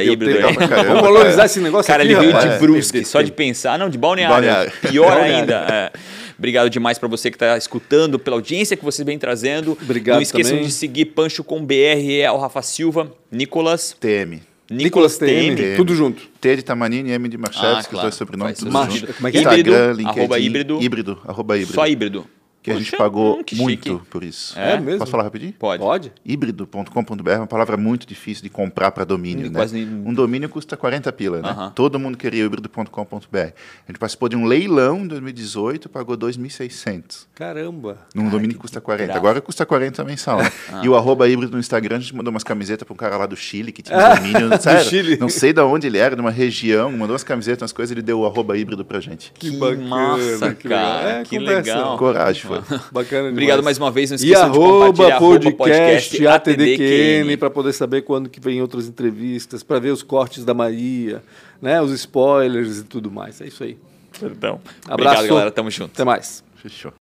caramba, 0.67 0.83
Vamos 0.83 1.01
valorizar 1.01 1.45
esse 1.45 1.59
negócio 1.59 1.91
Cara, 1.91 2.03
aqui, 2.03 2.11
ele 2.11 2.19
veio 2.19 2.31
rapaz. 2.31 2.53
de 2.53 2.59
Brusque, 2.59 3.03
só 3.05 3.23
de 3.23 3.31
pensar. 3.31 3.79
Não, 3.79 3.89
de 3.89 3.97
Balneário. 3.97 4.35
Balneário. 4.35 4.71
Pior 4.89 5.07
Balneário. 5.09 5.35
ainda. 5.37 5.53
é. 5.73 5.91
Obrigado 6.39 6.69
demais 6.69 6.97
para 6.97 7.07
você 7.07 7.29
que 7.29 7.35
está 7.35 7.55
escutando, 7.57 8.17
pela 8.17 8.37
audiência 8.37 8.75
que 8.75 8.83
vocês 8.83 9.05
vêm 9.05 9.19
trazendo. 9.19 9.77
Obrigado 9.81 10.15
Não 10.15 10.21
esqueçam 10.23 10.53
também. 10.53 10.65
de 10.65 10.71
seguir 10.71 11.05
Pancho 11.05 11.43
com 11.43 11.63
BR, 11.63 12.21
é 12.21 12.31
o 12.31 12.37
Rafa 12.37 12.61
Silva, 12.61 13.11
Nicolas, 13.31 13.95
TM. 13.99 14.41
Nicolas 14.71 15.17
TM, 15.17 15.55
TM. 15.55 15.75
tudo 15.75 15.93
junto. 15.95 16.27
T 16.39 16.55
de 16.55 16.63
Tamanini 16.63 17.09
e 17.09 17.13
M 17.13 17.27
de 17.27 17.37
Marchevski, 17.37 17.67
Ah, 17.75 17.79
os 17.79 17.87
claro. 17.87 18.01
dois 18.07 18.15
sobrenomes, 18.15 18.57
tudo 18.59 18.71
Macho. 18.71 18.97
junto. 18.99 19.13
Como 19.15 19.27
é 19.27 19.31
que 19.31 19.37
é? 19.37 19.41
Híbrido, 19.41 19.69
Instagram, 19.71 19.91
LinkedIn, 19.93 20.19
arroba 20.19 20.39
híbrido. 20.39 20.79
híbrido, 20.81 21.19
arroba 21.27 21.57
híbrido. 21.57 21.73
só 21.73 21.87
híbrido. 21.87 22.25
Que 22.69 22.73
a 22.73 22.77
gente 22.77 22.91
Poxa, 22.91 22.97
pagou 23.03 23.39
hum, 23.39 23.43
que 23.43 23.55
muito 23.55 23.89
chique. 23.89 24.05
por 24.11 24.23
isso. 24.23 24.57
É? 24.59 24.73
É 24.73 24.79
mesmo? 24.79 24.99
Posso 24.99 25.11
falar 25.11 25.23
rapidinho? 25.23 25.53
Pode. 25.53 25.81
Pode? 25.81 26.11
híbrido.com.br 26.23 27.29
é 27.31 27.37
uma 27.37 27.47
palavra 27.47 27.75
muito 27.77 28.05
difícil 28.05 28.43
de 28.43 28.49
comprar 28.49 28.91
para 28.91 29.03
domínio, 29.03 29.47
Hum, 29.47 29.51
né? 29.51 29.59
quase 29.59 29.73
nem- 29.75 30.03
Um 30.05 30.13
domínio 30.13 30.47
custa 30.49 30.77
40 30.77 31.11
pila, 31.11 31.41
né? 31.41 31.49
Aham. 31.49 31.71
Todo 31.75 31.97
mundo 31.99 32.17
queria 32.17 32.43
o 32.43 32.45
híbrido.com.br. 32.45 33.37
A 33.37 33.91
gente 33.91 33.99
participou 33.99 34.29
de 34.29 34.35
um 34.35 34.45
leilão 34.45 34.99
em 34.99 35.07
2018, 35.07 35.89
pagou 35.89 36.15
2.600. 36.15 37.27
Caramba. 37.35 37.97
Num 38.13 38.29
domínio 38.29 38.55
que 38.55 38.61
custa 38.61 38.79
40. 38.81 39.05
bravo. 39.13 39.19
Agora 39.19 39.41
custa 39.41 39.65
40 39.65 40.03
mensal, 40.03 40.37
né? 40.41 40.51
Ah. 40.71 40.81
E 40.83 40.89
o 40.89 40.95
arroba 40.95 41.27
híbrido 41.27 41.53
no 41.53 41.59
Instagram, 41.59 41.97
a 41.97 41.99
gente 41.99 42.15
mandou 42.15 42.31
umas 42.31 42.43
camisetas 42.43 42.85
para 42.85 42.93
um 42.93 42.97
cara 42.97 43.17
lá 43.17 43.25
do 43.25 43.35
Chile, 43.35 43.71
que 43.71 43.81
tinha 43.81 43.97
um 43.97 44.01
domínio. 44.15 44.61
Sério, 44.61 44.85
Chile. 44.89 45.17
Não 45.17 45.29
sei 45.29 45.51
de 45.51 45.61
onde 45.61 45.87
ele 45.87 45.97
era, 45.97 46.15
de 46.15 46.21
uma 46.21 46.29
região, 46.29 46.91
mandou 46.91 47.09
umas 47.11 47.23
camisetas, 47.23 47.61
umas 47.63 47.71
coisas, 47.71 47.91
ele 47.91 48.01
deu 48.03 48.19
o 48.19 48.25
arroba 48.25 48.55
híbrido 48.57 48.85
pra 48.85 48.99
gente. 48.99 49.31
Que, 49.33 49.49
bacana, 49.51 49.85
massa, 49.87 50.53
que 50.53 50.67
legal. 50.67 50.83
cara. 50.93 51.09
É, 51.09 51.23
que 51.23 51.39
conversa. 51.39 51.73
legal. 51.75 51.97
Coragem, 51.97 52.41
foi. 52.43 52.58
Bacana 52.91 53.29
Obrigado 53.29 53.63
mais 53.63 53.77
uma 53.77 53.91
vez. 53.91 54.11
Não 54.11 54.17
E 54.17 54.21
esqueçam 54.21 54.51
de 54.51 54.57
arroba 54.57 55.51
podcast 55.57 56.27
ATDQN 56.27 56.27
ATDQN. 56.27 57.37
para 57.37 57.49
poder 57.49 57.73
saber 57.73 58.01
quando 58.03 58.29
que 58.29 58.39
vem 58.39 58.61
outras 58.61 58.87
entrevistas, 58.87 59.63
para 59.63 59.79
ver 59.79 59.91
os 59.91 60.03
cortes 60.03 60.43
da 60.45 60.53
Maria, 60.53 61.21
né, 61.61 61.81
os 61.81 61.91
spoilers 61.91 62.79
e 62.79 62.83
tudo 62.83 63.11
mais. 63.11 63.41
É 63.41 63.47
isso 63.47 63.63
aí. 63.63 63.77
Perdão. 64.19 64.59
Abraço. 64.85 64.93
Obrigado, 64.93 65.27
galera. 65.27 65.51
Tamo 65.51 65.71
junto. 65.71 65.91
Até 65.93 66.03
mais. 66.03 66.43
Fechou. 66.55 66.98